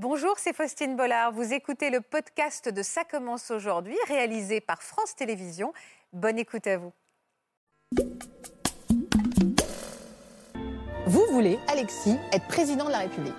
Bonjour, 0.00 0.34
c'est 0.36 0.54
Faustine 0.54 0.94
Bollard. 0.94 1.32
Vous 1.32 1.52
écoutez 1.52 1.90
le 1.90 2.00
podcast 2.00 2.68
de 2.68 2.84
Ça 2.84 3.02
commence 3.02 3.50
aujourd'hui, 3.50 3.96
réalisé 4.06 4.60
par 4.60 4.80
France 4.80 5.16
Télévisions. 5.16 5.72
Bonne 6.12 6.38
écoute 6.38 6.68
à 6.68 6.78
vous. 6.78 6.92
Vous 11.04 11.24
voulez, 11.32 11.58
Alexis, 11.66 12.16
être 12.32 12.46
président 12.46 12.84
de 12.84 12.92
la 12.92 12.98
République 12.98 13.34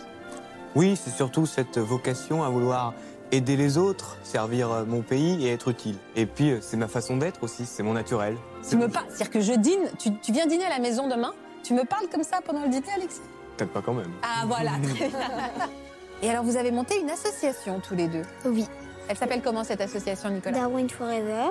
Oui, 0.76 0.98
c'est 1.02 1.12
surtout 1.12 1.45
cette 1.45 1.77
vocation 1.77 2.44
à 2.44 2.50
vouloir 2.50 2.94
aider 3.32 3.55
les 3.55 3.78
autres, 3.78 4.18
servir 4.23 4.70
euh, 4.70 4.84
mon 4.84 5.02
pays 5.02 5.48
et 5.48 5.54
être 5.54 5.70
utile. 5.70 5.96
Et 6.18 6.26
puis, 6.26 6.52
euh, 6.52 6.60
c'est 6.60 6.76
ma 6.76 6.89
façon 6.89 7.16
d'être 7.16 7.41
aussi, 7.41 7.66
c'est 7.66 7.84
mon 7.84 7.94
naturel. 7.94 8.36
Tu 8.70 8.76
me 8.76 8.89
parles, 8.89 9.05
c'est-à-dire 9.07 9.30
que 9.30 9.39
je 9.39 9.54
dîne, 9.54 9.89
tu, 9.98 10.14
tu 10.20 10.34
viens 10.34 10.46
dîner 10.46 10.66
à 10.66 10.70
la 10.71 10.80
maison 10.80 11.07
demain, 11.07 11.32
tu 11.64 11.73
me 11.73 11.86
parles 11.86 12.10
comme 12.10 12.23
ça 12.23 12.41
pendant 12.41 12.64
le 12.64 12.68
dîner, 12.68 12.91
Alexis? 12.94 13.21
Peut-être 13.55 13.71
pas 13.71 13.82
quand 13.82 13.94
même. 13.94 14.12
Ah 14.23 14.44
voilà, 14.46 14.71
très 14.84 15.07
bien. 15.07 15.10
Et 16.22 16.30
alors 16.30 16.44
vous 16.44 16.58
avez 16.58 16.72
monté 16.72 17.00
une 17.00 17.09
association 17.09 17.80
tous 17.80 17.96
les 17.96 18.08
deux? 18.08 18.23
Oui, 18.46 18.66
Elle 19.08 19.18
s'appelle 19.18 19.41
comment 19.41 19.64
cette 19.64 19.82
association, 19.82 20.30
Nicolas? 20.30 20.58
Darwin 20.60 20.90
Forever. 20.90 21.50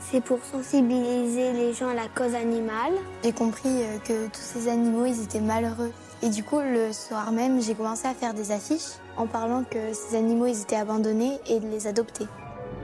C'est 0.00 0.20
pour 0.20 0.38
sensibiliser 0.44 1.52
les 1.52 1.72
gens 1.74 1.88
à 1.88 1.94
la 1.94 2.08
cause 2.14 2.34
animale. 2.34 2.94
J'ai 3.22 3.32
compris 3.32 3.68
euh, 3.68 3.98
que 4.04 4.26
tous 4.26 4.40
ces 4.40 4.68
animaux, 4.68 5.04
ils 5.06 5.22
étaient 5.22 5.40
malheureux. 5.40 5.92
Et 6.22 6.30
du 6.30 6.42
coup, 6.42 6.58
le 6.60 6.92
soir 6.92 7.30
même, 7.30 7.60
j'ai 7.60 7.74
commencé 7.74 8.08
à 8.08 8.14
faire 8.14 8.32
des 8.34 8.50
affiches 8.50 8.98
en 9.16 9.26
parlant 9.26 9.64
que 9.70 9.92
ces 9.92 10.16
animaux, 10.16 10.46
ils 10.46 10.62
étaient 10.62 10.76
abandonnés 10.76 11.38
et 11.48 11.60
de 11.60 11.68
les 11.68 11.86
adopter. 11.86 12.26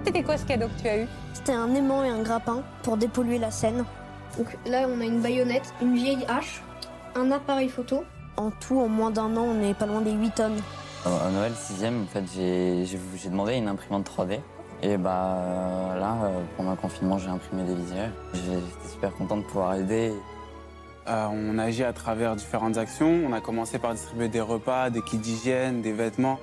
C'était 0.05 0.23
quoi 0.23 0.37
ce 0.37 0.45
cadeau 0.45 0.67
que 0.69 0.83
tu 0.83 0.89
as 0.89 0.99
eu? 0.99 1.07
C'était 1.33 1.53
un 1.53 1.75
aimant 1.75 2.05
et 2.05 2.09
un 2.09 2.23
grappin 2.23 2.63
pour 2.83 2.97
dépolluer 2.97 3.39
la 3.39 3.51
Seine. 3.51 3.85
Donc 4.37 4.47
là, 4.67 4.87
on 4.89 5.01
a 5.01 5.05
une 5.05 5.21
baïonnette, 5.21 5.73
une 5.81 5.95
vieille 5.95 6.25
hache, 6.29 6.63
un 7.17 7.31
appareil 7.31 7.69
photo. 7.69 8.05
En 8.37 8.51
tout, 8.51 8.79
en 8.79 8.89
moins 8.89 9.11
d'un 9.11 9.37
an, 9.37 9.45
on 9.45 9.63
est 9.63 9.75
pas 9.75 9.87
loin 9.87 10.01
des 10.01 10.13
8 10.13 10.35
tonnes. 10.35 10.61
À 11.05 11.31
Noël 11.31 11.53
6ème, 11.53 12.05
en 12.05 12.07
fait, 12.07 12.25
j'ai 12.35 13.29
demandé 13.29 13.55
une 13.55 13.69
imprimante 13.69 14.09
3D. 14.09 14.39
Et 14.85 14.97
bah 14.97 15.37
euh, 15.37 16.01
là, 16.01 16.17
euh, 16.25 16.41
pendant 16.57 16.73
le 16.73 16.77
confinement, 16.77 17.17
j'ai 17.17 17.29
imprimé 17.29 17.63
des 17.63 17.75
visières. 17.75 18.11
J'étais 18.35 18.89
super 18.91 19.13
content 19.13 19.37
de 19.37 19.43
pouvoir 19.43 19.75
aider. 19.75 20.13
Euh, 21.09 21.27
on 21.33 21.59
agit 21.59 21.85
à 21.85 21.93
travers 21.93 22.37
différentes 22.37 22.79
actions. 22.79 23.21
On 23.29 23.33
a 23.33 23.41
commencé 23.41 23.79
par 23.79 23.95
distribuer 23.95 24.29
des 24.29 24.41
repas, 24.41 24.91
des 24.91 25.03
kits 25.03 25.19
d'hygiène, 25.19 25.83
des 25.83 25.93
vêtements. 25.93 26.39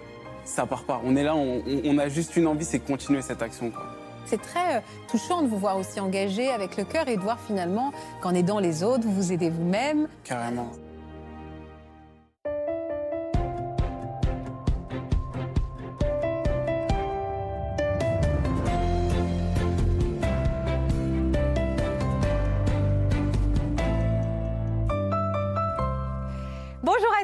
Ça 0.46 0.66
part 0.66 0.84
pas. 0.84 1.02
On 1.06 1.16
est 1.16 1.24
là, 1.24 1.36
on, 1.36 1.98
a 1.98 2.10
juste 2.10 2.36
une 2.36 2.48
envie, 2.48 2.66
c'est 2.66 2.80
de 2.80 2.88
continuer 2.88 3.22
cette 3.22 3.42
action. 3.42 3.72
Quoi. 3.72 3.84
C'est 4.26 4.42
très 4.42 4.78
euh, 4.78 4.80
touchant 5.10 5.42
de 5.42 5.48
vous 5.48 5.58
voir 5.58 5.78
aussi 5.78 6.00
engagé 6.00 6.50
avec 6.50 6.76
le 6.78 6.84
cœur 6.84 7.08
et 7.08 7.16
de 7.16 7.22
voir 7.22 7.40
finalement 7.40 7.92
qu'en 8.22 8.34
aidant 8.34 8.60
les 8.60 8.84
autres, 8.84 9.04
vous 9.04 9.14
vous 9.14 9.32
aidez 9.32 9.50
vous-même. 9.50 10.08
Carrément. 10.24 10.72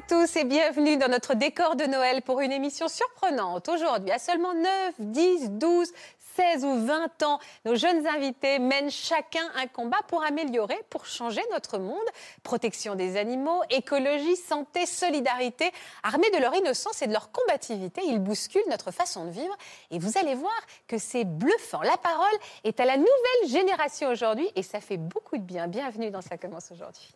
Tous 0.08 0.36
et 0.36 0.44
bienvenue 0.44 0.98
dans 0.98 1.08
notre 1.08 1.34
décor 1.34 1.75
de 1.75 1.86
Noël 1.86 2.22
pour 2.22 2.39
une 2.42 2.52
émission 2.52 2.88
surprenante. 2.88 3.70
Aujourd'hui, 3.70 4.11
à 4.11 4.20
seulement 4.20 4.53
9, 4.53 4.94
10, 5.00 5.52
12, 5.52 5.92
16 6.36 6.66
ou 6.66 6.86
20 6.86 7.23
ans, 7.23 7.39
nos 7.66 7.75
jeunes 7.75 8.06
invités 8.06 8.59
mènent 8.59 8.92
chacun 8.92 9.42
un 9.56 9.66
combat 9.66 9.98
pour 10.08 10.23
améliorer, 10.23 10.78
pour 10.92 11.08
changer 11.08 11.42
notre 11.52 11.80
monde. 11.80 12.06
Protection 12.44 12.94
des 12.94 13.17
animaux, 13.17 13.61
écologie, 13.72 14.36
santé, 14.36 14.86
solidarité. 14.86 15.72
Armés 16.03 16.30
de 16.30 16.38
leur 16.38 16.53
innocence 16.53 17.02
et 17.02 17.08
de 17.08 17.14
leur 17.14 17.31
combativité, 17.31 18.02
ils 18.06 18.20
bousculent 18.20 18.70
notre 18.70 18.92
façon 18.92 19.26
de 19.26 19.31
vivre. 19.31 19.58
Et 19.89 19.98
vous 19.98 20.20
allez 20.20 20.36
voir 20.36 20.61
que 20.88 21.00
c'est 21.00 21.23
bluffant. 21.23 21.81
La 21.81 21.98
parole 21.98 22.38
est 22.64 22.80
à 22.80 22.86
la 22.86 22.98
nouvelle 22.98 23.48
génération 23.48 24.10
aujourd'hui 24.10 24.48
et 24.55 24.61
ça 24.61 24.82
fait 24.82 24.98
beaucoup 24.98 25.37
de 25.37 25.43
bien. 25.43 25.67
Bienvenue 25.67 26.11
dans 26.11 26.22
Ça 26.22 26.37
commence 26.37 26.72
aujourd'hui. 26.72 27.16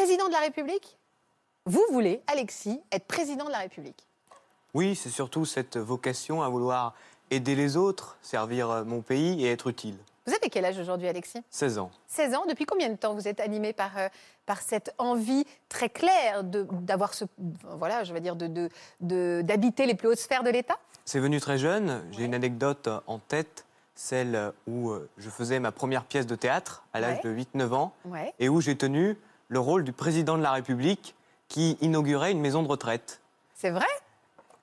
Président 0.00 0.28
de 0.28 0.32
la 0.32 0.38
République 0.40 0.96
Vous 1.66 1.84
voulez, 1.92 2.22
Alexis, 2.26 2.80
être 2.90 3.04
président 3.04 3.44
de 3.44 3.50
la 3.50 3.58
République 3.58 4.06
Oui, 4.72 4.94
c'est 4.96 5.10
surtout 5.10 5.44
cette 5.44 5.76
vocation 5.76 6.40
à 6.42 6.48
vouloir 6.48 6.94
aider 7.30 7.54
les 7.54 7.76
autres, 7.76 8.16
servir 8.22 8.70
euh, 8.70 8.82
mon 8.84 9.02
pays 9.02 9.44
et 9.44 9.50
être 9.52 9.66
utile. 9.66 9.98
Vous 10.26 10.32
avez 10.32 10.48
quel 10.48 10.64
âge 10.64 10.78
aujourd'hui, 10.78 11.06
Alexis? 11.06 11.42
16 11.50 11.76
ans. 11.76 11.90
16 12.06 12.34
ans. 12.34 12.44
Depuis 12.48 12.64
combien 12.64 12.88
de 12.88 12.96
temps 12.96 13.12
vous 13.12 13.28
êtes 13.28 13.40
animé 13.40 13.74
par, 13.74 13.98
euh, 13.98 14.08
par 14.46 14.62
cette 14.62 14.94
envie 14.96 15.44
très 15.68 15.90
claire 15.90 16.44
de- 16.44 16.66
d'avoir 16.70 17.12
ce. 17.12 17.26
Voilà, 17.76 18.02
je 18.02 18.14
vais 18.14 18.20
dire, 18.22 18.36
d'habiter 18.36 18.70
de, 19.02 19.42
d'habiter 19.44 19.84
les 19.84 19.94
plus 19.94 20.08
hautes 20.08 20.18
sphères 20.18 20.44
de 20.44 20.50
l'État? 20.50 20.78
C'est 21.04 21.20
venu 21.20 21.40
très 21.40 21.58
jeune. 21.58 22.02
J'ai 22.12 22.24
une 22.24 22.34
anecdote 22.34 22.88
en 23.06 23.18
tête, 23.18 23.66
celle 23.94 24.54
où 24.66 24.92
euh, 24.92 25.10
je 25.18 25.28
faisais 25.28 25.60
ma 25.60 25.72
première 25.72 26.04
pièce 26.06 26.26
de 26.26 26.36
théâtre 26.36 26.84
à 26.94 27.00
l'âge 27.00 27.18
Ouais. 27.22 27.30
de 27.30 27.30
8-9 27.58 27.74
ans 27.74 27.92
Ouais. 28.06 28.32
et 28.38 28.48
où 28.48 28.62
j'ai 28.62 28.78
tenu 28.78 29.18
le 29.50 29.60
rôle 29.60 29.84
du 29.84 29.92
président 29.92 30.38
de 30.38 30.42
la 30.42 30.52
République 30.52 31.14
qui 31.48 31.76
inaugurait 31.80 32.30
une 32.30 32.40
maison 32.40 32.62
de 32.62 32.68
retraite. 32.68 33.20
C'est 33.54 33.70
vrai? 33.70 33.84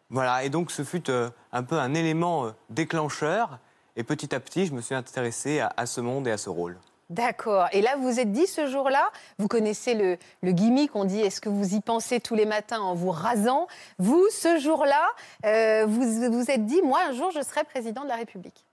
Voilà, 0.10 0.46
et 0.46 0.50
donc 0.50 0.72
ce 0.72 0.84
fut 0.84 1.10
euh, 1.10 1.30
un 1.52 1.62
peu 1.62 1.78
un 1.78 1.94
élément 1.94 2.46
euh, 2.46 2.52
déclencheur. 2.70 3.60
Et 3.98 4.04
petit 4.04 4.34
à 4.34 4.40
petit, 4.40 4.66
je 4.66 4.74
me 4.74 4.80
suis 4.82 4.96
intéressé 4.96 5.60
à, 5.60 5.74
à 5.76 5.86
ce 5.86 6.00
monde 6.00 6.28
et 6.28 6.32
à 6.32 6.38
ce 6.38 6.50
rôle. 6.50 6.78
D'accord. 7.10 7.68
Et 7.74 7.82
là, 7.82 7.96
vous 7.98 8.04
vous 8.04 8.20
êtes 8.20 8.32
dit 8.32 8.48
ce 8.48 8.68
jour-là, 8.68 9.12
vous 9.38 9.48
connaissez 9.48 9.94
le, 9.94 10.18
le 10.42 10.52
gimmick, 10.52 10.96
on 10.96 11.04
dit 11.04 11.20
est-ce 11.20 11.42
que 11.42 11.50
vous 11.50 11.74
y 11.74 11.82
pensez 11.82 12.20
tous 12.20 12.36
les 12.36 12.46
matins 12.46 12.80
en 12.80 12.96
vous 12.96 13.12
rasant? 13.12 13.68
Vous, 13.98 14.26
ce 14.32 14.58
jour-là, 14.60 15.08
euh, 15.46 15.86
vous 15.86 16.32
vous 16.32 16.52
êtes 16.52 16.66
dit 16.66 16.82
moi, 16.82 17.00
un 17.10 17.14
jour, 17.14 17.32
je 17.32 17.42
serai 17.42 17.64
président 17.64 18.04
de 18.04 18.10
la 18.10 18.16
République. 18.16 18.66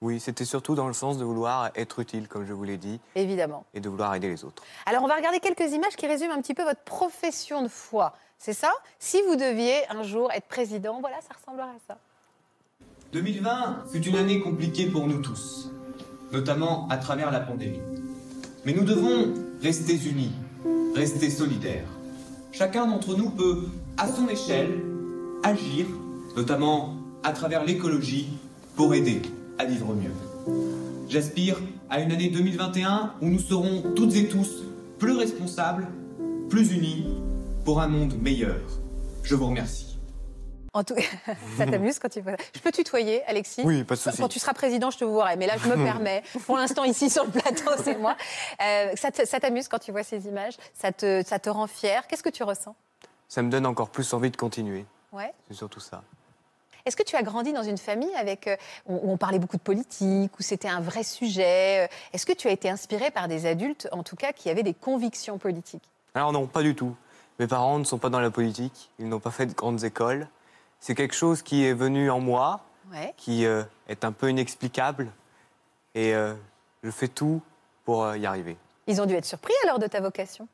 Oui, 0.00 0.20
c'était 0.20 0.44
surtout 0.44 0.76
dans 0.76 0.86
le 0.86 0.92
sens 0.94 1.18
de 1.18 1.24
vouloir 1.24 1.70
être 1.74 1.98
utile, 1.98 2.28
comme 2.28 2.46
je 2.46 2.52
vous 2.52 2.62
l'ai 2.62 2.76
dit, 2.76 3.00
Évidemment. 3.16 3.64
et 3.74 3.80
de 3.80 3.88
vouloir 3.88 4.14
aider 4.14 4.28
les 4.28 4.44
autres. 4.44 4.62
Alors, 4.86 5.02
on 5.02 5.08
va 5.08 5.16
regarder 5.16 5.40
quelques 5.40 5.72
images 5.72 5.96
qui 5.96 6.06
résument 6.06 6.34
un 6.34 6.40
petit 6.40 6.54
peu 6.54 6.62
votre 6.62 6.82
profession 6.82 7.62
de 7.62 7.68
foi. 7.68 8.14
C'est 8.38 8.52
ça? 8.52 8.70
Si 9.00 9.20
vous 9.22 9.34
deviez 9.34 9.74
un 9.90 10.04
jour 10.04 10.30
être 10.32 10.46
président, 10.46 11.00
voilà, 11.00 11.16
ça 11.20 11.34
ressemblerait 11.36 11.68
à 11.70 11.80
ça. 11.88 11.98
2020 13.12 13.86
fut 13.90 14.04
une 14.04 14.14
année 14.16 14.40
compliquée 14.40 14.86
pour 14.86 15.08
nous 15.08 15.20
tous, 15.20 15.70
notamment 16.30 16.86
à 16.90 16.98
travers 16.98 17.32
la 17.32 17.40
pandémie. 17.40 17.80
Mais 18.64 18.74
nous 18.74 18.84
devons 18.84 19.34
rester 19.62 19.94
unis, 19.94 20.30
rester 20.94 21.28
solidaires. 21.30 21.88
Chacun 22.52 22.86
d'entre 22.86 23.16
nous 23.16 23.30
peut, 23.30 23.66
à 23.96 24.06
son 24.06 24.28
échelle, 24.28 24.80
agir, 25.42 25.86
notamment 26.36 26.94
à 27.24 27.32
travers 27.32 27.64
l'écologie, 27.64 28.28
pour 28.76 28.94
aider 28.94 29.22
à 29.58 29.64
vivre 29.64 29.94
mieux. 29.94 30.12
J'aspire 31.08 31.58
à 31.90 32.00
une 32.00 32.12
année 32.12 32.28
2021 32.28 33.14
où 33.20 33.26
nous 33.26 33.38
serons 33.38 33.92
toutes 33.94 34.14
et 34.14 34.28
tous 34.28 34.62
plus 34.98 35.16
responsables, 35.16 35.88
plus 36.48 36.72
unis, 36.72 37.06
pour 37.64 37.80
un 37.80 37.88
monde 37.88 38.20
meilleur. 38.20 38.60
Je 39.22 39.34
vous 39.34 39.46
remercie. 39.46 39.98
En 40.74 40.84
tout... 40.84 40.94
ça 41.56 41.66
t'amuse 41.66 41.98
quand 41.98 42.08
tu 42.08 42.20
vois 42.20 42.32
ça 42.32 42.44
Je 42.54 42.60
peux 42.60 42.70
tutoyer, 42.70 43.24
Alexis 43.24 43.62
Oui, 43.64 43.84
pas 43.84 43.94
de 43.94 44.00
souci. 44.00 44.18
Quand 44.18 44.28
tu 44.28 44.38
seras 44.38 44.52
président, 44.52 44.90
je 44.90 44.98
te 44.98 45.04
vois. 45.04 45.34
Mais 45.36 45.46
là, 45.46 45.54
je 45.56 45.68
me 45.68 45.76
permets. 45.84 46.22
Pour 46.46 46.56
l'instant, 46.56 46.84
ici, 46.84 47.10
sur 47.10 47.24
le 47.24 47.30
plateau, 47.30 47.70
c'est 47.82 47.98
moi. 47.98 48.16
Euh, 48.62 48.94
ça 48.96 49.40
t'amuse 49.40 49.68
quand 49.68 49.78
tu 49.78 49.92
vois 49.92 50.02
ces 50.02 50.26
images? 50.26 50.54
Ça 50.74 50.92
te, 50.92 51.22
ça 51.26 51.38
te 51.38 51.48
rend 51.48 51.66
fier? 51.66 52.06
Qu'est-ce 52.06 52.22
que 52.22 52.28
tu 52.28 52.42
ressens? 52.42 52.76
Ça 53.28 53.42
me 53.42 53.50
donne 53.50 53.66
encore 53.66 53.90
plus 53.90 54.12
envie 54.12 54.30
de 54.30 54.36
continuer. 54.36 54.84
Ouais. 55.12 55.32
C'est 55.48 55.56
surtout 55.56 55.80
ça. 55.80 56.02
Est-ce 56.86 56.96
que 56.96 57.02
tu 57.02 57.16
as 57.16 57.22
grandi 57.22 57.52
dans 57.52 57.62
une 57.62 57.78
famille 57.78 58.14
avec, 58.16 58.46
euh, 58.48 58.56
où 58.86 59.10
on 59.10 59.16
parlait 59.16 59.38
beaucoup 59.38 59.56
de 59.56 59.62
politique, 59.62 60.38
où 60.38 60.42
c'était 60.42 60.68
un 60.68 60.80
vrai 60.80 61.02
sujet 61.02 61.84
euh, 61.84 61.94
Est-ce 62.12 62.26
que 62.26 62.32
tu 62.32 62.48
as 62.48 62.52
été 62.52 62.70
inspiré 62.70 63.10
par 63.10 63.28
des 63.28 63.46
adultes, 63.46 63.88
en 63.92 64.02
tout 64.02 64.16
cas, 64.16 64.32
qui 64.32 64.50
avaient 64.50 64.62
des 64.62 64.74
convictions 64.74 65.38
politiques? 65.38 65.88
Alors 66.14 66.32
non, 66.32 66.46
pas 66.46 66.62
du 66.62 66.74
tout. 66.74 66.94
Mes 67.38 67.46
parents 67.46 67.78
ne 67.78 67.84
sont 67.84 67.98
pas 67.98 68.08
dans 68.10 68.20
la 68.20 68.30
politique, 68.30 68.90
ils 68.98 69.08
n'ont 69.08 69.20
pas 69.20 69.30
fait 69.30 69.46
de 69.46 69.54
grandes 69.54 69.84
écoles. 69.84 70.28
C'est 70.80 70.94
quelque 70.94 71.14
chose 71.14 71.42
qui 71.42 71.64
est 71.64 71.74
venu 71.74 72.10
en 72.10 72.20
moi, 72.20 72.60
Ouais. 72.92 73.12
qui 73.18 73.44
euh, 73.44 73.64
est 73.88 74.04
un 74.04 74.12
peu 74.12 74.30
inexplicable, 74.30 75.08
et 75.94 76.14
euh, 76.14 76.32
je 76.82 76.90
fais 76.90 77.08
tout 77.08 77.42
pour 77.84 78.04
euh, 78.04 78.16
y 78.16 78.24
arriver. 78.24 78.56
Ils 78.86 79.00
ont 79.02 79.06
dû 79.06 79.14
être 79.14 79.26
surpris 79.26 79.52
alors 79.64 79.78
de 79.78 79.86
ta 79.86 80.00
vocation? 80.00 80.48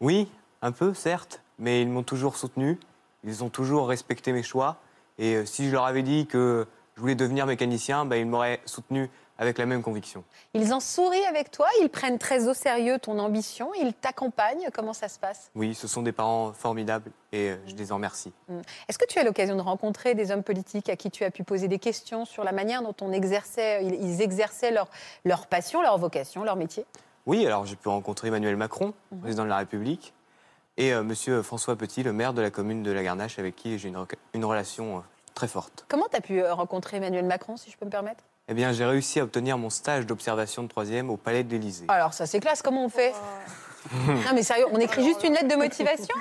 Oui, 0.00 0.28
un 0.60 0.72
peu, 0.72 0.92
certes, 0.92 1.40
mais 1.58 1.82
ils 1.82 1.88
m'ont 1.88 2.02
toujours 2.02 2.36
soutenu, 2.36 2.80
ils 3.22 3.44
ont 3.44 3.48
toujours 3.48 3.86
respecté 3.88 4.32
mes 4.32 4.42
choix, 4.42 4.76
et 5.18 5.36
euh, 5.36 5.46
si 5.46 5.66
je 5.66 5.72
leur 5.72 5.84
avais 5.84 6.02
dit 6.02 6.26
que 6.26 6.66
je 6.94 7.00
voulais 7.00 7.14
devenir 7.14 7.46
mécanicien, 7.46 8.04
ben, 8.04 8.16
ils 8.16 8.26
m'auraient 8.26 8.60
soutenu 8.64 9.10
avec 9.38 9.58
la 9.58 9.66
même 9.66 9.82
conviction. 9.82 10.24
Ils 10.54 10.72
en 10.72 10.80
sourient 10.80 11.26
avec 11.26 11.50
toi, 11.50 11.66
ils 11.82 11.90
prennent 11.90 12.18
très 12.18 12.48
au 12.48 12.54
sérieux 12.54 12.98
ton 12.98 13.18
ambition, 13.18 13.70
ils 13.78 13.92
t'accompagnent. 13.92 14.68
Comment 14.72 14.94
ça 14.94 15.08
se 15.08 15.18
passe? 15.18 15.50
Oui, 15.54 15.74
ce 15.74 15.86
sont 15.86 16.00
des 16.00 16.12
parents 16.12 16.54
formidables, 16.54 17.10
et 17.32 17.50
euh, 17.50 17.56
je 17.66 17.74
les 17.74 17.92
en 17.92 17.96
remercie. 17.96 18.32
Est-ce 18.88 18.96
que 18.96 19.04
tu 19.04 19.18
as 19.18 19.24
l'occasion 19.24 19.54
de 19.54 19.60
rencontrer 19.60 20.14
des 20.14 20.30
hommes 20.30 20.42
politiques 20.42 20.88
à 20.88 20.96
qui 20.96 21.10
tu 21.10 21.22
as 21.24 21.30
pu 21.30 21.44
poser 21.44 21.68
des 21.68 21.78
questions 21.78 22.24
sur 22.24 22.44
la 22.44 22.52
manière 22.52 22.80
dont 22.80 22.96
on 23.02 23.12
exerçait, 23.12 23.84
ils, 23.84 23.94
ils 23.94 24.22
exerçaient 24.22 24.70
leur, 24.70 24.88
leur 25.26 25.48
passion, 25.48 25.82
leur 25.82 25.98
vocation, 25.98 26.42
leur 26.42 26.56
métier? 26.56 26.86
Oui, 27.26 27.44
alors 27.44 27.66
j'ai 27.66 27.76
pu 27.76 27.88
rencontrer 27.88 28.28
Emmanuel 28.28 28.56
Macron, 28.56 28.94
président 29.20 29.44
de 29.44 29.50
la 29.50 29.58
République. 29.58 30.14
Et 30.78 30.92
euh, 30.92 31.02
Monsieur 31.02 31.42
François 31.42 31.76
Petit, 31.76 32.02
le 32.02 32.12
maire 32.12 32.32
de 32.32 32.42
la 32.42 32.50
commune 32.50 32.82
de 32.82 32.90
la 32.90 33.02
Garnache, 33.02 33.38
avec 33.38 33.56
qui 33.56 33.78
j'ai 33.78 33.92
une, 34.34 34.44
relation 34.44 34.98
euh, 34.98 35.00
très 35.34 35.48
forte. 35.48 35.84
Comment 35.88 36.06
tu 36.10 36.16
as 36.16 36.20
pu 36.20 36.40
euh, 36.42 36.52
rencontrer 36.54 36.98
Emmanuel 36.98 37.24
Macron, 37.24 37.56
si 37.56 37.70
je 37.70 37.76
peux 37.76 37.86
me 37.86 37.90
permettre? 37.90 38.24
Eh 38.48 38.54
bien, 38.54 38.72
j'ai 38.72 38.84
réussi 38.84 39.18
à 39.20 39.24
obtenir 39.24 39.58
mon 39.58 39.70
stage 39.70 40.06
d'observation 40.06 40.62
de 40.62 40.68
troisième 40.68 41.10
au 41.10 41.16
Palais 41.16 41.42
de 41.42 41.50
l'Élysée. 41.50 41.86
Alors, 41.88 42.14
ça, 42.14 42.26
c'est 42.26 42.40
classe. 42.40 42.62
Comment 42.62 42.84
on 42.84 42.88
fait? 42.88 43.12
Non, 44.06 44.32
mais 44.34 44.42
sérieux, 44.42 44.66
on 44.72 44.78
écrit 44.78 45.04
juste 45.04 45.22
une 45.24 45.32
lettre 45.32 45.48
de 45.48 45.56
motivation? 45.56 46.14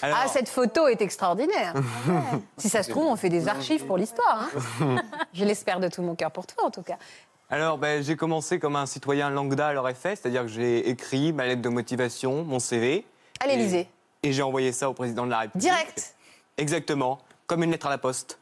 Alors, 0.00 0.18
Ah, 0.22 0.28
cette 0.28 0.48
photo 0.48 0.86
est 0.88 1.00
extraordinaire. 1.00 1.74
si 2.56 2.68
ça 2.68 2.82
se 2.82 2.90
trouve, 2.90 3.06
on 3.06 3.16
fait 3.16 3.28
des 3.30 3.48
archives 3.48 3.84
pour 3.86 3.96
l'histoire. 3.98 4.48
hein. 4.80 4.96
Je 5.32 5.44
l'espère 5.44 5.80
de 5.80 5.88
tout 5.88 6.02
mon 6.02 6.14
cœur 6.14 6.30
pour 6.30 6.46
toi, 6.46 6.64
en 6.64 6.70
tout 6.70 6.82
cas. 6.82 6.96
alors 7.50 7.78
ben, 7.78 8.02
j'ai 8.02 8.16
commencé 8.16 8.58
comme 8.58 8.76
un 8.76 8.86
citoyen 8.86 9.28
lambda 9.30 9.72
l'aurait 9.72 9.94
fait, 9.94 10.16
c'est-à-dire 10.16 10.42
que 10.42 10.48
j'ai 10.48 10.88
écrit 10.88 11.32
ma 11.32 11.46
lettre 11.46 11.62
de 11.62 11.68
motivation, 11.68 12.44
mon 12.44 12.58
CV, 12.60 13.04
À 13.42 13.46
l'Élysée. 13.48 13.88
et 14.22 14.32
j'ai 14.32 14.42
envoyé 14.42 14.70
ça 14.72 14.88
au 14.88 14.94
président 14.94 15.24
de 15.26 15.30
la 15.30 15.40
République. 15.40 15.68
Direct. 15.68 16.14
Exactement, 16.56 17.18
comme 17.46 17.62
une 17.64 17.72
lettre 17.72 17.86
à 17.86 17.90
la 17.90 17.98
poste. 17.98 18.38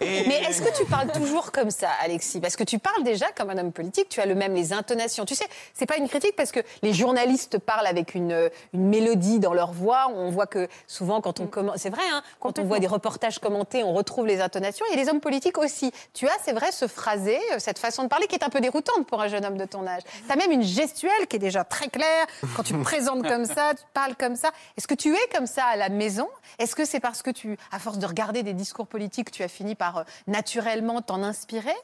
Et- 0.00 0.24
Mais 0.28 0.42
est-ce 0.48 0.62
que 0.62 0.74
tu 0.76 0.84
parles 0.86 1.10
toujours 1.12 1.52
comme 1.52 1.70
ça, 1.70 1.88
Alexis? 2.02 2.40
Parce 2.40 2.56
que 2.56 2.64
tu 2.64 2.78
parles 2.78 3.02
déjà 3.04 3.26
comme 3.36 3.50
un 3.50 3.58
homme 3.58 3.72
politique, 3.72 4.08
tu 4.08 4.20
as 4.20 4.26
le 4.26 4.34
même 4.34 4.54
les 4.54 4.72
intonations. 4.72 5.24
Tu 5.24 5.34
sais, 5.34 5.46
c'est 5.74 5.86
pas 5.86 5.96
une 5.96 6.08
critique 6.08 6.36
parce 6.36 6.52
que 6.52 6.60
les 6.82 6.92
journalistes 6.92 7.58
parlent 7.58 7.86
avec 7.86 8.14
une, 8.14 8.50
une 8.72 8.88
mélodie 8.88 9.38
dans 9.38 9.54
leur 9.54 9.72
voix. 9.72 10.08
On 10.14 10.30
voit 10.30 10.46
que 10.46 10.68
souvent, 10.86 11.20
quand 11.20 11.40
on 11.40 11.46
commente, 11.46 11.76
c'est 11.78 11.90
vrai, 11.90 12.02
hein, 12.12 12.22
quand 12.40 12.58
on 12.58 12.64
voit 12.64 12.78
des 12.78 12.86
reportages 12.86 13.38
commentés, 13.38 13.82
on 13.84 13.92
retrouve 13.92 14.26
les 14.26 14.40
intonations. 14.40 14.84
Et 14.92 14.96
les 14.96 15.08
hommes 15.08 15.20
politiques 15.20 15.58
aussi. 15.58 15.92
Tu 16.14 16.26
as, 16.26 16.32
c'est 16.44 16.52
vrai, 16.52 16.72
ce 16.72 16.86
phrasé, 16.86 17.38
euh, 17.52 17.56
cette 17.58 17.78
façon 17.78 18.04
de 18.04 18.08
parler 18.08 18.26
qui 18.26 18.34
est 18.34 18.44
un 18.44 18.48
peu 18.50 18.60
déroutante 18.60 19.06
pour 19.06 19.20
un 19.20 19.28
jeune 19.28 19.44
homme 19.44 19.56
de 19.58 19.64
ton 19.64 19.86
âge. 19.86 20.02
Tu 20.26 20.32
as 20.32 20.36
même 20.36 20.50
une 20.52 20.62
gestuelle 20.62 21.26
qui 21.28 21.36
est 21.36 21.40
déjà 21.40 21.64
très 21.64 21.88
claire. 21.88 22.26
Quand 22.56 22.62
tu 22.62 22.72
te 22.74 22.82
présentes 22.82 23.26
comme 23.26 23.44
ça, 23.44 23.72
tu 23.76 23.82
parles 23.94 24.14
comme 24.18 24.36
ça. 24.36 24.50
Est-ce 24.76 24.86
que 24.86 24.94
tu 24.94 25.14
es 25.14 25.28
comme 25.34 25.46
ça 25.46 25.64
à 25.66 25.76
la 25.76 25.88
maison? 25.88 26.28
Est-ce 26.58 26.74
que 26.74 26.84
c'est 26.84 27.00
parce 27.00 27.22
que 27.22 27.30
tu, 27.30 27.56
à 27.70 27.78
force 27.78 27.98
de 27.98 28.06
regarder 28.06 28.42
des 28.42 28.52
discours 28.52 28.86
politiques, 28.86 29.30
tu 29.30 29.41
as 29.44 29.48
fini 29.48 29.74
par 29.74 29.98
euh, 29.98 30.02
naturellement 30.26 31.02
t'en 31.02 31.22
inspirer? 31.22 31.74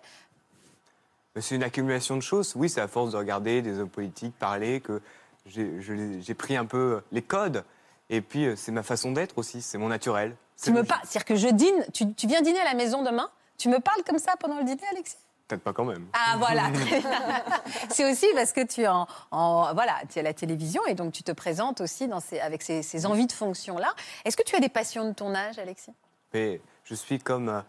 C'est 1.40 1.54
une 1.54 1.62
accumulation 1.62 2.16
de 2.16 2.20
choses. 2.22 2.54
Oui, 2.56 2.68
c'est 2.68 2.80
à 2.80 2.88
force 2.88 3.12
de 3.12 3.16
regarder 3.16 3.62
des 3.62 3.78
hommes 3.78 3.88
politiques 3.88 4.36
parler 4.38 4.80
que 4.80 5.00
j'ai 5.46 6.34
pris 6.34 6.56
un 6.56 6.66
peu 6.66 7.00
les 7.12 7.22
codes. 7.22 7.64
Et 8.10 8.20
puis, 8.22 8.46
euh, 8.46 8.56
c'est 8.56 8.72
ma 8.72 8.82
façon 8.82 9.12
d'être 9.12 9.38
aussi, 9.38 9.62
c'est 9.62 9.78
mon 9.78 9.88
naturel. 9.88 10.34
Tu 10.62 10.72
me 10.72 10.82
parles, 10.82 11.02
c'est-à-dire 11.04 11.24
que 11.26 11.36
je 11.36 11.48
dîne, 11.48 11.84
tu, 11.92 12.12
tu 12.14 12.26
viens 12.26 12.40
dîner 12.40 12.58
à 12.60 12.64
la 12.64 12.74
maison 12.74 13.02
demain, 13.02 13.30
tu 13.58 13.68
me 13.68 13.78
parles 13.78 14.02
comme 14.04 14.18
ça 14.18 14.34
pendant 14.40 14.58
le 14.58 14.64
dîner, 14.64 14.82
Alexis? 14.90 15.16
Peut-être 15.46 15.62
pas 15.62 15.72
quand 15.72 15.84
même. 15.84 16.06
Ah 16.14 16.36
voilà, 16.38 16.64
c'est 17.90 18.10
aussi 18.10 18.26
parce 18.34 18.52
que 18.52 18.64
tu 18.66 18.82
es 18.82 18.88
en, 18.88 19.06
en- 19.30 19.72
voilà, 19.74 19.94
tu 20.10 20.18
es 20.18 20.20
à 20.20 20.24
la 20.24 20.34
télévision 20.34 20.84
et 20.86 20.94
donc 20.94 21.12
tu 21.12 21.22
te 21.22 21.32
présentes 21.32 21.80
aussi 21.80 22.08
dans 22.08 22.20
ces, 22.20 22.40
avec 22.40 22.62
ces, 22.62 22.82
ces 22.82 23.06
envies 23.06 23.26
de 23.26 23.32
fonction 23.32 23.78
là. 23.78 23.94
Est-ce 24.24 24.36
que 24.36 24.42
tu 24.42 24.56
as 24.56 24.60
des 24.60 24.68
passions 24.68 25.06
de 25.08 25.12
ton 25.14 25.34
âge, 25.34 25.58
Alexis? 25.58 25.92
Mais 26.34 26.60
je 26.84 26.94
suis 26.94 27.18
comme 27.18 27.48
euh, 27.48 27.60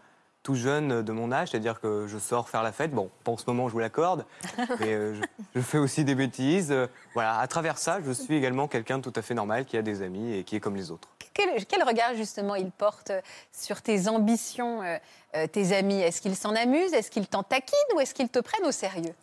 tout 0.42 0.54
jeune 0.54 1.02
de 1.02 1.12
mon 1.12 1.32
âge, 1.32 1.50
c'est-à-dire 1.50 1.80
que 1.80 2.06
je 2.06 2.18
sors 2.18 2.48
faire 2.48 2.62
la 2.62 2.72
fête. 2.72 2.92
Bon, 2.92 3.10
pas 3.24 3.32
en 3.32 3.36
ce 3.36 3.44
moment, 3.46 3.68
je 3.68 3.72
vous 3.72 3.78
l'accorde, 3.78 4.24
mais 4.80 4.94
euh, 4.94 5.14
je, 5.14 5.22
je 5.54 5.60
fais 5.60 5.78
aussi 5.78 6.04
des 6.04 6.14
bêtises. 6.14 6.72
Euh, 6.72 6.86
voilà, 7.14 7.38
à 7.38 7.46
travers 7.46 7.78
ça, 7.78 8.00
je 8.04 8.10
suis 8.12 8.34
également 8.34 8.68
quelqu'un 8.68 8.98
de 8.98 9.02
tout 9.02 9.12
à 9.16 9.22
fait 9.22 9.34
normal 9.34 9.64
qui 9.66 9.76
a 9.76 9.82
des 9.82 10.02
amis 10.02 10.34
et 10.34 10.44
qui 10.44 10.56
est 10.56 10.60
comme 10.60 10.76
les 10.76 10.90
autres. 10.90 11.08
quel, 11.34 11.64
quel 11.66 11.82
regard 11.82 12.14
justement 12.14 12.54
ils 12.54 12.70
portent 12.70 13.12
sur 13.52 13.82
tes 13.82 14.08
ambitions, 14.08 14.82
euh, 14.82 14.96
euh, 15.36 15.46
tes 15.46 15.74
amis? 15.76 16.00
Est-ce 16.00 16.20
qu'ils 16.20 16.36
s'en 16.36 16.54
amusent? 16.54 16.92
Est-ce 16.92 17.10
qu'ils 17.10 17.28
t'en 17.28 17.42
taquinent? 17.42 17.76
Ou 17.94 18.00
est-ce 18.00 18.14
qu'ils 18.14 18.28
te 18.30 18.38
prennent 18.38 18.66
au 18.66 18.72
sérieux? 18.72 19.14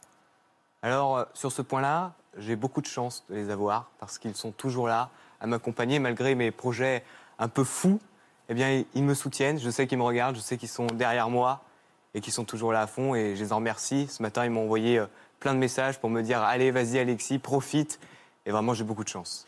Alors, 0.81 1.17
euh, 1.17 1.25
sur 1.33 1.51
ce 1.51 1.61
point-là, 1.61 2.13
j'ai 2.37 2.55
beaucoup 2.55 2.81
de 2.81 2.87
chance 2.87 3.25
de 3.29 3.35
les 3.35 3.49
avoir 3.49 3.89
parce 3.99 4.19
qu'ils 4.19 4.35
sont 4.35 4.51
toujours 4.51 4.87
là 4.87 5.09
à 5.41 5.47
m'accompagner 5.47 5.97
malgré 5.99 6.35
mes 6.35 6.51
projets 6.51 7.03
un 7.39 7.47
peu 7.47 7.63
fous. 7.63 7.99
Eh 8.49 8.53
bien, 8.53 8.83
ils 8.93 9.03
me 9.03 9.13
soutiennent. 9.13 9.59
Je 9.59 9.69
sais 9.69 9.87
qu'ils 9.87 9.97
me 9.97 10.03
regardent, 10.03 10.35
je 10.35 10.41
sais 10.41 10.57
qu'ils 10.57 10.69
sont 10.69 10.87
derrière 10.87 11.29
moi 11.29 11.63
et 12.13 12.21
qu'ils 12.21 12.33
sont 12.33 12.45
toujours 12.45 12.71
là 12.71 12.81
à 12.81 12.87
fond 12.87 13.15
et 13.15 13.35
je 13.35 13.43
les 13.43 13.53
en 13.53 13.57
remercie. 13.57 14.07
Ce 14.09 14.21
matin, 14.21 14.45
ils 14.45 14.51
m'ont 14.51 14.63
envoyé 14.63 14.99
euh, 14.99 15.05
plein 15.39 15.53
de 15.53 15.59
messages 15.59 15.99
pour 15.99 16.09
me 16.09 16.21
dire 16.21 16.41
Allez, 16.41 16.71
vas-y, 16.71 16.99
Alexis, 16.99 17.39
profite. 17.39 17.99
Et 18.45 18.51
vraiment, 18.51 18.73
j'ai 18.73 18.83
beaucoup 18.83 19.03
de 19.03 19.09
chance. 19.09 19.45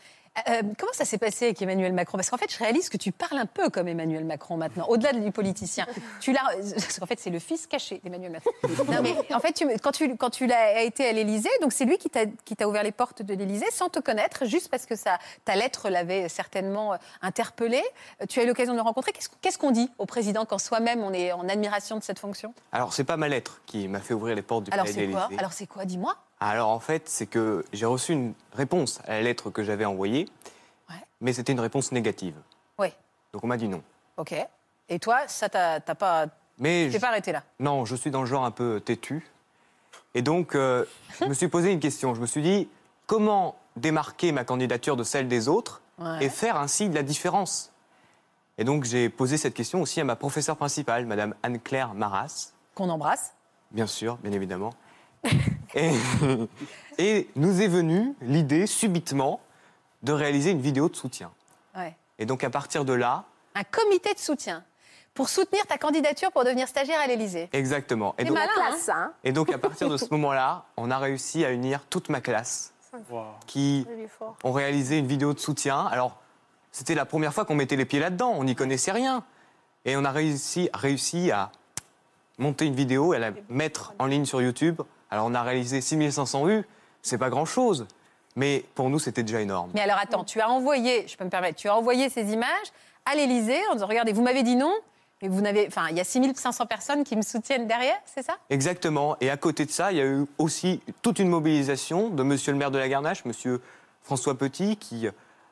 Euh, 0.48 0.62
comment 0.78 0.92
ça 0.92 1.04
s'est 1.04 1.18
passé 1.18 1.46
avec 1.46 1.60
Emmanuel 1.62 1.92
Macron? 1.92 2.18
Parce 2.18 2.30
qu'en 2.30 2.36
fait, 2.36 2.52
je 2.52 2.58
réalise 2.58 2.88
que 2.88 2.96
tu 2.96 3.12
parles 3.12 3.38
un 3.38 3.46
peu 3.46 3.68
comme 3.70 3.88
Emmanuel 3.88 4.24
Macron 4.24 4.56
maintenant, 4.56 4.86
au-delà 4.88 5.12
du 5.12 5.30
politicien. 5.30 5.86
Tu 6.20 6.32
l'as, 6.32 6.42
parce 6.74 6.98
qu'en 6.98 7.06
fait, 7.06 7.18
c'est 7.20 7.30
le 7.30 7.38
fils 7.38 7.66
caché 7.66 8.00
d'Emmanuel 8.04 8.32
Macron. 8.32 8.50
Non, 8.92 9.02
mais 9.02 9.14
en 9.34 9.40
fait, 9.40 9.52
tu- 9.52 9.68
quand 9.82 9.92
tu, 9.92 10.16
quand 10.16 10.30
tu 10.30 10.46
l'as 10.46 10.82
été 10.82 11.06
à 11.06 11.12
l'Élysée, 11.12 11.50
donc 11.62 11.72
c'est 11.72 11.84
lui 11.84 11.98
qui 11.98 12.10
t'a, 12.10 12.26
qui 12.44 12.56
t'a 12.56 12.66
ouvert 12.68 12.82
les 12.82 12.92
portes 12.92 13.22
de 13.22 13.34
l'Élysée 13.34 13.70
sans 13.72 13.88
te 13.88 13.98
connaître, 14.00 14.44
juste 14.46 14.68
parce 14.68 14.86
que 14.86 14.96
ça, 14.96 15.18
ta 15.44 15.54
lettre 15.56 15.88
l'avait 15.90 16.28
certainement 16.28 16.94
euh, 16.94 16.96
interpellé. 17.22 17.82
Euh, 18.22 18.26
Tu 18.28 18.40
as 18.40 18.44
eu 18.44 18.46
l'occasion 18.46 18.72
de 18.72 18.78
le 18.78 18.82
rencontrer. 18.82 19.12
Qu'est-ce, 19.12 19.28
qu'est-ce 19.40 19.58
qu'on 19.58 19.70
dit 19.70 19.90
au 19.98 20.06
président 20.06 20.44
quand 20.44 20.58
soi-même 20.58 21.00
on 21.02 21.12
est 21.12 21.32
en 21.32 21.48
admiration 21.48 21.96
de 21.98 22.02
cette 22.02 22.18
fonction? 22.18 22.54
Alors, 22.72 22.92
c'est 22.92 23.04
pas 23.04 23.16
ma 23.16 23.28
lettre 23.28 23.62
qui 23.66 23.88
m'a 23.88 24.00
fait 24.00 24.14
ouvrir 24.14 24.34
les 24.34 24.42
portes 24.42 24.64
du 24.64 24.72
Alors 24.72 24.86
c'est 24.86 25.06
quoi? 25.08 25.28
Alors 25.38 25.52
c'est 25.52 25.66
quoi? 25.66 25.84
Dis-moi. 25.84 26.16
Alors, 26.40 26.70
en 26.70 26.80
fait, 26.80 27.08
c'est 27.08 27.26
que 27.26 27.64
j'ai 27.72 27.86
reçu 27.86 28.12
une 28.12 28.32
réponse 28.54 29.00
à 29.06 29.10
la 29.12 29.22
lettre 29.22 29.50
que 29.50 29.62
j'avais 29.62 29.84
envoyée, 29.84 30.26
Ouais. 30.88 30.96
mais 31.20 31.32
c'était 31.32 31.52
une 31.52 31.60
réponse 31.60 31.92
négative. 31.92 32.34
Oui. 32.78 32.88
Donc, 33.32 33.44
on 33.44 33.46
m'a 33.46 33.56
dit 33.58 33.68
non. 33.68 33.82
Ok. 34.16 34.34
Et 34.88 34.98
toi, 34.98 35.20
ça 35.28 35.48
t'a, 35.48 35.80
t'as 35.80 35.94
pas, 35.94 36.26
Mais 36.58 36.86
t'es 36.86 36.92
je- 36.92 36.98
pas 36.98 37.08
arrêté 37.08 37.32
là? 37.32 37.42
Non, 37.58 37.84
je 37.84 37.94
suis 37.94 38.10
dans 38.10 38.20
le 38.20 38.26
genre 38.26 38.44
un 38.44 38.50
peu 38.50 38.80
têtu. 38.80 39.28
Et 40.14 40.22
donc, 40.22 40.54
euh, 40.54 40.84
je 41.20 41.26
me 41.26 41.34
suis 41.34 41.48
posé 41.48 41.70
une 41.70 41.78
question. 41.80 42.14
Je 42.14 42.20
me 42.20 42.26
suis 42.26 42.42
dit, 42.42 42.68
comment 43.06 43.56
démarquer 43.76 44.32
ma 44.32 44.44
candidature 44.44 44.96
de 44.96 45.04
celle 45.04 45.28
des 45.28 45.46
autres 45.48 45.82
Ouais. 45.98 46.24
et 46.24 46.28
faire 46.30 46.56
ainsi 46.56 46.88
de 46.88 46.94
la 46.94 47.02
différence? 47.02 47.70
Et 48.56 48.64
donc, 48.64 48.84
j'ai 48.84 49.08
posé 49.10 49.36
cette 49.36 49.54
question 49.54 49.82
aussi 49.82 50.00
à 50.00 50.04
ma 50.04 50.16
professeure 50.16 50.56
principale, 50.56 51.04
Madame 51.06 51.34
Anne-Claire 51.42 51.92
Maras, 51.94 52.52
Qu'on 52.74 52.88
embrasse. 52.88 53.34
bien 53.70 53.86
sûr, 53.86 54.16
bien 54.16 54.32
évidemment. 54.32 54.72
et, 55.74 55.90
et 56.98 57.28
nous 57.36 57.60
est 57.60 57.68
venue 57.68 58.14
l'idée, 58.22 58.66
subitement, 58.66 59.40
de 60.02 60.12
réaliser 60.12 60.50
une 60.50 60.60
vidéo 60.60 60.88
de 60.88 60.96
soutien. 60.96 61.30
Ouais. 61.76 61.96
Et 62.18 62.26
donc, 62.26 62.44
à 62.44 62.50
partir 62.50 62.84
de 62.84 62.92
là, 62.92 63.24
un 63.54 63.64
comité 63.64 64.14
de 64.14 64.18
soutien 64.18 64.64
pour 65.14 65.28
soutenir 65.28 65.66
ta 65.66 65.76
candidature 65.76 66.30
pour 66.32 66.44
devenir 66.44 66.68
stagiaire 66.68 67.00
à 67.00 67.06
l'Élysée. 67.06 67.48
exactement. 67.52 68.14
Et 68.18 68.24
donc, 68.24 68.34
malin, 68.34 68.50
hein 68.56 68.68
Classe, 68.68 68.88
hein 68.88 69.12
et 69.24 69.32
donc, 69.32 69.52
à 69.52 69.58
partir 69.58 69.88
de 69.88 69.96
ce 69.96 70.06
moment-là, 70.12 70.64
on 70.76 70.90
a 70.90 70.98
réussi 70.98 71.44
à 71.44 71.50
unir 71.50 71.84
toute 71.90 72.08
ma 72.08 72.20
classe 72.20 72.72
qui 73.46 73.86
ont 74.42 74.52
réalisé 74.52 74.98
une 74.98 75.06
vidéo 75.06 75.32
de 75.32 75.38
soutien. 75.38 75.86
Alors, 75.86 76.16
c'était 76.72 76.94
la 76.94 77.04
première 77.04 77.32
fois 77.32 77.44
qu'on 77.44 77.54
mettait 77.54 77.76
les 77.76 77.84
pieds 77.84 78.00
là-dedans, 78.00 78.32
on 78.36 78.44
n'y 78.44 78.54
connaissait 78.54 78.92
rien. 78.92 79.24
Et 79.84 79.96
on 79.96 80.04
a 80.04 80.10
réussi, 80.10 80.68
réussi 80.74 81.30
à 81.30 81.52
monter 82.38 82.66
une 82.66 82.74
vidéo 82.74 83.14
et 83.14 83.16
à 83.16 83.20
la 83.20 83.30
mettre 83.48 83.94
en 83.98 84.06
ligne 84.06 84.24
sur 84.24 84.42
YouTube. 84.42 84.80
Alors, 85.10 85.26
on 85.26 85.34
a 85.34 85.42
réalisé 85.42 85.80
6500 85.80 86.44
vues, 86.44 86.64
c'est 87.02 87.18
pas 87.18 87.30
grand-chose. 87.30 87.86
Mais 88.36 88.64
pour 88.74 88.90
nous, 88.90 88.98
c'était 88.98 89.22
déjà 89.22 89.40
énorme. 89.40 89.70
Mais 89.74 89.80
alors 89.80 89.98
attends, 89.98 90.24
tu 90.24 90.40
as 90.40 90.48
envoyé, 90.48 91.06
je 91.08 91.16
peux 91.16 91.24
me 91.24 91.30
permettre, 91.30 91.58
tu 91.58 91.68
as 91.68 91.74
envoyé 91.74 92.08
ces 92.08 92.32
images 92.32 92.48
à 93.04 93.16
l'Élysée 93.16 93.58
en 93.70 93.74
disant 93.74 93.86
regardez, 93.86 94.12
vous 94.12 94.22
m'avez 94.22 94.44
dit 94.44 94.54
non, 94.54 94.72
mais 95.20 95.28
vous 95.28 95.40
n'avez, 95.40 95.66
enfin, 95.66 95.88
il 95.90 95.96
y 95.96 96.00
a 96.00 96.04
6500 96.04 96.66
personnes 96.66 97.04
qui 97.04 97.16
me 97.16 97.22
soutiennent 97.22 97.66
derrière, 97.66 97.98
c'est 98.06 98.22
ça? 98.22 98.36
Exactement. 98.48 99.16
Et 99.20 99.30
à 99.30 99.36
côté 99.36 99.66
de 99.66 99.70
ça, 99.70 99.90
il 99.90 99.98
y 99.98 100.00
a 100.00 100.06
eu 100.06 100.26
aussi 100.38 100.80
toute 101.02 101.18
une 101.18 101.28
mobilisation 101.28 102.08
de 102.08 102.22
monsieur 102.22 102.52
le 102.52 102.58
maire 102.58 102.70
de 102.70 102.78
la 102.78 102.88
Garnache, 102.88 103.24
monsieur 103.24 103.60
François 104.02 104.38
Petit, 104.38 104.76
qui 104.76 105.08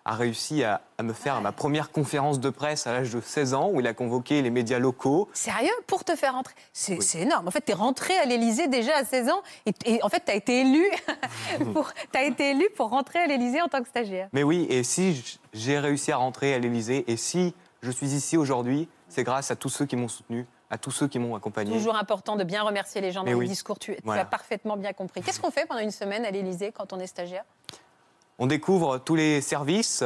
a 0.09 0.15
réussi 0.15 0.65
à, 0.65 0.81
à 0.97 1.03
me 1.03 1.13
faire 1.13 1.41
ma 1.43 1.53
première 1.53 1.91
conférence 1.93 2.41
de 2.41 2.49
presse 2.51 2.87
à 2.87 2.93
l'âge 2.93 3.11
de 3.13 3.21
16 3.21 3.53
ans, 3.53 3.71
où 3.71 3.81
il 3.81 3.87
a 3.87 3.93
convoqué 3.93 4.41
les 4.41 4.49
médias 4.51 4.79
locaux. 4.79 5.29
Sérieux? 5.35 5.69
Pour 5.87 6.03
te 6.05 6.17
faire 6.17 6.33
rentrer 6.33 6.55
C'est 6.73 6.97
Oui. 6.99 7.23
énorme. 7.23 7.47
En 7.47 7.51
fait, 7.51 7.63
tu 7.65 7.73
es 7.73 7.75
rentré 7.75 8.17
à 8.19 8.25
l'Élysée 8.25 8.69
déjà 8.69 8.97
à 8.97 9.05
16 9.05 9.29
ans 9.29 9.43
et, 9.67 9.73
et 9.85 10.03
en 10.03 10.09
fait, 10.09 10.23
tu 10.25 10.31
as 10.33 10.35
été 10.35 10.63
élu 10.63 10.85
pour, 11.75 11.93
été 12.15 12.51
élu 12.53 12.67
pour 12.77 12.89
rentrer 12.89 13.19
à 13.19 13.27
l'Élysée 13.27 13.61
en 13.61 13.69
tant 13.69 13.83
que 13.83 13.89
stagiaire. 13.89 14.29
Mais 14.33 14.43
oui, 14.43 14.67
et 14.71 14.83
si 14.83 15.39
j'ai 15.53 15.79
réussi 15.79 16.11
à 16.11 16.17
rentrer 16.17 16.55
à 16.55 16.59
l'Élysée, 16.59 17.05
et 17.11 17.17
si 17.19 17.55
je 17.83 17.91
suis 17.91 18.09
ici 18.15 18.37
aujourd'hui, 18.37 18.89
c'est 19.09 19.25
grâce 19.25 19.51
à 19.51 19.57
tous 19.57 19.69
ceux 19.69 19.85
qui 19.87 19.97
m'ont 19.97 20.09
soutenu, 20.09 20.47
à 20.71 20.79
tous 20.79 20.91
ceux 20.91 21.09
qui 21.09 21.19
m'ont 21.19 21.35
accompagné. 21.35 21.71
Toujours 21.73 21.97
important 21.97 22.37
de 22.37 22.45
bien 22.45 22.63
remercier 22.63 23.01
les 23.01 23.13
gens 23.13 23.25
dans 23.25 23.31
le 23.31 23.37
oui. 23.37 23.47
discours. 23.49 23.79
Tu, 23.79 23.95
tu 23.95 24.01
Voilà. 24.05 24.23
as 24.23 24.25
parfaitement 24.27 24.77
bien 24.77 24.93
compris. 24.93 25.23
Qu'est-ce 25.23 25.41
qu'on 25.41 25.51
fait 25.51 25.67
pendant 25.67 25.81
une 25.81 25.91
semaine 25.91 26.25
à 26.25 26.31
l'Élysée 26.31 26.73
quand 26.73 26.93
on 26.93 26.99
est 26.99 27.07
stagiaire? 27.07 27.45
On 28.39 28.47
découvre 28.47 28.99
tous 28.99 29.17
les 29.17 29.41
services, 29.41 30.05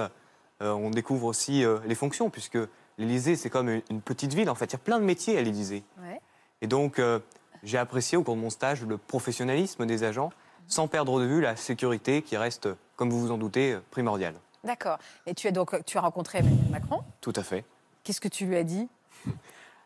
euh, 0.62 0.72
on 0.72 0.88
découvre 0.90 1.26
aussi 1.26 1.64
euh, 1.64 1.78
les 1.84 1.94
fonctions, 1.94 2.30
puisque 2.30 2.58
l'Élysée, 2.96 3.36
c'est 3.36 3.50
comme 3.50 3.68
une, 3.68 4.00
petite 4.00 4.32
ville. 4.32 4.48
En 4.48 4.54
fait, 4.54 4.66
il 4.66 4.72
y 4.72 4.76
a 4.76 4.78
plein 4.78 4.98
de 4.98 5.04
métiers 5.04 5.36
à 5.36 5.42
l'Élysée. 5.42 5.84
Ouais. 6.00 6.18
Et 6.62 6.66
donc, 6.66 6.98
euh, 6.98 7.18
j'ai 7.62 7.76
apprécié 7.76 8.16
au 8.16 8.22
cours 8.22 8.36
de 8.36 8.40
mon 8.40 8.48
stage 8.48 8.84
le 8.84 8.96
professionnalisme 8.96 9.84
des 9.84 10.02
agents, 10.02 10.32
sans 10.66 10.88
perdre 10.88 11.20
de 11.20 11.26
vue 11.26 11.42
la 11.42 11.56
sécurité 11.56 12.22
qui 12.22 12.38
reste, 12.38 12.68
comme 12.96 13.10
vous 13.10 13.20
vous 13.20 13.30
en 13.32 13.38
doutez, 13.38 13.78
primordiale. 13.90 14.34
D'accord. 14.64 14.98
Et 15.26 15.34
tu 15.34 15.46
as 15.48 15.52
donc 15.52 15.84
tu 15.84 15.98
as 15.98 16.00
rencontré 16.00 16.38
Emmanuel 16.38 16.70
Macron. 16.70 17.02
Tout 17.20 17.32
à 17.36 17.42
fait. 17.42 17.64
Qu'est-ce 18.02 18.20
que 18.20 18.28
tu 18.28 18.46
lui 18.46 18.56
as 18.56 18.64
dit? 18.64 18.88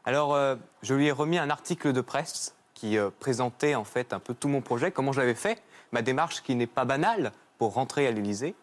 Alors, 0.04 0.38
je 0.82 0.94
lui 0.94 1.06
ai 1.06 1.12
remis 1.12 1.38
un 1.38 1.50
article 1.50 1.92
de 1.92 2.00
presse 2.00 2.54
qui 2.74 2.96
présentait 3.18 3.74
en 3.74 3.84
fait 3.84 4.12
un 4.12 4.20
peu 4.20 4.34
tout 4.34 4.48
mon 4.48 4.60
projet, 4.60 4.92
comment 4.92 5.12
je 5.12 5.20
l'avais 5.20 5.34
fait, 5.34 5.62
ma 5.92 6.02
démarche 6.02 6.42
qui 6.42 6.54
n'est 6.54 6.66
pas 6.66 6.84
banale 6.84 7.32
pour 7.58 7.74
rentrer 7.74 8.06
à 8.06 8.10
l'Élysée. 8.10 8.54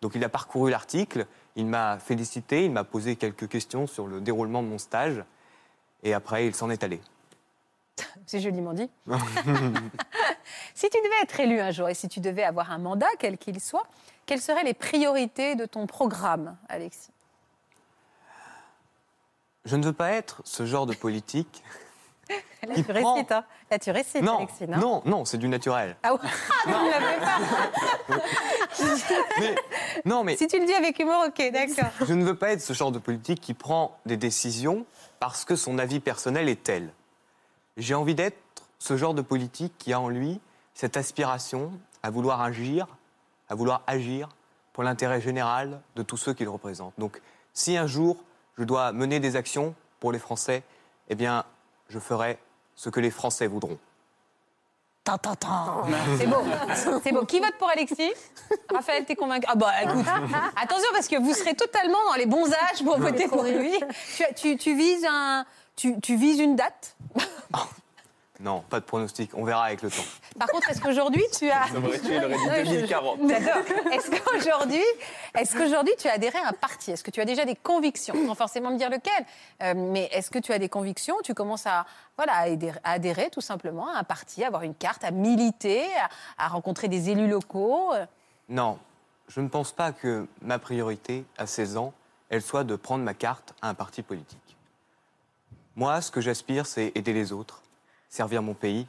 Donc 0.00 0.12
il 0.14 0.22
a 0.24 0.28
parcouru 0.28 0.70
l'article, 0.70 1.26
il 1.56 1.66
m'a 1.66 1.98
félicité, 1.98 2.64
il 2.64 2.70
m'a 2.70 2.84
posé 2.84 3.16
quelques 3.16 3.48
questions 3.48 3.86
sur 3.86 4.06
le 4.06 4.20
déroulement 4.20 4.62
de 4.62 4.68
mon 4.68 4.78
stage, 4.78 5.24
et 6.02 6.14
après 6.14 6.46
il 6.46 6.54
s'en 6.54 6.70
est 6.70 6.84
allé. 6.84 7.00
C'est 8.26 8.40
joliment 8.40 8.74
dit. 8.74 8.88
si 10.74 10.88
tu 10.88 10.98
devais 10.98 11.22
être 11.22 11.40
élu 11.40 11.60
un 11.60 11.72
jour 11.72 11.88
et 11.88 11.94
si 11.94 12.08
tu 12.08 12.20
devais 12.20 12.44
avoir 12.44 12.70
un 12.70 12.78
mandat, 12.78 13.08
quel 13.18 13.38
qu'il 13.38 13.60
soit, 13.60 13.86
quelles 14.26 14.40
seraient 14.40 14.64
les 14.64 14.74
priorités 14.74 15.56
de 15.56 15.64
ton 15.64 15.86
programme, 15.86 16.56
Alexis? 16.68 17.10
Je 19.64 19.76
ne 19.76 19.84
veux 19.84 19.92
pas 19.92 20.12
être 20.12 20.40
ce 20.44 20.64
genre 20.64 20.86
de 20.86 20.94
politique. 20.94 21.62
Là, 22.68 22.74
tu 22.74 22.82
prend- 22.84 23.14
récites, 23.14 23.32
hein. 23.32 23.44
Là, 23.70 23.78
tu 23.78 23.90
récites, 23.90 24.22
Non, 24.22 24.38
Alexis, 24.38 24.66
non 24.68 24.78
non, 24.78 25.02
non, 25.04 25.24
c'est 25.24 25.38
du 25.38 25.48
naturel. 25.48 25.96
Ah 26.02 26.12
ouais 26.14 26.20
ne 26.66 26.90
la 26.90 27.00
fais 27.00 27.20
pas. 27.20 28.22
Mais- 29.40 29.54
non, 30.04 30.24
mais 30.24 30.36
Si 30.36 30.46
tu 30.46 30.58
le 30.58 30.66
dis 30.66 30.74
avec 30.74 30.98
humour, 30.98 31.24
ok, 31.28 31.50
d'accord. 31.52 31.90
je 32.06 32.12
ne 32.14 32.24
veux 32.24 32.34
pas 32.36 32.50
être 32.52 32.60
ce 32.60 32.72
genre 32.72 32.92
de 32.92 32.98
politique 32.98 33.40
qui 33.40 33.54
prend 33.54 33.96
des 34.06 34.16
décisions 34.16 34.84
parce 35.20 35.44
que 35.44 35.56
son 35.56 35.78
avis 35.78 36.00
personnel 36.00 36.48
est 36.48 36.62
tel. 36.62 36.92
J'ai 37.76 37.94
envie 37.94 38.14
d'être 38.14 38.36
ce 38.78 38.96
genre 38.96 39.14
de 39.14 39.22
politique 39.22 39.72
qui 39.78 39.92
a 39.92 40.00
en 40.00 40.08
lui 40.08 40.40
cette 40.74 40.96
aspiration 40.96 41.72
à 42.02 42.10
vouloir 42.10 42.40
agir, 42.42 42.86
à 43.48 43.54
vouloir 43.54 43.82
agir 43.86 44.28
pour 44.72 44.84
l'intérêt 44.84 45.20
général 45.20 45.80
de 45.96 46.02
tous 46.02 46.16
ceux 46.16 46.34
qu'il 46.34 46.48
représente. 46.48 46.92
Donc, 46.98 47.20
si 47.52 47.76
un 47.76 47.86
jour 47.86 48.16
je 48.58 48.64
dois 48.64 48.92
mener 48.92 49.18
des 49.20 49.36
actions 49.36 49.74
pour 50.00 50.12
les 50.12 50.18
Français, 50.18 50.62
eh 51.08 51.14
bien, 51.14 51.44
je 51.88 51.98
ferai 51.98 52.38
ce 52.74 52.90
que 52.90 53.00
les 53.00 53.10
Français 53.10 53.46
voudront. 53.46 53.78
Tan. 55.04 55.84
C'est 56.18 56.26
beau. 56.26 56.36
C'est 57.02 57.12
beau. 57.12 57.24
Qui 57.24 57.40
vote 57.40 57.54
pour 57.58 57.70
Alexis? 57.70 58.12
Raphaël, 58.70 59.06
t'es 59.06 59.16
convaincu? 59.16 59.46
Ah 59.48 59.54
bah 59.54 59.72
écoute, 59.82 60.04
attention 60.56 60.88
parce 60.92 61.08
que 61.08 61.16
vous 61.16 61.32
serez 61.32 61.54
totalement 61.54 61.96
dans 62.10 62.16
les 62.16 62.26
bons 62.26 62.46
âges 62.52 62.84
pour 62.84 62.98
voter 62.98 63.26
pour 63.26 63.42
lui. 63.42 63.72
Tu, 64.16 64.24
tu- 64.36 64.56
tu 64.58 64.76
vises 64.76 65.06
un, 65.08 65.46
tu, 65.76 65.98
tu 66.00 66.16
vises 66.16 66.40
une 66.40 66.56
date? 66.56 66.94
Non, 68.40 68.60
pas 68.70 68.78
de 68.78 68.84
pronostic, 68.84 69.32
on 69.34 69.42
verra 69.44 69.64
avec 69.64 69.82
le 69.82 69.90
temps. 69.90 70.04
Par 70.38 70.46
contre, 70.48 70.70
est-ce 70.70 70.80
qu'aujourd'hui 70.80 71.24
tu 71.36 71.50
as 71.50 71.66
Ça 71.66 71.80
m'aurait 71.80 71.98
tué, 71.98 72.14
il 72.16 72.24
aurait 72.24 72.36
dit 72.38 72.44
Ouais, 72.48 72.64
je- 72.64 72.70
2040. 72.70 73.18
J'adore. 73.28 73.92
Est-ce 73.92 74.10
qu'aujourd'hui, 74.12 74.84
est-ce 75.34 75.56
qu'aujourd'hui 75.58 75.92
tu 75.98 76.06
as 76.06 76.12
adhéré 76.12 76.38
à 76.38 76.48
un 76.50 76.52
parti? 76.52 76.92
Est-ce 76.92 77.02
que 77.02 77.10
tu 77.10 77.20
as 77.20 77.24
déjà 77.24 77.44
des 77.44 77.56
convictions? 77.56 78.14
Sans 78.26 78.34
forcément 78.36 78.70
me 78.70 78.78
dire 78.78 78.90
lequel, 78.90 79.26
euh, 79.64 79.74
mais 79.76 80.04
est-ce 80.12 80.30
que 80.30 80.38
tu 80.38 80.52
as 80.52 80.60
des 80.60 80.68
convictions? 80.68 81.16
Tu 81.24 81.34
commences 81.34 81.66
à 81.66 81.84
voilà 82.16 82.34
à 82.34 82.40
adhérer, 82.42 82.78
à 82.84 82.92
adhérer 82.92 83.28
tout 83.30 83.40
simplement 83.40 83.88
à 83.92 83.98
un 83.98 84.04
parti, 84.04 84.44
à 84.44 84.46
avoir 84.46 84.62
une 84.62 84.74
carte, 84.74 85.02
à 85.02 85.10
militer, 85.10 85.84
à, 86.38 86.44
à 86.44 86.48
rencontrer 86.48 86.86
des 86.86 87.10
élus 87.10 87.26
locaux? 87.28 87.90
Non, 88.48 88.78
je 89.26 89.40
ne 89.40 89.48
pense 89.48 89.72
pas 89.72 89.90
que 89.90 90.28
ma 90.42 90.60
priorité 90.60 91.24
à 91.38 91.48
16 91.48 91.76
ans, 91.76 91.92
elle 92.30 92.42
soit 92.42 92.62
de 92.62 92.76
prendre 92.76 93.02
ma 93.02 93.14
carte 93.14 93.52
à 93.62 93.68
un 93.68 93.74
parti 93.74 94.02
politique. 94.02 94.56
Moi, 95.74 96.00
ce 96.00 96.10
que 96.12 96.20
j'aspire, 96.20 96.66
c'est 96.66 96.92
aider 96.94 97.12
les 97.12 97.32
autres, 97.32 97.62
servir 98.08 98.42
mon 98.42 98.54
pays, 98.54 98.86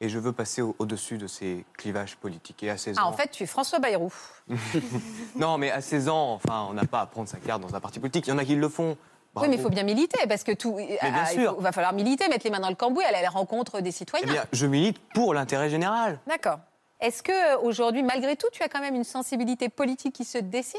et 0.00 0.08
je 0.08 0.18
veux 0.18 0.32
passer 0.32 0.60
au- 0.60 0.74
au-dessus 0.78 1.18
de 1.18 1.26
ces 1.26 1.64
clivages 1.76 2.16
politiques. 2.16 2.62
Et 2.62 2.70
à 2.70 2.76
16 2.76 2.96
Ah, 2.98 3.04
ans. 3.06 3.08
en 3.08 3.12
fait, 3.12 3.30
tu 3.30 3.42
es 3.42 3.46
François 3.46 3.78
Bayrou. 3.78 4.12
Non, 5.36 5.56
mais 5.58 5.70
à 5.70 5.80
16 5.80 6.08
ans, 6.08 6.32
enfin, 6.34 6.66
on 6.68 6.74
n'a 6.74 6.84
pas 6.84 7.00
à 7.00 7.06
prendre 7.06 7.28
sa 7.28 7.38
carte 7.38 7.62
dans 7.62 7.74
un 7.74 7.80
parti 7.80 8.00
politique. 8.00 8.26
Il 8.26 8.30
y 8.30 8.32
en 8.32 8.38
a 8.38 8.44
qui 8.44 8.54
le 8.56 8.68
font. 8.68 8.96
Oui, 9.36 9.48
mais 9.48 9.56
il 9.56 9.60
faut 9.62 9.70
bien 9.70 9.82
militer 9.82 10.26
parce 10.28 10.44
que 10.44 10.52
tout. 10.52 10.76
ah, 11.00 11.26
il 11.32 11.40
sûr. 11.40 11.54
faut- 11.56 11.60
va 11.60 11.72
falloir 11.72 11.92
militer, 11.92 12.28
mettre 12.28 12.44
les 12.44 12.50
mains 12.50 12.60
dans 12.60 12.68
le 12.68 12.76
cambouis, 12.76 13.04
aller 13.04 13.16
à 13.16 13.22
la 13.22 13.30
rencontre 13.30 13.80
des 13.80 13.90
citoyens. 13.90 14.26
Eh 14.28 14.32
bien, 14.32 14.44
je 14.52 14.66
milite 14.66 14.98
pour 15.12 15.34
l'intérêt 15.34 15.70
général. 15.70 16.20
D'accord. 16.28 16.58
Est-ce 17.00 17.22
que 17.22 17.56
aujourd'hui, 17.58 18.02
malgré 18.04 18.36
tout, 18.36 18.46
tu 18.52 18.62
as 18.62 18.68
quand 18.68 18.80
même 18.80 18.94
une 18.94 19.02
sensibilité 19.04 19.68
politique 19.68 20.14
qui 20.14 20.24
se 20.24 20.38
dessine? 20.38 20.78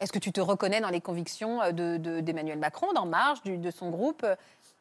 Est-ce 0.00 0.12
que 0.12 0.18
tu 0.18 0.32
te 0.32 0.40
reconnais 0.40 0.80
dans 0.80 0.90
les 0.90 1.00
convictions 1.00 1.62
euh, 1.62 1.72
de- 1.72 1.96
de- 1.96 2.20
d'Emmanuel 2.20 2.58
Macron, 2.58 2.92
d'En 2.92 3.06
Marche, 3.06 3.42
du- 3.42 3.56
de 3.56 3.70
son 3.70 3.88
groupe 3.90 4.24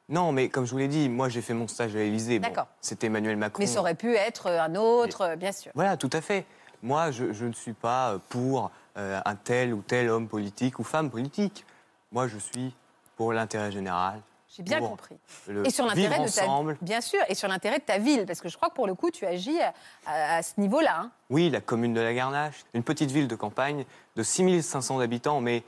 Non, 0.10 0.32
mais 0.32 0.48
comme 0.50 0.66
je 0.66 0.72
vous 0.72 0.78
l'ai 0.78 0.88
dit, 0.88 1.10
moi, 1.10 1.28
j'ai 1.30 1.42
fait 1.42 1.54
mon 1.54 1.68
stage 1.68 1.96
à 1.96 2.00
l'Élysée. 2.00 2.40
Bon, 2.40 2.48
D'accord. 2.48 2.68
C'était 2.80 3.08
Emmanuel 3.08 3.36
Macron. 3.36 3.60
Mais 3.62 3.68
ça 3.68 3.80
aurait 3.82 3.96
pu 3.96 4.16
être 4.16 4.48
un 4.48 4.76
autre, 4.76 5.22
euh, 5.22 5.36
bien 5.36 5.52
sûr. 5.52 5.72
Voilà, 5.76 5.98
tout 5.98 6.10
à 6.14 6.22
fait. 6.22 6.46
Moi, 6.82 7.12
je, 7.12 7.34
je 7.34 7.46
ne 7.46 7.54
suis 7.54 7.74
pas 7.74 8.12
euh, 8.14 8.20
pour 8.30 8.72
euh, 8.98 9.20
un 9.26 9.36
tel 9.36 9.74
ou 9.74 9.82
tel 9.82 10.10
homme 10.10 10.28
politique 10.30 10.80
ou 10.80 10.84
femme 10.84 11.10
politique. 11.10 11.66
Moi, 12.14 12.28
je 12.28 12.38
suis 12.38 12.74
pour 13.18 13.34
l'intérêt 13.34 13.72
général. 13.72 14.22
J'ai 14.56 14.64
bien 14.64 14.80
pour 14.80 14.92
compris. 14.92 15.18
le 15.50 15.68
Et 15.68 15.70
sur 15.70 15.86
l'intérêt 15.86 16.20
de 16.24 16.30
ta 16.30 16.48
bien 16.82 17.02
sûr, 17.02 17.20
et 17.28 17.36
sur 17.36 17.50
l'intérêt 17.50 17.80
de 17.80 17.84
ta 17.84 17.98
ville, 17.98 18.26
parce 18.26 18.40
que 18.40 18.48
je 18.48 18.56
crois 18.56 18.70
que 18.70 18.76
pour 18.76 18.88
le 18.88 18.96
coup, 18.96 19.12
tu 19.12 19.26
agis 19.26 19.60
à, 19.60 19.74
à- 20.06 20.38
à 20.38 20.42
ce 20.42 20.54
niveau-là. 20.60 20.96
hein. 21.02 21.12
Oui, 21.30 21.50
la 21.50 21.60
commune 21.60 21.94
de 21.94 22.00
la 22.00 22.14
Garnache, 22.14 22.64
une 22.74 22.82
petite 22.84 23.12
ville 23.12 23.28
de 23.28 23.36
campagne 23.36 23.84
de 24.16 24.24
6500 24.24 25.00
habitants, 25.02 25.42
mais 25.42 25.64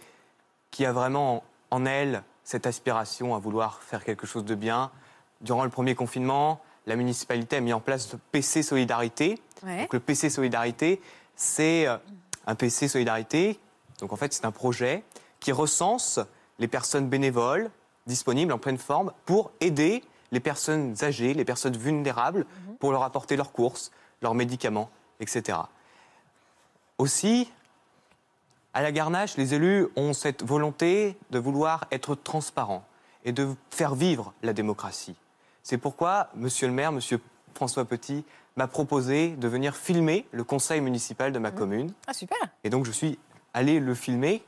qui 0.72 0.86
a 0.86 0.94
vraiment 0.94 1.44
en 1.72 1.86
elle 1.86 2.24
cette 2.44 2.66
aspiration 2.66 3.36
à 3.36 3.40
vouloir 3.40 3.82
faire 3.82 4.04
quelque 4.04 4.28
chose 4.28 4.46
de 4.46 4.56
bien. 4.56 4.92
Durant 5.42 5.64
le 5.64 5.70
premier 5.70 5.96
confinement, 5.96 6.62
la 6.86 6.96
municipalité 6.96 7.58
a 7.58 7.62
mis 7.62 7.74
en 7.74 7.80
place 7.80 8.12
le 8.12 8.20
PC 8.32 8.64
Solidarité. 8.64 9.40
Ouais. 9.64 9.82
Donc 9.82 9.94
le 9.94 10.00
PC 10.00 10.30
Solidarité, 10.30 11.02
c'est 11.36 11.88
euh, 11.88 11.98
un 12.48 12.56
PC 12.56 12.88
Solidarité. 12.88 13.60
Donc 14.00 14.14
en 14.14 14.16
fait, 14.16 14.34
c'est 14.34 14.46
un 14.46 14.52
projet 14.52 15.04
qui 15.40 15.52
recense 15.52 16.20
les 16.58 16.68
personnes 16.68 17.08
bénévoles 17.08 17.70
disponibles 18.08 18.52
en 18.52 18.58
pleine 18.58 18.78
forme 18.78 19.14
pour 19.26 19.52
aider 19.62 20.04
les 20.32 20.40
personnes 20.40 20.96
âgées, 21.02 21.34
les 21.34 21.46
personnes 21.46 21.78
vulnérables, 21.78 22.46
pour 22.80 22.92
leur 22.92 23.04
apporter 23.04 23.36
leurs 23.36 23.52
courses, 23.52 23.92
leurs 24.22 24.36
médicaments, 24.36 24.90
etc. 25.20 25.58
Aussi, 26.98 27.52
à 28.80 28.82
la 28.82 28.94
Garnache, 28.94 29.36
les 29.36 29.56
élus 29.56 29.90
ont 29.98 30.14
cette 30.14 30.42
volonté 30.42 31.18
de 31.32 31.38
vouloir 31.38 31.86
être 31.92 32.16
transparents 32.16 32.86
et 33.26 33.34
de 33.34 33.50
faire 33.72 33.94
vivre 33.94 34.34
la 34.42 34.54
démocratie. 34.54 35.18
C'est 35.64 35.78
pourquoi 35.78 36.30
Monsieur 36.34 36.66
le 36.66 36.72
maire, 36.72 36.94
Monsieur 36.94 37.20
François 37.56 37.84
Petit, 37.84 38.24
m'a 38.56 38.70
proposé 38.70 39.32
de 39.32 39.48
venir 39.50 39.76
filmer 39.76 40.26
le 40.32 40.46
conseil 40.46 40.80
municipal 40.80 41.34
de 41.34 41.40
ma 41.40 41.52
commune. 41.52 41.92
Ah, 42.08 42.14
super. 42.14 42.38
Et 42.64 42.70
donc 42.70 42.86
je 42.86 42.92
suis 42.92 43.20
allé 43.54 43.82
le 43.82 43.94
filmer 43.94 44.46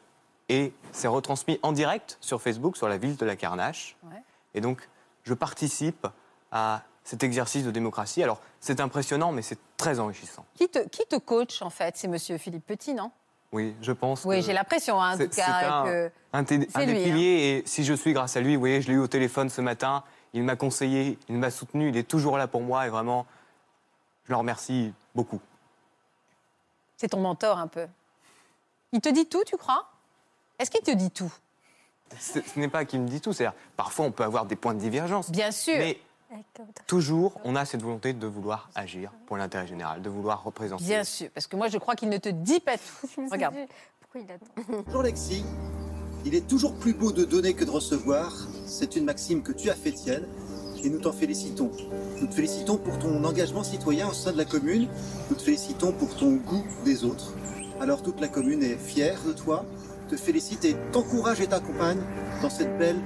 et 0.48 0.72
c'est 0.94 1.10
retransmis 1.10 1.60
en 1.62 1.74
direct 1.74 2.18
sur 2.22 2.42
Facebook, 2.42 2.78
sur 2.78 2.88
la 2.88 2.98
ville 2.98 3.18
de 3.18 3.26
la 3.26 3.36
Carnache. 3.36 3.98
Ouais. 4.04 4.24
Et 4.54 4.62
donc 4.62 4.88
je 5.24 5.34
participe 5.34 6.08
à 6.54 6.84
cet 7.04 7.24
exercice 7.24 7.66
de 7.66 7.72
démocratie. 7.72 8.24
Alors 8.24 8.40
c'est 8.62 8.80
impressionnant, 8.80 9.34
mais 9.34 9.42
c'est 9.42 9.60
très 9.76 10.00
enrichissant. 10.00 10.46
Qui 10.54 10.70
te, 10.70 10.88
qui 10.88 11.06
te 11.06 11.18
coach, 11.18 11.62
en 11.62 11.70
fait? 11.70 11.98
C'est 11.98 12.08
Monsieur 12.08 12.38
Philippe 12.38 12.66
Petit, 12.66 12.94
non? 12.94 13.12
Oui, 13.52 13.76
je 13.82 13.92
pense. 13.92 14.24
Oui, 14.26 14.42
j'ai 14.42 14.54
l'impression, 14.54 15.02
hein, 15.02 15.14
en 15.14 15.18
c'est- 15.18 15.28
tout 15.28 15.34
c'est 15.34 15.42
cas. 15.42 15.82
un- 15.82 15.84
que- 15.86 16.12
un, 16.34 16.46
C'est 16.46 16.54
un 16.76 16.86
des 16.86 16.94
lui, 16.94 17.00
hein. 17.02 17.04
piliers. 17.04 17.58
Et 17.58 17.64
si 17.68 17.84
je 17.84 17.94
suis 17.94 18.14
grâce 18.14 18.38
à 18.38 18.42
lui, 18.42 18.56
vous 18.56 18.62
voyez, 18.62 18.82
je 18.82 18.88
l'ai 18.88 18.94
eu 18.94 19.00
au 19.00 19.08
téléphone 19.08 19.50
ce 19.50 19.60
matin. 19.62 20.04
Il 20.34 20.44
m'a 20.44 20.56
conseillé, 20.56 21.20
il 21.28 21.36
m'a 21.38 21.52
soutenu, 21.52 21.90
il 21.90 21.98
est 21.98 22.08
toujours 22.08 22.38
là 22.38 22.48
pour 22.48 22.62
moi 22.62 22.88
et 22.88 22.90
vraiment, 22.90 23.26
je 24.24 24.32
le 24.32 24.38
remercie 24.38 24.94
beaucoup. 25.14 25.42
C'est 26.96 27.10
ton 27.10 27.20
mentor, 27.20 27.58
un 27.58 27.68
peu. 27.68 27.88
Il 28.94 29.02
te 29.02 29.10
dit 29.10 29.26
tout, 29.26 29.44
tu 29.46 29.58
crois? 29.58 29.90
Est-ce 30.60 30.72
qu'il 30.72 30.82
te 30.82 30.92
dit 30.92 31.12
tout? 31.12 31.32
Ce 32.20 32.40
ce 32.42 32.60
n'est 32.60 32.68
pas 32.70 32.86
qu'il 32.86 33.02
me 33.02 33.08
dit 33.08 33.20
tout, 33.22 33.34
c'est-à-dire 33.34 33.58
parfois 33.76 34.06
on 34.06 34.12
peut 34.12 34.24
avoir 34.24 34.46
des 34.46 34.56
points 34.56 34.74
de 34.74 34.80
divergence. 34.80 35.32
Bien 35.32 35.52
sûr. 35.52 35.78
Mais 35.78 36.00
toujours, 36.88 37.40
on 37.44 37.56
a 37.56 37.66
cette 37.66 37.82
volonté 37.82 38.14
de 38.14 38.28
vouloir 38.28 38.70
agir 38.76 39.12
pour 39.26 39.38
l'intérêt 39.38 39.68
général, 39.68 40.02
de 40.02 40.10
vouloir 40.10 40.44
représenter. 40.44 40.84
Bien 40.84 41.04
sûr. 41.04 41.30
Parce 41.34 41.48
que 41.48 41.56
moi, 41.56 41.68
je 41.68 41.78
crois 41.78 41.96
qu'il 41.96 42.10
ne 42.10 42.18
te 42.18 42.30
dit 42.30 42.60
pas 42.60 42.78
tout. 42.78 43.28
Regarde. 43.32 43.56
Pourquoi 44.00 44.22
il 44.22 44.32
attend 44.32 44.82
Bonjour 44.86 45.04
Lexi, 45.04 45.44
il 46.26 46.36
est 46.36 46.48
toujours 46.48 46.76
plus 46.76 46.94
beau 46.94 47.12
de 47.12 47.26
donner 47.26 47.54
que 47.54 47.64
de 47.64 47.70
recevoir. 47.70 48.32
C'est 48.66 48.96
une 48.96 49.06
maxime 49.06 49.44
que 49.44 49.52
tu 49.52 49.70
as 49.70 49.76
fait 49.76 49.92
tienne 49.92 50.26
et 50.84 50.90
nous 50.90 51.00
t'en 51.00 51.12
félicitons. 51.12 51.72
Nous 52.20 52.28
te 52.28 52.34
félicitons 52.34 52.78
pour 52.78 52.98
ton 53.00 53.24
engagement 53.24 53.64
citoyen 53.64 54.08
au 54.08 54.14
sein 54.14 54.32
de 54.32 54.38
la 54.38 54.46
commune. 54.46 54.88
Nous 55.30 55.36
te 55.36 55.42
félicitons 55.42 55.92
pour 55.92 56.16
ton 56.16 56.36
goût 56.36 56.66
des 56.86 57.04
autres. 57.04 57.34
Alors 57.80 58.04
toute 58.04 58.20
la 58.20 58.28
commune 58.28 58.62
est 58.64 58.78
fière 58.78 59.24
de 59.24 59.34
toi, 59.34 59.66
te 60.12 60.18
félicite 60.18 60.66
et 60.66 60.76
t'encourage 60.92 61.40
et 61.40 61.48
t'accompagne 61.48 62.02
dans 62.42 62.50
cette 62.50 62.78
belle 62.78 62.98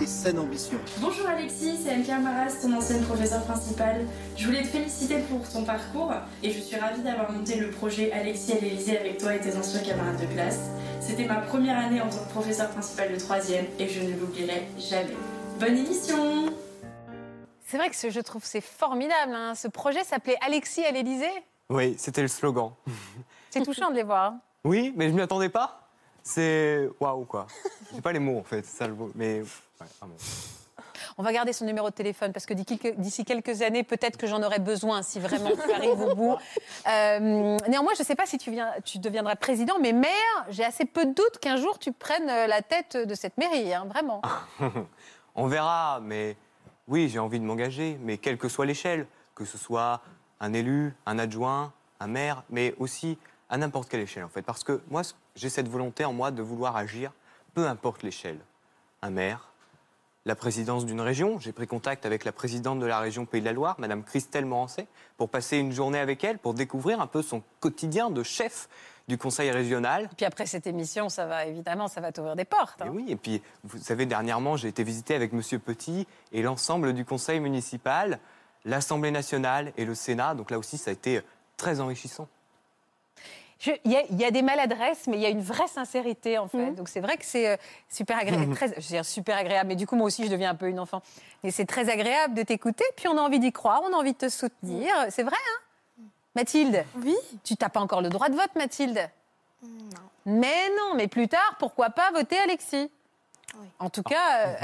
et 0.00 0.06
saine 0.06 0.38
ambition. 0.38 0.78
Bonjour 1.00 1.26
Alexis, 1.28 1.76
c'est 1.82 1.90
Anne-Claire 1.90 2.20
Maras, 2.20 2.52
ton 2.62 2.72
ancienne 2.72 3.02
professeure 3.04 3.42
principale. 3.42 4.06
Je 4.36 4.46
voulais 4.46 4.62
te 4.62 4.68
féliciter 4.68 5.18
pour 5.28 5.48
ton 5.48 5.64
parcours 5.64 6.12
et 6.42 6.52
je 6.52 6.60
suis 6.60 6.76
ravie 6.76 7.02
d'avoir 7.02 7.32
monté 7.32 7.56
le 7.56 7.70
projet 7.70 8.12
Alexis 8.12 8.52
à 8.52 8.60
l'Elysée 8.60 8.96
avec 8.96 9.18
toi 9.18 9.34
et 9.34 9.40
tes 9.40 9.56
anciens 9.56 9.80
camarades 9.82 10.20
de 10.20 10.26
classe. 10.26 10.60
C'était 11.00 11.24
ma 11.26 11.40
première 11.40 11.78
année 11.78 12.00
en 12.00 12.08
tant 12.08 12.18
que 12.24 12.30
professeure 12.30 12.70
principale 12.70 13.12
de 13.12 13.18
3e 13.18 13.64
et 13.80 13.88
je 13.88 14.00
ne 14.00 14.10
l'oublierai 14.20 14.68
jamais. 14.78 15.16
Bonne 15.58 15.76
émission 15.78 16.46
C'est 17.66 17.76
vrai 17.76 17.90
que 17.90 17.96
ce- 17.96 18.10
je 18.10 18.20
trouve 18.20 18.44
c'est 18.44 18.60
formidable. 18.60 19.34
hein. 19.34 19.54
Ce 19.56 19.66
projet 19.66 20.04
s'appelait 20.04 20.38
Alexis 20.46 20.84
à 20.84 20.92
l'Élysée? 20.92 21.26
Oui, 21.70 21.96
c'était 21.98 22.22
le 22.22 22.28
slogan. 22.28 22.70
C'est 23.50 23.64
touchant 23.64 23.90
de 23.90 23.96
les 23.96 24.04
voir. 24.04 24.34
Oui, 24.64 24.92
mais 24.96 25.08
je 25.08 25.14
m'y 25.14 25.22
attendais 25.22 25.48
pas. 25.48 25.81
C'est 26.22 26.88
waouh 27.00 27.24
quoi. 27.24 27.46
J'ai 27.94 28.00
pas 28.00 28.12
les 28.12 28.18
mots 28.18 28.38
en 28.38 28.44
fait, 28.44 28.64
ça 28.64 28.86
le 28.86 28.94
mot. 28.94 29.10
Mais 29.14 29.40
ouais, 29.40 29.86
vraiment. 30.00 30.16
On 31.18 31.22
va 31.22 31.32
garder 31.32 31.52
son 31.52 31.64
numéro 31.64 31.90
de 31.90 31.94
téléphone 31.94 32.32
parce 32.32 32.46
que 32.46 32.54
d'ici 32.54 33.24
quelques, 33.24 33.62
années, 33.62 33.82
peut-être 33.82 34.16
que 34.16 34.26
j'en 34.26 34.42
aurai 34.42 34.58
besoin 34.58 35.02
si 35.02 35.20
vraiment 35.20 35.50
tu 35.50 35.72
arrives 35.72 36.00
au 36.00 36.14
bout. 36.14 36.36
Euh, 36.88 37.56
néanmoins, 37.68 37.92
je 37.94 38.02
ne 38.02 38.04
sais 38.04 38.16
pas 38.16 38.26
si 38.26 38.38
tu, 38.38 38.50
viens, 38.50 38.72
tu 38.84 38.98
deviendras 38.98 39.36
président, 39.36 39.74
mais 39.80 39.92
maire, 39.92 40.10
j'ai 40.48 40.64
assez 40.64 40.84
peu 40.84 41.04
de 41.04 41.12
doutes 41.12 41.38
qu'un 41.40 41.56
jour 41.56 41.78
tu 41.78 41.92
prennes 41.92 42.28
euh, 42.28 42.48
la 42.48 42.60
tête 42.60 42.96
de 42.96 43.14
cette 43.14 43.38
mairie, 43.38 43.72
hein, 43.72 43.86
vraiment. 43.88 44.20
On 45.36 45.46
verra, 45.46 46.00
mais 46.02 46.36
oui, 46.88 47.08
j'ai 47.08 47.20
envie 47.20 47.38
de 47.38 47.44
m'engager, 47.44 47.98
mais 48.02 48.18
quelle 48.18 48.36
que 48.36 48.48
soit 48.48 48.66
l'échelle, 48.66 49.06
que 49.36 49.44
ce 49.44 49.58
soit 49.58 50.00
un 50.40 50.52
élu, 50.52 50.92
un 51.06 51.20
adjoint, 51.20 51.72
un 52.00 52.08
maire, 52.08 52.42
mais 52.50 52.74
aussi 52.78 53.16
à 53.52 53.58
n'importe 53.58 53.90
quelle 53.90 54.00
échelle 54.00 54.24
en 54.24 54.28
fait. 54.28 54.42
Parce 54.42 54.64
que 54.64 54.80
moi, 54.90 55.02
j'ai 55.36 55.50
cette 55.50 55.68
volonté 55.68 56.04
en 56.04 56.12
moi 56.12 56.30
de 56.30 56.42
vouloir 56.42 56.74
agir, 56.74 57.12
peu 57.54 57.68
importe 57.68 58.02
l'échelle. 58.02 58.38
Un 59.02 59.10
maire, 59.10 59.52
la 60.24 60.34
présidence 60.34 60.86
d'une 60.86 61.02
région. 61.02 61.38
J'ai 61.38 61.52
pris 61.52 61.66
contact 61.66 62.06
avec 62.06 62.24
la 62.24 62.32
présidente 62.32 62.78
de 62.78 62.86
la 62.86 62.98
région 62.98 63.26
Pays 63.26 63.42
de 63.42 63.46
la 63.46 63.52
Loire, 63.52 63.76
Madame 63.78 64.04
Christelle 64.04 64.46
Morancet, 64.46 64.86
pour 65.18 65.28
passer 65.28 65.58
une 65.58 65.70
journée 65.70 65.98
avec 65.98 66.24
elle, 66.24 66.38
pour 66.38 66.54
découvrir 66.54 67.00
un 67.02 67.06
peu 67.06 67.20
son 67.20 67.42
quotidien 67.60 68.10
de 68.10 68.22
chef 68.22 68.70
du 69.06 69.18
conseil 69.18 69.50
régional. 69.50 70.08
Puis 70.16 70.24
après 70.24 70.46
cette 70.46 70.66
émission, 70.66 71.10
ça 71.10 71.26
va 71.26 71.44
évidemment, 71.44 71.88
ça 71.88 72.00
va 72.00 72.10
t'ouvrir 72.10 72.36
des 72.36 72.46
portes. 72.46 72.80
Et 72.80 72.84
hein. 72.84 72.90
oui, 72.90 73.04
et 73.08 73.16
puis 73.16 73.42
vous 73.64 73.76
savez, 73.78 74.06
dernièrement, 74.06 74.56
j'ai 74.56 74.68
été 74.68 74.82
visiter 74.82 75.14
avec 75.14 75.34
Monsieur 75.34 75.58
Petit 75.58 76.06
et 76.32 76.40
l'ensemble 76.40 76.94
du 76.94 77.04
conseil 77.04 77.38
municipal, 77.38 78.18
l'Assemblée 78.64 79.10
nationale 79.10 79.74
et 79.76 79.84
le 79.84 79.94
Sénat. 79.94 80.34
Donc 80.36 80.50
là 80.50 80.58
aussi, 80.58 80.78
ça 80.78 80.90
a 80.90 80.94
été 80.94 81.20
très 81.58 81.80
enrichissant. 81.80 82.28
Il 83.84 83.92
y, 83.92 83.96
a- 83.96 84.02
il 84.10 84.20
y 84.20 84.24
a 84.24 84.30
des 84.30 84.42
maladresses, 84.42 85.06
mais 85.06 85.16
il 85.16 85.20
y 85.22 85.26
a 85.26 85.28
une 85.28 85.40
vraie 85.42 85.68
sincérité 85.68 86.36
en 86.38 86.48
fait. 86.48 86.72
Donc 86.72 86.88
c'est 86.88 87.00
vrai 87.00 87.16
que 87.16 87.24
c'est 87.24 87.48
euh, 87.48 87.56
super 87.88 88.18
agréable, 88.18 88.54
très, 88.54 88.68
je 88.68 88.74
veux 88.74 88.80
dire 88.80 89.04
super 89.04 89.36
agréable. 89.36 89.68
Mais 89.68 89.76
du 89.76 89.86
coup 89.86 89.94
moi 89.96 90.06
aussi 90.06 90.24
je 90.26 90.30
deviens 90.30 90.50
un 90.50 90.54
peu 90.54 90.68
une 90.68 90.80
enfant. 90.80 91.00
Et 91.44 91.50
c'est 91.50 91.64
très 91.66 91.88
agréable 91.88 92.34
de 92.34 92.42
t'écouter. 92.42 92.84
Puis 92.96 93.06
on 93.08 93.16
a 93.16 93.20
envie 93.20 93.38
d'y 93.38 93.52
croire, 93.52 93.80
on 93.84 93.92
a 93.92 93.96
envie 93.96 94.12
de 94.14 94.18
te 94.18 94.28
soutenir. 94.28 94.92
C'est 95.10 95.22
vrai, 95.22 95.36
hein? 95.36 96.02
Mathilde? 96.34 96.84
Oui. 97.04 97.14
Tu 97.44 97.54
n'as 97.60 97.68
pas 97.68 97.80
encore 97.80 98.00
le 98.02 98.08
droit 98.08 98.28
de 98.28 98.34
vote, 98.34 98.54
Mathilde? 98.56 99.08
Mais 100.26 100.68
non, 100.78 100.94
mais 100.96 101.06
plus 101.08 101.28
tard, 101.28 101.56
pourquoi 101.58 101.90
pas 101.90 102.10
voter 102.10 102.38
Alexis? 102.38 102.90
En 103.78 103.90
tout 103.90 104.02
cas, 104.02 104.46
euh, 104.46 104.54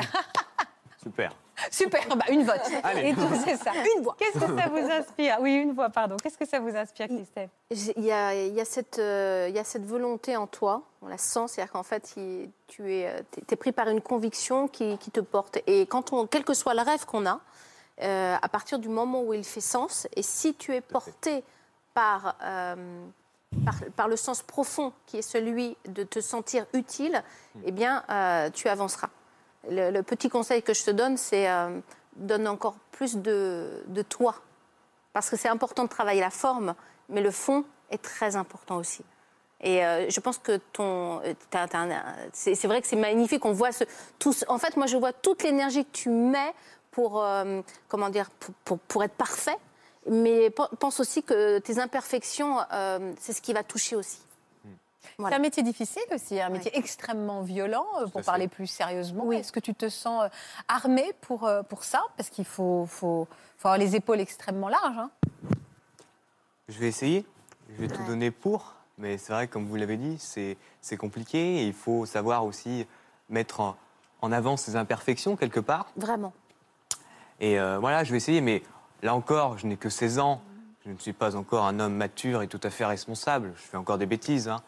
Super. 1.03 1.33
Super. 1.71 2.01
Bah, 2.17 2.25
une 2.31 2.45
vote. 2.45 2.61
Allez. 2.83 3.11
Et 3.11 3.15
tout, 3.15 3.21
c'est 3.45 3.57
ça. 3.57 3.73
Une 3.97 4.03
voix. 4.03 4.17
Qu'est-ce 4.19 4.39
que 4.39 4.57
ça 4.59 4.69
vous 4.69 4.91
inspire? 4.91 5.37
Oui, 5.41 5.55
une 5.55 5.73
voix. 5.73 5.89
Pardon. 5.91 6.17
Qu'est-ce 6.23 6.39
que 6.39 6.47
ça 6.47 6.61
vous 6.61 6.75
inspire, 6.77 7.07
Christelle? 7.07 7.49
J'ai- 7.71 7.95
Il 7.97 8.05
y 8.05 8.13
a, 8.13 8.35
il 8.35 8.55
y 8.55 8.61
a 8.61 8.65
cette, 8.65 8.99
euh, 8.99 9.47
il 9.49 9.55
y 9.55 9.59
a 9.59 9.65
cette 9.65 9.85
volonté 9.85 10.37
en 10.37 10.47
toi, 10.47 10.83
on 11.03 11.09
la 11.09 11.19
sent, 11.19 11.49
c'est-à-dire 11.49 11.73
qu'en 11.73 11.83
fait, 11.83 12.13
il- 12.17 12.51
tu 12.67 12.93
es, 12.95 13.09
euh, 13.09 13.57
pris 13.57 13.73
par 13.73 13.89
une 13.89 14.01
conviction 14.01 14.69
qui, 14.69 14.99
qui 14.99 15.11
te 15.11 15.21
porte. 15.21 15.59
Et 15.67 15.87
quand 15.87 16.13
on, 16.13 16.27
quel 16.27 16.45
que 16.45 16.55
soit 16.55 16.75
le 16.75 16.83
rêve 16.83 17.05
qu'on 17.07 17.27
a, 17.27 17.41
euh, 18.03 18.37
à 18.41 18.49
partir 18.49 18.79
du 18.79 18.89
moment 18.89 19.23
où 19.23 19.35
il 19.35 19.45
fait 19.45 19.61
sens, 19.61 20.07
et 20.15 20.23
si 20.23 20.55
tu 20.55 20.73
es 20.75 20.81
porté 20.81 21.43
par, 21.95 22.37
euh, 22.45 22.75
par, 23.65 23.75
par 23.97 24.09
le 24.09 24.17
sens 24.17 24.43
profond 24.43 24.93
qui 25.07 25.17
est 25.19 25.23
celui 25.23 25.77
de 25.87 26.05
te 26.05 26.21
sentir 26.21 26.67
utile, 26.75 27.23
eh 27.65 27.73
bien, 27.73 28.05
euh, 28.11 28.51
tu 28.51 28.69
avanceras. 28.69 29.09
Le, 29.71 30.01
petit 30.03 30.29
conseil 30.29 30.63
que 30.63 30.73
je 30.75 30.85
te 30.85 30.91
donne, 30.91 31.17
c'est 31.17 31.49
euh, 31.51 31.79
donne 32.17 32.47
encore 32.49 32.77
plus 32.93 33.17
de, 33.17 33.83
de 33.87 34.03
toi 34.03 34.35
parce 35.13 35.31
que 35.31 35.37
c'est 35.37 35.49
important 35.49 35.85
de 35.85 35.89
travailler 35.89 36.21
la 36.21 36.31
forme, 36.31 36.75
mais 37.09 37.21
le 37.21 37.31
fond 37.31 37.65
est 37.91 38.03
très 38.03 38.37
important 38.37 38.77
aussi. 38.77 39.03
Et 39.61 39.85
euh, 39.85 40.09
je 40.09 40.21
pense 40.21 40.39
que 40.39 40.59
ton, 40.73 41.21
euh, 41.25 41.35
c'est 42.33 42.67
vrai 42.67 42.81
que 42.81 42.87
c'est 42.87 42.97
magnifique. 42.97 43.45
Voit 43.47 43.73
ce, 43.73 43.85
tout, 44.19 44.33
en 44.49 44.59
fait, 44.59 44.77
moi, 44.77 44.87
je 44.87 44.97
vois 44.97 45.13
toute 45.13 45.43
l'énergie 45.43 45.85
que 45.85 45.91
tu 45.93 46.11
mets 46.11 46.55
pour, 46.91 47.25
comment 47.89 48.09
dire, 48.11 48.31
pour, 48.65 48.79
pour- 48.79 49.03
être 49.03 49.15
parfait. 49.15 49.57
Mais 50.09 50.51
pe- 50.51 50.75
pense 50.79 51.01
aussi 51.01 51.23
que 51.23 51.59
tes 51.59 51.79
imperfections, 51.81 52.59
c'est 53.19 53.33
ce 53.33 53.41
qui 53.43 53.53
va 53.53 53.63
toucher 53.63 53.97
aussi. 53.97 54.19
C'est 55.19 55.35
un 55.35 55.39
métier 55.39 55.63
difficile 55.63 56.03
aussi, 56.13 56.41
un 56.41 56.49
métier 56.49 56.77
extrêmement 56.77 57.43
violent, 57.43 57.87
euh, 58.01 58.07
pour 58.07 58.21
fait. 58.21 58.27
parler 58.27 58.49
plus 58.49 58.67
sérieusement. 58.67 59.31
Est-ce 59.33 59.53
que 59.53 59.61
tu 59.61 59.75
te 59.75 59.89
sens 59.89 60.25
euh, 60.25 60.29
armé 60.69 61.13
pour, 61.21 61.45
euh, 61.45 61.63
pour 61.63 61.85
ça? 61.85 62.03
Parce 62.17 62.31
qu'il 62.31 62.45
faut, 62.45 62.87
faut, 62.87 63.27
faut 63.59 63.69
avoir 63.69 63.79
les 63.79 63.97
épaules 63.97 64.21
extrêmement 64.21 64.69
larges. 64.69 64.99
hein. 64.99 65.11
Je 66.69 66.79
vais 66.79 66.89
essayer. 66.89 67.25
Je 67.77 67.83
vais 67.83 67.89
tout 67.89 68.05
donner 68.05 68.31
pour. 68.31 68.75
Mais 68.99 69.17
c'est 69.19 69.33
vrai, 69.33 69.47
comme 69.49 69.67
vous 69.67 69.77
l'avez 69.77 69.97
dit, 69.97 70.17
c'est 70.19 70.57
c'est 70.81 70.97
compliqué. 70.97 71.63
Et 71.63 71.67
il 71.67 71.73
faut 71.73 72.05
savoir 72.07 72.45
aussi 72.45 72.87
mettre 73.31 73.61
en, 73.61 73.77
en 74.23 74.33
avant 74.33 74.57
ses 74.57 74.77
imperfections 74.77 75.37
quelque 75.37 75.61
part. 75.61 75.87
Vraiment. 75.97 76.33
Et 77.41 77.59
euh, 77.61 77.79
voilà, 77.79 78.03
je 78.05 78.11
vais 78.11 78.17
essayer. 78.17 78.41
Mais 78.41 78.63
là 79.03 79.15
encore, 79.15 79.57
je 79.59 79.67
n'ai 79.67 79.77
que 79.77 79.89
16 79.89 80.19
ans. 80.19 80.43
Je 80.85 80.91
ne 80.93 80.99
suis 80.99 81.13
pas 81.13 81.37
encore 81.37 81.65
un 81.67 81.81
homme 81.81 81.95
mature 81.95 82.43
et 82.43 82.49
tout 82.49 82.61
à 82.63 82.71
fait 82.71 82.85
responsable. 82.87 83.53
Je 83.57 83.63
fais 83.63 83.77
encore 83.77 83.99
des 83.99 84.07
bêtises. 84.07 84.49
hein. 84.49 84.63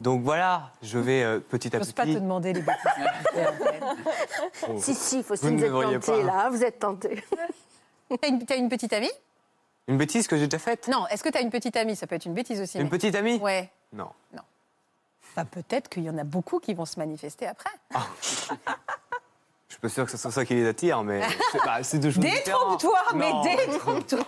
Donc 0.00 0.22
voilà, 0.22 0.70
je 0.82 0.98
vais 0.98 1.22
euh, 1.22 1.38
petit 1.40 1.68
à 1.74 1.78
Je 1.78 1.84
petit. 1.84 1.88
n'ose 1.88 1.92
pas 1.94 2.04
te 2.06 2.18
demander 2.18 2.52
les 2.52 2.62
bêtises. 2.62 2.84
Oh. 4.68 4.76
Si, 4.78 4.94
si, 4.94 5.22
faut, 5.22 5.34
Vous 5.34 5.40
vous 5.42 5.50
ne 5.50 5.56
êtes 5.58 5.64
devriez 5.70 5.98
tenté, 6.00 6.12
pas, 6.12 6.18
hein. 6.18 6.26
là, 6.44 6.50
vous 6.50 6.62
êtes 6.64 6.78
tenté. 6.78 7.24
T'as 8.20 8.28
une, 8.28 8.44
t'as 8.44 8.56
une 8.56 8.68
petite 8.68 8.92
amie? 8.92 9.10
Une 9.88 9.96
bêtise 9.96 10.26
que 10.28 10.36
j'ai 10.36 10.46
déjà 10.46 10.58
faite? 10.58 10.88
Non, 10.88 11.06
est-ce 11.08 11.22
que 11.24 11.28
tu 11.28 11.38
as 11.38 11.40
une 11.40 11.50
petite 11.50 11.76
amie? 11.76 11.96
Ça 11.96 12.06
peut 12.06 12.14
être 12.16 12.26
une 12.26 12.34
bêtise 12.34 12.60
aussi. 12.60 12.78
Une 12.78 12.84
mais- 12.84 12.90
petite 12.90 13.14
amie? 13.14 13.36
Ouais. 13.38 13.70
Non. 13.92 14.10
Bah, 15.36 15.44
peut-être 15.44 15.88
qu'il 15.88 16.02
y 16.02 16.10
en 16.10 16.18
a 16.18 16.24
beaucoup 16.24 16.58
qui 16.58 16.74
vont 16.74 16.84
se 16.84 16.98
manifester 16.98 17.46
après. 17.46 17.70
Je 18.22 18.54
suis 19.80 19.80
pas 19.80 19.88
sûr 19.94 20.04
que 20.04 20.10
ce 20.10 20.18
soit 20.18 20.30
ça 20.30 20.44
qui 20.44 20.54
les 20.54 20.68
attire, 20.68 21.02
mais 21.02 21.22
c'est 21.52 21.58
bah, 21.64 21.78
deux 21.94 22.10
choses. 22.10 22.22
Détrompe-toi, 22.22 22.98
mais 23.14 23.30
détrompe-toi. 23.42 24.18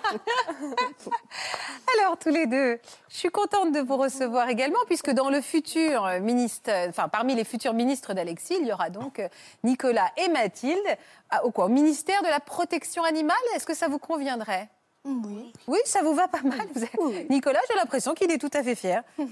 Alors, 2.01 2.17
tous 2.17 2.31
les 2.31 2.47
deux, 2.47 2.79
je 3.11 3.17
suis 3.17 3.29
contente 3.29 3.71
de 3.73 3.81
vous 3.81 3.99
recevoir 3.99 4.49
également, 4.49 4.79
puisque 4.87 5.11
dans 5.11 5.29
le 5.29 5.43
futur 5.43 6.09
ministre, 6.23 6.71
enfin, 6.89 7.09
parmi 7.09 7.35
les 7.35 7.45
futurs 7.45 7.75
ministres 7.75 8.15
d'Alexis, 8.15 8.57
il 8.61 8.67
y 8.67 8.73
aura 8.73 8.89
donc 8.89 9.21
Nicolas 9.63 10.11
et 10.17 10.29
Mathilde 10.29 10.79
à- 11.29 11.45
au, 11.45 11.51
quoi, 11.51 11.67
au 11.67 11.69
ministère 11.69 12.23
de 12.23 12.29
la 12.29 12.41
protection 12.41 13.05
animale. 13.05 13.37
Est-ce 13.55 13.67
que 13.67 13.75
ça 13.75 13.89
vous 13.89 13.99
conviendrait? 13.99 14.71
Oui. 15.05 15.53
Oui, 15.67 15.79
ça 15.85 16.03
vous 16.03 16.15
va 16.15 16.29
pas 16.29 16.43
mal. 16.43 16.67
Vous 16.75 17.13
Nicolas, 17.29 17.61
j'ai 17.69 17.77
l'impression 17.77 18.15
qu'il 18.15 18.31
est 18.31 18.39
tout 18.39 18.51
à 18.55 18.63
fait 18.63 18.75
fier. 18.75 19.03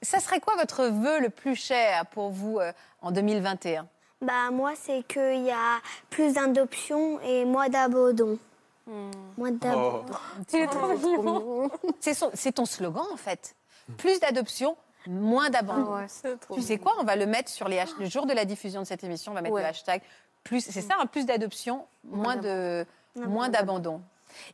ça 0.00 0.18
serait 0.20 0.40
quoi 0.40 0.54
votre 0.56 0.86
vœu 0.86 1.20
le 1.20 1.28
plus 1.28 1.56
cher 1.56 2.06
pour 2.06 2.30
vous 2.30 2.58
euh, 2.58 2.72
en 3.02 3.10
2021 3.10 3.86
Bah 4.22 4.50
moi 4.50 4.72
c'est 4.76 5.02
qu'il 5.06 5.44
y 5.44 5.50
a 5.50 5.80
plus 6.10 6.34
d'adoption 6.34 7.20
et 7.20 7.44
moins 7.44 7.68
d'abandon. 7.68 8.38
Moins 9.36 9.50
d'abandon. 9.50 10.04
Tu 10.48 10.56
es 10.56 10.66
trop 10.66 10.88
mignon. 10.96 11.70
C'est 12.00 12.52
ton 12.52 12.64
slogan 12.66 13.04
en 13.12 13.16
fait. 13.16 13.54
Plus 13.98 14.18
d'adoption, 14.20 14.76
moins 15.06 15.50
d'abandon. 15.50 16.06
tu 16.54 16.62
sais 16.62 16.78
quoi 16.78 16.94
On 16.98 17.04
va 17.04 17.14
le 17.16 17.26
mettre 17.26 17.50
sur 17.50 17.68
les 17.68 17.78
hash- 17.78 17.96
le 17.98 18.06
jour 18.06 18.26
de 18.26 18.32
la 18.32 18.44
diffusion 18.44 18.80
de 18.82 18.86
cette 18.86 19.04
émission. 19.04 19.32
On 19.32 19.34
va 19.34 19.42
mettre 19.42 19.54
Ouais. 19.54 19.62
le 19.62 19.68
hashtag. 19.68 20.02
Plus, 20.44 20.60
c'est 20.64 20.80
ça, 20.80 20.94
un 21.00 21.06
plus 21.06 21.26
d'adoption, 21.26 21.86
moins 22.04 22.36
de, 22.36 22.86
moins 23.16 23.48
d'abandon. 23.48 24.00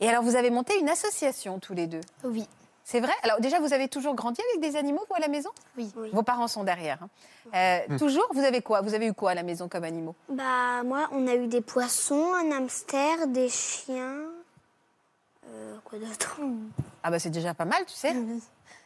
Et 0.00 0.08
alors, 0.08 0.22
vous 0.22 0.36
avez 0.36 0.48
monté 0.50 0.78
une 0.78 0.88
association 0.88 1.58
tous 1.58 1.74
les 1.74 1.86
deux? 1.86 2.00
Oui. 2.24 2.46
C'est 2.84 3.00
vrai? 3.00 3.12
Alors 3.22 3.40
déjà, 3.40 3.60
vous 3.60 3.72
avez 3.72 3.88
toujours 3.88 4.14
grandi 4.14 4.40
avec 4.50 4.60
des 4.70 4.76
animaux, 4.76 5.04
vous, 5.08 5.14
à 5.14 5.20
la 5.20 5.28
maison? 5.28 5.50
Oui. 5.78 5.90
Vos 6.12 6.22
parents 6.22 6.48
sont 6.48 6.64
derrière. 6.64 6.98
hein. 7.02 7.08
Euh, 7.88 7.98
Toujours? 7.98 8.26
Vous 8.32 8.42
avez 8.44 8.60
quoi? 8.62 8.80
Vous 8.80 8.94
avez 8.94 9.06
eu 9.06 9.12
quoi 9.14 9.30
à 9.30 9.34
la 9.34 9.42
maison 9.42 9.68
comme 9.68 9.84
animaux? 9.84 10.14
Bah 10.28 10.82
moi 10.84 11.08
on 11.12 11.26
a 11.28 11.34
eu 11.34 11.46
des 11.46 11.60
poissons, 11.60 12.34
un 12.34 12.50
hamster, 12.52 13.26
des 13.28 13.48
chiens. 13.48 14.22
Euh, 15.48 15.76
quoi 15.84 15.98
d'autre? 15.98 16.38
Ah 17.02 17.10
bah 17.10 17.18
c'est 17.18 17.30
déjà 17.30 17.54
pas 17.54 17.64
mal, 17.64 17.84
tu 17.86 17.94
sais. 17.94 18.14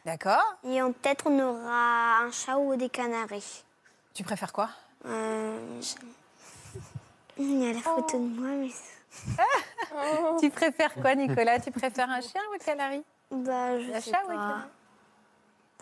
D'accord. 0.05 0.43
Et 0.63 0.81
on- 0.81 0.93
peut-être 0.93 1.27
on 1.27 1.39
aura 1.39 2.19
un 2.21 2.31
chat 2.31 2.57
ou 2.57 2.75
des 2.75 2.89
canaris. 2.89 3.63
Tu 4.13 4.23
préfères 4.23 4.53
quoi? 4.53 4.69
Euh, 5.05 5.59
Il 7.37 7.63
y 7.63 7.69
a 7.69 7.73
la 7.73 7.79
photo 7.79 8.17
de 8.17 8.23
moi 8.23 8.49
mais... 8.49 8.69
Tu 10.39 10.49
préfères 10.49 10.93
quoi, 10.95 11.15
Nicolas? 11.15 11.59
Tu 11.59 11.71
préfères 11.71 12.09
un 12.09 12.21
chien 12.21 12.41
ou 12.51 12.55
un 12.55 12.57
canari? 12.57 13.03
Bah 13.31 13.79
je 13.79 13.99
sais 13.99 14.11
pas. 14.11 14.67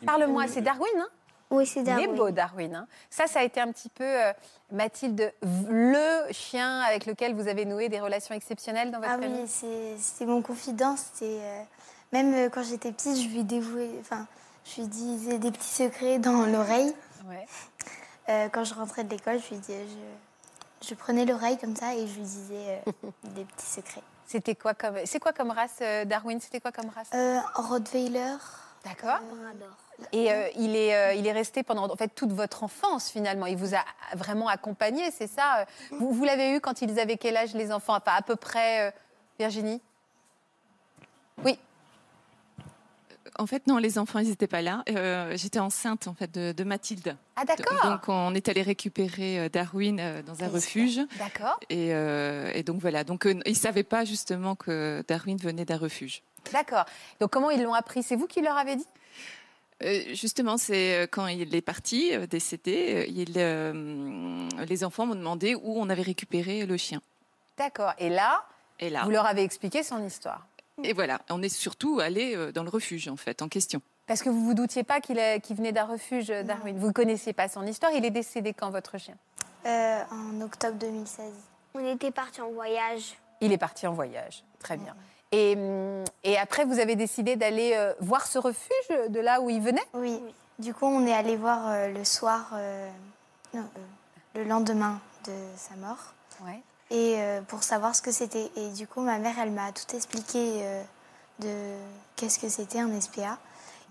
Parle-moi, 0.05 0.47
c'est 0.47 0.62
Darwin, 0.62 0.88
hein? 0.97 1.08
Oui 1.51 1.65
c'est 1.67 1.81
Il 1.81 1.86
Darwin. 1.86 2.10
est 2.10 2.13
beau, 2.15 2.31
Darwin. 2.31 2.75
hein. 2.75 2.88
ça, 3.10 3.27
ça 3.27 3.39
a 3.39 3.43
été 3.43 3.62
un 3.62 3.71
petit 3.71 3.89
peu, 3.89 4.03
euh, 4.03 4.34
Mathilde, 4.71 5.31
le 5.69 6.31
chien 6.31 6.79
avec 6.81 7.05
lequel 7.05 7.36
vous 7.36 7.47
avez 7.47 7.65
noué 7.65 7.88
des 7.88 7.99
relations 7.99 8.34
exceptionnelles 8.34 8.89
dans 8.91 8.99
votre 8.99 9.12
Ah 9.12 9.19
famille? 9.19 9.41
oui, 9.43 9.47
c'est- 9.47 9.97
c'était 9.99 10.25
mon 10.25 10.41
confident. 10.41 10.95
C'était 10.97 11.39
euh, 11.41 11.62
même 12.12 12.34
euh, 12.34 12.49
quand 12.49 12.63
j'étais 12.63 12.91
petite, 12.91 13.17
je 13.21 13.27
lui 13.29 13.43
dévouais, 13.43 13.91
enfin, 14.01 14.25
je 14.65 14.81
lui 14.81 14.88
disais 14.88 15.38
des 15.38 15.51
petits 15.51 15.67
secrets 15.67 16.17
dans 16.17 16.45
l'oreille. 16.47 16.93
Ouais. 17.27 17.45
Quand 18.51 18.63
je 18.63 18.73
rentrais 18.73 19.03
de 19.03 19.12
l'école, 19.12 19.39
je 19.39 19.49
lui 19.49 19.58
disais, 19.58 19.86
je, 20.81 20.88
je 20.89 20.95
prenais 20.95 21.25
l'oreille 21.25 21.60
comme 21.60 21.75
ça 21.75 21.93
et 21.95 22.08
je 22.08 22.15
lui 22.15 22.23
disais 22.23 22.81
des 23.23 23.45
petits 23.45 23.65
secrets. 23.67 24.01
C'était 24.25 24.55
quoi 24.55 24.73
comme, 24.73 24.97
c'est 25.05 25.19
quoi 25.19 25.33
comme 25.33 25.51
race, 25.51 25.77
euh, 25.81 26.05
Darwin? 26.05 26.39
C'était 26.41 26.59
quoi 26.59 26.71
comme 26.71 26.89
race? 26.89 27.09
Euh, 27.13 27.39
Rottweiler. 27.53 28.35
D'accord. 28.83 29.19
Labrador. 29.31 29.75
Et 30.11 30.31
euh, 30.31 30.47
il, 30.57 30.75
est, 30.75 30.95
euh, 30.95 31.13
il 31.13 31.25
est 31.25 31.31
resté 31.31 31.63
pendant 31.63 31.89
en 31.89 31.95
fait, 31.95 32.09
toute 32.09 32.31
votre 32.31 32.63
enfance, 32.63 33.09
finalement. 33.09 33.45
Il 33.45 33.57
vous 33.57 33.75
a 33.75 33.83
vraiment 34.13 34.47
accompagné, 34.47 35.09
c'est 35.11 35.27
ça? 35.27 35.59
Euh. 35.59 35.65
Vous, 35.91 36.11
vous 36.11 36.23
l'avez 36.23 36.51
eu 36.55 36.59
quand 36.59 36.81
ils 36.81 36.99
avaient 36.99 37.17
quel 37.17 37.38
âge, 37.38 37.53
les 37.53 37.71
enfants? 37.71 37.95
Enfin, 37.95 38.13
à 38.15 38.21
peu 38.21 38.35
près, 38.35 38.88
euh, 38.88 38.91
Virginie? 39.39 39.81
Oui. 41.43 41.57
En 43.39 43.47
fait, 43.47 43.67
non, 43.67 43.77
les 43.77 43.97
enfants, 43.97 44.19
ils 44.19 44.29
n'étaient 44.29 44.47
pas 44.47 44.61
là. 44.61 44.83
Euh, 44.89 45.35
J'étais 45.35 45.59
enceinte, 45.59 46.07
en 46.07 46.13
fait, 46.13 46.31
de, 46.31 46.51
de 46.51 46.63
Mathilde. 46.63 47.17
Ah, 47.35 47.43
d'accord. 47.43 47.91
Donc, 47.91 48.07
on 48.07 48.33
est 48.33 48.47
allé 48.49 48.61
récupérer 48.61 49.39
euh, 49.39 49.49
Darwin 49.49 49.99
euh, 49.99 50.21
dans 50.21 50.43
un 50.43 50.47
refuge. 50.47 51.01
D'accord. 51.17 51.59
Et, 51.69 51.93
euh, 51.93 52.51
et 52.53 52.63
donc, 52.63 52.79
voilà. 52.81 53.03
Donc, 53.03 53.25
ils 53.25 53.49
ne 53.49 53.53
savaient 53.53 53.83
pas, 53.83 54.05
justement, 54.05 54.55
que 54.55 55.03
Darwin 55.07 55.38
venait 55.38 55.65
d'un 55.65 55.77
refuge. 55.77 56.21
D'accord. 56.53 56.85
Donc, 57.19 57.31
comment 57.31 57.49
ils 57.49 57.61
l'ont 57.63 57.73
appris? 57.73 58.03
C'est 58.03 58.15
vous 58.15 58.27
qui 58.27 58.41
leur 58.41 58.55
avez 58.57 58.75
dit? 58.75 58.88
Euh, 59.83 60.13
justement, 60.13 60.57
c'est 60.57 61.09
quand 61.11 61.27
il 61.27 61.53
est 61.53 61.61
parti, 61.61 62.11
décédé, 62.29 63.07
il, 63.09 63.33
les 63.33 64.83
enfants 64.85 65.05
m'ont 65.07 65.15
demandé 65.15 65.55
où 65.55 65.81
on 65.81 65.89
avait 65.89 66.03
récupéré 66.03 66.65
le 66.65 66.77
chien. 66.77 67.01
D'accord. 67.57 67.93
Et 67.97 68.09
là, 68.09 68.45
Et 68.79 68.89
là, 68.89 69.03
vous 69.03 69.09
leur 69.09 69.25
avez 69.25 69.43
expliqué 69.43 69.83
son 69.83 70.05
histoire? 70.05 70.45
Et 70.83 70.93
voilà, 70.93 71.21
on 71.29 71.41
est 71.41 71.49
surtout 71.49 71.99
allé 71.99 72.35
euh, 72.35 72.51
dans 72.51 72.63
le 72.63 72.69
refuge, 72.69 73.07
en 73.07 73.15
fait, 73.15 73.41
en 73.41 73.47
question. 73.47 73.81
Parce 74.07 74.21
que 74.21 74.29
vous 74.29 74.43
vous 74.43 74.53
doutiez 74.53 74.83
pas 74.83 74.99
qu'il 74.99 75.17
venait 75.55 75.71
d'un 75.71 75.85
refuge, 75.85 76.29
euh, 76.29 76.43
Darwin. 76.43 76.77
Vous 76.77 76.88
ne 76.88 76.93
connaissiez 76.93 77.33
pas 77.33 77.47
son 77.47 77.65
histoire. 77.65 77.91
Il 77.93 78.05
est 78.05 78.11
décédé 78.11 78.53
quand, 78.53 78.69
votre 78.69 78.97
chien? 78.97 79.15
Euh, 79.65 80.03
en 80.11 80.41
octobre 80.41 80.77
2016. 80.77 81.31
On 81.73 81.85
était 81.85 82.11
partis 82.11 82.41
en 82.41 82.51
voyage. 82.51 83.17
Il 83.41 83.51
est 83.51 83.57
parti 83.57 83.88
en 83.88 83.93
voyage. 83.93 84.43
Très 84.59 84.77
bien. 84.77 84.95
Et, 85.31 85.57
et 86.23 86.38
après, 86.38 86.65
vous 86.65 86.79
avez 86.79 86.95
décidé 86.95 87.35
d'aller 87.35 87.73
euh, 87.75 87.93
voir 87.99 88.27
ce 88.27 88.38
refuge 88.38 89.09
de 89.09 89.19
là 89.19 89.41
où 89.41 89.49
il 89.49 89.61
venait? 89.61 89.83
Oui. 89.93 90.19
Du 90.59 90.73
coup, 90.73 90.85
on 90.85 91.05
est 91.05 91.13
allé 91.13 91.35
voir 91.35 91.67
euh, 91.67 91.88
le 91.89 92.05
soir, 92.05 92.51
euh, 92.53 92.89
non, 93.53 93.67
euh, 93.77 94.39
le 94.39 94.43
lendemain 94.45 95.01
de 95.25 95.33
sa 95.57 95.75
mort. 95.75 96.13
Ouais. 96.45 96.61
Et 96.91 97.15
euh, 97.17 97.41
pour 97.41 97.63
savoir 97.63 97.95
ce 97.95 98.02
que 98.02 98.12
c'était. 98.12 98.52
Et 98.56 98.69
du 98.69 98.88
coup, 98.88 99.02
ma 99.02 99.17
mère, 99.17 99.36
elle 99.39 99.52
m'a 99.52 99.71
tout 99.71 99.95
expliqué 99.95 100.62
euh, 100.63 100.84
de 101.39 101.78
qu'est-ce 102.15 102.39
que 102.39 102.50
c'était 102.50 102.80
un 102.80 103.00
SPA. 103.02 103.38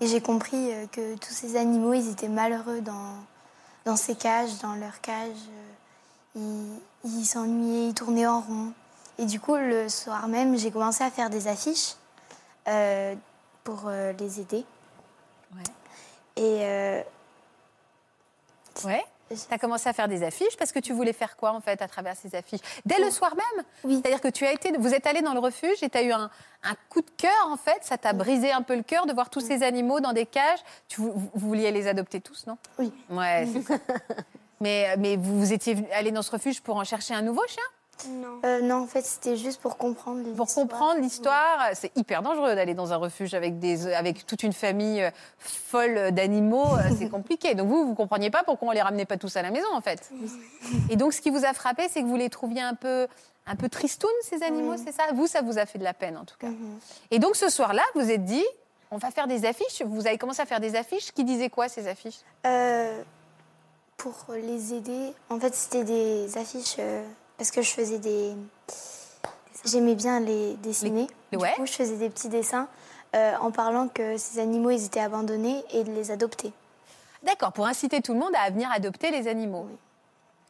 Et 0.00 0.07
j'ai 0.07 0.20
compris 0.20 0.72
euh, 0.72 0.87
que 0.87 1.16
tous 1.16 1.33
ces 1.33 1.57
animaux, 1.57 1.92
ils 1.92 2.11
étaient 2.11 2.28
malheureux 2.28 2.80
dans, 2.80 3.16
dans 3.85 3.96
ces 3.96 4.14
cages, 4.14 4.59
dans 4.59 4.74
leurs 4.74 5.00
cages. 5.00 5.48
Euh, 6.37 6.76
Ils 7.04 7.24
s'ennuyaient, 7.26 7.88
ils 7.88 7.94
tournaient 7.94 8.26
en 8.26 8.40
rond. 8.40 8.72
Et 9.18 9.26
du 9.26 9.38
coup, 9.40 9.57
le 9.57 9.88
soir 9.88 10.26
même, 10.28 10.57
j'ai 10.57 10.70
commencé 10.70 11.04
à 11.04 11.11
faire 11.11 11.30
des 11.30 11.46
affiches 11.46 11.94
pour 13.62 13.88
les 13.90 14.40
aider. 14.40 14.64
Et 16.37 16.59
euh, 16.62 17.02
Ouais. 18.85 19.04
Tu 19.28 19.37
as 19.50 19.58
commencé 19.58 19.88
à 19.88 19.92
faire 19.92 20.08
des 20.08 20.22
affiches 20.22 20.56
parce 20.58 20.70
que 20.72 20.78
tu 20.78 20.92
voulais 20.92 21.12
faire 21.12 21.37
quoi 21.37 21.52
en 21.52 21.60
fait 21.60 21.80
à 21.82 21.88
travers 21.88 22.14
ces 22.16 22.34
affiches? 22.34 22.60
Dès 22.84 22.98
le 22.98 23.10
soir 23.10 23.34
même? 23.34 23.64
Oui. 23.84 24.00
C'est-à-dire 24.00 24.20
que 24.20 24.28
tu 24.28 24.44
as 24.46 24.52
été, 24.52 24.72
vous 24.78 24.94
êtes 24.94 25.06
allé 25.06 25.22
dans 25.22 25.32
le 25.34 25.40
refuge 25.40 25.82
et 25.82 25.88
tu 25.88 25.98
as 25.98 26.02
eu 26.02 26.12
un, 26.12 26.30
un 26.62 26.74
coup 26.90 27.00
de 27.00 27.10
cœur 27.16 27.48
en 27.48 27.56
fait, 27.56 27.78
ça 27.82 27.96
t'a 27.98 28.12
brisé 28.12 28.52
un 28.52 28.62
peu 28.62 28.76
le 28.76 28.82
cœur 28.82 29.06
de 29.06 29.12
voir 29.12 29.30
tous 29.30 29.40
ces 29.40 29.62
animaux 29.62 30.00
dans 30.00 30.12
des 30.12 30.26
cages. 30.26 30.60
Tu, 30.88 31.00
vous, 31.00 31.12
vous 31.12 31.30
vouliez 31.34 31.70
les 31.70 31.87
adopter 31.88 32.20
tous, 32.20 32.46
non? 32.46 32.58
Oui. 32.78 32.92
Ouais, 33.10 33.48
c'est 33.52 33.62
ça. 33.62 33.78
Mais, 34.60 34.96
mais 34.96 35.16
vous, 35.16 35.40
vous 35.40 35.52
étiez 35.52 35.76
allé 35.92 36.10
dans 36.10 36.22
ce 36.22 36.30
refuge 36.30 36.62
pour 36.62 36.76
en 36.76 36.84
chercher 36.84 37.12
un 37.12 37.20
nouveau 37.22 37.42
chien? 37.48 37.62
Non. 38.09 38.40
euh, 38.44 38.61
non, 38.61 38.83
en 38.83 38.87
fait, 38.87 39.02
c'était 39.02 39.37
juste 39.37 39.61
pour 39.61 39.76
comprendre 39.76 40.22
Pour 40.22 40.44
l'histoire. 40.46 40.48
comprendre 40.68 41.00
l'histoire, 41.00 41.68
c'est 41.74 41.96
hyper 41.96 42.22
dangereux 42.22 42.54
d'aller 42.54 42.74
dans 42.74 42.92
un 42.92 42.96
refuge 42.96 43.35
avec, 43.35 43.59
des, 43.59 43.92
avec 43.92 44.26
toute 44.26 44.42
une 44.42 44.52
famille 44.52 45.02
euh, 45.02 45.11
folle 45.38 46.12
d'animaux, 46.12 46.66
euh, 46.76 46.94
c'est 46.98 47.09
compliqué. 47.11 47.54
Donc 47.54 47.68
vous, 47.68 47.87
vous 47.87 47.94
compreniez 47.94 48.30
pas 48.30 48.42
pourquoi 48.44 48.68
on 48.68 48.72
les 48.72 48.83
ramenait 48.83 49.04
pas 49.07 49.16
tous 49.16 49.37
à 49.37 49.42
la 49.42 49.50
maison 49.50 49.68
en 49.72 49.80
fait. 49.80 50.11
Et 50.90 50.96
donc 50.96 51.12
ce 51.12 51.20
qui 51.20 51.30
vous 51.30 51.44
a 51.44 51.52
frappé, 51.52 51.88
c'est 51.90 52.02
que 52.02 52.07
vous 52.07 52.16
les 52.16 52.30
trouviez 52.30 52.62
un 52.62 52.74
peu, 52.74 53.07
un 53.46 53.57
peu 53.57 53.68
tristounes 53.68 54.11
ces 54.22 54.42
animaux, 54.42 54.76
c'est 54.76 54.92
ça? 54.92 55.04
Vous, 55.14 55.26
ça 55.26 55.42
vous 55.42 55.59
a 55.59 55.66
fait 55.66 55.78
de 55.78 55.85
la 55.85 55.94
peine 55.94 56.16
en 56.16 56.24
tout 56.24 56.37
cas. 56.38 56.48
Mhm. 56.48 56.78
Et 57.11 57.18
donc 57.18 57.37
ce 57.37 57.48
soir-là, 57.48 57.83
vous 57.94 58.11
êtes 58.11 58.24
dit, 58.24 58.44
on 58.90 58.98
va 58.98 59.11
faire 59.11 59.26
des 59.26 59.44
affiches. 59.44 59.83
Vous 59.85 60.07
avez 60.07 60.18
commencé 60.18 60.40
à 60.40 60.46
faire 60.46 60.61
des 60.61 60.76
affiches. 60.76 61.11
Qui 61.12 61.24
disait 61.24 61.50
quoi 61.50 61.68
ces 61.68 61.88
affiches? 61.88 62.20
Euh, 62.46 63.02
pour 63.96 64.14
les 64.35 64.74
aider, 64.74 65.12
en 65.30 65.40
fait, 65.40 65.54
c'était 65.54 65.85
des 65.85 66.37
affiches 66.38 66.76
euh, 66.78 67.02
parce 67.38 67.50
que 67.50 67.62
je 67.62 67.70
faisais 67.70 67.98
des. 67.98 68.32
J'aimais 69.64 69.94
bien 69.94 70.20
les 70.20 70.54
dessiner. 70.56 71.06
Les- 71.32 71.38
Du 71.38 71.42
ouais. 71.42 71.52
coup, 71.56 71.66
je 71.66 71.72
faisais 71.72 71.96
des 71.96 72.10
petits 72.10 72.28
dessins 72.28 72.68
euh, 73.16 73.34
en 73.40 73.50
parlant 73.50 73.88
que 73.88 74.16
ces 74.18 74.38
animaux, 74.38 74.70
ils 74.70 74.84
étaient 74.84 75.00
abandonnés 75.00 75.64
et 75.72 75.84
de 75.84 75.92
les 75.92 76.10
adopter. 76.10 76.52
D'accord, 77.22 77.52
pour 77.52 77.66
inciter 77.66 78.02
tout 78.02 78.12
le 78.12 78.18
monde 78.18 78.32
à 78.36 78.50
venir 78.50 78.68
adopter 78.70 79.10
les 79.10 79.26
animaux. 79.28 79.66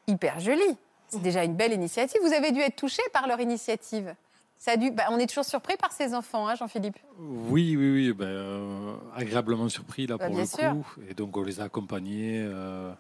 Hyper 0.09 0.41
joli. 0.41 0.77
C'est 1.09 1.23
déjà 1.23 1.45
une 1.45 1.55
belle 1.55 1.73
initiative. 1.73 2.21
Vous 2.25 2.33
avez 2.33 2.51
dû 2.51 2.61
être 2.61 2.75
touché 2.77 3.03
par 3.13 3.29
leur 3.29 3.39
initiative. 3.41 4.15
Ça 4.59 4.73
a 4.73 4.77
dû... 4.77 4.91
bah, 4.91 5.05
on 5.11 5.19
est 5.19 5.27
toujours 5.27 5.45
surpris 5.45 5.77
par 5.77 5.93
ces 5.93 6.15
enfants, 6.15 6.49
hein, 6.49 6.55
Jean-Philippe. 6.57 6.99
Oui, 7.21 7.77
oui, 7.77 8.11
oui, 8.11 8.17
euh, 8.21 8.95
agréablement 9.15 9.69
surpris 9.69 10.07
là 10.09 10.17
Bah, 10.17 10.27
pour 10.27 10.37
le 10.37 10.47
sûr. 10.47 10.73
coup. 10.73 10.87
Et 11.09 11.15
donc 11.15 11.37
on 11.37 11.43
les 11.43 11.61
a 11.61 11.65
accompagnés 11.65 12.41
euh, 12.45 12.93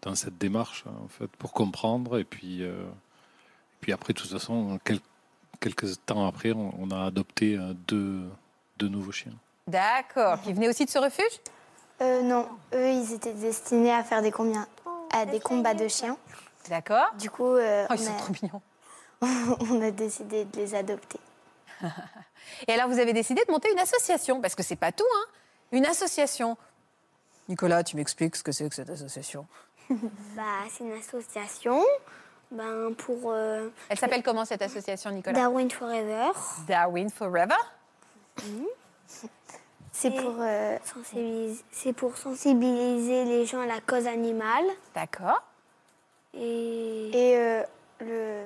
dans 0.00 0.14
cette 0.14 0.38
démarche 0.38 0.84
hein, 0.86 0.94
en 1.04 1.08
fait 1.08 1.26
pour 1.38 1.52
comprendre 1.52 2.18
et 2.18 2.24
puis 2.24 2.62
euh, 2.62 2.84
puis 3.82 3.92
après 3.92 4.14
de 4.14 4.18
toute 4.18 4.30
façon 4.30 4.78
quel- 4.84 5.00
quelques 5.60 6.02
temps 6.06 6.26
après 6.26 6.52
on, 6.52 6.72
on 6.78 6.90
a 6.90 7.04
adopté 7.06 7.56
euh, 7.56 7.74
deux 7.86 8.22
deux 8.78 8.88
nouveaux 8.88 9.12
chiens. 9.12 9.32
D'accord. 9.68 10.40
Qui 10.40 10.52
venaient 10.54 10.68
aussi 10.68 10.84
de 10.86 10.90
ce 10.90 10.98
refuge? 10.98 11.40
Euh, 12.00 12.22
non, 12.22 12.48
eux, 12.74 12.88
ils 12.90 13.12
étaient 13.12 13.34
destinés 13.34 13.92
à 13.92 14.02
faire 14.02 14.22
des, 14.22 14.32
combien... 14.32 14.66
à 15.12 15.24
des 15.24 15.38
combats 15.38 15.74
de 15.74 15.86
chiens. 15.86 16.16
D'accord. 16.68 17.12
Du 17.18 17.30
coup, 17.30 17.54
euh, 17.54 17.86
Oh, 17.88 17.94
ils 17.94 18.00
on, 18.00 18.04
sont 18.06 18.12
a... 18.12 18.18
trop 18.18 18.32
mignons. 18.42 18.62
on 19.70 19.80
a 19.82 19.90
décidé 19.92 20.44
de 20.46 20.56
les 20.56 20.74
adopter. 20.74 21.20
Et 22.66 22.72
alors, 22.72 22.88
vous 22.88 22.98
avez 22.98 23.12
décidé 23.12 23.44
de 23.46 23.52
monter 23.52 23.70
une 23.70 23.78
association, 23.78 24.40
parce 24.40 24.56
que 24.56 24.64
c'est 24.64 24.74
pas 24.74 24.90
tout, 24.90 25.04
hein 25.14 25.26
Une 25.70 25.86
association. 25.86 26.56
Nicolas, 27.48 27.84
tu 27.84 27.94
m'expliques 27.96 28.34
ce 28.34 28.42
que 28.42 28.50
c'est 28.50 28.68
que 28.68 28.74
cette 28.74 28.90
association? 28.90 29.46
Bah, 30.34 30.42
c'est 30.70 30.82
une 30.82 30.92
association 30.92 31.84
ben, 32.52 32.92
pour 32.96 33.18
euh, 33.32 33.68
Elle 33.88 33.98
s'appelle 33.98 34.22
comment 34.22 34.44
cette 34.44 34.62
association, 34.62 35.10
Nicolas 35.10 35.34
Darwin 35.38 35.70
Forever. 35.70 36.30
Darwin 36.68 37.10
Forever. 37.10 37.54
C'est 39.92 40.10
pour. 40.10 40.34
euh, 40.40 40.78
C'est 41.70 41.92
pour 41.92 42.16
sensibiliser 42.16 43.24
les 43.24 43.44
gens 43.46 43.60
à 43.60 43.66
la 43.66 43.80
cause 43.80 44.06
animale. 44.06 44.64
D'accord. 44.94 45.42
Et, 46.34 47.10
Et 47.12 47.36
euh, 47.36 47.62
le... 48.00 48.42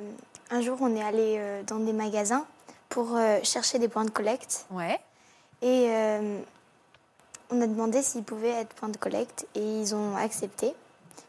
un 0.50 0.60
jour, 0.60 0.78
on 0.80 0.94
est 0.96 1.02
allé 1.04 1.36
euh, 1.38 1.62
dans 1.62 1.78
des 1.78 1.92
magasins 1.92 2.44
pour 2.88 3.16
euh, 3.16 3.38
chercher 3.44 3.78
des 3.78 3.88
points 3.88 4.04
de 4.04 4.10
collecte. 4.10 4.66
Ouais. 4.70 4.98
Et 5.62 5.86
euh, 5.90 6.40
on 7.50 7.60
a 7.62 7.66
demandé 7.66 8.02
s'ils 8.02 8.24
pouvaient 8.24 8.50
être 8.60 8.74
points 8.74 8.88
de 8.88 8.96
collecte 8.96 9.46
et 9.54 9.60
ils 9.60 9.94
ont 9.94 10.16
accepté. 10.16 10.74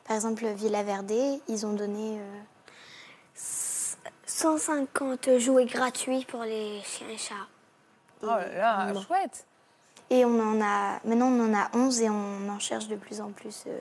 Par 0.06 0.16
exemple, 0.16 0.46
Villa 0.48 0.82
Verde, 0.84 1.12
ils 1.48 1.66
ont 1.66 1.74
donné. 1.74 2.18
euh, 2.20 2.40
150 3.38 5.38
jouets 5.38 5.66
gratuits 5.66 6.26
pour 6.28 6.44
les 6.44 6.82
chiens 6.84 7.10
et 7.10 7.18
chats. 7.18 7.36
Oh 8.24 8.28
là 8.28 8.94
là, 8.94 9.02
chouette. 9.02 9.46
Et 10.10 10.26
on 10.26 10.40
en 10.40 10.62
a. 10.62 11.00
Maintenant, 11.06 11.28
on 11.28 11.50
en 11.50 11.54
a 11.54 11.70
11 11.74 12.02
et 12.02 12.10
on 12.10 12.50
en 12.50 12.60
cherche 12.60 12.88
de 12.88 12.96
plus 12.96 13.22
en 13.22 13.32
plus 13.32 13.64
euh, 13.68 13.80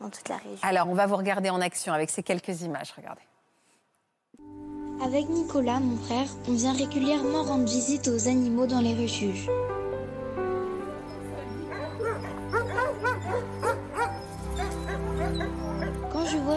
dans 0.00 0.10
toute 0.10 0.28
la 0.28 0.36
région. 0.36 0.58
Alors, 0.62 0.88
on 0.88 0.94
va 0.94 1.06
vous 1.06 1.16
regarder 1.16 1.50
en 1.50 1.60
action 1.60 1.92
avec 1.92 2.10
ces 2.10 2.22
quelques 2.22 2.62
images. 2.62 2.92
Regardez. 2.96 3.22
Avec 5.02 5.28
Nicolas, 5.28 5.80
mon 5.80 5.96
frère, 5.96 6.28
on 6.48 6.52
vient 6.52 6.72
régulièrement 6.72 7.42
rendre 7.42 7.64
visite 7.64 8.08
aux 8.08 8.28
animaux 8.28 8.66
dans 8.66 8.80
les 8.80 8.94
refuges. 8.94 9.48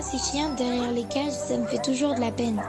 Ces 0.02 0.18
chiens 0.18 0.50
derrière 0.56 0.92
les 0.92 1.06
cages, 1.06 1.32
ça 1.32 1.58
me 1.58 1.66
fait 1.66 1.82
toujours 1.82 2.14
de 2.16 2.20
la 2.20 2.32
peine. 2.32 2.62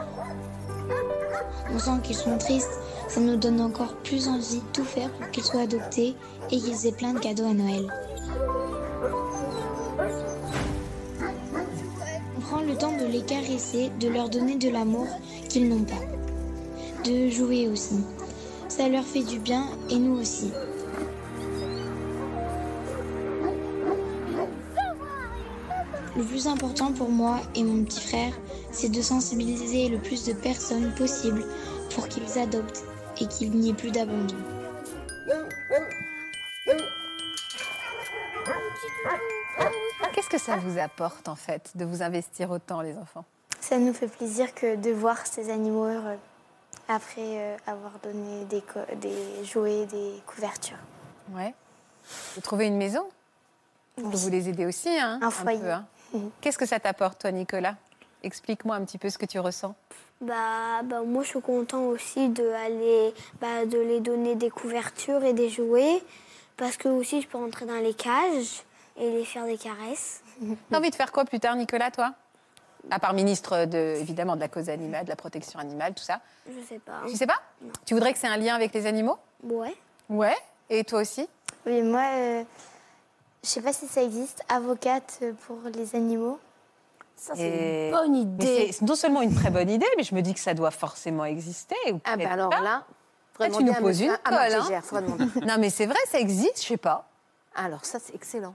On 1.75 1.79
sent 1.79 2.01
qu'ils 2.03 2.17
sont 2.17 2.39
tristes, 2.39 2.79
ça 3.09 3.21
nous 3.21 3.37
donne 3.37 3.61
encore 3.61 3.95
plus 3.97 4.29
envie 4.29 4.61
de 4.61 4.73
tout 4.73 4.85
faire 4.85 5.11
pour 5.11 5.31
qu'ils 5.31 5.43
soient 5.43 5.63
adoptés 5.63 6.15
et 6.51 6.59
qu'ils 6.59 6.87
aient 6.87 6.93
plein 6.93 7.13
de 7.13 7.19
cadeaux 7.19 7.47
à 7.47 7.53
Noël. 7.53 7.93
On 12.37 12.41
prend 12.41 12.61
le 12.63 12.77
temps 12.77 12.97
de 12.97 13.07
les 13.07 13.23
caresser, 13.23 13.91
de 14.01 14.09
leur 14.09 14.29
donner 14.29 14.55
de 14.55 14.71
l'amour 14.71 15.09
qu'ils 15.49 15.69
n'ont 15.69 15.85
pas. 15.85 15.95
De 17.05 17.29
jouer 17.29 17.69
aussi. 17.69 18.05
Ça 18.69 18.89
leur 18.89 19.05
fait 19.05 19.25
du 19.25 19.41
bien 19.41 19.67
et 19.91 19.99
nous 19.99 20.19
aussi. 20.21 20.53
Le 26.17 26.23
plus 26.25 26.47
important 26.47 26.93
pour 26.93 27.11
moi 27.11 27.41
et 27.55 27.63
mon 27.63 27.85
petit 27.85 28.01
frère, 28.01 28.33
c'est 28.73 28.89
de 28.89 29.03
sensibiliser 29.03 29.89
le 29.89 29.99
plus 29.99 30.25
de 30.25 30.33
personnes 30.33 30.93
possible 30.95 31.45
pour 31.95 32.09
qu'ils 32.09 32.39
adoptent 32.39 32.85
et 33.21 33.27
qu'il 33.27 33.51
n'y 33.51 33.71
ait 33.71 33.75
plus 33.75 33.91
d'abandon. 33.91 34.37
Qu'est-ce 40.15 40.29
que 40.31 40.39
ça 40.39 40.57
vous 40.57 40.79
apporte, 40.79 41.29
en 41.29 41.37
fait, 41.37 41.71
de 41.75 41.85
vous 41.85 42.03
investir 42.03 42.51
autant, 42.51 42.81
les 42.81 42.97
enfants? 42.97 43.25
Ça 43.61 43.79
nous 43.79 43.93
fait 43.93 44.09
plaisir 44.09 44.55
que 44.55 44.77
de 44.77 44.91
voir 44.91 45.27
ces 45.27 45.51
animaux 45.51 45.85
heureux 45.85 46.19
après 46.89 47.19
euh, 47.19 47.57
avoir 47.67 47.93
donné 48.03 48.45
des, 48.45 48.61
co- 48.63 48.95
des 49.01 49.45
jouets, 49.45 49.87
des 49.87 50.15
couvertures. 50.27 50.79
Ouais. 51.33 51.53
Vous 52.35 52.41
trouvez 52.41 52.67
une 52.67 52.77
maison? 52.77 53.05
On 53.99 54.11
peut 54.11 54.17
vous 54.17 54.29
les 54.31 54.49
aider 54.49 54.67
aussi, 54.67 54.89
hein 54.99 55.19
Un 55.23 55.31
foyer. 55.31 55.59
peu, 55.59 55.71
hein. 55.71 55.85
Qu'est-ce 56.41 56.59
que 56.59 56.67
ça 56.67 56.81
t'apporte, 56.81 57.21
toi, 57.21 57.31
Nicolas? 57.33 57.77
Explique-moi 58.23 58.77
un 58.77 58.85
petit 58.85 58.99
peu 58.99 59.11
ce 59.11 59.19
que 59.19 59.27
tu 59.27 59.39
ressens. 59.39 59.75
Bah, 60.21 60.83
bah, 60.85 61.03
moi, 61.03 61.23
je 61.23 61.29
suis 61.29 61.41
content 61.41 61.85
aussi 61.85 62.29
de, 62.29 62.49
aller, 62.51 63.15
bah, 63.41 63.67
de 63.67 63.79
les 63.79 64.01
donner 64.01 64.35
des 64.35 64.51
couvertures 64.51 65.23
et 65.25 65.33
des 65.33 65.51
jouets. 65.51 66.03
Parce 66.57 66.77
que 66.77 66.89
aussi, 66.89 67.21
je 67.21 67.29
peux 67.29 67.37
rentrer 67.37 67.67
dans 67.67 67.81
les 67.81 67.93
cages 67.93 68.63
et 68.97 69.11
les 69.11 69.25
faire 69.25 69.45
des 69.45 69.59
caresses. 69.59 70.23
T'as 70.71 70.79
envie 70.79 70.91
de 70.91 70.95
faire 70.95 71.13
quoi 71.13 71.25
plus 71.25 71.41
tard, 71.41 71.55
Nicolas, 71.57 71.91
toi? 71.91 72.15
À 72.91 72.99
part 72.99 73.15
ministre, 73.15 73.65
de, 73.65 73.97
évidemment, 74.01 74.37
de 74.37 74.41
la 74.41 74.49
cause 74.49 74.71
animale, 74.71 75.05
de 75.05 75.11
la 75.11 75.17
protection 75.17 75.59
animale, 75.59 75.93
tout 75.93 76.05
ça. 76.05 76.21
Je 76.49 76.65
sais 76.67 76.79
pas. 76.79 77.03
Tu 77.09 77.17
sais 77.17 77.27
pas? 77.27 77.43
Tu 77.85 77.95
voudrais 77.95 78.13
que 78.13 78.19
c'est 78.19 78.29
un 78.29 78.37
lien 78.37 78.55
avec 78.55 78.73
les 78.73 78.87
animaux? 78.87 79.19
Ouais. 79.43 79.75
Ouais? 80.09 80.37
Et 80.71 80.85
toi 80.85 81.01
aussi? 81.01 81.29
Oui, 81.67 81.83
moi, 81.83 82.05
euh, 82.15 82.45
je 83.47 83.51
sais 83.53 83.61
pas 83.63 83.73
si 83.73 83.87
ça 83.87 84.03
existe, 84.03 84.43
avocate 84.49 85.23
pour 85.47 85.59
les 85.75 85.95
animaux. 85.95 86.39
Ça, 87.17 87.33
Et- 87.39 87.91
bonne 87.93 88.13
Mais 88.13 88.19
idée. 88.21 88.71
C'est 88.73 88.85
non 88.85 88.95
seulement 88.97 89.23
une 89.23 89.35
très 89.35 89.51
bonne 89.51 89.71
idée, 89.71 89.87
mais 89.97 90.03
je 90.03 90.15
me 90.15 90.21
dis 90.21 90.35
que 90.35 90.41
ça 90.41 90.53
doit 90.53 90.71
forcément 90.71 91.25
exister. 91.25 91.77
Ou 91.93 92.01
Ah 92.05 92.17
ben 92.17 92.19
peut-être 92.19 92.33
alors 92.33 92.51
pas. 92.51 92.61
là, 92.61 92.85
tu 93.39 93.65
nous 93.65 93.73
poses 93.75 94.01
une 94.01 94.09
Marc 94.09 94.23
colle. 94.25 94.55
hein. 94.99 95.29
Non, 95.47 95.57
mais 95.59 95.71
c'est 95.71 95.87
vrai, 95.87 95.99
ça 96.11 96.19
existe, 96.19 96.61
je 96.63 96.67
sais 96.67 96.77
pas. 96.77 97.09
Alors 97.55 97.85
ça, 97.85 97.99
c'est 97.99 98.15
excellent. 98.15 98.55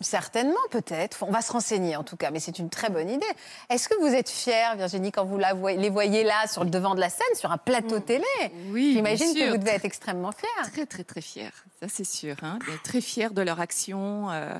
Certainement, 0.00 0.58
peut-être. 0.70 1.22
On 1.22 1.30
va 1.30 1.40
se 1.42 1.52
renseigner 1.52 1.96
en 1.96 2.04
tout 2.04 2.16
cas, 2.16 2.30
mais 2.30 2.40
c'est 2.40 2.58
une 2.58 2.68
très 2.70 2.90
bonne 2.90 3.08
idée. 3.08 3.26
Est-ce 3.70 3.88
que 3.88 3.94
vous 4.00 4.06
êtes 4.14 4.28
fière, 4.28 4.76
Virginie, 4.76 5.10
quand 5.12 5.24
vous 5.24 5.38
la 5.38 5.54
voyez- 5.54 5.78
les 5.78 5.90
voyez 5.90 6.22
là, 6.24 6.46
sur 6.46 6.64
le 6.64 6.70
devant 6.70 6.94
de 6.94 7.00
la 7.00 7.08
scène, 7.08 7.26
sur 7.34 7.50
un 7.52 7.58
plateau 7.58 7.98
télé? 8.00 8.24
Oui, 8.70 8.92
J'imagine 8.94 9.34
que 9.34 9.50
vous 9.50 9.56
devez 9.58 9.70
être 9.72 9.84
extrêmement 9.84 10.32
fière. 10.32 10.70
Très, 10.72 10.86
très, 10.86 11.04
très 11.04 11.20
fière. 11.20 11.52
Ça, 11.80 11.86
c'est 11.88 12.04
sûr. 12.04 12.36
Hein. 12.42 12.58
Très 12.84 13.00
fière 13.00 13.32
de 13.32 13.42
leur 13.42 13.60
action. 13.60 14.30
euh, 14.30 14.58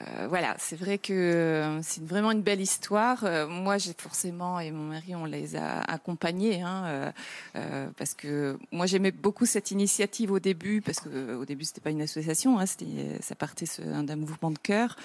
euh, 0.00 0.26
voilà, 0.28 0.56
c'est 0.58 0.76
vrai 0.76 0.98
que 0.98 1.12
euh, 1.12 1.82
c'est 1.82 2.04
vraiment 2.04 2.32
une 2.32 2.42
belle 2.42 2.60
histoire. 2.60 3.24
Euh, 3.24 3.46
moi, 3.46 3.78
j'ai 3.78 3.92
forcément, 3.96 4.58
et 4.58 4.72
mon 4.72 4.88
mari, 4.88 5.14
on 5.14 5.24
les 5.24 5.54
a 5.54 5.80
accompagnés, 5.82 6.62
hein, 6.62 7.12
parce 7.96 8.14
que 8.14 8.58
moi, 8.72 8.86
j'aimais 8.86 9.12
beaucoup 9.12 9.46
cette 9.46 9.70
initiative 9.70 10.32
au 10.32 10.40
début, 10.40 10.80
parce 10.80 11.00
que 11.00 11.36
au 11.36 11.44
début, 11.44 11.64
c'était 11.64 11.80
pas 11.80 11.90
une 11.90 12.02
association, 12.02 12.58
hein, 12.58 12.64
ça 13.20 13.34
partait 13.34 13.66
d'un 13.78 14.16
mouvement 14.16 14.50
de 14.50 14.58
cœur. 14.58 14.96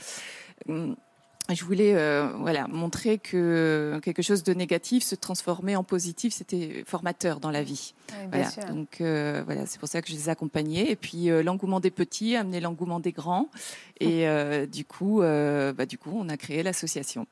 Je 1.53 1.63
voulais 1.65 1.95
euh, 1.95 2.27
voilà, 2.38 2.67
montrer 2.67 3.17
que 3.17 3.99
quelque 4.03 4.21
chose 4.21 4.43
de 4.43 4.53
négatif 4.53 5.03
se 5.03 5.15
transformait 5.15 5.75
en 5.75 5.83
positif, 5.83 6.33
c'était 6.33 6.83
formateur 6.85 7.39
dans 7.39 7.49
la 7.51 7.63
vie. 7.63 7.93
Oui, 8.12 8.27
Voilà, 8.31 8.71
donc 8.71 9.01
euh, 9.01 9.41
voilà, 9.45 9.65
c'est 9.65 9.79
pour 9.79 9.89
ça 9.89 10.01
que 10.01 10.07
je 10.09 10.13
les 10.13 10.27
ai 10.27 10.29
accompagnés. 10.31 10.91
Et 10.91 10.95
puis 10.95 11.29
euh, 11.31 11.41
l'engouement 11.41 11.79
des 11.79 11.91
petits 11.91 12.35
a 12.35 12.41
amené 12.41 12.59
l'engouement 12.59 12.99
des 12.99 13.12
grands. 13.12 13.47
Et 13.99 14.27
euh, 14.27 14.65
du 14.65 14.85
coup, 14.85 15.21
euh, 15.21 15.73
bah, 15.73 15.85
du 15.85 15.97
coup, 15.97 16.12
on 16.15 16.29
a 16.29 16.38
créé 16.38 16.62
l'association. 16.63 17.25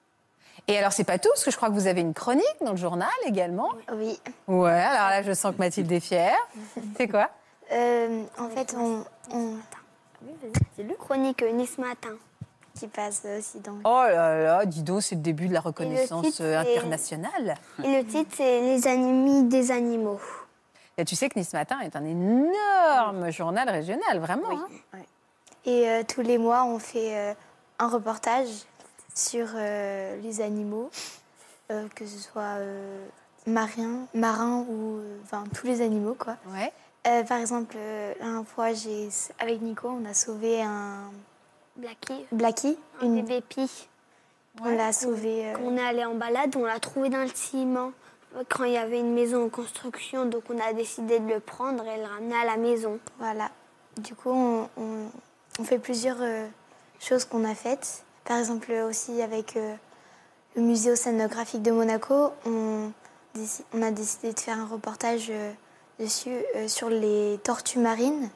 Et 0.68 0.78
alors, 0.78 0.92
c'est 0.92 1.04
pas 1.06 1.18
tout, 1.20 1.30
parce 1.30 1.46
que 1.46 1.52
je 1.52 1.56
crois 1.56 1.70
que 1.70 1.74
vous 1.76 1.88
avez 1.88 2.02
une 2.02 2.14
chronique 2.16 2.44
dans 2.66 2.72
le 2.72 2.78
journal 2.78 3.08
également. 3.26 3.70
Oui. 3.94 4.20
Ouais, 4.48 4.72
alors 4.72 5.10
là, 5.10 5.22
je 5.24 5.32
sens 5.34 5.54
que 5.54 5.60
Mathilde 5.60 5.92
est 5.92 6.00
fière. 6.02 6.36
C'est 6.98 7.08
quoi? 7.08 7.30
Euh, 7.72 8.24
en 8.38 8.50
fait, 8.50 8.76
on, 8.78 9.04
on- 9.32 9.54
C'est 10.76 10.84
le 10.84 10.96
chronique 10.96 11.44
Nice 11.54 11.78
Matin. 11.78 12.16
Qui 12.80 12.88
passe 12.88 13.24
aussi 13.38 13.60
dans. 13.60 13.78
Oh 13.84 14.04
là 14.10 14.44
là, 14.44 14.66
dis 14.66 14.84
donc, 14.84 15.02
c'est 15.04 15.16
le 15.16 15.22
début 15.22 15.48
de 15.48 15.54
la 15.54 15.62
reconnaissance 15.62 16.26
titre, 16.26 16.44
internationale. 16.44 17.56
Et 17.84 18.02
le 18.02 18.06
titre, 18.06 18.32
c'est 18.36 18.62
Les 18.62 18.88
ennemis 18.88 19.44
des 19.44 19.72
animaux. 19.72 20.20
Et 20.98 21.06
tu 21.06 21.16
sais 21.16 21.30
que 21.30 21.38
Nice 21.38 21.54
Matin 21.54 21.80
est 21.82 21.96
un 21.96 22.04
énorme 22.06 23.30
journal 23.32 23.70
régional, 23.70 24.20
vraiment. 24.20 24.50
hein. 24.94 25.00
Et 25.66 25.88
euh, 25.90 26.04
tous 26.08 26.22
les 26.22 26.38
mois, 26.38 26.64
on 26.64 26.80
fait 26.80 27.16
euh, 27.18 27.34
un 27.78 27.90
reportage 27.90 28.48
sur 29.14 29.48
euh, 29.56 30.16
les 30.22 30.42
animaux, 30.42 30.90
que 31.68 32.06
ce 32.06 32.18
soit 32.18 32.56
marins, 33.46 34.06
marins 34.14 34.66
ou 34.70 35.02
enfin 35.24 35.44
tous 35.54 35.68
les 35.68 35.82
animaux 35.82 36.16
quoi. 36.18 36.38
Ouais. 36.54 36.72
Par 37.26 37.40
exemple, 37.40 37.76
dernière 38.20 38.46
fois, 38.46 38.74
j'ai 38.74 39.10
avec 39.40 39.62
Nico, 39.62 39.90
on 39.90 40.06
a 40.10 40.14
sauvé 40.14 40.62
un 40.62 41.12
Blackie. 41.78 42.26
Blackie, 42.32 42.78
Un 43.02 43.06
une 43.06 43.16
bébé 43.22 43.42
pie. 43.42 43.88
On 44.64 44.76
l'a 44.76 44.92
sauvé. 44.92 45.48
euh, 45.52 45.54
On 45.64 45.78
est 45.78 45.82
allé 45.86 46.04
en 46.06 46.16
balade, 46.16 46.56
on 46.56 46.66
l'a 46.66 46.80
trouvé 46.80 47.10
dans 47.10 47.22
le 47.22 47.30
ciment. 47.34 47.92
Quand 48.50 48.64
il 48.66 48.74
y 48.74 48.78
avait 48.78 49.00
une 49.00 49.14
maison 49.14 49.46
en 49.46 49.50
construction, 49.50 50.26
donc 50.26 50.44
on 50.50 50.60
a 50.60 50.74
décidé 50.74 51.20
de 51.20 51.28
le 51.28 51.40
prendre 51.40 51.84
et 51.88 51.98
le 51.98 52.04
ramener 52.06 52.36
à 52.36 52.46
la 52.46 52.58
maison. 52.58 53.00
Voilà. 53.20 53.50
Du 53.98 54.16
coup, 54.16 54.30
on, 54.32 54.68
on- 54.78 55.10
on 55.60 55.64
fait 55.64 55.80
plusieurs 55.80 56.18
euh, 56.22 56.46
choses 57.00 57.26
qu'on 57.26 57.44
a 57.46 57.56
faites. 57.56 58.04
Par 58.26 58.38
exemple, 58.38 58.72
aussi 58.72 59.22
avec 59.22 59.56
euh, 59.58 59.74
le 60.56 60.62
musée 60.62 60.92
océanographique 60.92 61.62
de 61.64 61.72
Monaco, 61.72 62.32
on, 62.46 62.92
a 63.82 63.92
décidé 63.92 64.34
de 64.34 64.40
faire 64.40 64.58
un 64.60 64.66
reportage 64.68 65.28
euh, 65.30 65.52
dessus 66.00 66.36
euh, 66.56 66.68
sur 66.68 66.90
les 66.90 67.40
tortues 67.44 67.80
marines, 67.80 68.30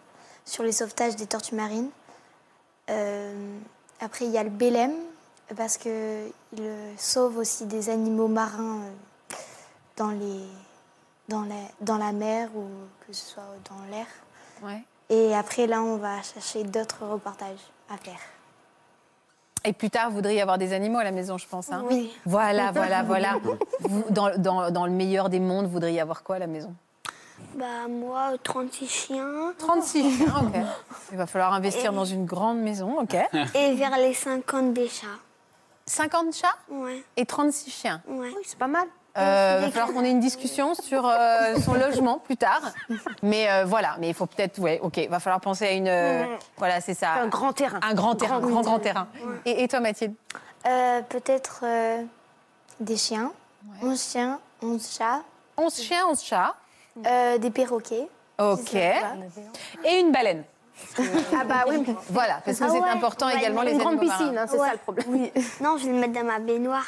sur 0.46 0.64
les 0.64 0.72
sauvetages 0.72 1.16
des 1.16 1.26
tortues 1.28 1.56
marines. 1.56 1.90
Euh, 2.90 3.58
après, 4.00 4.26
il 4.26 4.32
y 4.32 4.38
a 4.38 4.44
le 4.44 4.50
Bélem, 4.50 4.92
parce 5.56 5.78
qu'il 5.78 6.32
sauve 6.98 7.38
aussi 7.38 7.66
des 7.66 7.90
animaux 7.90 8.28
marins 8.28 8.80
euh, 8.82 9.36
dans, 9.98 10.10
les, 10.12 10.42
dans, 11.30 11.42
la, 11.44 11.56
dans 11.82 11.98
la 11.98 12.12
mer 12.12 12.50
ou 12.56 12.66
que 13.06 13.14
ce 13.14 13.26
soit 13.34 13.44
dans 13.70 13.86
l'air. 13.96 14.06
Ouais. 14.64 14.82
Et 15.10 15.36
après, 15.36 15.68
là, 15.68 15.82
on 15.82 15.98
va 15.98 16.22
chercher 16.22 16.64
d'autres 16.64 17.06
reportages 17.06 17.60
à 17.90 17.98
faire. 17.98 18.20
Et 19.64 19.74
plus 19.74 19.90
tard, 19.92 20.10
vous 20.10 20.16
voudriez 20.16 20.42
avoir 20.42 20.58
des 20.58 20.74
animaux 20.74 20.98
à 21.00 21.04
la 21.04 21.12
maison, 21.12 21.38
je 21.38 21.48
pense. 21.48 21.72
hein 21.72 21.84
Oui. 21.88 22.12
Voilà, 22.26 22.72
voilà, 22.74 23.04
voilà. 23.04 23.36
Vous, 23.82 24.04
dans, 24.10 24.36
dans- 24.38 24.72
dans 24.72 24.86
le 24.86 24.92
meilleur 24.92 25.30
des 25.30 25.40
mondes, 25.40 25.66
vous 25.66 25.74
voudriez 25.74 26.00
avoir 26.02 26.24
quoi 26.24 26.38
à 26.38 26.40
la 26.40 26.48
maison? 26.48 26.74
Bah 27.56 27.88
moi, 27.90 28.32
36 28.44 28.88
chiens. 28.88 29.54
36 29.58 30.18
chiens, 30.18 30.34
ok. 30.42 30.62
Il 31.12 31.18
va 31.18 31.26
falloir 31.28 31.54
investir 31.54 31.92
dans 31.94 32.06
une 32.06 32.26
grande 32.26 32.60
maison, 32.60 33.00
ok. 33.00 33.16
Et 33.56 33.74
vers 33.76 33.98
les 33.98 34.14
50 34.14 34.74
des 34.74 34.88
chats. 34.88 35.08
50 35.86 36.34
chats 36.36 36.48
Ouais. 36.70 37.04
et 37.18 37.26
36 37.26 37.70
chiens. 37.72 38.02
Ouais. 38.08 38.30
c'est 38.46 38.58
pas 38.58 38.68
mal. 38.68 38.86
Euh, 39.18 39.60
va 39.62 39.72
falloir 39.72 39.92
qu'on 39.92 40.06
ait 40.06 40.12
une 40.12 40.22
discussion 40.22 40.74
sur 40.74 41.06
euh, 41.06 41.58
son 41.66 41.74
logement 41.74 42.20
plus 42.20 42.38
tard. 42.38 42.62
Mais 43.24 43.50
euh, 43.52 43.66
voilà, 43.66 43.98
mais 44.00 44.08
il 44.08 44.14
faut 44.14 44.26
peut-être, 44.26 44.58
ouais, 44.60 44.80
ok, 44.82 45.06
va 45.10 45.20
falloir 45.20 45.42
penser 45.42 45.66
à 45.68 45.72
une, 45.72 45.90
euh, 45.90 46.24
Ouais. 46.24 46.40
voilà, 46.58 46.80
c'est 46.80 46.94
ça. 46.94 47.14
Un 47.16 47.28
grand 47.28 47.52
terrain. 47.52 47.80
Un 47.82 47.94
grand 47.94 48.16
terrain, 48.16 48.40
Grand 48.40 48.50
grand, 48.50 48.62
grand 48.62 48.80
terrain. 48.80 49.08
terrain. 49.14 49.34
Et, 49.46 49.64
et 49.64 49.68
toi, 49.68 49.82
Mathilde? 49.82 50.14
Euh, 50.66 51.02
Peut-être 51.02 51.62
euh, 51.64 52.04
des 52.80 52.96
chiens, 52.96 53.34
11 53.82 54.02
chiens, 54.02 54.40
11 54.62 54.90
chats. 54.98 55.22
11 55.58 55.76
chiens, 55.82 56.06
11 56.10 56.22
chats. 56.24 56.56
Euh, 57.06 57.38
des 57.38 57.52
perroquets. 57.52 58.08
Ok. 58.40 58.74
Et 58.76 60.00
une 60.00 60.12
baleine. 60.12 60.44
Ah 60.98 61.44
bah 61.46 61.66
oui. 61.70 61.84
Voilà, 62.10 62.42
parce 62.44 62.58
que 62.58 62.64
Ah 62.64 62.70
c'est 62.70 62.80
ouais, 62.80 62.90
important 62.90 63.28
ouais, 63.28 63.38
également 63.38 63.62
les 63.62 63.74
Une 63.74 63.78
grande 63.78 64.00
piscine, 64.00 64.36
hein, 64.38 64.46
c'est 64.50 64.58
Ouais. 64.60 64.68
ça 64.68 64.74
le 64.74 64.80
problème. 64.80 65.30
Non, 65.62 65.78
je 65.78 65.86
vais 65.86 65.92
le 65.94 66.00
mettre 66.00 66.14
dans 66.14 66.24
ma 66.26 66.40
baignoire. 66.40 66.86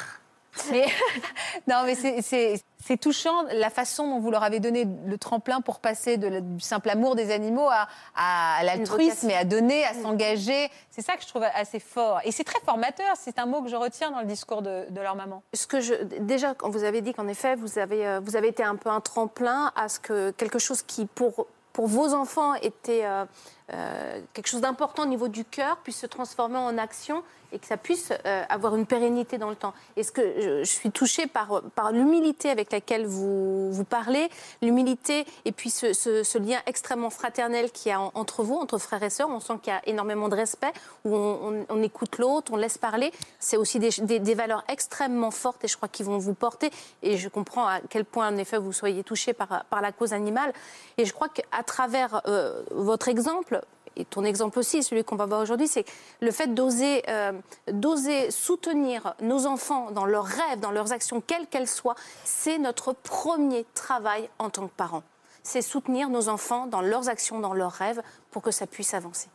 Mais- 0.70 0.86
non, 1.68 1.82
mais 1.84 1.94
c'est- 1.94 2.62
touchant 3.00 3.44
la 3.52 3.70
façon 3.70 4.06
dont 4.08 4.20
vous 4.20 4.30
leur 4.30 4.42
avez 4.42 4.60
donné 4.60 4.86
le 5.06 5.16
tremplin 5.18 5.60
pour 5.62 5.80
passer 5.80 6.16
de 6.18 6.40
du 6.40 6.60
simple 6.60 6.90
amour 6.90 7.16
des 7.16 7.30
animaux 7.32 7.68
à, 7.70 7.88
à 8.14 8.62
l'altruisme 8.62 9.30
et 9.30 9.34
à 9.36 9.44
donner, 9.44 9.84
à 9.84 9.94
s'engager. 9.94 10.70
C'est 10.90 11.00
ça 11.02 11.16
que 11.16 11.22
je 11.22 11.28
trouve 11.28 11.44
assez 11.54 11.80
fort. 11.80 12.20
Et 12.24 12.30
c'est 12.32 12.44
très 12.44 12.60
formateur. 12.60 13.14
C'est 13.18 13.38
un 13.38 13.46
mot 13.46 13.62
que 13.62 13.68
je 13.68 13.76
retiens 13.76 14.10
dans 14.10 14.20
le 14.20 14.26
discours 14.26 14.60
de, 14.62 14.84
de 14.90 15.00
leur 15.00 15.16
maman. 15.16 15.42
Ce 15.54 15.66
que 15.66 15.80
je, 15.80 15.94
déjà, 16.20 16.54
quand 16.54 16.68
vous 16.70 16.84
avez 16.84 17.00
dit 17.00 17.14
qu'en 17.14 17.26
effet, 17.28 17.56
vous 17.56 17.78
avez, 17.78 18.06
euh, 18.06 18.20
vous 18.22 18.36
avez 18.36 18.48
été 18.48 18.62
un 18.62 18.76
peu 18.76 18.90
un 18.90 19.00
tremplin 19.00 19.72
à 19.76 19.88
ce 19.88 19.98
que 19.98 20.30
quelque 20.32 20.58
chose 20.58 20.82
qui, 20.82 21.06
pour, 21.06 21.46
pour 21.72 21.86
vos 21.88 22.12
enfants, 22.14 22.54
était 22.56 23.04
euh, 23.04 23.24
euh, 23.72 24.20
quelque 24.34 24.46
chose 24.48 24.60
d'important 24.60 25.04
au 25.04 25.06
niveau 25.06 25.28
du 25.28 25.44
cœur, 25.44 25.78
puisse 25.78 25.98
se 25.98 26.06
transformer 26.06 26.58
en 26.58 26.76
action 26.78 27.22
et 27.52 27.58
que 27.60 27.66
ça 27.66 27.76
puisse 27.76 28.12
euh, 28.26 28.42
avoir 28.48 28.74
une 28.74 28.84
pérennité 28.84 29.38
dans 29.38 29.48
le 29.48 29.54
temps. 29.54 29.74
Et 29.96 30.02
ce 30.02 30.10
que 30.10 30.60
je, 30.62 30.64
suis 30.64 30.90
touchée 30.90 31.28
par, 31.28 31.62
par 31.76 31.92
l'humilité 31.92 32.50
avec 32.50 32.72
laquelle 32.72 33.06
vous, 33.06 33.70
vous 33.72 33.84
parlez, 33.84 34.28
l'humilité 34.60 35.24
et 35.44 35.52
puis 35.52 35.70
ce, 35.70 35.92
ce- 35.92 36.38
lien 36.38 36.58
extrêmement 36.66 37.10
fraternel 37.10 37.70
qu'il 37.70 37.90
y 37.90 37.92
a 37.92 38.00
en- 38.00 38.10
entre 38.14 38.42
vous, 38.42 38.56
entre 38.56 38.78
frères 38.78 39.04
et 39.04 39.10
sœurs. 39.10 39.28
On 39.30 39.38
sent 39.38 39.52
qu'il 39.62 39.72
y 39.72 39.76
a 39.76 39.80
énormément 39.86 40.28
de 40.28 40.34
respect, 40.34 40.72
où 41.04 41.14
on, 41.14 41.82
écoute 41.82 42.18
l'autre, 42.18 42.52
on 42.52 42.56
laisse 42.56 42.76
parler. 42.76 43.12
C'est 43.38 43.56
aussi 43.56 43.78
des, 43.78 43.90
des- 44.18 44.34
valeurs 44.34 44.64
extrêmement 44.68 45.30
fortes 45.30 45.62
et 45.64 45.68
je 45.68 45.76
crois 45.76 45.88
qu'ils 45.88 46.06
vont 46.06 46.18
vous 46.18 46.34
porter. 46.34 46.70
Et 47.02 47.16
je 47.16 47.28
comprends 47.28 47.68
à 47.68 47.78
quel 47.88 48.04
point, 48.04 48.26
en 48.28 48.36
effet, 48.36 48.58
vous 48.58 48.72
soyez 48.72 49.04
touchés 49.04 49.32
par, 49.32 49.64
par 49.70 49.80
la 49.80 49.92
cause 49.92 50.12
animale. 50.12 50.52
Et 50.98 51.04
je 51.04 51.12
crois 51.12 51.28
qu'à 51.28 51.62
travers 51.62 52.20
euh, 52.26 52.64
votre 52.72 53.06
exemple, 53.06 53.53
et 53.96 54.04
ton 54.04 54.24
exemple 54.24 54.58
aussi, 54.58 54.82
celui 54.82 55.04
qu'on 55.04 55.16
va 55.16 55.26
voir 55.26 55.40
aujourd'hui, 55.40 55.68
c'est 55.68 55.84
le 56.20 56.30
fait 56.30 56.54
d'oser 56.54 57.02
euh, 57.08 57.32
d'oser 57.70 58.30
soutenir 58.30 59.14
nos 59.20 59.46
enfants 59.46 59.90
dans 59.90 60.04
leurs 60.04 60.24
rêves, 60.24 60.60
dans 60.60 60.70
leurs 60.70 60.92
actions, 60.92 61.20
quelles 61.20 61.46
qu'elles 61.46 61.68
soient, 61.68 61.96
c'est 62.24 62.58
notre 62.58 62.92
premier 62.92 63.64
travail 63.74 64.28
en 64.38 64.50
tant 64.50 64.66
que 64.66 64.72
parents. 64.72 65.02
C'est 65.42 65.62
soutenir 65.62 66.08
nos 66.08 66.28
enfants 66.28 66.66
dans 66.66 66.80
leurs 66.80 67.08
actions, 67.08 67.38
dans 67.38 67.52
leurs 67.52 67.72
rêves, 67.72 68.02
pour 68.30 68.42
que 68.42 68.50
ça 68.50 68.66
puisse 68.66 68.94
avancer. 68.94 69.28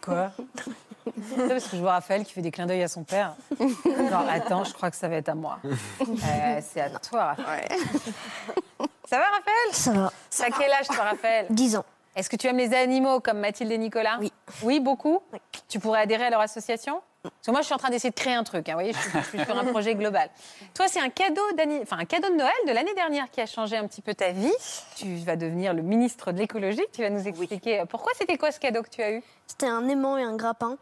Quoi? 0.00 0.30
C'est 1.04 1.48
parce 1.48 1.68
que 1.68 1.76
je 1.76 1.82
vois 1.82 1.92
Raphaël 1.92 2.24
qui 2.24 2.32
fait 2.32 2.42
des 2.42 2.50
clins 2.50 2.66
d'œil 2.66 2.82
à 2.82 2.88
son 2.88 3.02
père. 3.02 3.34
Genre, 3.58 4.24
attends, 4.28 4.64
je 4.64 4.72
crois 4.72 4.90
que 4.90 4.96
ça 4.96 5.08
va 5.08 5.16
être 5.16 5.28
à 5.28 5.34
moi. 5.34 5.58
Euh, 6.00 6.60
c'est 6.62 6.80
à 6.80 6.90
toi, 6.90 7.34
Raphaël. 7.34 7.78
Ça 9.08 9.18
va, 9.18 9.24
Raphaël? 9.24 9.72
Ça 9.72 9.92
va. 9.92 10.12
Ça 10.30 10.46
quel 10.56 10.72
âge, 10.72 10.86
toi, 10.86 11.04
Raphaël? 11.04 11.46
10 11.50 11.76
ans. 11.76 11.84
Est-ce 12.14 12.28
que 12.28 12.36
tu 12.36 12.46
aimes 12.46 12.58
les 12.58 12.74
animaux 12.74 13.20
comme 13.20 13.38
Mathilde 13.38 13.72
et 13.72 13.78
Nicolas? 13.78 14.18
Oui. 14.20 14.32
Oui, 14.62 14.80
beaucoup? 14.80 15.20
Tu 15.68 15.78
pourrais 15.80 16.00
adhérer 16.02 16.26
à 16.26 16.30
leur 16.30 16.40
association? 16.40 17.00
Parce 17.22 17.34
que 17.46 17.50
moi, 17.52 17.60
je 17.60 17.66
suis 17.66 17.74
en 17.74 17.78
train 17.78 17.88
d'essayer 17.90 18.10
de 18.10 18.14
créer 18.16 18.34
un 18.34 18.42
truc. 18.42 18.68
hein, 18.68 18.72
vous 18.72 18.78
voyez, 18.80 18.92
je 18.92 18.98
suis, 18.98 19.10
je 19.18 19.24
suis 19.38 19.44
sur 19.44 19.56
un 19.56 19.64
projet 19.66 19.94
global. 19.94 20.28
Toi, 20.74 20.88
c'est 20.88 21.00
un 21.00 21.08
cadeau, 21.08 21.40
enfin, 21.82 21.98
un 21.98 22.04
cadeau 22.04 22.28
de 22.30 22.34
Noël 22.34 22.52
de 22.66 22.72
l'année 22.72 22.94
dernière 22.94 23.30
qui 23.30 23.40
a 23.40 23.46
changé 23.46 23.76
un 23.76 23.86
petit 23.86 24.02
peu 24.02 24.12
ta 24.14 24.32
vie. 24.32 24.52
Tu 24.96 25.14
vas 25.18 25.36
devenir 25.36 25.72
le 25.72 25.82
ministre 25.82 26.32
de 26.32 26.38
l'écologie. 26.38 26.84
Tu 26.92 27.00
vas 27.02 27.10
nous 27.10 27.26
expliquer 27.26 27.80
euh, 27.80 27.84
pourquoi 27.86 28.12
c'était 28.18 28.36
quoi 28.36 28.50
ce 28.50 28.58
cadeau 28.58 28.82
que 28.82 28.88
tu 28.90 29.02
as 29.02 29.12
eu? 29.12 29.22
C'était 29.46 29.66
un 29.68 29.88
aimant 29.88 30.18
et 30.18 30.22
un 30.24 30.34
grappin. 30.36 30.76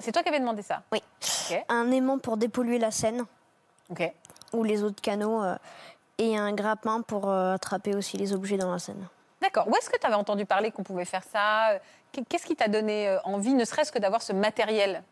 C'est 0.00 0.12
toi 0.12 0.22
qui 0.22 0.28
avais 0.28 0.40
demandé 0.40 0.62
ça? 0.62 0.82
Oui. 0.92 1.02
Un 1.68 1.90
aimant 1.90 2.18
pour 2.18 2.36
dépolluer 2.36 2.78
la 2.78 2.90
Seine 2.90 3.24
Ok. 3.90 4.02
ou 4.52 4.62
les 4.62 4.82
autres 4.82 5.00
canaux. 5.00 5.42
euh, 5.42 5.56
et 6.18 6.36
un 6.36 6.52
grappin 6.52 7.02
pour 7.02 7.28
euh, 7.28 7.54
attraper 7.54 7.94
aussi 7.94 8.16
les 8.16 8.32
objets 8.32 8.56
dans 8.56 8.72
la 8.72 8.78
Seine. 8.78 9.08
D'accord. 9.40 9.68
Où 9.68 9.76
est-ce 9.76 9.90
que 9.90 9.98
tu 9.98 10.06
avais 10.06 10.14
entendu 10.14 10.46
parler 10.46 10.70
qu'on 10.70 10.82
pouvait 10.82 11.04
faire 11.04 11.24
ça? 11.24 11.78
Qu'est-ce 12.28 12.46
qui 12.46 12.56
t'a 12.56 12.68
donné 12.68 13.08
euh, 13.08 13.18
envie, 13.24 13.54
ne 13.54 13.64
serait-ce 13.64 13.92
que 13.92 13.98
d'avoir 13.98 14.22
ce 14.22 14.32
matériel? 14.32 15.02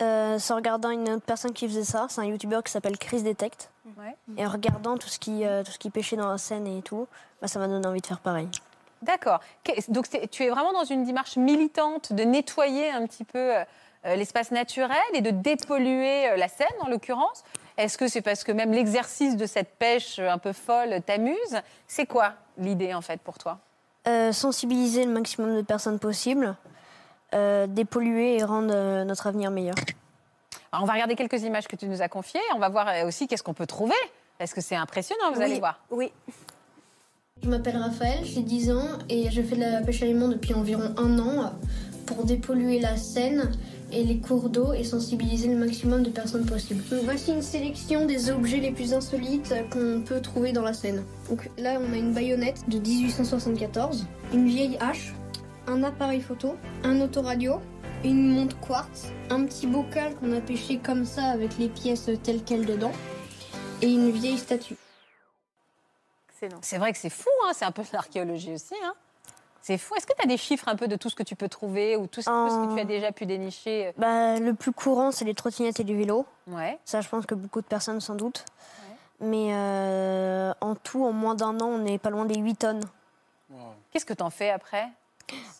Euh, 0.00 0.38
c'est 0.38 0.52
en 0.52 0.56
regardant 0.56 0.90
une 0.90 1.08
autre 1.10 1.24
personne 1.24 1.52
qui 1.52 1.68
faisait 1.68 1.84
ça. 1.84 2.06
C'est 2.08 2.20
un 2.20 2.24
youtubeur 2.24 2.62
qui 2.62 2.72
s'appelle 2.72 2.98
Chris 2.98 3.22
Detect. 3.22 3.70
Ouais. 3.98 4.16
Et 4.36 4.46
en 4.46 4.50
regardant 4.50 4.96
tout 4.96 5.08
ce 5.08 5.18
qui, 5.18 5.44
euh, 5.44 5.62
tout 5.62 5.72
ce 5.72 5.78
qui 5.78 5.90
pêchait 5.90 6.16
dans 6.16 6.28
la 6.28 6.38
Seine 6.38 6.66
et 6.66 6.82
tout, 6.82 7.06
bah, 7.40 7.48
ça 7.48 7.58
m'a 7.58 7.68
donné 7.68 7.86
envie 7.86 8.00
de 8.00 8.06
faire 8.06 8.20
pareil. 8.20 8.48
D'accord. 9.02 9.40
Donc 9.88 10.08
tu 10.30 10.44
es 10.44 10.50
vraiment 10.50 10.72
dans 10.72 10.84
une 10.84 11.04
démarche 11.04 11.36
militante 11.36 12.12
de 12.12 12.22
nettoyer 12.22 12.90
un 12.90 13.06
petit 13.06 13.24
peu 13.24 13.56
euh, 13.56 13.64
l'espace 14.04 14.50
naturel 14.50 14.98
et 15.14 15.20
de 15.20 15.30
dépolluer 15.30 16.36
la 16.36 16.48
Seine, 16.48 16.68
en 16.80 16.88
l'occurrence. 16.88 17.44
Est-ce 17.76 17.96
que 17.98 18.08
c'est 18.08 18.20
parce 18.22 18.44
que 18.44 18.52
même 18.52 18.72
l'exercice 18.72 19.36
de 19.36 19.46
cette 19.46 19.70
pêche 19.78 20.18
un 20.18 20.38
peu 20.38 20.52
folle 20.52 21.00
t'amuse? 21.06 21.60
C'est 21.86 22.06
quoi 22.06 22.34
l'idée 22.58 22.94
en 22.94 23.00
fait 23.00 23.20
pour 23.20 23.38
toi? 23.38 23.58
Euh, 24.08 24.32
sensibiliser 24.32 25.04
le 25.04 25.10
maximum 25.12 25.56
de 25.56 25.62
personnes 25.62 25.98
possible, 25.98 26.56
euh, 27.34 27.66
dépolluer 27.66 28.38
et 28.38 28.44
rendre 28.44 28.72
euh, 28.74 29.04
notre 29.04 29.26
avenir 29.26 29.50
meilleur. 29.50 29.74
Alors, 30.72 30.84
on 30.84 30.86
va 30.86 30.92
regarder 30.94 31.16
quelques 31.16 31.42
images 31.42 31.66
que 31.68 31.76
tu 31.76 31.86
nous 31.86 32.00
as 32.00 32.08
confiées. 32.08 32.40
On 32.54 32.58
va 32.58 32.68
voir 32.68 32.86
aussi 33.06 33.26
qu'est-ce 33.28 33.42
qu'on 33.42 33.54
peut 33.54 33.66
trouver. 33.66 33.94
Parce 34.38 34.54
que 34.54 34.60
c'est 34.60 34.76
impressionnant, 34.76 35.32
vous 35.32 35.38
Oui. 35.40 35.44
allez 35.44 35.58
voir? 35.58 35.80
Oui. 35.90 36.12
Je 37.42 37.48
m'appelle 37.48 37.76
Raphaël, 37.76 38.24
j'ai 38.24 38.42
10 38.42 38.70
ans 38.70 38.88
et 39.08 39.30
je 39.30 39.42
fais 39.42 39.56
de 39.56 39.60
la 39.60 39.80
pêche 39.80 40.02
à 40.02 40.06
l'aimant 40.06 40.28
depuis 40.28 40.54
environ 40.54 40.94
un 40.96 41.18
an 41.18 41.52
pour 42.06 42.24
dépolluer 42.24 42.80
la 42.80 42.96
Seine 42.96 43.50
et 43.92 44.04
les 44.04 44.18
cours 44.18 44.48
d'eau 44.48 44.72
et 44.72 44.84
sensibiliser 44.84 45.48
le 45.48 45.56
maximum 45.56 46.02
de 46.02 46.10
personnes 46.10 46.46
possible. 46.46 46.82
Voici 47.04 47.32
une 47.32 47.42
sélection 47.42 48.06
des 48.06 48.30
objets 48.30 48.58
les 48.58 48.70
plus 48.72 48.92
insolites 48.94 49.52
qu'on 49.70 50.02
peut 50.06 50.20
trouver 50.20 50.52
dans 50.52 50.62
la 50.62 50.72
Seine. 50.72 51.04
Donc 51.28 51.50
là, 51.58 51.80
on 51.80 51.92
a 51.92 51.96
une 51.96 52.12
baïonnette 52.12 52.68
de 52.68 52.78
1874, 52.78 54.06
une 54.32 54.46
vieille 54.46 54.76
hache, 54.80 55.14
un 55.66 55.82
appareil 55.82 56.20
photo, 56.20 56.56
un 56.84 57.00
autoradio, 57.00 57.60
une 58.04 58.30
montre 58.30 58.58
quartz, 58.60 59.12
un 59.28 59.44
petit 59.44 59.66
bocal 59.66 60.14
qu'on 60.16 60.32
a 60.32 60.40
pêché 60.40 60.78
comme 60.78 61.04
ça 61.04 61.24
avec 61.24 61.58
les 61.58 61.68
pièces 61.68 62.10
telles 62.22 62.42
quelles 62.42 62.66
dedans 62.66 62.92
et 63.82 63.88
une 63.88 64.10
vieille 64.10 64.38
statue. 64.38 64.76
C'est 66.62 66.78
vrai 66.78 66.92
que 66.92 66.98
c'est 66.98 67.10
fou, 67.10 67.28
hein, 67.46 67.52
c'est 67.54 67.66
un 67.66 67.70
peu 67.70 67.82
de 67.82 67.88
l'archéologie 67.92 68.54
aussi. 68.54 68.74
hein. 68.82 68.94
C'est 69.62 69.78
fou. 69.78 69.94
Est-ce 69.94 70.06
que 70.06 70.14
tu 70.16 70.22
as 70.22 70.26
des 70.26 70.36
chiffres 70.36 70.68
un 70.68 70.76
peu 70.76 70.88
de 70.88 70.96
tout 70.96 71.10
ce 71.10 71.14
que 71.14 71.22
tu 71.22 71.36
peux 71.36 71.48
trouver 71.48 71.96
ou 71.96 72.06
tout 72.06 72.22
ce, 72.22 72.30
tout 72.30 72.50
ce 72.50 72.68
que 72.70 72.74
tu 72.74 72.80
as 72.80 72.84
déjà 72.84 73.12
pu 73.12 73.26
dénicher 73.26 73.88
euh 73.88 73.92
Bah, 73.98 74.38
le 74.38 74.54
plus 74.54 74.72
courant, 74.72 75.10
c'est 75.10 75.24
les 75.24 75.34
trottinettes 75.34 75.80
et 75.80 75.84
les 75.84 75.94
vélos. 75.94 76.26
Ouais. 76.46 76.78
Ça, 76.84 77.00
je 77.00 77.08
pense 77.08 77.26
que 77.26 77.34
beaucoup 77.34 77.60
de 77.60 77.66
personnes 77.66 78.00
s'en 78.00 78.14
doutent. 78.14 78.44
Mais 79.20 79.50
euh, 79.52 80.52
en 80.62 80.74
tout, 80.74 81.04
en 81.04 81.12
moins 81.12 81.34
d'un 81.34 81.60
an, 81.60 81.66
on 81.66 81.84
est 81.84 81.98
pas 81.98 82.10
loin 82.10 82.24
des 82.24 82.38
8 82.38 82.54
tonnes. 82.54 82.80
Qu'est-ce 83.90 84.06
que 84.06 84.14
tu 84.14 84.22
en 84.22 84.30
fais 84.30 84.50
après? 84.50 84.88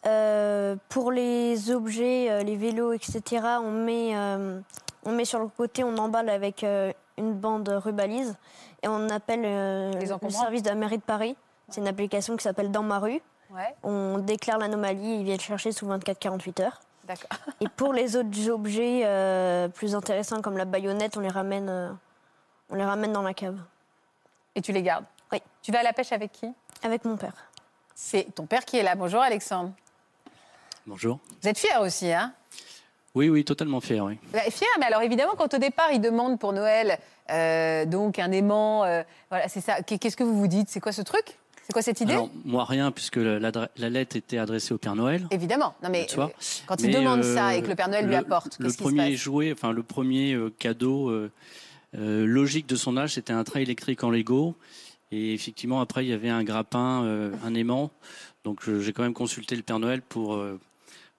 Euh, 0.06 0.76
pour 0.88 1.12
les 1.12 1.70
objets, 1.70 2.30
euh, 2.30 2.42
les 2.42 2.56
vélos, 2.56 2.92
etc., 2.92 3.22
on 3.62 3.70
met, 3.70 4.16
euh, 4.16 4.60
on 5.04 5.12
met 5.12 5.24
sur 5.24 5.38
le 5.38 5.48
côté, 5.48 5.84
on 5.84 5.96
emballe 5.98 6.28
avec 6.28 6.64
euh, 6.64 6.92
une 7.18 7.34
bande 7.34 7.68
rubalise 7.68 8.36
et 8.82 8.88
on 8.88 9.08
appelle 9.10 9.42
euh, 9.44 9.92
le 9.92 10.30
service 10.30 10.62
de 10.62 10.68
la 10.68 10.74
mairie 10.74 10.98
de 10.98 11.02
Paris. 11.02 11.36
C'est 11.68 11.80
une 11.80 11.88
application 11.88 12.36
qui 12.36 12.42
s'appelle 12.42 12.70
Dans 12.70 12.82
ma 12.82 12.98
rue. 12.98 13.20
Ouais. 13.50 13.74
On 13.82 14.18
déclare 14.18 14.58
l'anomalie, 14.58 15.16
ils 15.16 15.24
viennent 15.24 15.40
chercher 15.40 15.72
sous 15.72 15.86
24-48 15.86 16.62
heures. 16.62 16.80
D'accord. 17.04 17.30
Et 17.60 17.68
pour 17.68 17.92
les 17.92 18.14
autres 18.16 18.48
objets 18.48 19.02
euh, 19.04 19.66
plus 19.68 19.94
intéressants 19.94 20.40
comme 20.42 20.56
la 20.56 20.64
baïonnette, 20.64 21.16
on 21.16 21.20
les 21.20 21.28
ramène, 21.28 21.68
euh, 21.68 21.90
on 22.70 22.76
les 22.76 22.84
ramène 22.84 23.12
dans 23.12 23.22
la 23.22 23.34
cave. 23.34 23.58
Et 24.54 24.62
tu 24.62 24.70
les 24.72 24.82
gardes 24.82 25.04
Oui. 25.32 25.42
Tu 25.62 25.72
vas 25.72 25.80
à 25.80 25.82
la 25.82 25.92
pêche 25.92 26.12
avec 26.12 26.30
qui? 26.32 26.46
Avec 26.82 27.04
mon 27.04 27.16
père. 27.16 27.34
C'est 27.94 28.28
ton 28.34 28.46
père 28.46 28.64
qui 28.64 28.76
est 28.78 28.82
là. 28.84 28.94
Bonjour 28.94 29.20
Alexandre. 29.20 29.72
Bonjour. 30.86 31.18
Vous 31.42 31.48
êtes 31.48 31.58
fier 31.58 31.80
aussi, 31.80 32.12
hein? 32.12 32.32
Oui, 33.16 33.28
oui, 33.28 33.44
totalement 33.44 33.80
fier, 33.80 34.04
oui. 34.04 34.18
Bah, 34.32 34.38
Fier, 34.48 34.68
mais 34.78 34.86
alors 34.86 35.02
évidemment, 35.02 35.32
quand 35.36 35.52
au 35.52 35.58
départ, 35.58 35.90
il 35.90 36.00
demande 36.00 36.38
pour 36.38 36.52
Noël 36.52 36.96
euh, 37.30 37.84
donc 37.84 38.20
un 38.20 38.30
aimant, 38.30 38.84
euh, 38.84 39.02
voilà, 39.30 39.48
c'est 39.48 39.60
ça. 39.60 39.82
Qu'est- 39.82 39.98
Qu'est-ce 39.98 40.16
que 40.16 40.22
vous 40.22 40.38
vous 40.38 40.46
dites? 40.46 40.68
C'est 40.68 40.78
quoi 40.80 40.92
ce 40.92 41.02
truc? 41.02 41.36
C'est 41.70 41.74
quoi 41.74 41.82
cette 41.82 42.00
idée 42.00 42.14
Alors, 42.14 42.30
moi, 42.44 42.64
rien, 42.64 42.90
puisque 42.90 43.14
la, 43.14 43.52
lettre 43.76 44.16
était 44.16 44.38
adressée 44.38 44.74
au 44.74 44.78
Père 44.78 44.96
Noël. 44.96 45.28
Évidemment. 45.30 45.76
Non, 45.84 45.88
mais 45.88 46.04
euh, 46.18 46.26
quand 46.66 46.80
il 46.80 46.88
Mais, 46.88 46.94
demande 46.94 47.20
euh, 47.20 47.34
ça 47.36 47.54
et 47.54 47.62
que 47.62 47.68
le 47.68 47.76
Père 47.76 47.88
Noël 47.88 48.08
lui 48.08 48.16
apporte, 48.16 48.56
Le 48.58 48.72
premier 48.72 49.14
jouet, 49.14 49.52
enfin, 49.52 49.70
le 49.70 49.84
premier 49.84 50.34
euh, 50.34 50.52
cadeau 50.58 51.10
euh, 51.10 51.30
euh, 51.96 52.26
logique 52.26 52.66
de 52.66 52.74
son 52.74 52.96
âge, 52.96 53.14
c'était 53.14 53.32
un 53.32 53.44
train 53.44 53.60
électrique 53.60 54.02
en 54.02 54.10
Lego. 54.10 54.56
Et 55.12 55.32
effectivement, 55.32 55.80
après, 55.80 56.04
il 56.04 56.08
y 56.08 56.12
avait 56.12 56.28
un 56.28 56.42
grappin, 56.42 57.04
euh, 57.04 57.30
un 57.44 57.54
aimant. 57.54 57.92
Donc, 58.42 58.68
j'ai 58.68 58.92
quand 58.92 59.04
même 59.04 59.14
consulté 59.14 59.54
le 59.54 59.62
Père 59.62 59.78
Noël 59.78 60.02
pour. 60.02 60.34
euh, 60.34 60.58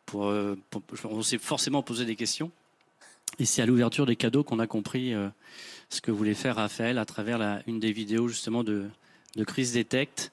pour, 0.06 0.26
euh, 0.28 0.58
pour- 0.70 0.82
on 1.06 1.22
s'est 1.22 1.38
forcément 1.38 1.82
posé 1.82 2.04
des 2.04 2.18
questions. 2.18 2.52
Et 3.40 3.46
c'est 3.46 3.62
à 3.62 3.66
l'ouverture 3.66 4.06
des 4.06 4.18
cadeaux 4.18 4.44
qu'on 4.44 4.60
a 4.60 4.68
compris 4.68 5.14
euh, 5.14 5.30
ce 5.88 6.02
que 6.02 6.12
voulait 6.12 6.34
faire 6.34 6.58
Raphaël 6.58 6.98
à 6.98 7.06
travers 7.06 7.38
la, 7.38 7.62
une 7.68 7.80
des 7.80 7.94
vidéos 7.94 8.28
justement 8.28 8.66
de, 8.66 8.90
de 9.36 9.44
Chris 9.44 9.72
Detect. 9.74 10.32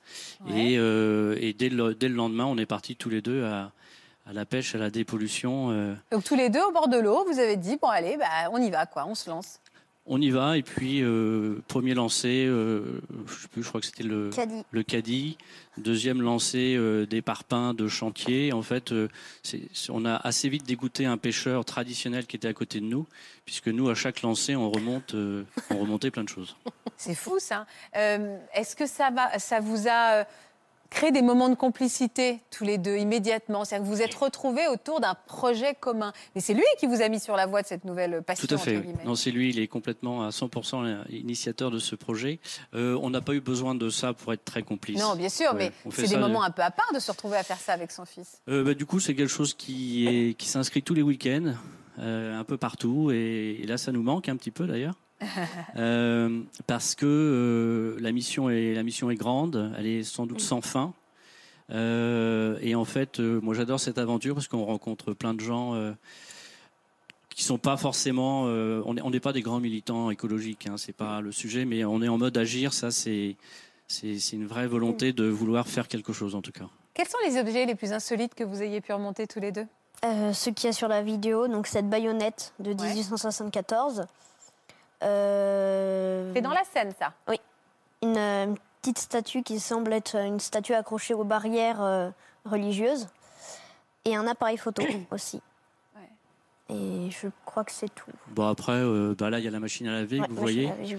Et, 0.49 0.77
euh, 0.79 1.37
et 1.41 1.53
dès, 1.53 1.69
le, 1.69 1.95
dès 1.95 2.09
le 2.09 2.15
lendemain, 2.15 2.45
on 2.47 2.59
est 2.59 2.67
partis 2.67 2.97
tous 2.97 3.11
les 3.11 3.23
deux 3.23 3.45
à, 3.45 3.71
à 4.29 4.33
la 4.33 4.45
pêche, 4.45 4.75
à 4.75 4.79
la 4.79 4.91
dépollution. 4.91 5.71
euh, 5.71 5.95
Donc 6.13 6.25
tous 6.25 6.35
les 6.37 6.51
deux 6.51 6.63
au 6.63 6.73
bord 6.73 6.89
de 6.89 6.99
l'eau, 6.99 7.25
vous 7.31 7.39
avez 7.39 7.57
dit 7.57 7.77
bon 7.81 7.89
allez, 7.89 8.17
bah, 8.17 8.27
on 8.53 8.59
y 8.61 8.71
va 8.71 8.87
quoi, 8.87 9.07
on 9.07 9.15
se 9.15 9.29
lance. 9.31 9.61
On 10.09 10.21
y 10.21 10.31
va. 10.31 10.57
Et 10.59 10.63
puis, 10.63 11.03
euh, 11.03 11.63
premier 11.69 11.95
lancé, 11.95 12.45
euh, 12.47 13.01
je 13.27 13.43
sais 13.43 13.49
plus, 13.49 13.63
je 13.63 13.69
crois 13.69 13.81
que 13.81 13.87
c'était 13.87 14.03
le 14.03 14.31
Caddie. 14.31 14.63
le 14.71 14.83
caddie. 14.83 15.39
Deuxième 15.77 16.23
lancé, 16.23 16.75
euh, 16.77 17.07
des 17.07 17.23
parpaings 17.23 17.73
de 17.75 17.87
chantier. 17.87 18.53
En 18.53 18.63
fait, 18.63 18.91
euh, 18.93 19.09
c'est- 19.43 19.69
on 19.91 20.05
a 20.05 20.17
assez 20.17 20.49
vite 20.49 20.65
dégoûté 20.67 21.07
un 21.07 21.17
pêcheur 21.19 21.65
traditionnel 21.65 22.27
qui 22.27 22.35
était 22.37 22.49
à 22.49 22.53
côté 22.53 22.81
de 22.81 22.87
nous, 22.87 23.07
puisque 23.45 23.69
nous, 23.69 23.89
à 23.89 23.95
chaque 23.95 24.23
lancé, 24.23 24.57
on 24.57 24.71
remonte, 24.71 25.15
on 25.15 25.79
remontait 25.79 26.11
plein 26.11 26.25
de 26.25 26.29
choses. 26.29 26.57
C'est 26.97 27.15
fou 27.15 27.39
ça. 27.39 27.65
Est-ce 27.93 28.75
que 28.75 28.87
ça, 28.87 29.11
va, 29.11 29.39
ça 29.39 29.61
vous 29.61 29.87
a 29.89 30.25
créé 30.91 31.13
des 31.13 31.23
moments 31.23 31.49
de 31.49 31.55
complicité 31.55 32.41
tous 32.51 32.65
les 32.65 32.79
deux 32.79 32.97
immédiatement 32.97 33.65
C'est-à-dire 33.65 33.89
que 33.89 33.95
vous 33.95 34.03
êtes 34.03 34.15
retrouvés 34.15 34.67
autour 34.69 35.01
d'un 35.01 35.15
projet 35.27 35.75
commun. 35.75 36.13
Mais 36.35 36.41
c'est 36.41 36.55
lui 36.55 36.65
qui 36.79 36.87
vous 36.87 37.03
a 37.03 37.09
mis 37.09 37.21
sur 37.21 37.37
la 37.37 37.47
voie 37.47 37.63
de 37.63 37.67
cette 37.67 37.85
nouvelle 37.85 38.23
passion. 38.23 38.47
Tout 38.47 38.55
à 38.55 38.59
fait. 38.59 38.83
Non, 39.05 39.15
c'est 39.15 39.31
lui, 39.31 39.51
il 39.51 39.59
est 39.59 39.69
complètement 39.69 40.25
à 40.25 40.31
100% 40.31 41.07
initiateur 41.11 41.71
de 41.71 41.79
ce 41.79 41.95
projet. 41.95 42.41
Euh, 42.75 42.99
on 43.03 43.11
n'a 43.11 43.21
pas 43.21 43.35
eu 43.35 43.41
besoin 43.41 43.75
de 43.75 43.91
ça 43.91 44.13
pour 44.13 44.33
être 44.33 44.45
très 44.45 44.63
complice. 44.63 44.99
Non, 45.01 45.15
bien 45.17 45.29
sûr, 45.29 45.53
Ouais, 45.53 45.73
mais 45.85 45.91
c'est 45.93 46.09
des 46.09 46.17
moments 46.17 46.43
euh, 46.43 46.47
un 46.47 46.51
peu 46.51 46.63
à 46.63 46.71
part 46.71 46.93
de 46.95 46.99
se 46.99 47.11
retrouver 47.11 47.37
à 47.37 47.43
faire 47.43 47.59
ça 47.59 47.73
avec 47.73 47.91
son 47.93 48.05
fils. 48.05 48.41
Euh, 48.49 48.65
bah, 48.65 48.75
du 48.75 48.87
coup, 48.87 49.01
c'est 49.01 49.15
quelque 49.15 49.29
chose 49.29 49.55
qui, 49.55 50.07
est, 50.07 50.35
qui 50.35 50.49
s'inscrit 50.49 50.83
tous 50.83 50.95
les 50.95 51.03
week-ends, 51.03 51.55
euh, 51.99 52.39
un 52.39 52.45
peu 52.45 52.57
partout. 52.57 53.11
Et, 53.11 53.61
et 53.63 53.67
là, 53.67 53.79
ça 53.79 53.93
nous 53.93 54.03
manque 54.03 54.29
un 54.29 54.37
petit 54.37 54.51
peu 54.51 54.67
d'ailleurs. 54.67 54.95
Euh, 55.77 56.41
parce 56.67 56.95
que 56.95 57.07
euh, 57.07 57.97
la, 58.01 58.13
mission 58.13 58.51
est, 58.51 58.75
la 58.75 58.83
mission 58.83 59.11
est 59.11 59.17
grande, 59.17 59.73
elle 59.79 59.87
est 59.87 60.03
sans 60.03 60.27
doute 60.27 60.41
sans 60.41 60.61
fin. 60.61 60.93
Euh, 61.71 62.59
et 62.63 62.75
en 62.75 62.85
fait, 62.85 63.21
euh, 63.21 63.41
moi 63.43 63.55
j'adore 63.55 63.79
cette 63.81 63.99
aventure 63.99 64.35
parce 64.35 64.49
qu'on 64.49 64.65
rencontre 64.65 65.13
plein 65.13 65.35
de 65.35 65.41
gens 65.41 65.75
euh, 65.75 65.93
qui 67.31 67.45
sont 67.45 67.59
pas 67.59 67.77
forcément. 67.77 68.45
euh, 68.47 68.83
on 68.87 68.95
n'est 68.95 69.03
on 69.03 69.11
pas 69.11 69.33
des 69.33 69.43
grands 69.43 69.61
militants 69.61 70.11
écologiques, 70.11 70.67
hein, 70.67 70.77
c'est 70.77 70.95
pas 70.95 71.21
le 71.21 71.31
sujet, 71.33 71.65
mais 71.65 71.85
on 71.85 72.01
est 72.03 72.09
en 72.09 72.19
mode 72.19 72.37
agir. 72.39 72.73
Ça, 72.73 72.91
c'est 72.91 73.37
c'est 73.87 74.19
c'est 74.19 74.37
une 74.37 74.47
vraie 74.47 74.67
volonté 74.67 75.13
de 75.13 75.25
vouloir 75.25 75.69
faire 75.69 75.89
quelque 75.89 76.13
chose 76.13 76.35
en 76.35 76.43
tout 76.43 76.53
cas. 76.53 76.69
Quels 76.95 77.09
sont 77.09 77.19
les 77.27 77.39
objets 77.39 77.67
les 77.67 77.75
plus 77.75 77.93
insolites 77.93 78.35
que 78.35 78.45
vous 78.45 78.63
ayez 78.63 78.81
pu 78.81 78.93
remonter 78.93 79.27
tous 79.27 79.41
les 79.41 79.53
deux? 79.53 79.67
Euh, 80.05 80.33
ce 80.33 80.51
qu'il 80.51 80.67
y 80.67 80.71
a 80.71 80.73
sur 80.73 80.89
la 80.89 81.03
vidéo, 81.03 81.49
donc 81.49 81.67
cette 81.67 81.89
baïonnette 81.89 82.55
de 82.61 82.73
1874. 82.73 84.07
Euh, 85.03 86.33
C'est 86.35 86.41
dans 86.41 86.53
la 86.53 86.65
scène, 86.65 86.93
ça 86.99 87.13
Oui. 87.29 87.41
Une, 88.03 88.17
euh, 88.17 88.45
une 88.47 88.57
petite 88.83 88.99
statue 88.99 89.43
qui 89.43 89.61
semble 89.61 89.93
être 89.93 90.17
une 90.17 90.41
statue 90.41 90.75
accrochée 90.75 91.15
aux 91.15 91.25
barrières 91.25 91.83
euh, 91.83 92.11
religieuses. 92.45 93.09
Et 94.05 94.15
un 94.17 94.27
appareil 94.27 94.57
photo 94.57 94.83
aussi. 95.11 95.41
Et 96.71 97.11
je 97.11 97.29
crois 97.47 97.65
que 97.65 97.73
c'est 97.73 97.89
tout. 97.95 98.11
Bon 98.27 98.47
après, 98.47 98.73
euh, 98.73 99.15
bah 99.19 99.31
là 99.31 99.39
il 99.39 99.45
y 99.45 99.49
a 99.49 99.51
la 99.51 99.59
machine 99.59 99.89
à 99.89 99.93
laver 99.93 100.21
Ouais, 100.21 100.27
que 100.27 100.33
vous 100.33 100.37
voyez, 100.39 100.71
à 100.71 100.77
laver. 100.77 100.99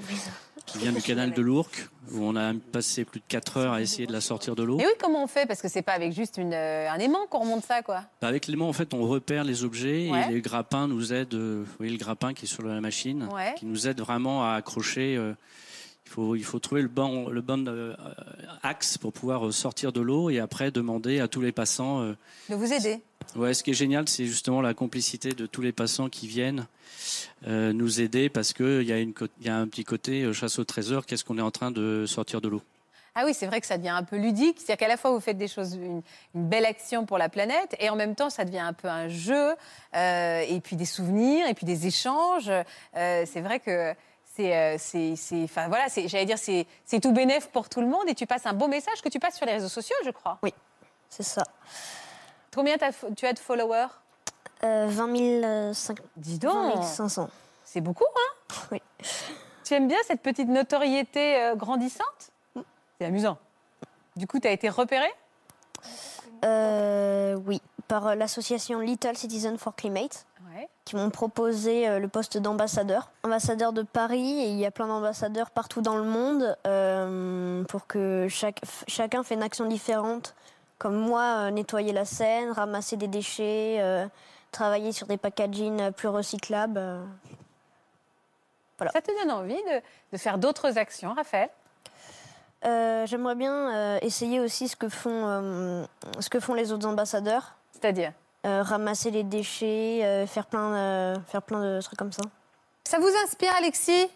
Qui 0.71 0.77
vient 0.79 0.91
du 0.91 1.01
canal 1.01 1.31
de 1.33 1.41
l'Ourcq, 1.41 1.89
où 2.11 2.23
on 2.23 2.35
a 2.35 2.53
passé 2.71 3.05
plus 3.05 3.19
de 3.19 3.25
4 3.27 3.57
heures 3.57 3.73
à 3.73 3.81
essayer 3.81 4.05
de 4.07 4.13
la 4.13 4.21
sortir 4.21 4.55
de 4.55 4.63
l'eau. 4.63 4.79
Et 4.79 4.85
oui, 4.85 4.91
comment 5.01 5.23
on 5.23 5.27
fait? 5.27 5.45
Parce 5.45 5.61
que 5.61 5.67
c'est 5.67 5.81
pas 5.81 5.93
avec 5.93 6.13
juste 6.13 6.37
une, 6.37 6.53
euh, 6.53 6.89
un 6.89 6.97
aimant 6.99 7.25
qu'on 7.29 7.39
remonte 7.39 7.65
ça, 7.65 7.81
quoi. 7.81 8.03
Bah, 8.21 8.27
Avec 8.27 8.47
l'aimant, 8.47 8.69
en 8.69 8.73
fait, 8.73 8.93
on 8.93 9.01
repère 9.07 9.43
les 9.43 9.63
objets 9.63 10.09
Ouais. 10.11 10.25
et 10.29 10.33
les 10.33 10.41
grappins 10.41 10.87
nous 10.87 11.13
aident. 11.13 11.33
euh, 11.33 11.63
vous 11.65 11.71
voyez 11.77 11.91
le 11.91 11.97
grappin 11.97 12.33
qui 12.33 12.45
est 12.45 12.47
sur 12.47 12.63
la 12.63 12.79
machine, 12.81 13.27
Ouais. 13.33 13.55
qui 13.57 13.65
nous 13.65 13.87
aide 13.87 13.99
vraiment 13.99 14.43
à 14.45 14.53
accrocher. 14.53 15.15
euh, 15.17 15.33
il 16.09 16.11
faut, 16.11 16.35
il 16.35 16.43
faut 16.43 16.57
trouver 16.57 16.81
le 16.81 16.87
bon, 16.87 17.29
le 17.29 17.41
bon 17.41 17.67
euh, 17.67 17.93
axe 18.63 18.97
pour 18.97 19.13
pouvoir 19.13 19.45
euh, 19.45 19.51
sortir 19.51 19.91
de 19.91 20.01
l'eau 20.01 20.31
et 20.31 20.39
après 20.39 20.71
demander 20.71 21.19
à 21.19 21.27
tous 21.27 21.39
les 21.41 21.51
passants. 21.51 22.01
euh, 22.01 22.13
De 22.49 22.55
vous 22.55 22.73
aider. 22.73 22.99
Ouais, 23.35 23.53
ce 23.53 23.61
qui 23.61 23.69
est 23.69 23.75
génial, 23.75 24.09
c'est 24.09 24.25
justement 24.25 24.59
la 24.59 24.73
complicité 24.73 25.33
de 25.33 25.45
tous 25.45 25.61
les 25.61 25.71
passants 25.71 26.09
qui 26.09 26.25
viennent 26.27 26.65
euh, 27.47 27.73
nous 27.73 28.01
aider 28.01 28.27
parce 28.27 28.53
qu'il 28.53 28.81
y, 28.81 28.91
a 28.91 28.97
une 28.97 29.13
y 29.43 29.49
a 29.49 29.55
un 29.55 29.67
petit 29.67 29.83
côté 29.83 30.33
chasse 30.33 30.57
au 30.57 30.63
trésor. 30.63 31.05
Qu'est-ce 31.05 31.23
qu'on 31.23 31.37
est 31.37 31.43
en 31.43 31.51
train 31.51 31.69
de 31.69 32.05
sortir 32.07 32.41
de 32.41 32.47
l'eau? 32.47 32.63
Ah 33.13 33.23
oui, 33.25 33.33
c'est 33.35 33.45
vrai 33.47 33.61
que 33.61 33.67
ça 33.67 33.77
devient 33.77 33.89
un 33.89 34.03
peu 34.03 34.17
ludique. 34.17 34.57
C'est-à-dire 34.57 34.77
qu'à 34.77 34.87
la 34.87 34.97
fois, 34.97 35.11
vous 35.11 35.19
faites 35.19 35.37
des 35.37 35.47
choses, 35.47 35.75
une, 35.75 36.01
une 36.33 36.47
belle 36.49 36.65
action 36.65 37.05
pour 37.05 37.17
la 37.19 37.29
planète, 37.29 37.75
et 37.79 37.89
en 37.89 37.95
même 37.95 38.15
temps, 38.15 38.29
ça 38.31 38.45
devient 38.45 38.59
un 38.59 38.73
peu 38.73 38.87
un 38.87 39.09
jeu, 39.09 39.53
euh, 39.95 40.41
et 40.47 40.59
puis 40.61 40.75
des 40.75 40.85
souvenirs, 40.85 41.47
et 41.47 41.53
puis 41.53 41.65
des 41.65 41.85
échanges. 41.85 42.49
Euh, 42.95 43.23
c'est 43.27 43.41
vrai 43.41 43.59
que 43.59 43.93
c'est, 44.39 44.55
euh, 44.55 45.15
c'est, 45.15 45.43
enfin 45.43 45.67
voilà, 45.67 45.87
j'allais 46.05 46.25
dire, 46.25 46.37
c'est, 46.37 46.65
c'est 46.85 46.99
tout 47.01 47.11
bénéf 47.11 47.47
pour 47.49 47.67
tout 47.67 47.81
le 47.81 47.87
monde, 47.87 48.07
et 48.07 48.15
tu 48.15 48.25
passes 48.25 48.45
un 48.45 48.53
beau 48.53 48.67
message 48.67 49.01
que 49.01 49.09
tu 49.09 49.19
passes 49.19 49.35
sur 49.35 49.45
les 49.45 49.53
réseaux 49.53 49.67
sociaux, 49.69 49.95
je 50.05 50.11
crois. 50.11 50.37
Oui, 50.43 50.53
c'est 51.09 51.23
ça. 51.23 51.43
Combien 52.53 52.77
t'as- 52.77 52.91
tu 53.15 53.25
as 53.25 53.33
de 53.33 53.39
followers? 53.39 53.87
Euh, 54.63 54.87
20 54.89 55.73
000, 55.73 55.97
Dis 56.15 56.39
donc 56.39 56.75
20 56.75 56.81
500. 56.83 57.29
C'est 57.65 57.81
beaucoup, 57.81 58.05
hein? 58.15 58.55
Oui. 58.71 58.81
Tu 59.65 59.73
aimes 59.73 59.87
bien 59.87 59.97
cette 60.07 60.21
petite 60.21 60.47
notoriété 60.49 61.35
euh, 61.41 61.55
grandissante? 61.55 62.31
C'est 62.99 63.05
amusant. 63.05 63.37
Du 64.15 64.25
coup, 64.25 64.39
tu 64.39 64.47
as 64.47 64.51
été 64.51 64.69
repéré? 64.69 65.07
Euh, 66.45 67.35
oui, 67.45 67.61
par 67.89 68.07
euh, 68.07 68.15
l'association 68.15 68.79
Little 68.79 69.17
Citizen 69.17 69.57
for 69.57 69.75
Climate, 69.75 70.25
Ouais. 70.55 70.67
qui 70.85 70.95
m'ont 70.95 71.09
proposé 71.09 71.87
euh, 71.87 71.99
le 71.99 72.07
poste 72.07 72.37
d'ambassadeur. 72.37 73.11
Ambassadeur 73.23 73.73
de 73.73 73.81
Paris, 73.83 74.39
et 74.41 74.47
il 74.49 74.57
y 74.57 74.65
a 74.65 74.71
plein 74.71 74.87
d'ambassadeurs 74.87 75.51
partout 75.51 75.81
dans 75.81 75.97
le 75.97 76.03
monde, 76.05 76.57
euh, 76.65 77.63
pour 77.65 77.85
que 77.85 78.27
chaque, 78.29 78.61
chacun 78.87 79.21
fait 79.23 79.35
une 79.35 79.43
action 79.43 79.65
différente. 79.65 80.33
Comme 80.77 80.95
moi, 80.95 81.51
nettoyer 81.51 81.91
la 81.91 82.05
Seine, 82.05 82.51
ramasser 82.51 82.95
des 82.95 83.07
déchets, 83.09 83.77
euh, 83.81 84.07
travailler 84.51 84.91
sur 84.93 85.05
des 85.07 85.17
packaging 85.17 85.81
euh, 85.81 85.91
plus 85.91 86.07
recyclables. 86.07 86.77
euh. 86.77 87.03
Ça 88.93 89.01
te 89.01 89.11
donne 89.21 89.31
envie 89.31 89.53
de, 89.55 89.81
de 90.13 90.17
faire 90.17 90.37
d'autres 90.37 90.77
actions, 90.77 91.13
Raphaël? 91.13 91.49
Euh, 92.65 93.05
J'aimerais 93.05 93.35
bien 93.35 93.53
euh, 93.75 93.99
essayer 94.01 94.39
aussi 94.39 94.67
ce 94.69 94.75
que 94.77 94.87
font, 94.89 95.27
euh, 95.27 95.83
ce 96.21 96.29
que 96.29 96.39
font 96.39 96.53
les 96.53 96.71
autres 96.71 96.87
ambassadeurs. 96.87 97.55
C'est-à-dire 97.81 98.13
Ramasser 98.43 99.11
les 99.11 99.23
déchets, 99.23 99.99
euh, 100.03 100.25
faire, 100.25 100.45
plein, 100.45 101.13
de- 101.15 101.19
faire 101.27 101.41
plein 101.41 101.61
de 101.61 101.81
trucs 101.81 101.99
comme 101.99 102.11
ça. 102.13 102.21
Ça 102.85 102.97
vous 102.97 103.11
inspire, 103.25 103.51
Alexis? 103.57 104.07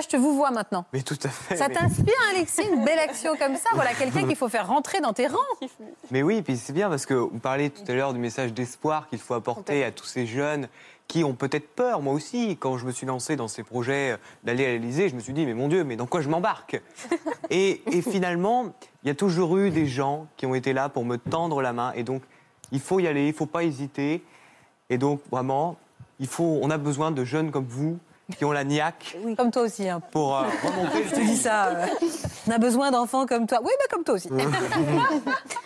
Je 0.00 0.06
te 0.06 0.16
vous 0.16 0.34
vois 0.34 0.50
maintenant. 0.50 0.84
Mais 0.92 1.02
tout 1.02 1.18
à 1.24 1.28
fait. 1.28 1.56
Ça 1.56 1.68
mais- 1.68 1.74
t'inspire, 1.74 2.14
Alexis, 2.30 2.62
une 2.72 2.84
belle 2.84 2.98
action 3.00 3.36
comme 3.36 3.56
ça? 3.56 3.68
Voilà, 3.74 3.92
quelqu'un 3.92 4.26
qu'il 4.26 4.36
faut 4.36 4.48
faire 4.48 4.66
rentrer 4.68 5.00
dans 5.00 5.12
tes 5.12 5.26
rangs. 5.26 5.36
Mais 6.10 6.22
oui, 6.22 6.42
puis 6.42 6.56
c'est 6.56 6.72
bien 6.72 6.88
parce 6.88 7.06
que 7.06 7.14
vous 7.14 7.38
parliez 7.38 7.70
tout 7.70 7.82
à 7.88 7.92
l'heure 7.92 8.12
du 8.14 8.18
message 8.20 8.52
d'espoir 8.54 9.08
qu'il 9.08 9.18
faut 9.18 9.34
apporter 9.34 9.84
à 9.84 9.90
tous 9.90 10.06
ces 10.06 10.26
jeunes 10.26 10.68
qui 11.08 11.22
ont 11.24 11.34
peut-être 11.34 11.68
peur. 11.74 12.00
Moi 12.02 12.14
aussi, 12.14 12.56
quand 12.56 12.78
je 12.78 12.86
me 12.86 12.92
suis 12.92 13.04
lancé 13.06 13.34
dans 13.36 13.48
ces 13.48 13.64
projets 13.64 14.16
d'aller 14.44 14.64
à 14.64 14.68
l'Élysée, 14.68 15.08
je 15.08 15.16
me 15.16 15.20
suis 15.20 15.32
dit, 15.32 15.44
mais 15.44 15.54
mon 15.54 15.66
Dieu, 15.68 15.82
mais 15.84 15.96
dans 15.96 16.06
quoi 16.06 16.20
je 16.20 16.28
m'embarque? 16.28 16.80
Et, 17.50 17.82
et 17.92 18.00
finalement, 18.00 18.66
il 19.02 19.08
y 19.08 19.10
a 19.10 19.14
toujours 19.16 19.58
eu 19.58 19.70
des 19.70 19.86
gens 19.86 20.28
qui 20.36 20.46
ont 20.46 20.54
été 20.54 20.72
là 20.72 20.88
pour 20.88 21.04
me 21.04 21.16
tendre 21.18 21.60
la 21.62 21.72
main. 21.72 21.92
Et 21.96 22.04
donc, 22.04 22.22
il 22.72 22.80
faut 22.80 23.00
y 23.00 23.06
aller, 23.06 23.24
il 23.24 23.28
ne 23.28 23.32
faut 23.32 23.46
pas 23.46 23.64
hésiter. 23.64 24.22
Et 24.88 24.98
donc, 24.98 25.20
vraiment, 25.30 25.76
il 26.18 26.26
faut, 26.26 26.58
on 26.62 26.70
a 26.70 26.78
besoin 26.78 27.10
de 27.10 27.24
jeunes 27.24 27.50
comme 27.50 27.66
vous 27.66 27.98
qui 28.36 28.44
ont 28.44 28.52
la 28.52 28.62
niaque. 28.64 29.16
Comme 29.36 29.50
toi 29.50 29.62
aussi. 29.62 29.88
hein. 29.88 30.00
Pour 30.12 30.36
euh, 30.36 30.44
remonter. 30.64 31.04
Je 31.04 31.14
te 31.14 31.20
dis 31.20 31.36
ça. 31.36 31.66
euh, 31.68 31.86
on 32.46 32.50
a 32.52 32.58
besoin 32.58 32.90
d'enfants 32.90 33.26
comme 33.26 33.46
toi. 33.46 33.58
Oui, 33.62 33.70
mais 33.80 33.86
comme 33.90 34.04
toi 34.04 34.14
aussi. 34.14 34.28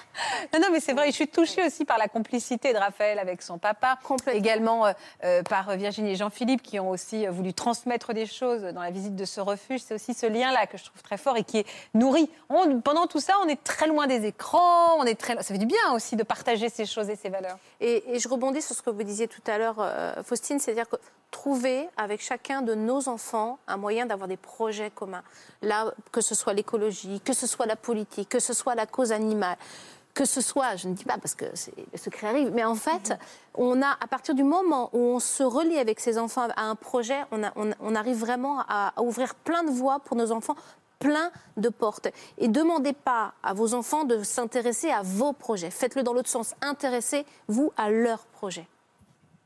Non, 0.52 0.60
non, 0.60 0.68
mais 0.72 0.80
c'est 0.80 0.92
vrai, 0.92 1.06
je 1.08 1.12
suis 1.12 1.28
touchée 1.28 1.66
aussi 1.66 1.84
par 1.84 1.98
la 1.98 2.08
complicité 2.08 2.72
de 2.72 2.78
Raphaël 2.78 3.18
avec 3.18 3.42
son 3.42 3.58
papa, 3.58 3.98
également 4.32 4.86
euh, 4.86 4.92
euh, 5.24 5.42
par 5.42 5.76
Virginie 5.76 6.12
et 6.12 6.16
Jean-Philippe 6.16 6.62
qui 6.62 6.78
ont 6.78 6.90
aussi 6.90 7.26
euh, 7.26 7.30
voulu 7.30 7.52
transmettre 7.52 8.14
des 8.14 8.26
choses 8.26 8.62
dans 8.62 8.82
la 8.82 8.90
visite 8.90 9.16
de 9.16 9.24
ce 9.24 9.40
refuge. 9.40 9.80
C'est 9.84 9.94
aussi 9.94 10.14
ce 10.14 10.26
lien-là 10.26 10.66
que 10.66 10.78
je 10.78 10.84
trouve 10.84 11.02
très 11.02 11.16
fort 11.18 11.36
et 11.36 11.44
qui 11.44 11.58
est 11.58 11.66
nourri. 11.94 12.30
On- 12.48 12.80
pendant 12.80 13.06
tout 13.06 13.20
ça, 13.20 13.34
on 13.44 13.48
est 13.48 13.62
très 13.62 13.86
loin 13.86 14.06
des 14.06 14.24
écrans, 14.26 14.96
on 14.98 15.04
est 15.04 15.18
très, 15.18 15.34
ça 15.36 15.42
fait 15.42 15.58
du 15.58 15.66
bien 15.66 15.92
aussi 15.94 16.16
de 16.16 16.22
partager 16.22 16.68
ces 16.68 16.86
choses 16.86 17.10
et 17.10 17.16
ces 17.16 17.28
valeurs. 17.28 17.58
Et, 17.80 18.14
et 18.14 18.18
je 18.18 18.28
rebondis 18.28 18.62
sur 18.62 18.74
ce 18.76 18.82
que 18.82 18.90
vous 18.90 19.02
disiez 19.02 19.28
tout 19.28 19.42
à 19.46 19.58
l'heure, 19.58 19.76
euh, 19.80 20.22
Faustine, 20.22 20.58
c'est-à-dire 20.60 20.88
que 20.88 20.96
trouver 21.30 21.88
avec 21.96 22.22
chacun 22.22 22.62
de 22.62 22.74
nos 22.76 23.08
enfants 23.08 23.58
un 23.66 23.76
moyen 23.76 24.06
d'avoir 24.06 24.28
des 24.28 24.36
projets 24.36 24.90
communs. 24.90 25.24
Là, 25.62 25.92
que 26.12 26.20
ce 26.20 26.34
soit 26.36 26.52
l'écologie, 26.52 27.20
que 27.24 27.32
ce 27.32 27.48
soit 27.48 27.66
la 27.66 27.74
politique, 27.74 28.28
que 28.28 28.38
ce 28.38 28.52
soit 28.52 28.76
la 28.76 28.86
cause 28.86 29.10
animale, 29.10 29.56
que 30.14 30.24
ce 30.24 30.40
soit, 30.40 30.76
je 30.76 30.86
ne 30.88 30.94
dis 30.94 31.04
pas 31.04 31.18
parce 31.18 31.34
que 31.34 31.44
le 31.44 31.98
secret 31.98 32.28
arrive, 32.28 32.50
mais 32.52 32.64
en 32.64 32.76
fait, 32.76 33.12
on 33.54 33.82
a, 33.82 33.96
à 34.00 34.06
partir 34.06 34.34
du 34.34 34.44
moment 34.44 34.88
où 34.92 34.98
on 34.98 35.18
se 35.20 35.42
relie 35.42 35.76
avec 35.78 35.98
ses 36.00 36.18
enfants 36.18 36.46
à 36.56 36.62
un 36.62 36.76
projet, 36.76 37.18
on, 37.32 37.42
a- 37.42 37.52
on- 37.56 37.72
on 37.80 37.94
arrive 37.96 38.18
vraiment 38.18 38.60
à, 38.68 38.92
à 38.96 39.02
ouvrir 39.02 39.34
plein 39.34 39.64
de 39.64 39.70
voies 39.70 39.98
pour 40.00 40.16
nos 40.16 40.30
enfants 40.30 40.54
plein 41.00 41.30
de 41.58 41.68
portes. 41.68 42.06
Et 42.38 42.48
demandez 42.48 42.92
pas 42.94 43.34
à 43.42 43.52
vos 43.52 43.74
enfants 43.74 44.04
de 44.04 44.22
s'intéresser 44.22 44.90
à 44.90 45.02
vos 45.02 45.32
projets. 45.32 45.70
Faites-le 45.70 46.02
dans 46.04 46.12
l'autre 46.14 46.30
sens. 46.30 46.54
Intéressez-vous 46.62 47.72
à 47.76 47.90
leurs 47.90 48.24
projets. 48.26 48.66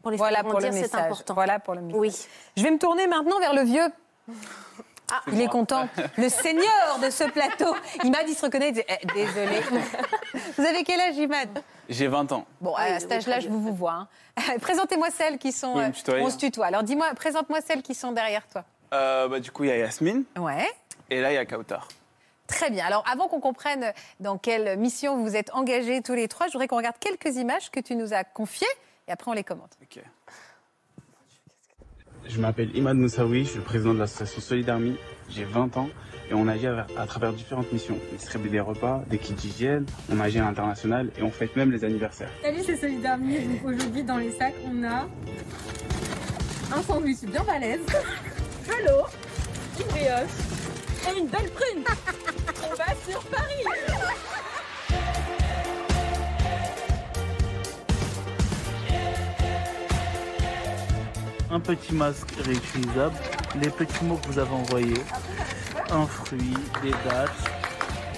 Pour 0.02 0.10
les 0.12 0.18
Voilà 0.18 0.36
faire 0.42 0.44
pour 0.50 0.60
le 0.60 0.66
grandir, 0.68 0.84
c'est 0.86 0.94
important. 1.06 1.34
Voilà 1.34 1.58
pour 1.58 1.74
le 1.74 1.80
message. 1.80 1.98
Oui. 2.00 2.14
Je 2.56 2.62
vais 2.62 2.70
me 2.70 2.78
tourner 2.78 3.06
maintenant 3.08 3.40
vers 3.40 3.54
le 3.54 3.62
vieux. 3.62 3.86
Ah, 5.10 5.22
il 5.32 5.40
est 5.40 5.48
content. 5.48 5.88
Le 6.16 6.28
seigneur 6.28 6.98
de 7.02 7.08
ce 7.10 7.24
plateau. 7.24 7.74
Imad, 8.04 8.24
il 8.28 8.34
se 8.34 8.44
reconnaît. 8.44 8.68
Il 8.68 8.74
dit 8.74 8.82
Eh, 8.88 9.06
Désolé. 9.14 9.60
Vous 10.56 10.64
avez 10.64 10.84
quel 10.84 11.00
âge, 11.00 11.16
Imad? 11.16 11.62
J'ai 11.88 12.08
20 12.08 12.32
ans. 12.32 12.44
Bon, 12.60 12.74
à 12.74 13.00
cet 13.00 13.12
âge-là, 13.12 13.40
je 13.40 13.48
vous, 13.48 13.60
vous 13.60 13.74
vois. 13.74 13.92
hein. 13.92 14.08
Présentez-moi 14.60 15.08
celles 15.10 15.38
qui 15.38 15.52
sont. 15.52 15.76
Me 15.76 15.82
euh, 15.84 16.20
on 16.20 16.26
hein. 16.26 16.30
se 16.30 16.36
tutoie. 16.36 16.66
Alors, 16.66 16.82
dis-moi, 16.82 17.06
présente-moi 17.14 17.60
celles 17.66 17.82
qui 17.82 17.94
sont 17.94 18.12
derrière 18.12 18.46
toi. 18.48 18.64
Euh, 18.92 19.28
bah, 19.28 19.40
du 19.40 19.50
coup, 19.50 19.64
il 19.64 19.70
y 19.70 19.72
a 19.72 19.78
Yasmine. 19.78 20.24
Ouais. 20.38 20.68
Et 21.10 21.20
là, 21.20 21.32
il 21.32 21.34
y 21.34 21.38
a 21.38 21.46
Kautar. 21.46 21.88
Très 22.46 22.70
bien. 22.70 22.84
Alors, 22.86 23.04
avant 23.10 23.28
qu'on 23.28 23.40
comprenne 23.40 23.92
dans 24.20 24.38
quelle 24.38 24.78
mission 24.78 25.16
vous 25.16 25.22
vous 25.24 25.36
êtes 25.36 25.52
engagés 25.54 26.02
tous 26.02 26.14
les 26.14 26.28
trois, 26.28 26.46
je 26.46 26.52
voudrais 26.52 26.66
qu'on 26.68 26.76
regarde 26.78 26.96
quelques 26.98 27.36
images 27.36 27.70
que 27.70 27.80
tu 27.80 27.94
nous 27.94 28.14
as 28.14 28.24
confiées 28.24 28.66
et 29.06 29.12
après 29.12 29.30
on 29.30 29.34
les 29.34 29.44
commente. 29.44 29.70
Je 32.28 32.40
m'appelle 32.40 32.76
Imad 32.76 32.96
Moussaoui, 32.96 33.44
je 33.44 33.50
suis 33.50 33.58
le 33.58 33.64
président 33.64 33.94
de 33.94 33.98
l'association 33.98 34.40
Solidarmi. 34.40 34.96
J'ai 35.30 35.44
20 35.44 35.76
ans 35.78 35.88
et 36.30 36.34
on 36.34 36.46
agit 36.46 36.66
à, 36.66 37.06
travers 37.06 37.32
différentes 37.32 37.72
missions. 37.72 37.98
On 38.12 38.16
distribue 38.16 38.50
des 38.50 38.60
repas, 38.60 39.02
des 39.08 39.18
kits 39.18 39.32
d'hygiène, 39.32 39.86
on 40.12 40.20
agit 40.20 40.38
à 40.38 40.42
l'international 40.42 41.10
et 41.18 41.22
on 41.22 41.30
fête 41.30 41.56
même 41.56 41.70
les 41.70 41.84
anniversaires. 41.84 42.30
Salut, 42.42 42.60
c'est 42.64 42.76
Solidarmi. 42.76 43.38
Aujourd'hui, 43.64 44.02
dans 44.02 44.18
les 44.18 44.30
sacs, 44.32 44.54
on 44.66 44.84
a 44.84 45.08
un 46.76 46.82
sandwich 46.82 47.22
bien 47.22 47.44
balèze, 47.44 47.80
de 47.86 48.86
l'eau, 48.86 49.06
une 49.80 49.86
brioche 49.86 51.08
et 51.08 51.18
une 51.18 51.28
belle 51.28 51.50
prune. 51.50 51.84
on 52.70 52.74
va 52.74 52.86
sur 53.08 53.22
Paris. 53.24 53.64
Un 61.50 61.60
petit 61.60 61.94
masque 61.94 62.32
réutilisable, 62.44 63.16
les 63.60 63.70
petits 63.70 64.04
mots 64.04 64.16
que 64.16 64.28
vous 64.28 64.38
avez 64.38 64.50
envoyés, 64.50 65.02
un 65.90 66.06
fruit, 66.06 66.54
des 66.82 66.90
dates, 66.90 67.30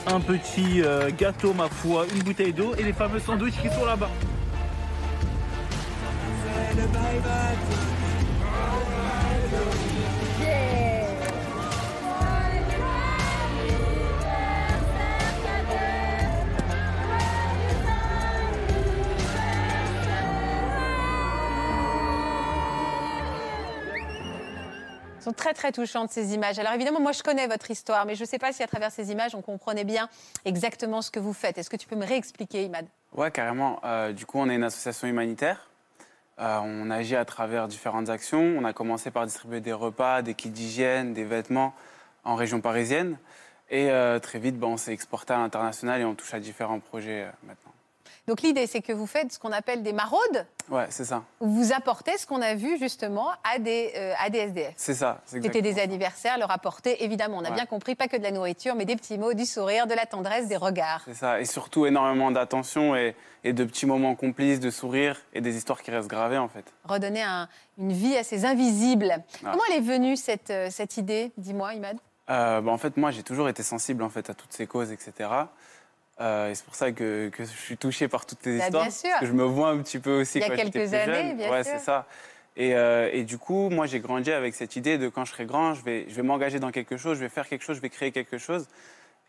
un 0.06 0.20
petit 0.20 0.82
euh, 0.82 1.10
gâteau 1.16 1.52
ma 1.52 1.68
foi, 1.68 2.06
une 2.14 2.22
bouteille 2.22 2.52
d'eau 2.52 2.74
et 2.78 2.82
les 2.82 2.92
fameux 2.92 3.20
sandwichs 3.20 3.60
qui 3.60 3.68
sont 3.68 3.84
là-bas. 3.84 4.10
Très 25.40 25.54
très 25.54 25.72
touchantes 25.72 26.10
ces 26.10 26.34
images. 26.34 26.58
Alors 26.58 26.74
évidemment, 26.74 27.00
moi 27.00 27.12
je 27.12 27.22
connais 27.22 27.46
votre 27.46 27.70
histoire, 27.70 28.04
mais 28.04 28.14
je 28.14 28.20
ne 28.20 28.26
sais 28.26 28.38
pas 28.38 28.52
si 28.52 28.62
à 28.62 28.66
travers 28.66 28.92
ces 28.92 29.10
images 29.10 29.34
on 29.34 29.40
comprenait 29.40 29.84
bien 29.84 30.08
exactement 30.44 31.00
ce 31.00 31.10
que 31.10 31.18
vous 31.18 31.32
faites. 31.32 31.56
Est-ce 31.56 31.70
que 31.70 31.76
tu 31.76 31.88
peux 31.88 31.96
me 31.96 32.06
réexpliquer, 32.06 32.64
Imad? 32.64 32.86
Ouais, 33.16 33.30
carrément. 33.30 33.80
Euh, 33.84 34.12
du 34.12 34.26
coup, 34.26 34.38
on 34.38 34.50
est 34.50 34.54
une 34.54 34.64
association 34.64 35.08
humanitaire. 35.08 35.70
Euh, 36.38 36.58
on 36.62 36.90
agit 36.90 37.16
à 37.16 37.24
travers 37.24 37.68
différentes 37.68 38.10
actions. 38.10 38.54
On 38.58 38.64
a 38.64 38.74
commencé 38.74 39.10
par 39.10 39.24
distribuer 39.24 39.60
des 39.60 39.72
repas, 39.72 40.20
des 40.20 40.34
kits 40.34 40.50
d'hygiène, 40.50 41.14
des 41.14 41.24
vêtements 41.24 41.72
en 42.24 42.34
région 42.34 42.60
parisienne. 42.60 43.16
Et 43.70 43.90
euh, 43.90 44.18
très 44.18 44.38
vite, 44.38 44.58
ben, 44.58 44.68
on 44.68 44.76
s'est 44.76 44.92
exporté 44.92 45.32
à 45.32 45.38
l'international 45.38 46.02
et 46.02 46.04
on 46.04 46.14
touche 46.14 46.34
à 46.34 46.40
différents 46.40 46.80
projets 46.80 47.26
maintenant. 47.44 47.69
Donc 48.28 48.42
l'idée, 48.42 48.66
c'est 48.66 48.80
que 48.82 48.92
vous 48.92 49.06
faites 49.06 49.32
ce 49.32 49.38
qu'on 49.38 49.50
appelle 49.52 49.82
des 49.82 49.92
maraudes, 49.92 50.46
Ouais, 50.70 50.86
c'est 50.90 51.04
ça. 51.04 51.24
où 51.40 51.48
vous 51.48 51.72
apportez 51.72 52.16
ce 52.18 52.26
qu'on 52.26 52.42
a 52.42 52.54
vu 52.54 52.78
justement 52.78 53.30
à 53.50 53.58
des, 53.58 53.92
euh, 53.96 54.12
à 54.20 54.30
des 54.30 54.38
SDF. 54.38 54.74
C'est 54.76 54.94
ça. 54.94 55.20
c'est 55.24 55.42
C'était 55.42 55.62
des 55.62 55.80
anniversaires, 55.80 56.38
leur 56.38 56.50
apporter, 56.50 57.02
évidemment, 57.02 57.38
on 57.38 57.44
a 57.44 57.48
Ouais. 57.48 57.54
bien 57.54 57.66
compris, 57.66 57.94
pas 57.96 58.06
que 58.08 58.16
de 58.16 58.22
la 58.22 58.30
nourriture, 58.30 58.74
mais 58.76 58.84
des 58.84 58.94
petits 58.96 59.18
mots, 59.18 59.34
du 59.34 59.46
sourire, 59.46 59.86
de 59.86 59.94
la 59.94 60.06
tendresse, 60.06 60.46
des 60.48 60.56
regards. 60.56 61.02
C'est 61.06 61.14
ça. 61.14 61.40
Et 61.40 61.44
surtout 61.44 61.86
énormément 61.86 62.30
d'attention 62.30 62.94
et, 62.94 63.16
et 63.42 63.52
de 63.52 63.64
petits 63.64 63.86
moments 63.86 64.14
complices, 64.14 64.60
de 64.60 64.70
sourires 64.70 65.20
et 65.32 65.40
des 65.40 65.56
histoires 65.56 65.82
qui 65.82 65.90
restent 65.90 66.08
gravées 66.10 66.38
en 66.38 66.48
fait. 66.48 66.64
Redonner 66.84 67.22
un- 67.22 67.48
une 67.78 67.92
vie 67.92 68.16
à 68.16 68.22
ces 68.22 68.44
invisibles. 68.44 69.14
Ah. 69.44 69.50
Comment 69.50 69.62
elle 69.70 69.78
est 69.78 69.80
venue 69.86 70.16
cette, 70.16 70.50
euh, 70.50 70.68
cette 70.70 70.96
idée? 70.98 71.32
Dis-moi, 71.38 71.74
Imad. 71.74 71.96
Euh, 72.28 72.60
bah, 72.60 72.70
en 72.70 72.78
fait, 72.78 72.96
moi, 72.96 73.10
j'ai 73.10 73.24
toujours 73.24 73.48
été 73.48 73.64
sensible 73.64 74.04
en 74.04 74.08
fait 74.08 74.30
à 74.30 74.34
toutes 74.34 74.52
ces 74.52 74.66
causes, 74.68 74.92
etc. 74.92 75.28
Euh, 76.20 76.50
et 76.50 76.54
c'est 76.54 76.64
pour 76.64 76.74
ça 76.74 76.92
que, 76.92 77.28
que 77.30 77.44
je 77.44 77.48
suis 77.50 77.76
touché 77.76 78.06
par 78.08 78.26
toutes 78.26 78.40
tes 78.40 78.58
Bah, 78.58 78.64
histoires. 78.64 78.82
bien 78.84 78.90
sûr. 78.90 79.08
Parce 79.10 79.20
que 79.20 79.26
je 79.26 79.32
me 79.32 79.44
vois 79.44 79.70
un 79.70 79.78
petit 79.78 79.98
peu 79.98 80.20
aussi 80.20 80.38
Il 80.38 80.42
y 80.42 80.44
a 80.44 80.48
quand 80.48 80.56
quelques 80.56 80.72
plus 80.72 80.94
années, 80.94 81.14
jeune. 81.28 81.36
bien 81.38 81.50
ouais, 81.50 81.64
c'est 81.64 81.78
ça. 81.78 82.06
Et, 82.56 82.74
euh, 82.74 83.08
et 83.12 83.24
du 83.24 83.38
coup, 83.38 83.70
moi, 83.70 83.86
j'ai 83.86 84.00
grandi 84.00 84.30
avec 84.30 84.54
cette 84.54 84.76
idée 84.76 84.98
de 84.98 85.08
quand 85.08 85.24
je 85.24 85.32
serai 85.32 85.46
grand, 85.46 85.72
je 85.74 85.82
vais, 85.82 86.04
je 86.08 86.14
vais 86.14 86.22
m'engager 86.22 86.58
dans 86.58 86.70
quelque 86.72 86.96
chose, 86.98 87.16
je 87.16 87.22
vais 87.22 87.28
faire 87.30 87.48
quelque 87.48 87.62
chose, 87.62 87.76
je 87.76 87.80
vais 87.80 87.88
créer 87.88 88.12
quelque 88.12 88.36
chose. 88.38 88.66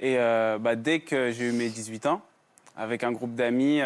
Et 0.01 0.17
euh, 0.17 0.57
bah, 0.57 0.75
dès 0.75 0.99
que 0.99 1.31
j'ai 1.31 1.45
eu 1.45 1.51
mes 1.53 1.69
18 1.69 2.07
ans, 2.07 2.21
avec 2.75 3.03
un 3.03 3.11
groupe 3.11 3.35
d'amis, 3.35 3.81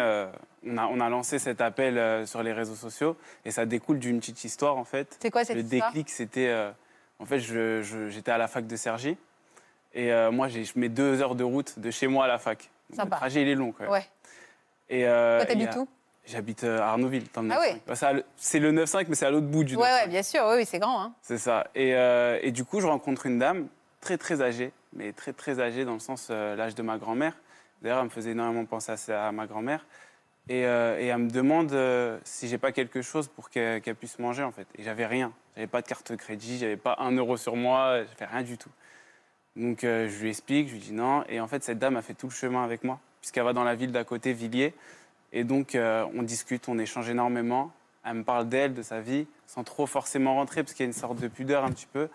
on, 0.66 0.78
a, 0.78 0.86
on 0.86 0.98
a 1.00 1.08
lancé 1.08 1.38
cet 1.38 1.60
appel 1.60 2.26
sur 2.26 2.42
les 2.42 2.52
réseaux 2.52 2.74
sociaux. 2.74 3.16
Et 3.44 3.50
ça 3.50 3.66
découle 3.66 3.98
d'une 3.98 4.18
petite 4.20 4.42
histoire, 4.44 4.76
en 4.78 4.84
fait. 4.84 5.16
C'est 5.20 5.30
quoi 5.30 5.44
cette 5.44 5.56
Le 5.56 5.62
histoire? 5.62 5.90
déclic, 5.92 6.08
c'était... 6.10 6.52
en 7.20 7.24
fait, 7.26 7.38
j'étais 7.38 8.30
à 8.32 8.38
la 8.38 8.48
fac 8.48 8.66
de 8.66 8.74
Cergy. 8.76 9.16
Et 9.94 10.10
moi, 10.32 10.48
je 10.48 10.60
mets 10.76 10.88
deux 10.88 11.20
heures 11.20 11.34
de 11.34 11.44
route 11.44 11.78
de 11.78 11.90
chez 11.90 12.06
moi 12.06 12.24
à 12.24 12.28
la 12.28 12.38
fac. 12.38 12.70
Sympa. 12.94 13.16
Le 13.16 13.20
trajet, 13.20 13.42
il 13.42 13.48
est 13.48 13.54
long, 13.54 13.72
quand 13.72 13.84
même. 13.84 13.92
Ouais. 13.92 14.06
Et, 14.88 15.06
euh, 15.06 15.38
Toi, 15.38 15.46
t'habites 15.46 15.74
a- 15.74 15.78
où? 15.80 15.88
J'habite 16.26 16.64
euh, 16.64 16.80
à 16.80 16.86
Arnouville, 16.88 17.24
dans 17.32 17.42
le 17.42 17.50
Ah 17.52 17.58
9-5. 17.60 17.72
oui. 17.74 17.80
Bah, 17.86 17.94
c'est 17.94 18.12
le- 18.12 18.24
C'est 18.36 18.58
le 18.58 18.72
9-5, 18.72 19.08
mais 19.08 19.14
c'est 19.14 19.26
à 19.26 19.30
l'autre 19.30 19.46
bout 19.46 19.62
du 19.64 19.76
Ouais, 19.76 19.82
9-5. 19.82 20.02
ouais, 20.02 20.08
bien 20.08 20.22
sûr, 20.22 20.40
oui, 20.56 20.64
c'est 20.66 20.78
grand. 20.80 21.00
Hein. 21.02 21.12
C'est 21.22 21.38
ça. 21.38 21.66
Et, 21.74 21.94
euh, 21.94 22.38
et 22.42 22.50
du 22.50 22.64
coup, 22.64 22.80
je 22.80 22.86
rencontre 22.86 23.26
une 23.26 23.38
dame 23.38 23.68
très, 24.00 24.18
très 24.18 24.42
âgée, 24.42 24.72
mais 24.92 25.12
très, 25.12 25.32
très 25.32 25.60
âgée 25.60 25.84
dans 25.84 25.92
le 25.94 26.00
sens 26.00 26.28
euh, 26.30 26.56
l'âge 26.56 26.74
de 26.74 26.82
ma 26.82 26.98
grand-mère. 26.98 27.34
D'ailleurs, 27.82 27.98
elle 27.98 28.04
me 28.06 28.10
faisait 28.10 28.30
énormément 28.30 28.64
penser 28.64 28.92
à, 29.12 29.30
ma 29.32 29.46
grand-mère. 29.46 29.86
Et, 30.48 30.64
euh, 30.64 30.98
et 31.00 31.06
elle 31.06 31.18
me 31.18 31.30
demande 31.30 31.76
si 32.24 32.48
j'ai 32.48 32.58
pas 32.58 32.72
quelque 32.72 33.02
chose 33.02 33.28
pour 33.28 33.50
qu'elle 33.50 33.80
qu'elle 33.82 33.96
puisse 33.96 34.18
manger, 34.18 34.42
en 34.44 34.52
fait. 34.52 34.66
Et 34.78 34.82
j'avais 34.82 35.06
rien. 35.06 35.32
J'avais 35.54 35.66
pas 35.68 35.82
de 35.82 35.86
carte 35.86 36.10
de 36.12 36.16
crédit, 36.16 36.58
j'avais 36.58 36.76
pas 36.76 36.96
un 37.00 37.12
euro 37.12 37.36
sur 37.36 37.54
moi, 37.56 37.98
j'avais 38.18 38.30
rien 38.32 38.42
du 38.42 38.56
tout. 38.58 38.70
Donc, 39.56 39.84
euh, 39.84 40.08
je 40.08 40.22
lui 40.22 40.28
explique, 40.28 40.68
je 40.68 40.74
lui 40.74 40.80
dis 40.80 40.92
non. 40.92 41.24
Et 41.28 41.40
en 41.40 41.48
fait, 41.48 41.64
cette 41.64 41.78
dame 41.78 41.96
a 41.96 42.02
fait 42.02 42.14
tout 42.14 42.26
le 42.26 42.32
chemin 42.32 42.62
avec 42.62 42.84
moi, 42.84 43.00
puisqu'elle 43.20 43.44
va 43.44 43.52
dans 43.52 43.64
la 43.64 43.74
ville 43.74 43.90
d'à 43.90 44.04
côté, 44.04 44.32
Villiers. 44.32 44.74
Et 45.32 45.44
donc, 45.44 45.74
euh, 45.74 46.06
on 46.14 46.22
discute, 46.22 46.68
on 46.68 46.78
échange 46.78 47.08
énormément. 47.08 47.72
Elle 48.04 48.14
me 48.14 48.24
parle 48.24 48.48
d'elle, 48.48 48.74
de 48.74 48.82
sa 48.82 49.00
vie, 49.00 49.26
sans 49.46 49.64
trop 49.64 49.86
forcément 49.86 50.34
rentrer, 50.34 50.62
parce 50.62 50.74
qu'il 50.74 50.84
y 50.84 50.86
a 50.86 50.90
une 50.90 50.92
sorte 50.92 51.18
de 51.18 51.28
pudeur 51.28 51.64
un 51.64 51.70
petit 51.70 51.88
peu. 51.92 52.08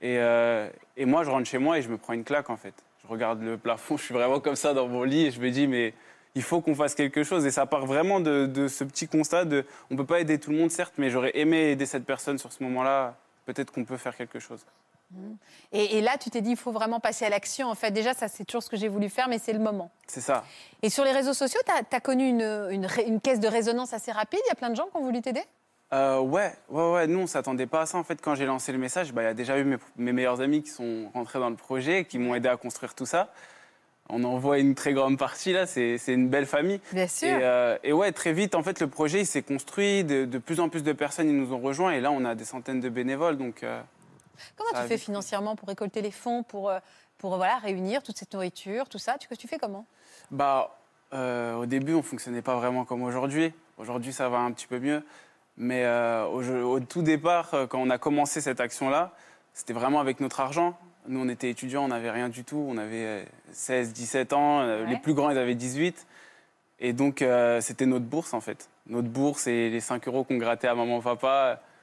Et, 0.00 0.18
euh, 0.18 0.70
et 0.96 1.04
moi, 1.04 1.24
je 1.24 1.30
rentre 1.30 1.48
chez 1.48 1.58
moi 1.58 1.78
et 1.78 1.82
je 1.82 1.88
me 1.88 1.98
prends 1.98 2.12
une 2.12 2.24
claque, 2.24 2.48
en 2.48 2.56
fait. 2.56 2.74
Je 3.02 3.08
regarde 3.08 3.42
le 3.42 3.58
plafond, 3.58 3.96
je 3.96 4.04
suis 4.04 4.14
vraiment 4.14 4.40
comme 4.40 4.56
ça 4.56 4.72
dans 4.72 4.86
mon 4.86 5.02
lit 5.02 5.26
et 5.26 5.30
je 5.30 5.40
me 5.40 5.50
dis, 5.50 5.66
mais 5.66 5.94
il 6.34 6.42
faut 6.42 6.60
qu'on 6.60 6.74
fasse 6.74 6.94
quelque 6.94 7.24
chose. 7.24 7.44
Et 7.46 7.50
ça 7.50 7.66
part 7.66 7.86
vraiment 7.86 8.20
de, 8.20 8.68
ce 8.68 8.84
petit 8.84 9.08
constat 9.08 9.44
on 9.90 9.96
peut 9.96 10.06
pas 10.06 10.20
aider 10.20 10.38
tout 10.38 10.50
le 10.50 10.56
monde, 10.56 10.70
certes, 10.70 10.94
mais 10.98 11.10
j'aurais 11.10 11.32
aimé 11.34 11.72
aider 11.72 11.86
cette 11.86 12.04
personne 12.04 12.38
sur 12.38 12.52
ce 12.52 12.62
moment-là. 12.62 13.16
Peut-être 13.46 13.72
qu'on 13.72 13.84
peut 13.84 13.96
faire 13.96 14.16
quelque 14.16 14.38
chose. 14.38 14.64
Et, 15.72 15.98
et 15.98 16.00
là, 16.00 16.18
tu 16.18 16.30
t'es 16.30 16.40
dit, 16.40 16.50
il 16.50 16.56
faut 16.56 16.72
vraiment 16.72 17.00
passer 17.00 17.24
à 17.24 17.28
l'action. 17.30 17.68
En 17.68 17.74
fait, 17.74 17.90
déjà, 17.90 18.14
ça, 18.14 18.28
c'est 18.28 18.44
toujours 18.44 18.62
ce 18.62 18.68
que 18.68 18.76
j'ai 18.76 18.88
voulu 18.88 19.08
faire, 19.08 19.28
mais 19.28 19.38
c'est 19.38 19.52
le 19.52 19.58
moment. 19.58 19.90
C'est 20.06 20.20
ça. 20.20 20.44
Et 20.82 20.90
sur 20.90 21.04
les 21.04 21.12
réseaux 21.12 21.34
sociaux, 21.34 21.60
tu 21.66 21.96
as, 21.96 22.00
connu 22.00 22.28
une, 22.28 22.68
une 22.70 22.86
ré- 22.86 23.06
une 23.06 23.20
caisse 23.20 23.40
de 23.40 23.48
résonance 23.48 23.92
assez 23.92 24.12
rapide? 24.12 24.40
Il 24.44 24.48
y 24.48 24.52
a 24.52 24.54
plein 24.54 24.70
de 24.70 24.76
gens 24.76 24.86
qui 24.86 24.96
ont 24.96 25.04
voulu 25.04 25.20
t'aider? 25.22 25.42
Euh, 25.94 26.20
ouais, 26.20 26.52
ouais, 26.68 26.92
ouais. 26.92 27.06
Nous, 27.06 27.20
on 27.20 27.26
s'attendait 27.26 27.66
pas 27.66 27.80
à 27.82 27.86
ça. 27.86 27.96
En 27.96 28.04
fait, 28.04 28.20
quand 28.20 28.34
j'ai 28.34 28.44
lancé 28.44 28.72
le 28.72 28.78
message, 28.78 29.14
bah, 29.14 29.22
il 29.22 29.24
y 29.24 29.28
a 29.28 29.34
déjà 29.34 29.58
eu 29.58 29.64
mes, 29.64 29.78
mes 29.96 30.12
meilleurs 30.12 30.42
amis 30.42 30.62
qui 30.62 30.70
sont 30.70 31.10
rentrés 31.14 31.38
dans 31.38 31.48
le 31.48 31.56
projet, 31.56 32.04
qui 32.04 32.18
m'ont 32.18 32.34
aidé 32.34 32.48
à 32.48 32.58
construire 32.58 32.94
tout 32.94 33.06
ça. 33.06 33.32
On 34.10 34.24
en 34.24 34.38
voit 34.38 34.58
une 34.58 34.74
très 34.74 34.92
grande 34.92 35.18
partie 35.18 35.52
là. 35.52 35.66
C'est 35.66 35.98
c'est 35.98 36.12
une 36.14 36.28
belle 36.28 36.46
famille. 36.46 36.80
Bien 36.92 37.08
sûr. 37.08 37.28
Et, 37.28 37.40
euh, 37.42 37.76
et 37.82 37.92
ouais, 37.92 38.12
très 38.12 38.32
vite, 38.32 38.54
en 38.54 38.62
fait, 38.62 38.80
le 38.80 38.88
projet 38.88 39.20
il 39.20 39.26
s'est 39.26 39.42
construit. 39.42 40.04
De, 40.04 40.24
de 40.24 40.38
plus 40.38 40.60
en 40.60 40.68
plus 40.68 40.82
de 40.82 40.92
personnes 40.92 41.28
ils 41.28 41.36
nous 41.36 41.52
ont 41.54 41.60
rejoints. 41.60 41.92
Et 41.92 42.00
là, 42.00 42.10
on 42.10 42.24
a 42.24 42.34
des 42.34 42.44
centaines 42.44 42.80
de 42.80 42.88
bénévoles. 42.88 43.36
Donc, 43.36 43.62
euh, 43.62 43.80
Comment 44.56 44.70
ça 44.70 44.78
tu 44.78 44.84
a 44.84 44.88
fais 44.88 44.98
financièrement 44.98 45.56
pour 45.56 45.68
récolter 45.68 46.02
les 46.02 46.10
fonds, 46.10 46.42
pour, 46.42 46.70
euh, 46.70 46.78
pour 47.18 47.36
voilà, 47.36 47.58
réunir 47.58 48.02
toute 48.02 48.16
cette 48.16 48.32
nourriture, 48.32 48.88
tout 48.88 48.98
ça? 48.98 49.16
Tu, 49.18 49.28
tu 49.36 49.48
fais 49.48 49.58
comment? 49.58 49.86
Bah, 50.30 50.76
euh, 51.12 51.54
au 51.54 51.66
début, 51.66 51.94
on 51.94 52.02
fonctionnait 52.02 52.42
pas 52.42 52.56
vraiment 52.56 52.84
comme 52.84 53.02
aujourd'hui. 53.02 53.52
Aujourd'hui, 53.78 54.12
ça 54.12 54.28
va 54.28 54.38
un 54.38 54.52
petit 54.52 54.66
peu 54.66 54.78
mieux. 54.78 55.04
Mais 55.56 55.84
euh, 55.84 56.24
au, 56.26 56.80
tout 56.80 57.02
départ, 57.02 57.50
quand 57.68 57.80
on 57.80 57.90
a 57.90 57.98
commencé 57.98 58.40
cette 58.40 58.60
action-là, 58.60 59.12
c'était 59.52 59.72
vraiment 59.72 60.00
avec 60.00 60.20
notre 60.20 60.40
argent. 60.40 60.78
Nous, 61.08 61.20
on 61.20 61.28
était 61.28 61.50
étudiants, 61.50 61.84
on 61.84 61.88
n'avait 61.88 62.10
rien 62.10 62.28
du 62.28 62.44
tout. 62.44 62.64
On 62.68 62.76
avait 62.78 63.04
euh, 63.04 63.24
16, 63.52 63.92
17 63.92 64.32
ans. 64.32 64.84
Les 64.84 64.96
plus 64.98 65.14
grands, 65.14 65.30
ils 65.30 65.38
avaient 65.38 65.54
18. 65.54 66.06
Et 66.80 66.92
donc, 66.92 67.22
euh, 67.22 67.60
c'était 67.60 67.86
notre 67.86 68.04
bourse, 68.04 68.34
en 68.34 68.40
fait. 68.40 68.68
Notre 68.86 69.08
bourse 69.08 69.46
et 69.46 69.70
les 69.70 69.80
5 69.80 70.06
euros 70.08 70.24
qu'on 70.24 70.36
grattait 70.36 70.68
à 70.68 70.74
maman, 70.74 71.00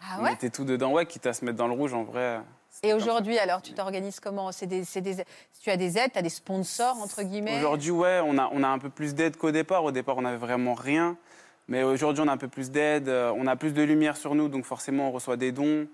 Ah 0.01 0.17
on 0.19 0.23
ouais 0.23 0.31
mettait 0.31 0.49
tout 0.49 0.65
dedans. 0.65 0.91
Ouais, 0.91 1.05
quitte 1.05 1.25
à 1.25 1.33
se 1.33 1.43
mettre 1.45 1.57
dans 1.57 1.67
le 1.67 1.73
rouge, 1.73 1.93
en 1.93 2.03
vrai. 2.03 2.39
Et 2.83 2.93
aujourd'hui, 2.93 3.37
alors, 3.39 3.61
tu 3.61 3.73
t'organises 3.73 4.19
comment? 4.19 4.51
C'est 4.51 4.67
des, 4.67 4.81
des- 5.01 5.23
Tu 5.61 5.69
as 5.69 5.77
des 5.77 5.97
aides, 5.97 6.11
tu 6.11 6.19
as 6.19 6.21
des 6.21 6.29
sponsors, 6.29 6.97
entre 7.01 7.23
guillemets? 7.23 7.57
Aujourd'hui, 7.57 7.91
ouais, 7.91 8.21
on 8.25 8.37
a, 8.37 8.49
on 8.51 8.63
a 8.63 8.67
un 8.67 8.79
peu 8.79 8.89
plus 8.89 9.15
d'aide 9.15 9.37
qu'au 9.37 9.51
départ. 9.51 9.83
Au 9.83 9.91
départ, 9.91 10.17
on 10.17 10.21
n'avait 10.23 10.37
vraiment 10.37 10.73
rien. 10.73 11.17
Mais 11.67 11.83
aujourd'hui, 11.83 12.21
on 12.23 12.27
a 12.27 12.31
un 12.33 12.37
peu 12.37 12.47
plus 12.49 12.69
d'aide. 12.71 13.07
euh, 13.09 13.33
On 13.35 13.47
a 13.47 13.55
plus 13.55 13.73
de 13.73 13.81
lumière 13.81 14.17
sur 14.17 14.35
nous, 14.35 14.49
donc 14.49 14.65
forcément, 14.65 15.09
on 15.09 15.11
reçoit 15.11 15.37
des 15.37 15.51
dons. 15.51 15.87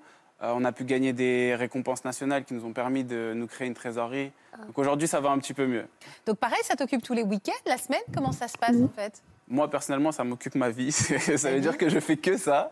Euh, 0.43 0.53
on 0.55 0.65
a 0.65 0.71
pu 0.71 0.83
gagner 0.85 1.13
des 1.13 1.53
récompenses 1.55 2.03
nationales 2.03 2.43
qui 2.45 2.55
nous 2.55 2.65
ont 2.65 2.73
permis 2.73 3.03
de 3.03 3.33
nous 3.35 3.45
créer 3.45 3.67
une 3.67 3.75
trésorerie. 3.75 4.31
Donc 4.65 4.77
aujourd'hui, 4.77 5.07
ça 5.07 5.21
va 5.21 5.29
un 5.29 5.37
petit 5.37 5.53
peu 5.53 5.67
mieux. 5.67 5.85
Donc 6.25 6.37
pareil, 6.39 6.59
ça 6.63 6.75
t'occupe 6.75 7.03
tous 7.03 7.13
les 7.13 7.21
week-ends, 7.21 7.51
la 7.67 7.77
semaine? 7.77 8.01
Comment 8.13 8.31
ça 8.31 8.47
se 8.47 8.57
passe 8.57 8.75
en 8.75 8.89
fait? 8.89 9.21
Moi, 9.47 9.69
personnellement, 9.69 10.11
ça 10.11 10.23
m'occupe 10.23 10.55
ma 10.55 10.71
vie. 10.71 10.91
ça 11.37 11.51
veut 11.51 11.59
dire 11.61 11.77
que 11.77 11.89
je 11.89 11.99
fais 11.99 12.17
que 12.17 12.37
ça. 12.37 12.71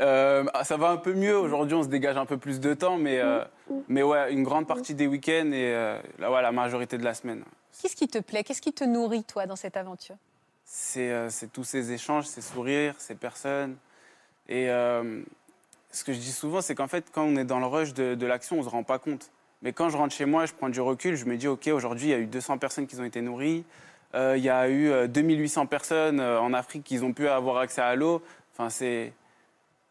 Euh, 0.00 0.44
ça 0.62 0.76
va 0.76 0.90
un 0.90 0.96
peu 0.96 1.14
mieux. 1.14 1.36
Aujourd'hui, 1.36 1.74
on 1.74 1.82
se 1.82 1.88
dégage 1.88 2.16
un 2.16 2.26
peu 2.26 2.36
plus 2.36 2.60
de 2.60 2.74
temps, 2.74 2.98
mais, 2.98 3.18
euh, 3.18 3.44
mais 3.88 4.02
ouais, 4.02 4.32
une 4.32 4.44
grande 4.44 4.66
partie 4.66 4.94
des 4.94 5.06
week-ends 5.06 5.50
et 5.52 5.74
euh, 5.74 6.00
là, 6.18 6.30
ouais, 6.30 6.42
la 6.42 6.52
majorité 6.52 6.98
de 6.98 7.04
la 7.04 7.14
semaine. 7.14 7.42
Qu'est-ce 7.80 7.96
qui 7.96 8.08
te 8.08 8.18
plaît? 8.18 8.44
Qu'est-ce 8.44 8.62
qui 8.62 8.72
te 8.72 8.84
nourrit, 8.84 9.24
toi, 9.24 9.46
dans 9.46 9.56
cette 9.56 9.76
aventure? 9.76 10.16
C'est 10.64 11.50
tous 11.52 11.64
ces 11.64 11.92
échanges, 11.92 12.26
ces 12.26 12.42
sourires, 12.42 12.94
ces 12.98 13.14
personnes. 13.14 13.76
Et 14.48 14.66
ce 14.66 16.04
que 16.04 16.12
je 16.12 16.18
dis 16.18 16.32
souvent, 16.32 16.60
c'est 16.60 16.74
qu'en 16.74 16.88
fait, 16.88 17.06
quand 17.12 17.24
on 17.24 17.36
est 17.36 17.44
dans 17.44 17.58
le 17.58 17.66
rush 17.66 17.94
de, 17.94 18.14
de 18.14 18.26
l'action, 18.26 18.56
on 18.56 18.58
ne 18.60 18.64
se 18.64 18.68
rend 18.68 18.82
pas 18.82 18.98
compte. 18.98 19.30
Mais 19.62 19.72
quand 19.72 19.88
je 19.88 19.96
rentre 19.96 20.14
chez 20.14 20.26
moi, 20.26 20.46
je 20.46 20.52
prends 20.52 20.68
du 20.68 20.80
recul, 20.80 21.16
je 21.16 21.24
me 21.24 21.36
dis, 21.36 21.48
OK, 21.48 21.66
aujourd'hui, 21.68 22.08
il 22.08 22.10
y 22.10 22.14
a 22.14 22.18
eu 22.18 22.26
200 22.26 22.58
personnes 22.58 22.86
qui 22.86 22.98
ont 23.00 23.04
été 23.04 23.22
nourries. 23.22 23.64
Il 24.14 24.38
y 24.38 24.50
a 24.50 24.68
eu 24.68 24.90
euh, 24.90 25.06
2800 25.06 25.66
personnes 25.66 26.20
en 26.20 26.52
Afrique 26.52 26.84
qui 26.84 26.98
ont 27.00 27.12
pu 27.12 27.28
avoir 27.28 27.58
accès 27.58 27.82
à 27.82 27.94
l'eau. 27.94 28.22
Enfin, 28.52 28.70
c'est 28.70 29.12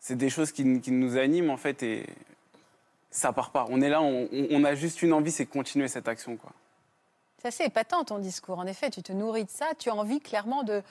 c'est 0.08 0.16
des 0.16 0.30
choses 0.30 0.54
qui, 0.54 0.80
qui 0.80 0.92
nous 0.92 1.18
animent, 1.18 1.50
en 1.50 1.58
fait, 1.58 1.84
et 1.84 2.06
ça 3.12 3.34
part 3.34 3.52
pas. 3.52 3.66
On 3.68 3.82
est 3.82 3.90
là, 3.90 4.02
on, 4.02 4.64
a 4.64 4.74
juste 4.74 5.02
une 5.02 5.12
envie, 5.12 5.32
c'est 5.32 5.44
de 5.44 5.50
continuer 5.50 5.90
cette 5.90 6.08
action, 6.08 6.38
quoi. 6.38 6.52
C'est 7.42 7.50
assez 7.50 7.66
épatant 7.66 8.06
ton 8.06 8.18
discours. 8.18 8.58
En 8.58 8.66
effet, 8.68 8.90
tu 8.90 9.04
te 9.04 9.12
nourris 9.12 9.44
de 9.44 9.50
ça. 9.50 9.66
Tu 9.78 9.90
as 9.90 9.96
envie 9.96 10.22
clairement 10.22 10.64
de. 10.64 10.82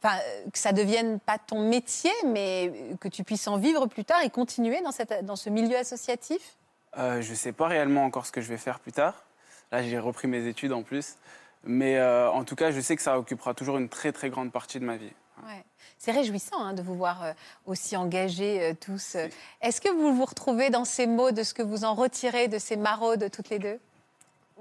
Enfin, 0.00 0.16
que 0.52 0.58
ça 0.58 0.70
devienne 0.72 1.18
pas 1.18 1.36
ton 1.36 1.68
métier, 1.68 2.12
mais 2.26 2.72
que 3.00 3.08
tu 3.08 3.24
puisses 3.24 3.48
en 3.48 3.58
vivre 3.58 3.86
plus 3.86 4.04
tard 4.04 4.22
et 4.22 4.30
continuer 4.30 4.80
dans, 4.82 4.92
cette, 4.92 5.24
dans 5.24 5.36
ce 5.36 5.50
milieu 5.50 5.76
associatif? 5.76 6.56
Euh, 6.96 7.20
je 7.20 7.30
ne 7.30 7.34
sais 7.34 7.52
pas 7.52 7.66
réellement 7.66 8.04
encore 8.04 8.24
ce 8.24 8.30
que 8.30 8.40
je 8.40 8.48
vais 8.48 8.56
faire 8.56 8.78
plus 8.78 8.92
tard. 8.92 9.24
Là, 9.72 9.82
j'ai 9.82 9.98
repris 9.98 10.28
mes 10.28 10.46
études 10.46 10.72
en 10.72 10.84
plus. 10.84 11.16
Mais 11.64 11.98
euh, 11.98 12.30
en 12.30 12.44
tout 12.44 12.54
cas, 12.54 12.70
je 12.70 12.80
sais 12.80 12.94
que 12.94 13.02
ça 13.02 13.18
occupera 13.18 13.52
toujours 13.52 13.78
une 13.78 13.88
très 13.88 14.12
très 14.12 14.30
grande 14.30 14.52
partie 14.52 14.78
de 14.78 14.84
ma 14.84 14.96
vie. 14.96 15.12
Ouais. 15.44 15.64
C'est 16.00 16.12
réjouissant 16.12 16.58
hein, 16.58 16.72
de 16.72 16.80
vous 16.80 16.94
voir 16.94 17.22
euh, 17.22 17.32
aussi 17.66 17.94
engagés 17.94 18.62
euh, 18.62 18.72
tous. 18.74 19.16
Euh, 19.16 19.28
Est-ce 19.60 19.82
que 19.82 19.90
vous 19.90 20.14
vous 20.14 20.24
retrouvez 20.24 20.70
dans 20.70 20.86
ces 20.86 21.06
mots 21.06 21.30
de 21.30 21.42
ce 21.42 21.52
que 21.52 21.62
vous 21.62 21.84
en 21.84 21.92
retirez 21.92 22.48
de 22.48 22.56
ces 22.56 22.76
maraudes 22.76 23.30
toutes 23.30 23.50
les 23.50 23.58
deux? 23.58 23.78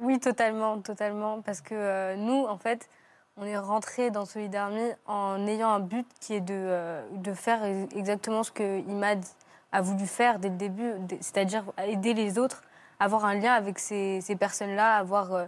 Oui, 0.01 0.19
totalement, 0.19 0.79
totalement. 0.79 1.41
Parce 1.41 1.61
que 1.61 1.73
euh, 1.75 2.17
nous, 2.17 2.43
en 2.45 2.57
fait, 2.57 2.89
on 3.37 3.45
est 3.45 3.57
rentrés 3.57 4.11
dans 4.11 4.25
Solidarmy 4.25 4.91
en 5.07 5.47
ayant 5.47 5.69
un 5.69 5.79
but 5.79 6.05
qui 6.19 6.33
est 6.33 6.41
de, 6.41 6.53
euh, 6.53 7.01
de 7.13 7.33
faire 7.33 7.63
exactement 7.95 8.43
ce 8.43 8.51
que 8.51 8.79
Imad 8.79 9.23
a 9.71 9.81
voulu 9.81 10.07
faire 10.07 10.39
dès 10.39 10.49
le 10.49 10.57
début, 10.57 10.91
c'est-à-dire 11.21 11.63
aider 11.77 12.13
les 12.13 12.37
autres, 12.37 12.63
avoir 12.99 13.23
un 13.23 13.35
lien 13.35 13.53
avec 13.53 13.79
ces, 13.79 14.19
ces 14.19 14.35
personnes-là, 14.35 14.97
avoir 14.97 15.33
euh, 15.33 15.45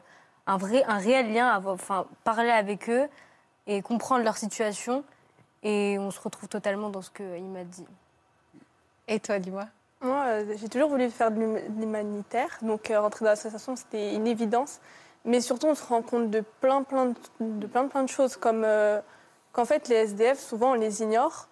un, 0.47 0.55
vrai, 0.55 0.85
un 0.85 0.99
réel 0.99 1.33
lien, 1.33 1.49
avoir, 1.49 1.73
enfin, 1.73 2.05
parler 2.23 2.49
avec 2.49 2.89
eux 2.89 3.09
et 3.67 3.81
comprendre 3.81 4.23
leur 4.23 4.37
situation. 4.37 5.03
Et 5.63 5.97
on 5.99 6.09
se 6.11 6.19
retrouve 6.19 6.49
totalement 6.49 6.89
dans 6.89 7.01
ce 7.01 7.11
qu'il 7.11 7.43
m'a 7.45 7.63
dit. 7.63 7.85
Et 9.07 9.19
toi, 9.19 9.39
dis-moi 9.39 9.65
Moi, 10.01 10.23
euh, 10.27 10.53
j'ai 10.57 10.69
toujours 10.69 10.89
voulu 10.89 11.09
faire 11.09 11.31
de 11.31 11.39
l'hum- 11.39 11.59
de 11.75 11.79
l'humanitaire, 11.81 12.57
donc 12.61 12.89
euh, 12.89 12.99
rentrer 12.99 13.25
dans 13.25 13.31
l'association, 13.31 13.75
c'était 13.75 14.15
une 14.15 14.25
évidence. 14.27 14.79
Mais 15.25 15.39
surtout, 15.41 15.67
on 15.67 15.75
se 15.75 15.83
rend 15.85 16.01
compte 16.01 16.31
de 16.31 16.41
plein, 16.61 16.81
plein 16.81 17.07
de, 17.07 17.15
de 17.39 17.67
plein, 17.67 17.87
plein 17.87 18.01
de 18.03 18.09
choses, 18.09 18.35
comme 18.37 18.63
euh, 18.65 18.99
qu'en 19.53 19.65
fait, 19.65 19.87
les 19.87 19.95
SDF, 19.95 20.39
souvent, 20.39 20.71
on 20.71 20.75
les 20.75 21.03
ignore, 21.03 21.47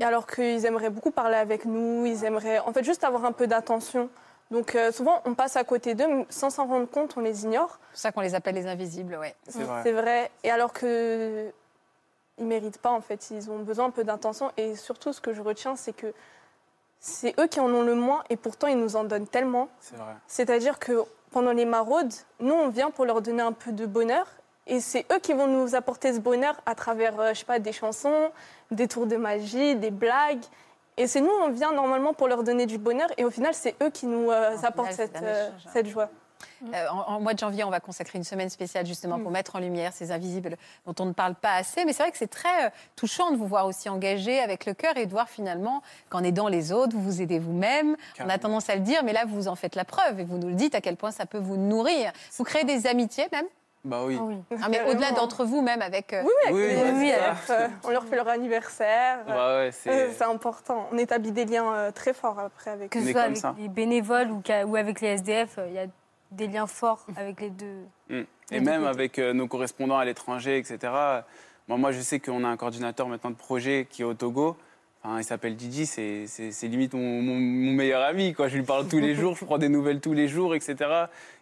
alors 0.00 0.26
qu'ils 0.26 0.66
aimeraient 0.66 0.90
beaucoup 0.90 1.12
parler 1.12 1.36
avec 1.36 1.64
nous, 1.66 2.04
ils 2.06 2.24
aimeraient, 2.24 2.58
en 2.58 2.72
fait, 2.72 2.82
juste 2.82 3.04
avoir 3.04 3.24
un 3.24 3.32
peu 3.32 3.46
d'attention. 3.46 4.08
Donc, 4.50 4.74
euh, 4.74 4.90
souvent, 4.90 5.22
on 5.24 5.34
passe 5.34 5.56
à 5.56 5.62
côté 5.64 5.94
d'eux, 5.94 6.06
mais 6.08 6.26
sans 6.30 6.50
s'en 6.50 6.66
rendre 6.66 6.88
compte, 6.88 7.16
on 7.16 7.20
les 7.20 7.44
ignore. 7.44 7.78
C'est 7.78 7.90
pour 7.92 7.98
ça 8.00 8.12
qu'on 8.12 8.20
les 8.22 8.34
appelle 8.34 8.54
les 8.56 8.66
invisibles, 8.66 9.16
ouais. 9.16 9.34
C'est 9.48 9.92
vrai. 9.92 10.30
Et 10.42 10.50
alors 10.50 10.72
que 10.72 11.52
ils 12.38 12.46
méritent 12.46 12.78
pas 12.78 12.90
en 12.90 13.00
fait, 13.00 13.30
ils 13.30 13.50
ont 13.50 13.58
besoin 13.58 13.86
un 13.86 13.90
peu 13.90 14.04
d'attention. 14.04 14.50
Et 14.56 14.76
surtout, 14.76 15.12
ce 15.12 15.20
que 15.20 15.32
je 15.32 15.42
retiens, 15.42 15.76
c'est 15.76 15.92
que 15.92 16.12
c'est 17.00 17.38
eux 17.40 17.46
qui 17.46 17.60
en 17.60 17.72
ont 17.72 17.82
le 17.82 17.94
moins 17.94 18.22
et 18.30 18.36
pourtant 18.36 18.66
ils 18.66 18.78
nous 18.78 18.96
en 18.96 19.04
donnent 19.04 19.28
tellement. 19.28 19.68
C'est 19.80 19.96
vrai. 19.96 20.14
C'est-à-dire 20.26 20.78
que 20.78 21.04
pendant 21.30 21.52
les 21.52 21.64
maraudes, 21.64 22.12
nous 22.40 22.54
on 22.54 22.68
vient 22.68 22.90
pour 22.90 23.04
leur 23.04 23.22
donner 23.22 23.42
un 23.42 23.52
peu 23.52 23.72
de 23.72 23.86
bonheur. 23.86 24.26
Et 24.68 24.80
c'est 24.80 25.06
eux 25.12 25.20
qui 25.20 25.32
vont 25.32 25.46
nous 25.46 25.76
apporter 25.76 26.12
ce 26.12 26.18
bonheur 26.18 26.60
à 26.66 26.74
travers, 26.74 27.20
euh, 27.20 27.28
je 27.32 27.40
sais 27.40 27.44
pas, 27.44 27.60
des 27.60 27.72
chansons, 27.72 28.32
des 28.72 28.88
tours 28.88 29.06
de 29.06 29.16
magie, 29.16 29.76
des 29.76 29.92
blagues. 29.92 30.42
Et 30.96 31.06
c'est 31.06 31.20
nous, 31.20 31.30
on 31.30 31.50
vient 31.50 31.72
normalement 31.72 32.14
pour 32.14 32.26
leur 32.26 32.42
donner 32.42 32.66
du 32.66 32.78
bonheur. 32.78 33.08
Et 33.16 33.24
au 33.24 33.30
final, 33.30 33.54
c'est 33.54 33.76
eux 33.80 33.90
qui 33.90 34.06
nous 34.06 34.30
euh, 34.30 34.56
apportent 34.64 34.92
cette, 34.92 35.22
euh, 35.22 35.50
cette 35.72 35.86
joie. 35.86 36.08
Euh, 36.74 36.88
en, 36.90 37.14
en 37.14 37.20
mois 37.20 37.34
de 37.34 37.38
janvier, 37.38 37.64
on 37.64 37.70
va 37.70 37.80
consacrer 37.80 38.18
une 38.18 38.24
semaine 38.24 38.50
spéciale 38.50 38.86
justement 38.86 39.18
pour 39.18 39.30
mettre 39.30 39.56
en 39.56 39.58
lumière 39.58 39.92
ces 39.92 40.10
invisibles 40.12 40.56
dont 40.86 40.94
on 41.00 41.06
ne 41.06 41.12
parle 41.12 41.34
pas 41.34 41.52
assez. 41.54 41.84
Mais 41.84 41.92
c'est 41.92 42.02
vrai 42.02 42.12
que 42.12 42.18
c'est 42.18 42.26
très 42.30 42.66
euh, 42.66 42.70
touchant 42.96 43.30
de 43.30 43.36
vous 43.36 43.46
voir 43.46 43.66
aussi 43.66 43.88
engagé 43.88 44.40
avec 44.40 44.66
le 44.66 44.74
cœur 44.74 44.96
et 44.96 45.06
de 45.06 45.10
voir 45.10 45.28
finalement 45.28 45.82
qu'en 46.08 46.22
aidant 46.22 46.48
les 46.48 46.72
autres, 46.72 46.94
vous 46.96 47.02
vous 47.02 47.22
aidez 47.22 47.38
vous-même. 47.38 47.96
On 48.20 48.28
a 48.28 48.38
tendance 48.38 48.68
à 48.70 48.74
le 48.74 48.80
dire, 48.82 49.02
mais 49.04 49.12
là, 49.12 49.24
vous 49.26 49.48
en 49.48 49.54
faites 49.54 49.74
la 49.76 49.84
preuve 49.84 50.20
et 50.20 50.24
vous 50.24 50.38
nous 50.38 50.48
le 50.48 50.54
dites 50.54 50.74
à 50.74 50.80
quel 50.80 50.96
point 50.96 51.10
ça 51.10 51.26
peut 51.26 51.38
vous 51.38 51.56
nourrir. 51.56 52.12
Vous 52.36 52.44
créez 52.44 52.64
des 52.64 52.86
amitiés 52.86 53.26
même? 53.32 53.46
Bah 53.84 54.00
oui. 54.04 54.18
Ah, 54.60 54.68
mais 54.68 54.82
au-delà 54.90 55.12
d'entre 55.12 55.44
vous 55.44 55.62
même 55.62 55.80
avec... 55.80 56.12
euh, 56.12 56.22
Oui, 56.24 56.30
avec 56.44 56.54
Oui, 56.56 56.62
les- 56.74 56.92
oui, 56.98 57.12
euh, 57.50 57.68
on 57.84 57.90
leur 57.90 58.04
fait 58.04 58.16
leur 58.16 58.26
anniversaire. 58.26 59.18
Bah 59.28 59.58
ouais, 59.58 59.70
c'est- 59.70 59.90
Euh, 59.90 60.10
c'est 60.12 60.24
important. 60.24 60.88
On 60.90 60.98
établit 60.98 61.30
des 61.30 61.44
liens 61.44 61.72
euh, 61.72 61.90
très 61.92 62.12
forts 62.12 62.40
après 62.40 62.72
avec 62.72 62.90
Que 62.90 63.00
ce 63.00 63.12
soit 63.12 63.20
avec 63.22 63.38
les 63.58 63.68
bénévoles 63.68 64.32
ou, 64.32 64.42
ou 64.66 64.74
avec 64.76 65.00
les 65.00 65.08
SDF, 65.10 65.58
euh, 65.58 65.66
il 65.68 65.74
y 65.74 65.78
a 65.78 65.86
des 66.30 66.46
liens 66.46 66.66
forts 66.66 67.06
avec 67.16 67.40
les 67.40 67.50
deux. 67.50 67.84
Mm. 68.10 68.22
Et 68.52 68.60
même 68.60 68.84
avec 68.84 69.18
euh, 69.18 69.32
nos 69.32 69.48
correspondants 69.48 69.98
à 69.98 70.04
l'étranger, 70.04 70.58
etc. 70.58 70.78
Moi, 71.68 71.78
moi, 71.78 71.92
je 71.92 72.00
sais 72.00 72.20
qu'on 72.20 72.44
a 72.44 72.48
un 72.48 72.56
coordinateur 72.56 73.08
maintenant 73.08 73.30
de 73.30 73.36
projet 73.36 73.86
qui 73.90 74.02
est 74.02 74.04
au 74.04 74.14
Togo. 74.14 74.56
Enfin, 75.02 75.18
il 75.18 75.24
s'appelle 75.24 75.56
Didi, 75.56 75.86
c'est 75.86 76.26
limite 76.62 76.94
mon, 76.94 77.22
mon- 77.22 77.38
mon 77.38 77.72
meilleur 77.72 78.02
ami. 78.02 78.34
Quoi. 78.34 78.48
Je 78.48 78.56
lui 78.56 78.64
parle 78.64 78.88
tous 78.88 78.98
les 78.98 79.14
jours, 79.20 79.36
je 79.36 79.44
prends 79.44 79.58
des 79.58 79.68
nouvelles 79.68 80.00
tous 80.00 80.12
les 80.14 80.28
jours, 80.28 80.54
etc. 80.54 80.76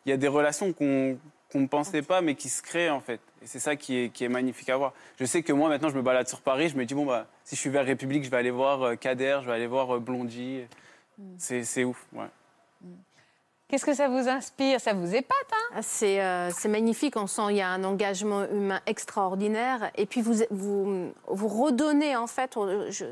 Il 0.07 0.11
y 0.11 0.13
a 0.13 0.17
des 0.17 0.29
relations 0.29 0.73
qu'on 0.73 1.19
qu'on 1.53 1.61
ne 1.61 1.67
pensait 1.69 2.03
pas, 2.03 2.21
mais 2.21 2.35
qui 2.35 2.49
se 2.49 2.63
créent 2.63 2.91
en 2.91 3.01
fait. 3.01 3.21
Et 3.41 3.47
c'est 3.47 3.61
ça 3.61 3.77
qui 3.77 3.97
est, 3.97 4.09
qui 4.09 4.25
est 4.25 4.29
magnifique 4.29 4.69
à 4.71 4.77
voir. 4.77 4.93
Je 5.21 5.25
sais 5.25 5.45
que 5.45 5.53
moi, 5.53 5.69
maintenant, 5.69 5.89
je 5.89 5.95
me 5.95 6.03
balade 6.03 6.27
sur 6.27 6.41
Paris, 6.41 6.69
je 6.69 6.77
me 6.77 6.85
dis, 6.85 6.95
bon, 6.95 7.07
bah, 7.07 7.29
si 7.45 7.55
je 7.55 7.61
suis 7.61 7.71
vers 7.71 7.85
République, 7.87 8.25
je 8.25 8.31
vais 8.31 8.39
aller 8.39 8.51
voir 8.51 8.83
euh, 8.83 8.95
Kader, 8.97 9.39
je 9.43 9.47
vais 9.47 9.53
aller 9.53 9.69
voir 9.69 9.95
euh, 9.95 10.01
Blondie. 10.01 10.63
C'est 11.39 11.63
c'est 11.63 11.85
ouf, 11.85 12.07
ouais. 12.13 12.27
Qu'est-ce 13.69 13.87
que 13.87 13.95
ça 13.95 14.09
vous 14.09 14.29
inspire? 14.29 14.79
Ça 14.79 14.93
vous 14.93 15.15
épate, 15.15 15.37
hein? 15.53 15.81
C'est 15.81 16.21
euh, 16.21 16.51
c'est 16.51 16.69
magnifique, 16.69 17.17
on 17.17 17.27
sent 17.27 17.47
qu'il 17.49 17.57
y 17.57 17.61
a 17.63 17.71
un 17.71 17.83
engagement 17.83 18.45
humain 18.45 18.81
extraordinaire. 18.87 19.91
Et 19.97 20.05
puis 20.05 20.21
vous, 20.21 20.35
vous, 20.51 21.49
redonnez, 21.49 22.15
en 22.15 22.27
fait, 22.27 22.59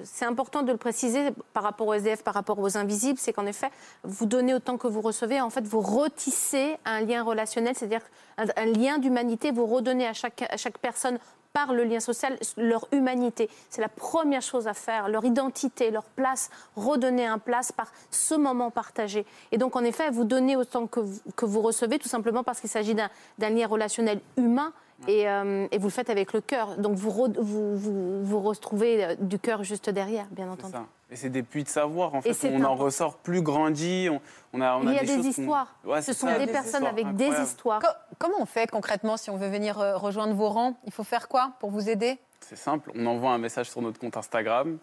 c'est 0.05 0.27
important 0.27 0.63
de 0.63 0.71
le 0.71 0.77
préciser 0.77 1.31
par 1.55 1.63
rapport 1.63 1.89
aux 1.89 1.95
SDF, 1.95 2.23
par 2.23 2.35
rapport 2.35 2.59
aux 2.59 2.77
invisibles, 2.77 3.19
c'est 3.19 3.33
qu'en 3.33 3.47
effet, 3.47 3.71
vous 4.05 4.27
donnez 4.27 4.53
autant 4.53 4.77
que 4.77 4.87
vous 4.87 5.01
recevez. 5.01 5.41
En 5.41 5.49
fait, 5.49 5.67
vous 5.67 5.81
retissez 5.81 6.77
un 6.85 7.01
lien 7.01 7.23
relationnel, 7.23 7.75
c'est-à-dire 7.75 8.03
un, 8.37 8.67
lien 8.67 8.99
d'humanité, 8.99 9.53
vous 9.53 9.67
redonnez 9.67 10.07
à 10.07 10.13
chaque 10.13 10.79
personne 10.83 11.19
par 11.53 11.73
le 11.73 11.85
lien 11.85 12.01
social 12.01 12.39
leur 12.57 12.87
humanité. 12.93 13.49
C'est 13.71 13.81
la 13.81 13.89
première 13.89 14.43
chose 14.43 14.67
à 14.67 14.75
faire, 14.75 15.09
leur 15.09 15.25
identité, 15.25 15.91
leur 15.91 16.05
place, 16.05 16.51
redonner 16.77 17.27
un 17.27 17.39
place 17.39 17.73
par 17.73 17.93
ce 18.11 18.35
moment 18.35 18.71
partagé. 18.71 19.27
Et 19.51 19.59
donc, 19.59 19.77
en 19.77 19.85
effet, 19.85 20.11
vous 20.11 20.25
donnez 20.25 20.57
autant 20.57 20.87
que 20.87 21.01
vous, 21.01 21.21
que 21.37 21.45
vous 21.45 21.61
recevez, 21.61 21.99
tout 21.99 22.09
simplement 22.09 22.43
parce 22.43 22.61
qu'il 22.61 22.71
s'agit 22.71 22.95
d'un 22.95 23.51
lien 23.51 23.67
relationnel 23.67 24.21
humain. 24.37 24.73
Et, 25.09 25.29
euh, 25.29 25.67
et 25.71 25.79
vous 25.79 25.87
le 25.89 25.93
faites 25.93 26.11
avec 26.11 26.33
le 26.33 26.41
cœur. 26.41 26.77
Donc, 26.77 26.95
vous, 26.97 27.11
re- 27.11 27.39
vous, 27.41 27.77
vous, 27.77 28.25
vous 28.25 28.41
retrouvez 28.41 29.05
euh, 29.05 29.15
du 29.19 29.39
cœur 29.39 29.65
juste 29.65 29.91
derrière, 29.91 30.27
bien 30.31 30.47
C'est 30.47 30.53
entendu. 30.67 30.73
ça. 30.73 30.85
Et 31.11 31.17
c'est 31.17 31.29
des 31.29 31.43
puits 31.43 31.65
de 31.65 31.69
savoir, 31.69 32.15
en 32.15 32.23
fait. 32.23 32.49
On 32.51 32.65
en 32.65 32.75
ressort 32.75 33.17
plus 33.19 33.43
grandi. 33.43 34.09
On, 34.11 34.21
on 34.53 34.61
a, 34.61 34.77
on 34.77 34.83
Il 34.83 34.95
y 34.95 34.99
a 34.99 35.05
des, 35.05 35.27
histoires. 35.27 35.75
Ouais, 35.85 36.01
Ce 36.03 36.13
sont 36.13 36.27
ça, 36.27 36.39
des 36.39 36.51
personnes 36.51 36.87
avec 36.87 37.15
des 37.17 37.29
histoires. 37.43 37.81
Co- 37.81 38.15
comment 38.19 38.37
on 38.41 38.47
fait 38.47 38.71
concrètement 38.71 39.17
si 39.17 39.29
on 39.31 39.37
veut 39.37 39.49
venir 39.51 39.79
euh, 39.79 39.97
rejoindre 39.97 40.35
vos 40.35 40.49
rangs? 40.49 40.75
Il 40.87 40.93
faut 40.93 41.05
faire 41.05 41.29
quoi 41.29 41.53
pour 41.61 41.71
vous 41.71 41.91
aider? 41.91 42.19
C'est 42.41 42.57
simple, 42.57 42.91
on 42.95 43.07
envoie 43.07 43.31
un 43.33 43.39
message 43.39 43.71
sur 43.71 43.83
notre 43.83 44.01
compte 44.01 44.17
Instagram 44.17 44.79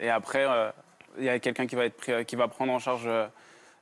et 0.00 0.10
après 0.10 0.44
euh, 0.44 0.70
il 1.18 1.24
y 1.24 1.28
a 1.28 1.38
quelqu'un 1.38 1.66
qui 1.66 1.76
va 1.76 1.84
être 1.84 1.96
pris- 1.96 2.12
euh, 2.12 2.24
qui 2.24 2.34
va 2.36 2.48
prendre 2.48 2.72
en 2.72 2.78
charge 2.80 3.04
euh, 3.06 3.26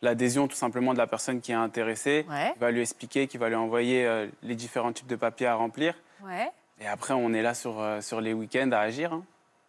l'adhésion 0.02 0.48
tout 0.48 0.56
simplement 0.56 0.92
de 0.92 0.98
la 0.98 1.06
personne 1.06 1.40
qui 1.40 1.52
est 1.52 1.56
intéressée, 1.56 2.24
qui 2.54 2.58
va 2.60 2.70
lui 2.70 2.80
expliquer, 2.80 3.26
qui 3.26 3.38
va 3.38 3.48
lui 3.48 3.56
envoyer 3.56 4.06
euh, 4.06 4.26
les 4.42 4.54
différents 4.54 4.92
types 4.92 5.06
de 5.08 5.16
papiers 5.16 5.46
à 5.46 5.54
remplir 5.54 5.94
Ouais. 6.26 6.50
et 6.80 6.86
après 6.88 7.14
on 7.14 7.32
est 7.32 7.42
là 7.42 7.54
sur 7.54 7.80
euh, 7.80 8.00
sur 8.00 8.20
les 8.20 8.32
week-ends 8.32 8.70
à 8.72 8.78
agir. 8.78 9.12
hein. 9.12 9.22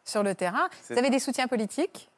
Sur 0.06 0.24
le 0.24 0.34
terrain. 0.34 0.68
Vous 0.90 0.98
avez 0.98 1.10
des 1.12 1.20
soutiens 1.20 1.48
politiques? 1.48 2.10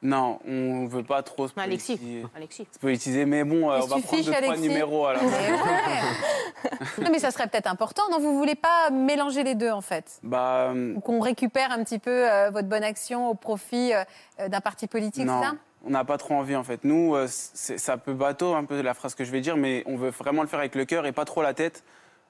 Non, 0.00 0.38
on 0.46 0.86
veut 0.86 1.02
pas 1.02 1.22
trop 1.24 1.48
se 1.48 1.58
Alexis. 1.58 1.96
politiser, 1.96 2.26
Alexis. 2.36 2.66
se 2.72 2.78
politiser, 2.78 3.24
mais 3.24 3.42
bon, 3.42 3.68
euh, 3.70 3.80
on 3.82 3.86
va 3.86 3.98
prendre 3.98 4.22
deux, 4.24 4.30
trois 4.32 4.56
numéros 4.56 5.06
alors. 5.06 5.22
Mais 5.24 5.52
ouais. 5.52 6.70
non, 7.04 7.08
mais 7.10 7.18
ça 7.18 7.32
serait 7.32 7.48
peut-être 7.48 7.66
important. 7.66 8.02
Non, 8.10 8.20
vous 8.20 8.38
voulez 8.38 8.54
pas 8.54 8.90
mélanger 8.90 9.42
les 9.42 9.54
deux 9.56 9.70
en 9.70 9.80
fait? 9.80 10.20
Bah, 10.22 10.72
Ou 10.94 11.00
qu'on 11.00 11.18
récupère 11.20 11.72
un 11.72 11.82
petit 11.82 11.98
peu 11.98 12.30
euh, 12.30 12.50
votre 12.50 12.68
bonne 12.68 12.84
action 12.84 13.28
au 13.28 13.34
profit 13.34 13.92
euh, 13.92 14.48
d'un 14.48 14.60
parti 14.60 14.86
politique, 14.86 15.24
non, 15.24 15.40
c'est 15.42 15.48
ça? 15.48 15.54
On 15.84 15.90
n'a 15.90 16.04
pas 16.04 16.18
trop 16.18 16.34
envie 16.34 16.56
en 16.56 16.64
fait. 16.64 16.84
Nous, 16.84 17.14
euh, 17.14 17.26
c'est 17.28 17.78
ça 17.78 17.96
peut 17.96 18.14
bateau 18.14 18.54
un 18.54 18.64
peu 18.64 18.80
la 18.82 18.94
phrase 18.94 19.14
que 19.14 19.24
je 19.24 19.30
vais 19.30 19.40
dire, 19.40 19.56
mais 19.56 19.82
on 19.86 19.96
veut 19.96 20.10
vraiment 20.10 20.42
le 20.42 20.48
faire 20.48 20.58
avec 20.60 20.74
le 20.74 20.84
cœur 20.84 21.06
et 21.06 21.12
pas 21.12 21.24
trop 21.24 21.42
la 21.42 21.54
tête. 21.54 21.84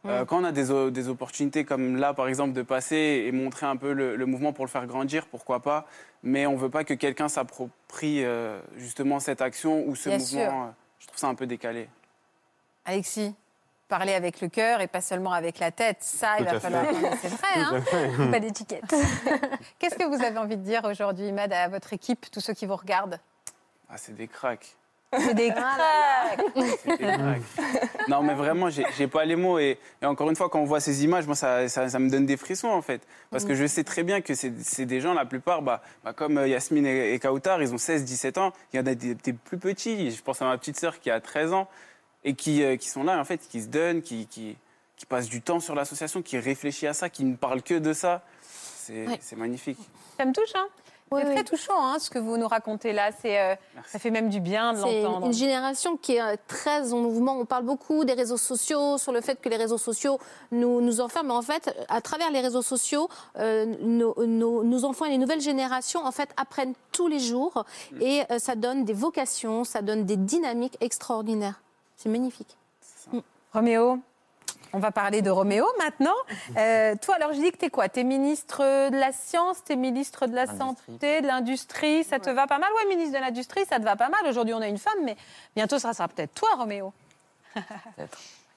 Euh, 0.07 0.25
quand 0.25 0.41
on 0.41 0.45
a 0.45 0.53
des, 0.53 0.91
des 0.93 1.09
opportunités 1.09 1.65
comme 1.65 1.97
là, 1.97 2.15
par 2.15 2.29
exemple, 2.29 2.53
de 2.53 2.63
passer 2.63 3.25
et 3.27 3.33
montrer 3.33 3.67
un 3.67 3.77
peu 3.77 3.93
le, 3.93 4.15
le 4.15 4.27
mouvement 4.27 4.53
pour 4.53 4.65
le 4.65 4.71
faire 4.71 4.87
grandir, 4.87 5.27
pourquoi 5.27 5.61
pas. 5.61 5.87
Mais 6.23 6.47
on 6.47 6.55
veut 6.57 6.71
pas 6.71 6.85
que 6.85 6.95
quelqu'un 6.95 7.29
s'approprie 7.29 8.25
euh, 8.25 8.61
justement 8.77 9.19
cette 9.19 9.43
action 9.43 9.85
ou 9.87 9.97
ce 9.97 10.09
Bien 10.09 10.19
mouvement. 10.19 10.41
sûr. 10.41 10.53
euh, 10.53 10.67
je 11.01 11.07
trouve 11.09 11.19
ça 11.19 11.27
un 11.27 11.35
peu 11.35 11.47
décalé. 11.47 11.89
Alexis, 12.85 13.35
parler 13.89 14.15
avec 14.15 14.41
le 14.41 14.49
cœur 14.49 14.81
et 14.81 14.87
pas 14.87 15.01
seulement 15.01 15.33
avec 15.33 15.59
la 15.59 15.73
tête, 15.73 15.99
ça, 16.01 16.37
il 16.39 16.45
va 16.45 16.61
falloir. 16.61 16.85
C'est 17.21 17.29
vrai, 17.29 17.49
hein. 17.57 18.31
Pas 18.31 18.39
d'étiquette. 18.41 18.85
Qu'est-ce 19.81 19.97
que 19.97 20.05
vous 20.05 20.23
avez 20.25 20.39
envie 20.39 20.57
de 20.57 20.63
dire 20.63 20.85
aujourd'hui, 20.85 21.33
Mad, 21.33 21.53
à 21.53 21.67
votre 21.69 21.93
équipe, 21.93 22.31
tous 22.31 22.41
ceux 22.41 22.55
qui 22.55 22.67
vous 22.67 22.77
regardent? 22.77 23.19
Ah, 23.89 23.97
c'est 23.97 24.15
des 24.15 24.29
cracks. 24.29 24.75
C'est 25.19 25.33
des 25.35 25.49
cracks. 25.49 26.41
C'est 26.85 26.99
des 26.99 27.07
cracks. 27.07 27.43
non, 28.09 28.23
mais 28.23 28.35
vraiment, 28.35 28.69
j'ai 28.69 29.07
pas 29.09 29.25
les 29.25 29.37
mots. 29.37 29.59
Et, 29.59 29.79
et 30.03 30.07
encore 30.07 30.29
une 30.29 30.37
fois, 30.37 30.51
quand 30.51 30.61
on 30.61 30.65
voit 30.67 30.81
ces 30.81 31.03
images, 31.05 31.27
moi, 31.27 31.35
ça, 31.35 31.67
ça- 31.69 31.89
ça 31.89 31.99
me 31.99 32.11
donne 32.11 32.27
des 32.27 32.37
frissons, 32.37 32.69
en 32.69 32.83
fait. 32.83 33.01
Parce 33.31 33.47
que 33.47 33.53
Mm. 33.53 33.57
je 33.57 33.67
sais 33.67 33.85
très 33.85 34.03
bien 34.03 34.21
que 34.21 34.35
c'est 34.35 34.85
des 34.85 35.01
gens, 35.01 35.15
la 35.15 35.25
plupart, 35.25 35.63
bah, 35.63 35.83
bah, 36.05 36.13
comme 36.13 36.37
euh, 36.37 36.47
Yasmine 36.47 36.85
et, 36.85 37.15
et 37.15 37.19
Kautar, 37.19 37.63
ils 37.63 37.73
ont 37.73 37.79
16, 37.79 38.05
17 38.05 38.37
ans. 38.37 38.53
Il 38.73 38.77
y 38.77 38.81
en 38.81 38.87
a 38.87 38.95
des, 38.95 39.15
des 39.15 39.33
plus 39.33 39.57
petits. 39.59 40.11
Je 40.11 40.23
pense 40.23 40.43
à 40.43 40.45
ma 40.45 40.59
petite 40.59 40.79
sœur 40.79 41.01
qui 41.01 41.11
a 41.11 41.21
13 41.23 41.55
ans 41.55 41.69
et 42.25 42.35
qui, 42.35 42.63
euh, 42.63 42.77
qui 42.77 42.89
sont 42.91 43.05
là, 43.05 43.19
en 43.19 43.25
fait, 43.25 43.39
qui 43.49 43.63
se 43.63 43.69
donnent, 43.69 44.03
qui, 44.03 44.27
qui, 44.27 44.59
qui 44.97 45.07
passent 45.07 45.29
du 45.31 45.41
temps 45.41 45.61
sur 45.61 45.75
l'association, 45.75 46.21
qui 46.21 46.37
réfléchit 46.39 46.87
à 46.87 46.93
ça, 46.93 47.09
qui 47.09 47.25
ne 47.25 47.35
parle 47.37 47.63
que 47.63 47.75
de 47.79 47.95
ça. 47.95 48.23
C'est 48.43 49.07
Ouais. 49.07 49.19
c'est 49.23 49.37
magnifique. 49.37 49.79
Ça 50.19 50.27
me 50.27 50.33
touche, 50.35 50.53
hein 50.55 50.67
C'est 51.13 51.25
très 51.35 51.45
touchant, 51.45 51.75
hein, 51.81 51.99
ce 51.99 52.11
que 52.11 52.19
vous 52.19 52.37
nous 52.37 52.49
racontez 52.49 52.93
là. 52.93 53.11
C'est, 53.21 53.41
euh, 53.41 53.55
ça 53.87 53.99
fait 53.99 54.11
même 54.11 54.29
du 54.29 54.41
bien 54.41 54.73
de 54.75 54.79
C'est 54.79 55.03
l'entendre. 55.03 55.27
une 55.27 55.33
génération 55.33 55.97
qui 55.97 56.17
est 56.17 56.21
euh, 56.23 56.37
très 56.47 56.93
en 56.93 56.99
mouvement. 56.99 57.37
On 57.39 57.45
parle 57.45 57.65
beaucoup 57.65 58.05
des 58.05 58.13
réseaux 58.15 58.37
sociaux, 58.37 58.99
sur 58.99 59.13
le 59.13 59.21
fait 59.21 59.41
que 59.41 59.49
les 59.49 59.57
réseaux 59.57 59.79
sociaux 59.79 60.19
nous, 60.53 60.81
nous 60.81 61.01
enferment. 61.01 61.29
Mais 61.29 61.39
en 61.39 61.43
fait, 61.43 61.75
à 61.89 62.01
travers 62.01 62.31
les 62.31 62.41
réseaux 62.41 62.63
sociaux, 62.63 63.09
euh, 63.39 63.65
nos, 63.81 64.15
nos- 64.27 64.63
nos 64.65 64.85
enfants 64.85 65.05
et 65.07 65.11
les 65.11 65.19
nouvelles 65.19 65.41
générations 65.41 66.05
en 66.05 66.13
fait, 66.13 66.29
apprennent 66.37 66.75
tous 66.93 67.09
les 67.09 67.19
jours. 67.21 67.65
Et 68.01 68.23
euh, 68.31 68.39
ça 68.39 68.55
donne 68.55 68.85
des 68.85 68.93
vocations, 68.95 69.65
ça 69.65 69.83
donne 69.83 70.05
des 70.05 70.17
dynamiques 70.17 70.77
extraordinaires. 70.81 71.61
C'est 71.97 72.09
magnifique. 72.09 72.57
Roméo 73.53 73.99
On 74.73 74.79
va 74.79 74.91
parler 74.91 75.23
de 75.23 75.31
Roméo 75.31 75.67
maintenant. 75.79 76.15
Euh, 76.57 76.95
toi, 77.01 77.15
alors 77.17 77.33
je 77.33 77.41
dis 77.41 77.51
que 77.53 77.57
tu 77.57 77.65
es 77.67 77.71
quoi? 77.71 77.89
Tu 77.89 78.01
es 78.01 78.05
ministre 78.05 78.59
de 78.91 78.97
la 78.99 79.13
Science, 79.13 79.65
tu 79.65 79.73
es 79.73 79.77
ministre 79.77 80.27
de 80.27 80.35
la 80.35 80.47
Santé, 80.47 81.21
de 81.23 81.27
l'Industrie. 81.27 82.05
Ça 82.05 82.19
te 82.19 82.31
va 82.31 82.47
pas 82.47 82.59
mal? 82.59 82.69
Ouais, 82.77 82.89
ministre 82.95 83.19
de 83.19 83.23
l'Industrie, 83.25 83.65
ça 83.67 83.79
te 83.79 83.85
va 83.85 83.97
pas 83.97 84.09
mal. 84.09 84.21
Aujourd'hui, 84.29 84.55
on 84.55 84.61
a 84.61 84.69
une 84.69 84.79
femme, 84.79 84.99
mais 85.05 85.17
bientôt, 85.57 85.79
ça 85.79 85.93
sera 85.95 86.09
peut-être 86.09 86.35
toi, 86.35 86.49
Roméo. 86.57 86.93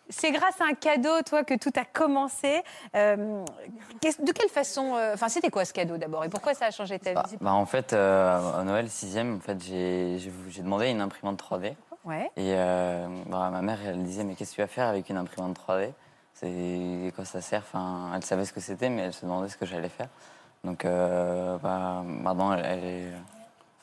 C'est 0.10 0.32
grâce 0.32 0.60
à 0.60 0.66
un 0.66 0.74
cadeau, 0.74 1.22
toi, 1.26 1.46
que 1.46 1.54
tout 1.54 1.72
a 1.78 1.86
commencé. 1.86 2.62
Euh, 2.98 3.46
de 4.04 4.32
quelle 4.34 4.50
façon 4.50 4.96
euh, 4.98 5.14
Enfin, 5.14 5.30
c'était 5.30 5.50
quoi 5.50 5.64
ce 5.64 5.72
cadeau 5.72 5.96
d'abord? 5.96 6.26
Et 6.26 6.30
pourquoi 6.30 6.54
ça 6.54 6.66
a 6.66 6.72
changé 6.72 7.00
ta 7.00 7.14
vie? 7.24 7.38
Bah, 7.40 7.54
en 7.54 7.66
fait, 7.66 7.94
euh, 7.94 8.60
à 8.60 8.64
Noël 8.66 8.88
6e, 8.90 9.38
en 9.38 9.40
fait, 9.40 9.64
j'ai 9.64 10.18
j'ai- 10.20 10.32
j'ai 10.50 10.62
demandé 10.64 10.90
une 10.90 11.00
imprimante 11.00 11.38
3D. 11.42 11.76
Ouais. 12.04 12.32
Et 12.36 12.54
euh, 12.56 13.08
bah, 13.28 13.50
ma 13.52 13.62
mère, 13.62 13.78
elle 13.86 14.04
disait 14.04 14.24
Mais 14.24 14.36
qu'est-ce 14.36 14.52
que 14.52 14.56
tu 14.56 14.62
vas 14.62 14.68
faire 14.68 14.88
avec 14.88 15.10
une 15.10 15.18
imprimante 15.18 15.58
3D 15.58 15.92
C'est 16.34 17.14
quoi 17.16 17.26
ça 17.26 17.42
sert? 17.42 17.62
Enfin, 17.62 18.12
Elle 18.16 18.24
savait 18.24 18.46
ce 18.46 18.54
que 18.54 18.60
c'était, 18.60 18.90
mais 18.90 19.04
elle 19.04 19.14
se 19.14 19.26
demandait 19.26 19.50
ce 19.50 19.58
que 19.58 19.66
j'allais 19.66 19.90
faire. 19.90 20.10
Donc 20.64 20.86
euh, 20.86 21.58
bah, 21.58 22.04
maintenant, 22.06 22.54
elle, 22.54 22.66
elle 22.66 22.84
est- 22.84 23.14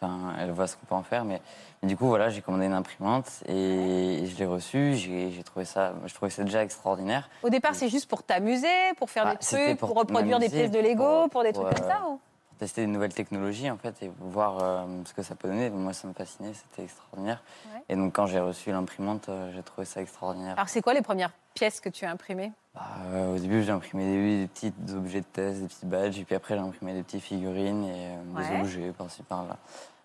enfin, 0.00 0.34
elle 0.38 0.52
voit 0.52 0.66
ce 0.66 0.76
qu'on 0.76 0.86
peut 0.86 0.94
en 0.94 1.02
faire. 1.02 1.24
Mais, 1.24 1.40
mais 1.82 1.88
du 1.88 1.96
coup, 1.96 2.06
voilà, 2.06 2.28
j'ai 2.30 2.40
commandé 2.40 2.66
une 2.66 2.72
imprimante 2.72 3.42
et, 3.46 4.24
je 4.26 4.36
l'ai 4.38 4.46
reçue. 4.46 4.94
J'ai 4.94 5.42
trouvé 5.44 5.64
ça, 5.64 5.94
je 6.06 6.14
trouvais 6.14 6.30
ça 6.30 6.44
déjà 6.44 6.62
extraordinaire. 6.62 7.28
Au 7.42 7.50
départ, 7.50 7.74
c'est 7.74 7.88
juste 7.88 8.08
pour 8.08 8.22
t'amuser, 8.22 8.68
pour 8.96 9.10
faire 9.10 9.24
Bah, 9.24 9.32
des 9.32 9.38
trucs, 9.38 9.78
pour 9.78 9.88
pour, 9.88 9.98
reproduire 9.98 10.38
des 10.38 10.48
pièces 10.48 10.70
de 10.70 10.80
Lego, 10.80 11.28
pour, 11.28 11.42
des 11.42 11.52
trucs 11.52 11.68
comme 11.68 11.84
euh, 11.84 11.88
ça 11.88 12.00
ou 12.08 12.16
pour 12.16 12.20
tester 12.58 12.82
des 12.82 12.86
nouvelles 12.92 13.14
technologies 13.14 13.70
en 13.70 13.78
fait 13.78 14.02
et 14.02 14.10
voir 14.20 14.58
euh, 14.62 14.84
ce 15.04 15.14
que 15.14 15.22
ça 15.22 15.34
peut 15.34 15.48
donner. 15.48 15.70
Moi, 15.70 15.92
ça 15.92 16.06
me 16.08 16.12
fascinait, 16.12 16.52
c'était 16.54 16.84
extraordinaire. 16.84 17.42
Ouais. 17.72 17.82
Et 17.88 17.96
donc, 17.96 18.12
quand 18.14 18.26
j'ai 18.26 18.40
reçu 18.40 18.70
l'imprimante, 18.70 19.28
euh, 19.28 19.50
j'ai 19.54 19.62
trouvé 19.62 19.84
ça 19.84 20.00
extraordinaire. 20.02 20.54
Alors, 20.56 20.68
c'est 20.68 20.82
quoi 20.82 20.94
les 20.94 21.02
premières 21.02 21.32
pièces 21.54 21.80
que 21.80 21.88
tu 21.88 22.04
as 22.04 22.10
imprimées? 22.10 22.52
Euh, 22.76 23.34
au 23.34 23.38
début, 23.38 23.62
j'ai 23.62 23.72
imprimé 23.72 24.04
des, 24.04 24.40
des 24.42 24.46
petits 24.48 24.72
objets 24.94 25.20
de 25.20 25.26
test, 25.26 25.60
des 25.62 25.66
petits 25.68 25.86
badges, 25.86 26.18
et 26.18 26.24
puis 26.24 26.34
après, 26.34 26.54
j'ai 26.54 26.60
imprimé 26.60 26.92
des 26.94 27.02
petites 27.02 27.22
figurines 27.22 27.84
et 27.84 28.08
Ouais. 28.36 28.48
des 28.48 28.60
objets 28.60 28.92
par-ci 28.92 29.22
par-là. 29.22 29.56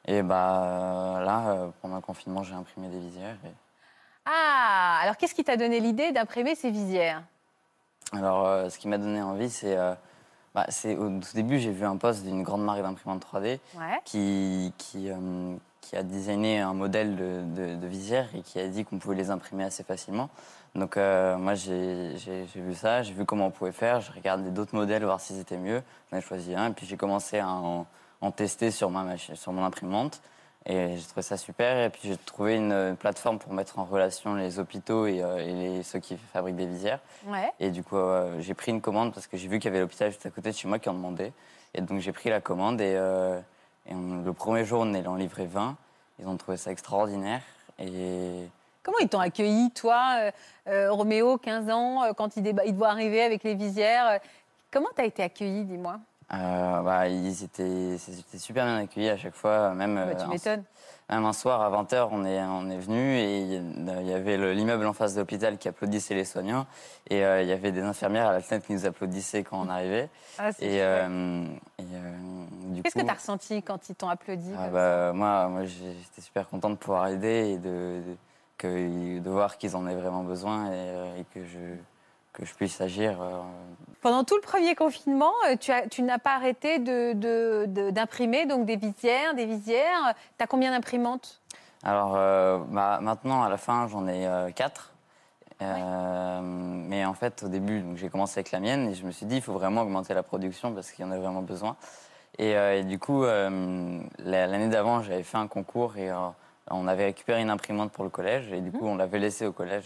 Et 0.06 0.22
bah 0.22 1.22
là, 1.24 1.70
pendant 1.82 1.96
le 1.96 2.02
confinement, 2.02 2.44
j'ai 2.44 2.56
imprimé 2.56 2.88
des 2.90 3.00
visières. 3.00 3.38
et- 3.46 3.52
Ah, 4.26 5.00
alors 5.02 5.18
qu'est-ce 5.18 5.36
qui 5.36 5.44
t'a 5.44 5.58
donné 5.58 5.80
l'idée 5.80 6.12
d'imprimer 6.12 6.56
ces 6.56 6.72
visières? 6.72 7.24
Alors, 8.12 8.70
ce 8.72 8.78
qui 8.78 8.88
m'a 8.88 8.98
donné 8.98 9.22
envie, 9.22 9.50
c'est. 9.50 9.78
Bah, 10.56 10.66
c'est 10.70 10.96
au 10.96 11.10
tout 11.20 11.34
début, 11.34 11.60
j'ai 11.60 11.72
vu 11.72 11.86
un 11.86 11.98
post 11.98 12.24
d'une 12.24 12.44
grande 12.44 12.64
marque 12.64 12.82
d'imprimante 12.82 13.22
3D 13.26 13.60
Ouais. 13.76 14.00
qui, 14.06 14.72
qui, 14.78 15.10
euh, 15.10 15.56
qui 15.82 15.96
a 15.96 16.04
designé 16.04 16.60
un 16.60 16.74
modèle 16.74 17.16
de, 17.16 17.42
de, 17.56 17.76
de 17.76 17.88
visière 17.88 18.28
et 18.36 18.42
qui 18.42 18.60
a 18.60 18.68
dit 18.68 18.86
qu'on 18.86 19.00
pouvait 19.00 19.16
les 19.16 19.32
imprimer 19.32 19.64
assez 19.64 19.84
facilement. 19.84 20.30
Donc, 20.76 20.98
euh, 20.98 21.38
moi, 21.38 21.54
j'ai 21.56 22.14
j'ai- 22.18 22.46
j'ai 22.48 22.62
vu 22.62 22.74
ça, 22.74 23.04
j'ai 23.04 23.14
vu 23.14 23.26
comment 23.26 23.48
on 23.48 23.52
pouvait 23.52 23.72
faire, 23.72 24.02
j'ai 24.02 24.12
regardé 24.12 24.50
d'autres 24.52 24.76
modèles, 24.76 25.04
voir 25.04 25.20
s'ils 25.20 25.40
étaient 25.40 25.58
mieux. 25.58 25.82
J'en 26.12 26.18
ai 26.18 26.22
choisi 26.22 26.56
un, 26.56 26.70
et 26.70 26.74
puis 26.74 26.86
j'ai 26.88 26.98
commencé 26.98 27.40
à 27.40 27.48
en, 27.50 27.86
en 28.22 28.32
tester 28.32 28.72
sur, 28.72 28.90
ma 28.90 29.18
sur 29.18 29.52
mon 29.54 29.64
imprimante. 29.64 30.22
Et 30.66 30.96
j'ai 30.98 31.04
trouvé 31.04 31.22
ça 31.22 31.36
super. 31.38 31.78
Et 31.86 31.90
puis 31.90 32.02
j'ai 32.04 32.18
trouvé 32.18 32.56
une, 32.56 32.72
une 32.72 32.96
plateforme 32.96 33.38
pour 33.40 33.54
mettre 33.54 33.80
en 33.80 33.84
relation 33.86 34.36
les 34.36 34.60
hôpitaux 34.60 35.06
et, 35.08 35.22
euh, 35.22 35.38
et 35.40 35.54
les- 35.54 35.84
ceux 35.84 36.00
qui 36.00 36.18
fabriquent 36.32 36.56
des 36.56 36.68
visières. 36.68 37.00
Ouais. 37.26 37.52
Et 37.60 37.70
du 37.72 37.84
coup, 37.84 37.98
euh, 37.98 38.40
j'ai 38.40 38.54
pris 38.54 38.72
une 38.72 38.82
commande 38.82 39.14
parce 39.14 39.28
que 39.28 39.36
j'ai 39.38 39.48
vu 39.48 39.60
qu'il 39.60 39.66
y 39.66 39.74
avait 39.74 39.82
l'hôpital 39.82 40.10
juste 40.12 40.26
à 40.26 40.30
côté 40.30 40.52
de 40.52 40.56
chez 40.56 40.68
moi 40.68 40.80
qui 40.80 40.88
en 40.90 40.94
demandait. 40.94 41.34
Et 41.74 41.82
donc 41.82 42.00
j'ai 42.00 42.12
pris 42.14 42.30
la 42.30 42.40
commande 42.40 42.80
et, 42.80 42.94
euh, 42.96 43.40
et 43.88 43.94
on- 43.94 44.24
le 44.24 44.34
premier 44.34 44.64
jour, 44.64 44.82
on 44.82 44.94
est 44.94 45.06
en 45.06 45.16
livré 45.16 45.46
20. 45.48 45.76
Ils 46.20 46.28
ont 46.28 46.38
trouvé 46.38 46.58
ça 46.58 46.72
extraordinaire. 46.72 47.42
Et 47.80 48.48
Comment 48.84 49.00
ils 49.00 49.10
t'ont 49.10 49.20
accueilli, 49.20 49.72
toi, 49.72 50.30
Roméo, 50.68 51.38
15 51.38 51.70
ans, 51.70 52.14
quand 52.16 52.36
il, 52.38 52.54
il 52.66 52.76
doit 52.76 52.90
arriver 52.90 53.22
avec 53.24 53.44
les 53.44 53.56
visières 53.56 54.20
Comment 54.72 54.90
t'as 54.96 55.06
été 55.06 55.24
accueilli, 55.24 55.64
dis-moi? 55.66 56.00
Euh, 56.34 56.82
bah, 56.82 57.08
ils, 57.08 57.44
étaient, 57.44 57.68
ils 57.68 58.20
étaient 58.20 58.38
super 58.38 58.66
bien 58.66 58.78
accueillis 58.78 59.10
à 59.10 59.18
chaque 59.18 59.36
fois. 59.36 59.74
Même, 59.74 59.96
Bah, 59.96 60.16
Tu 60.16 60.22
euh, 60.22 60.26
un- 60.26 60.28
m'étonnes. 60.30 60.64
Même 61.10 61.26
un 61.26 61.34
soir 61.34 61.62
à 61.62 61.70
20h, 61.70 62.08
on 62.12 62.24
est, 62.26 62.42
on 62.42 62.70
est 62.70 62.78
venu 62.78 63.18
et 63.18 63.42
il 63.42 64.08
y 64.08 64.14
avait 64.14 64.38
le- 64.38 64.54
l'immeuble 64.54 64.86
en 64.86 64.94
face 64.94 65.14
de 65.16 65.20
l'hôpital 65.20 65.58
qui 65.58 65.68
applaudissait 65.68 66.16
les 66.16 66.24
soignants. 66.26 66.66
Et 67.10 67.26
euh, 67.26 67.42
il 67.42 67.48
y 67.50 67.52
avait 67.52 67.74
des 67.74 67.82
infirmières 67.82 68.28
à 68.30 68.32
la 68.32 68.40
fenêtre 68.40 68.66
qui 68.66 68.74
nous 68.74 68.86
applaudissaient 68.86 69.44
quand 69.44 69.60
on 69.62 69.70
arrivait. 69.70 70.10
Ah, 70.40 70.50
et, 70.60 70.82
euh, 70.82 71.46
et, 71.78 71.84
euh, 71.94 72.82
Qu'est-ce 72.82 72.96
que 72.96 73.02
tu 73.02 73.10
as 73.10 73.14
ressenti 73.14 73.62
quand 73.62 73.90
ils 73.90 73.96
t'ont 73.96 74.10
applaudi 74.10 74.52
Ah 74.58 74.70
bah, 74.70 75.12
moi, 75.14 75.48
moi 75.50 75.66
j'étais 75.66 76.22
super 76.22 76.48
content 76.48 76.70
de 76.72 76.76
pouvoir 76.76 77.08
aider 77.10 77.52
et 77.54 77.58
de, 77.58 78.02
de, 78.08 78.16
que- 78.58 79.20
de 79.20 79.30
voir 79.30 79.58
qu'ils 79.58 79.76
en 79.76 79.86
aient 79.88 79.96
vraiment 79.96 80.24
besoin 80.24 80.72
et, 80.72 81.20
et 81.20 81.26
que, 81.34 81.46
je, 81.46 81.58
que 82.34 82.46
je 82.46 82.54
puisse 82.54 82.82
agir. 82.82 83.22
euh, 83.22 83.40
Pendant 84.02 84.24
tout 84.24 84.36
le 84.36 84.42
premier 84.42 84.76
confinement, 84.76 85.32
euh, 85.50 85.56
tu, 85.56 85.72
as- 85.72 85.88
tu 85.88 86.02
n'as 86.02 86.18
pas 86.18 86.34
arrêté 86.36 86.80
de- 86.80 87.14
de- 87.14 87.66
de- 87.68 87.90
d'imprimer 87.92 88.46
donc 88.46 88.66
des 88.66 88.76
visières, 88.76 89.34
des 89.36 89.46
visières. 89.46 90.14
Tu 90.38 90.44
as 90.44 90.48
combien 90.48 90.72
d'imprimantes? 90.72 91.40
Alors 91.84 92.14
euh, 92.16 92.58
bah, 92.70 93.00
maintenant, 93.02 93.44
à 93.44 93.50
la 93.50 93.58
fin, 93.58 93.88
j'en 93.88 94.08
ai 94.08 94.26
euh, 94.28 94.50
quatre. 94.52 94.92
Euh, 95.62 96.40
Mais 96.42 97.06
en 97.06 97.14
fait, 97.14 97.44
au 97.44 97.48
début, 97.48 97.82
donc, 97.82 97.98
j'ai 97.98 98.10
commencé 98.10 98.40
avec 98.40 98.52
la 98.52 98.60
mienne 98.60 98.90
et 98.90 98.96
je 98.96 99.06
me 99.06 99.12
suis 99.12 99.26
dit, 99.26 99.36
il 99.38 99.42
faut 99.42 99.54
vraiment 99.54 99.82
augmenter 99.82 100.14
la 100.14 100.24
production 100.24 100.74
parce 100.74 100.92
qu'il 100.92 101.06
y 101.06 101.08
en 101.08 101.12
a 101.12 101.18
vraiment 101.18 101.42
besoin. 101.42 101.76
Et, 102.40 102.52
et 102.54 102.84
du 102.84 102.98
coup, 102.98 103.24
la- 103.24 104.48
l'année 104.48 104.68
d'avant, 104.70 105.04
j'avais 105.04 105.22
fait 105.24 105.38
un 105.38 105.48
concours 105.48 105.98
et 105.98 106.12
on 106.72 106.88
avait 106.88 107.06
récupéré 107.06 107.42
une 107.42 107.52
imprimante 107.52 107.92
pour 107.92 108.04
le 108.04 108.10
collège 108.10 108.52
et 108.52 108.60
du 108.60 108.72
coup, 108.72 108.86
on 108.88 108.96
l'avait 108.96 109.20
laissée 109.20 109.46
au 109.46 109.52
collège. 109.52 109.86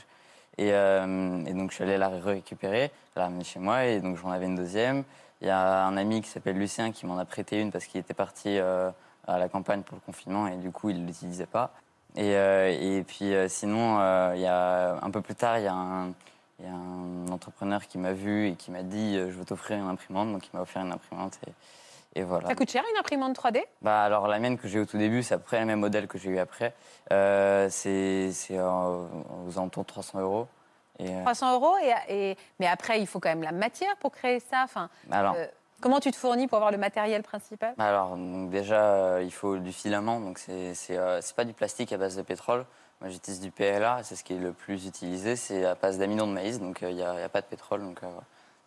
Et, 0.57 0.73
euh, 0.73 1.45
et 1.45 1.53
donc, 1.53 1.71
je 1.71 1.75
suis 1.75 1.83
allé 1.83 1.97
la 1.97 2.09
récupérer, 2.09 2.91
la 3.15 3.25
ramener 3.25 3.43
chez 3.43 3.59
moi 3.59 3.85
et 3.85 3.99
donc 3.99 4.17
j'en 4.17 4.31
avais 4.31 4.45
une 4.45 4.55
deuxième. 4.55 5.03
Il 5.41 5.47
y 5.47 5.51
a 5.51 5.85
un 5.85 5.97
ami 5.97 6.21
qui 6.21 6.29
s'appelle 6.29 6.57
Lucien 6.57 6.91
qui 6.91 7.05
m'en 7.05 7.17
a 7.17 7.25
prêté 7.25 7.61
une 7.61 7.71
parce 7.71 7.85
qu'il 7.85 7.99
était 7.99 8.15
parti 8.15 8.57
euh, 8.57 8.89
à 9.27 9.37
la 9.37 9.49
campagne 9.49 9.81
pour 9.81 9.95
le 9.95 10.01
confinement 10.01 10.47
et 10.47 10.55
du 10.57 10.71
coup, 10.71 10.89
il 10.89 11.01
ne 11.01 11.07
l'utilisait 11.07 11.45
pas. 11.45 11.71
Et, 12.15 12.35
euh, 12.35 12.75
et 12.79 13.03
puis 13.03 13.31
sinon, 13.47 13.97
il 14.33 14.41
y 14.41 14.47
a, 14.47 14.97
un 15.03 15.11
peu 15.11 15.21
plus 15.21 15.35
tard, 15.35 15.59
il 15.59 15.65
y 15.65 15.67
a 15.67 15.73
un, 15.73 16.13
entrepreneur 17.29 17.85
qui 17.85 17.99
m'a 17.99 18.13
vu 18.13 18.47
et 18.47 18.55
qui 18.55 18.71
m'a 18.71 18.81
dit 18.81 19.13
je 19.13 19.37
veux 19.37 19.45
t'offrir 19.45 19.77
une 19.77 19.87
imprimante. 19.87 20.31
Donc 20.31 20.47
il 20.47 20.55
m'a 20.55 20.63
offert 20.63 20.81
une 20.81 20.91
imprimante 20.91 21.39
et 22.15 22.23
voilà. 22.23 22.47
Ça 22.47 22.55
coûte 22.55 22.69
cher 22.71 22.83
une 22.91 22.97
imprimante 22.99 23.35
3D 23.37 23.63
Bah, 23.81 24.01
alors 24.03 24.27
la 24.27 24.39
mienne 24.39 24.57
que 24.57 24.67
j'ai 24.67 24.79
eu 24.79 24.81
au 24.81 24.85
tout 24.85 24.97
début, 24.97 25.23
c'est 25.23 25.35
à 25.35 25.37
peu 25.37 25.43
près 25.43 25.59
le 25.59 25.65
même 25.65 25.79
modèle 25.79 26.07
que 26.07 26.17
j'ai 26.17 26.29
eu 26.29 26.39
après. 26.39 26.73
Euh, 27.11 27.67
c'est 27.69 28.31
aux 28.59 29.51
alentours 29.57 29.83
de 29.83 29.87
300 29.87 30.19
euros. 30.21 30.47
Et, 30.99 31.13
euh, 31.13 31.21
300 31.23 31.53
euros 31.53 31.75
et, 32.07 32.31
et- 32.31 32.37
mais 32.59 32.65
après 32.67 32.99
il 32.99 33.05
faut 33.05 33.19
quand 33.19 33.29
même 33.29 33.43
la 33.43 33.51
matière 33.51 33.95
pour 33.97 34.11
créer 34.11 34.39
ça. 34.39 34.61
Enfin, 34.63 34.89
Alors. 35.11 35.35
euh, 35.37 35.45
comment 35.79 35.99
tu 35.99 36.09
te 36.11 36.15
fournis 36.17 36.47
pour 36.47 36.55
avoir 36.57 36.71
le 36.71 36.77
matériel 36.79 37.21
principal? 37.21 37.75
Bah 37.77 37.85
Alors, 37.85 38.17
donc 38.17 38.49
déjà, 38.49 38.81
euh, 38.81 39.21
il 39.23 39.31
faut 39.31 39.57
du 39.57 39.71
filament. 39.73 40.19
Donc, 40.19 40.39
c'est 40.39 40.73
euh, 40.97 41.21
pas 41.35 41.45
du 41.45 41.53
plastique 41.53 41.93
à 41.93 41.97
base 41.97 42.15
de 42.15 42.23
pétrole. 42.23 42.65
Moi, 42.99 43.11
j'utilise 43.11 43.39
du 43.41 43.51
PLA. 43.51 43.99
C'est 44.01 44.15
ce 44.15 44.23
qui 44.23 44.33
est 44.33 44.39
le 44.39 44.53
plus 44.53 44.87
utilisé. 44.87 45.35
C'est 45.35 45.65
à 45.65 45.75
base 45.75 45.99
d'amidon 45.99 46.25
de 46.25 46.31
maïs. 46.33 46.59
Donc, 46.59 46.81
euh, 46.81 46.89
il 46.89 46.95
n'y 46.95 47.03
a, 47.03 47.13
il 47.13 47.19
y 47.19 47.23
a 47.23 47.29
pas 47.29 47.41
de 47.41 47.45
pétrole. 47.45 47.81
Donc, 47.81 48.01
euh, 48.01 48.07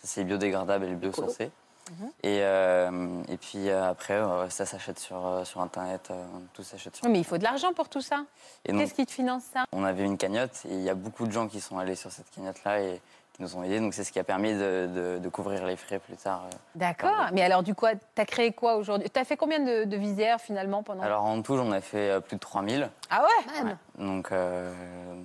c'est 0.04 0.22
biodégradable 0.22 0.84
et 0.84 0.94
biosourcé. 0.94 1.50
Mhm. 1.90 2.10
Et, 2.22 2.38
euh, 2.42 3.22
et 3.28 3.36
puis 3.36 3.68
euh, 3.68 3.90
après, 3.90 4.14
euh, 4.14 4.48
ça 4.48 4.64
s'achète 4.64 4.98
sur, 4.98 5.42
sur 5.44 5.60
Internet. 5.60 6.08
euh, 6.10 6.24
tout 6.52 6.62
s'achète 6.62 6.96
sur 6.96 7.08
Mais 7.08 7.18
il 7.18 7.24
faut 7.24 7.38
de 7.38 7.44
l'argent 7.44 7.72
pour 7.72 7.88
tout 7.88 8.00
ça. 8.00 8.24
Qu'est-ce 8.64 8.94
qui 8.94 9.04
te 9.06 9.10
finance 9.12 9.42
ça? 9.52 9.64
On 9.72 9.84
avait 9.84 10.04
une 10.04 10.16
cagnotte 10.18 10.62
et 10.66 10.74
il 10.74 10.82
y 10.82 10.90
a 10.90 10.94
beaucoup 10.94 11.26
de 11.26 11.32
gens 11.32 11.48
qui 11.48 11.60
sont 11.60 11.78
allés 11.78 11.96
sur 11.96 12.10
cette 12.12 12.30
cagnotte-là 12.30 12.80
et 12.80 13.00
qui 13.32 13.42
nous 13.42 13.56
ont 13.56 13.62
aidés. 13.64 13.80
Donc, 13.80 13.94
c'est 13.94 14.04
ce 14.04 14.12
qui 14.12 14.18
a 14.20 14.24
permis 14.24 14.52
de, 14.52 14.88
de- 14.94 15.18
de 15.18 15.28
couvrir 15.28 15.66
les 15.66 15.76
frais 15.76 15.98
plus 15.98 16.16
tard. 16.16 16.44
D'accord. 16.76 17.28
Mais 17.32 17.42
alors 17.42 17.62
du 17.64 17.74
coup, 17.74 17.86
tu 18.14 18.20
as 18.22 18.26
créé 18.26 18.52
quoi 18.52 18.76
aujourd'hui? 18.76 19.10
Tu 19.10 19.18
as 19.18 19.24
fait 19.24 19.36
combien 19.36 19.58
de, 19.60 19.84
de 19.84 19.96
visières 19.96 20.40
finalement 20.40 20.82
pendant? 20.84 21.02
Alors, 21.02 21.24
en 21.24 21.42
tout, 21.42 21.56
j'en 21.56 21.72
ai 21.72 21.80
fait 21.80 22.20
plus 22.20 22.36
de 22.36 22.40
3000. 22.40 22.88
Ah 23.10 23.22
ouais, 23.24 23.72
Donc, 23.98 24.30
euh, 24.30 24.72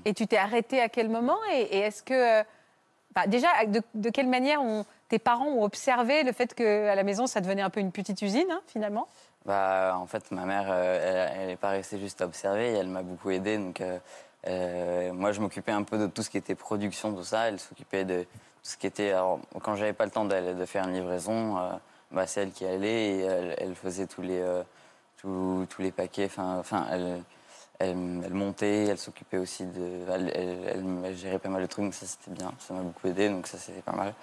Et 0.05 0.13
tu 0.15 0.25
t'es 0.27 0.37
arrêté 0.37 0.81
à 0.81 0.89
quel 0.89 1.09
moment? 1.09 1.37
Et, 1.53 1.61
et 1.61 1.79
est-ce 1.81 2.01
que. 2.01 2.41
bah, 3.13 3.27
déjà, 3.27 3.47
de, 3.67 3.81
de 3.93 4.09
quelle 4.09 4.27
manière 4.27 4.61
ont- 4.61 4.85
tes 5.07 5.19
parents 5.19 5.47
ont 5.47 5.63
observé 5.63 6.23
le 6.23 6.31
fait 6.31 6.53
qu'à 6.53 6.95
la 6.95 7.03
maison, 7.03 7.27
ça 7.27 7.41
devenait 7.41 7.61
un 7.61 7.69
peu 7.69 7.79
une 7.79 7.91
petite 7.91 8.21
usine, 8.21 8.47
hein, 8.51 8.61
finalement? 8.67 9.07
Bah, 9.45 9.95
en 9.99 10.07
fait, 10.07 10.31
ma 10.31 10.45
mère, 10.45 10.65
euh, 10.69 11.29
elle 11.35 11.47
n'est 11.47 11.55
pas 11.55 11.69
restée 11.69 11.99
juste 11.99 12.21
à 12.21 12.25
observer, 12.25 12.73
elle 12.73 12.87
m'a 12.87 13.03
beaucoup 13.03 13.29
aidé. 13.29 13.57
Donc, 13.57 13.79
euh, 13.79 13.99
euh, 14.47 15.13
moi, 15.13 15.31
je 15.31 15.39
m'occupais 15.39 15.71
un 15.71 15.83
peu 15.83 15.99
de 15.99 16.07
tout 16.07 16.23
ce 16.23 16.31
qui 16.31 16.37
était 16.37 16.55
production, 16.55 17.13
tout 17.13 17.23
ça. 17.23 17.47
Elle 17.47 17.59
s'occupait 17.59 18.05
de 18.05 18.23
tout 18.23 18.29
ce 18.63 18.77
qui 18.77 18.87
était. 18.87 19.11
Alors, 19.11 19.39
quand 19.61 19.75
j'avais 19.75 19.93
pas 19.93 20.05
le 20.05 20.11
temps 20.11 20.25
de 20.25 20.65
faire 20.65 20.87
une 20.87 20.93
livraison, 20.93 21.57
bah, 22.11 22.25
c'est 22.25 22.41
elle 22.41 22.51
qui 22.51 22.65
allait 22.65 23.17
et 23.17 23.19
elle, 23.59 23.75
faisait 23.75 24.07
tous 24.07 24.23
les, 24.23 24.43
tous, 25.17 25.67
les 25.79 25.91
paquets. 25.91 26.29
Enfin, 26.37 26.87
elle, 26.91 27.21
elle, 27.79 27.89
elle 28.25 28.33
montait, 28.33 28.85
elle 28.85 28.97
s'occupait 28.97 29.37
aussi 29.37 29.65
de. 29.65 30.01
Elle, 30.11 30.31
elle- 30.35 30.57
elle- 30.67 30.85
elle 31.05 31.15
gérait 31.17 31.39
pas 31.39 31.49
mal 31.49 31.61
de 31.61 31.67
trucs, 31.67 31.85
donc 31.85 31.93
ça 31.93 32.05
c'était 32.05 32.31
bien. 32.31 32.51
Ça 32.59 32.73
m'a 32.73 32.81
beaucoup 32.81 33.07
aidé, 33.07 33.29
donc 33.29 33.47
ça 33.47 33.57
c'était 33.57 33.81
pas 33.81 33.91
mal. 33.93 34.13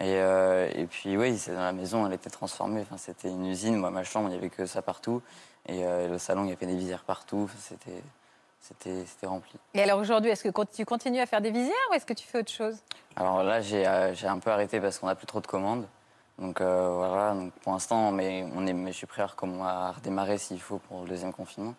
Et, 0.00 0.14
euh, 0.16 0.70
et 0.74 0.86
puis 0.86 1.16
oui, 1.16 1.40
dans 1.48 1.54
la 1.60 1.72
maison, 1.72 2.06
elle 2.06 2.12
était 2.12 2.30
transformée. 2.30 2.82
Enfin, 2.82 2.96
c'était 2.98 3.28
une 3.28 3.46
usine. 3.46 3.76
Moi, 3.76 3.90
ma 3.90 4.04
chambre, 4.04 4.28
il 4.28 4.32
n'y 4.32 4.38
avait 4.38 4.50
que 4.50 4.64
ça 4.66 4.80
partout. 4.82 5.22
Et 5.66 5.84
euh, 5.84 6.08
le 6.08 6.18
salon, 6.18 6.44
il 6.44 6.50
y 6.50 6.52
avait 6.52 6.66
des 6.66 6.76
visières 6.76 7.02
partout. 7.04 7.42
Enfin, 7.44 7.58
C'était, 7.60 8.02
c'était 8.60 9.04
c'était 9.06 9.26
rempli. 9.26 9.52
Et 9.74 9.82
alors 9.82 9.98
aujourd'hui, 9.98 10.30
est-ce 10.30 10.48
que 10.48 10.64
tu 10.72 10.84
continues 10.84 11.20
à 11.20 11.26
faire 11.26 11.40
des 11.40 11.50
visières 11.50 11.74
ou 11.90 11.94
est-ce 11.94 12.06
que 12.06 12.14
tu 12.14 12.26
fais 12.26 12.38
autre 12.38 12.52
chose? 12.52 12.76
Alors 13.16 13.42
là, 13.42 13.60
j'ai 13.60 13.86
euh, 13.86 14.14
j'ai 14.14 14.28
un 14.28 14.38
peu 14.38 14.50
arrêté 14.50 14.80
parce 14.80 14.98
qu'on 14.98 15.06
n'a 15.08 15.14
plus 15.16 15.26
trop 15.26 15.40
de 15.40 15.46
commandes. 15.46 15.86
Donc 16.38 16.60
euh, 16.60 16.90
voilà, 16.96 17.34
donc 17.34 17.52
pour 17.54 17.72
l'instant, 17.72 18.12
mais, 18.12 18.46
on 18.54 18.64
est, 18.66 18.72
mais 18.72 18.92
je 18.92 18.98
suis 18.98 19.06
prêt 19.08 19.22
à 19.22 19.90
redémarrer 19.90 20.38
s'il 20.38 20.60
faut 20.60 20.78
pour 20.78 21.02
le 21.02 21.08
deuxième 21.08 21.32
confinement. 21.32 21.74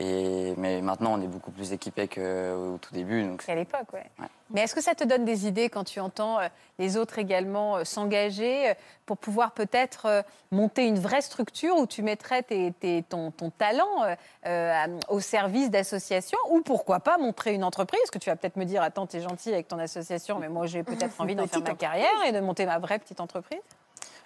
Et, 0.00 0.54
mais 0.56 0.80
maintenant, 0.80 1.14
on 1.14 1.20
est 1.20 1.26
beaucoup 1.26 1.50
plus 1.50 1.72
équipé 1.72 2.06
qu'au 2.06 2.78
tout 2.80 2.94
début. 2.94 3.24
Donc 3.24 3.42
À 3.48 3.54
l'époque, 3.56 3.92
ouais. 3.92 4.04
Mais 4.50 4.60
est-ce 4.62 4.74
que 4.76 4.80
ça 4.80 4.94
te 4.94 5.02
donne 5.02 5.24
des 5.24 5.48
idées 5.48 5.68
quand 5.68 5.82
tu 5.82 5.98
entends 5.98 6.38
euh, 6.38 6.46
les 6.78 6.96
autres 6.96 7.18
également 7.18 7.76
euh, 7.78 7.84
s'engager 7.84 8.70
euh, 8.70 8.74
pour 9.06 9.18
pouvoir 9.18 9.50
peut-être 9.50 10.06
euh, 10.06 10.22
monter 10.52 10.86
une 10.86 11.00
vraie 11.00 11.20
structure 11.20 11.76
où 11.76 11.86
tu 11.88 12.02
mettrais 12.02 12.44
tes- 12.44 12.72
tes- 12.78 13.02
ton, 13.08 13.32
ton 13.32 13.50
talent 13.50 14.04
euh, 14.04 14.14
euh, 14.46 14.98
au 15.08 15.18
service 15.18 15.68
d'associations 15.68 16.38
ou 16.50 16.60
pourquoi 16.62 17.00
pas 17.00 17.18
montrer 17.18 17.52
une 17.54 17.64
entreprise? 17.64 18.00
Parce 18.02 18.12
que 18.12 18.18
tu 18.18 18.30
vas 18.30 18.36
peut-être 18.36 18.56
me 18.56 18.64
dire, 18.64 18.82
attends, 18.82 19.08
t'es 19.08 19.20
gentil 19.20 19.52
avec 19.52 19.66
ton 19.66 19.80
association, 19.80 20.38
mais 20.38 20.48
moi 20.48 20.66
j'ai 20.66 20.84
peut-être 20.84 21.14
envie 21.20 21.34
d'en 21.34 21.48
faire 21.48 21.60
ma 21.60 21.74
carrière 21.74 22.24
et 22.24 22.30
de 22.30 22.38
monter 22.38 22.66
ma 22.66 22.78
vraie 22.78 23.00
petite 23.00 23.20
entreprise. 23.20 23.58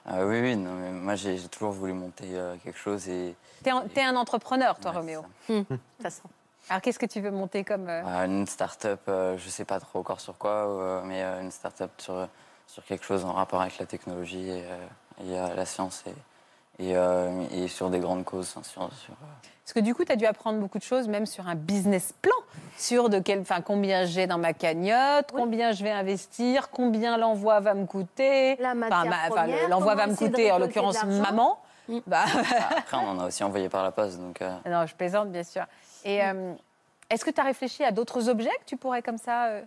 Euh, 0.09 0.29
oui, 0.29 0.41
oui, 0.41 0.57
non, 0.57 0.75
mais 0.75 0.91
moi 0.91 1.15
j'ai 1.15 1.39
toujours 1.49 1.71
voulu 1.71 1.93
monter 1.93 2.25
euh, 2.33 2.57
quelque 2.63 2.79
chose 2.79 3.09
et 3.09 3.37
T'es 3.63 4.03
un, 4.03 4.17
entrepreneur, 4.17 4.79
toi, 4.81 4.91
Roméo. 4.91 5.25
De 5.49 5.63
toute 5.63 5.79
façon. 6.03 6.29
Alors 6.69 6.81
qu'est-ce 6.81 6.99
que 6.99 7.07
tu 7.07 7.21
veux 7.21 7.31
monter 7.31 7.65
comme... 7.65 7.89
euh, 7.89 8.03
euh, 8.05 8.27
une 8.27 8.47
start-up, 8.47 9.01
euh, 9.09 9.37
je 9.39 9.49
sais 9.49 9.65
pas 9.65 9.81
trop 9.81 9.99
encore 9.99 10.21
sur 10.21 10.37
quoi, 10.39 11.03
mais 11.05 11.23
une 11.23 11.51
start-up 11.51 11.91
sur, 11.99 12.29
sur 12.67 12.85
quelque 12.85 13.05
chose 13.05 13.25
en 13.25 13.33
rapport 13.33 13.61
avec 13.61 13.79
la 13.79 13.87
technologie 13.87 14.49
et, 14.49 14.65
et, 15.25 15.31
la 15.33 15.67
science 15.67 16.05
et, 16.07 16.15
et, 16.83 16.97
euh, 16.97 17.31
et 17.55 17.69
sur 17.69 17.91
des 17.91 17.99
grandes 18.01 18.25
causes. 18.25 18.55
hein, 18.57 18.63
sur, 18.63 18.83
sur, 18.95 19.13
euh, 19.13 19.27
Parce 19.65 19.73
que 19.73 19.81
du 19.81 19.95
coup, 19.95 20.05
tu 20.05 20.13
as 20.13 20.17
dû 20.17 20.27
apprendre 20.27 20.59
beaucoup 20.59 20.79
de 20.79 20.83
choses, 20.83 21.09
même 21.09 21.27
sur 21.27 21.47
un 21.49 21.55
business 21.55 22.13
plan, 22.21 22.33
sur 22.77 23.09
de 23.09 23.19
quel, 23.19 23.41
enfin, 23.41 23.61
combien 23.61 24.05
j'ai 24.05 24.27
dans 24.27 24.39
ma 24.39 24.53
cagnotte, 24.53 25.31
combien 25.33 25.73
je 25.73 25.85
vais 25.85 25.91
investir, 25.91 26.71
combien 26.71 27.17
l'envoi 27.17 27.61
va 27.61 27.75
me 27.75 27.87
coûter. 27.87 28.57
La 28.57 28.75
matière 28.75 29.29
première, 29.29 29.69
l'envoi 29.69 29.95
va 29.95 30.07
me 30.07 30.17
coûter, 30.17 30.51
en 30.51 30.59
l'occurrence, 30.59 31.05
maman. 31.05 31.59
Bah, 32.07 32.25
Après, 32.79 32.97
on 32.97 33.09
en 33.11 33.19
a 33.21 33.27
aussi 33.27 33.43
envoyé 33.45 33.69
par 33.69 33.83
la 33.83 33.91
poste. 33.91 34.19
Donc, 34.19 34.41
euh, 34.41 34.51
non, 34.67 34.87
je 34.87 34.95
plaisante, 34.95 35.31
bien 35.31 35.43
sûr. 35.43 35.65
Et 36.05 36.25
euh, 36.25 36.53
est-ce 37.11 37.25
que 37.25 37.31
tu 37.31 37.41
as 37.41 37.45
réfléchi 37.45 37.85
à 37.85 37.91
d'autres 37.91 38.29
objets 38.29 38.51
que 38.61 38.65
tu 38.67 38.77
pourrais 38.77 39.03
comme 39.03 39.19
ça 39.19 39.47
euh, 39.47 39.63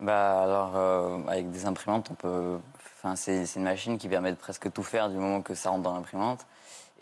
bah, 0.00 0.42
alors, 0.42 0.72
euh, 0.76 1.18
avec 1.28 1.50
des 1.50 1.66
imprimantes, 1.66 2.08
on 2.10 2.14
peut. 2.14 2.58
Enfin, 3.02 3.16
c'est 3.16 3.44
une 3.56 3.62
machine 3.62 3.96
qui 3.98 4.08
permet 4.08 4.30
de 4.30 4.36
presque 4.36 4.70
tout 4.72 4.82
faire 4.82 5.08
du 5.08 5.16
moment 5.16 5.40
que 5.42 5.54
ça 5.54 5.70
rentre 5.70 5.82
dans 5.82 5.94
l'imprimante. 5.94 6.46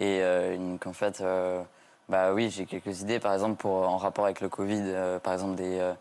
Et 0.00 0.20
euh, 0.22 0.54
une- 0.54 0.78
qu'en 0.78 0.92
fait, 0.92 1.20
euh, 1.20 1.60
bah 2.08 2.32
oui, 2.32 2.50
j'ai 2.50 2.66
quelques 2.66 3.00
idées. 3.00 3.18
Par 3.18 3.32
exemple, 3.34 3.56
pour, 3.56 3.72
en 3.88 3.96
rapport 3.96 4.24
avec 4.24 4.40
le 4.40 4.48
Covid, 4.48 4.80
euh, 4.84 5.18
par 5.18 5.32
exemple, 5.32 5.56
des, 5.56 5.78
euh, 5.80 5.92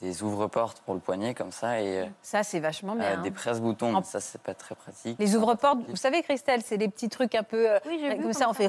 des 0.00 0.22
ouvre-portes 0.22 0.80
pour 0.82 0.94
le 0.94 1.00
poignet, 1.00 1.34
comme 1.34 1.50
ça. 1.50 1.80
Et, 1.80 2.02
euh, 2.02 2.06
Ça, 2.22 2.44
c'est 2.44 2.60
vachement 2.60 2.94
bien. 2.94 3.20
des 3.20 3.28
hein. 3.30 3.32
presse-boutons, 3.32 3.94
En- 3.96 4.02
ça, 4.04 4.20
c'est 4.20 4.40
pas 4.40 4.54
très 4.54 4.76
pratique. 4.76 5.16
Les 5.18 5.34
ouvre-portes, 5.34 5.78
vous 5.88 5.96
savez, 5.96 6.22
Christelle, 6.22 6.62
c'est 6.64 6.78
des 6.78 6.88
petits 6.88 7.08
trucs 7.08 7.34
un 7.34 7.42
peu. 7.42 7.68
euh, 7.68 7.78
j'ai 7.84 8.14
vu 8.16 8.22
comme 8.22 8.32
ça, 8.32 8.48
on 8.48 8.52
fait. 8.54 8.68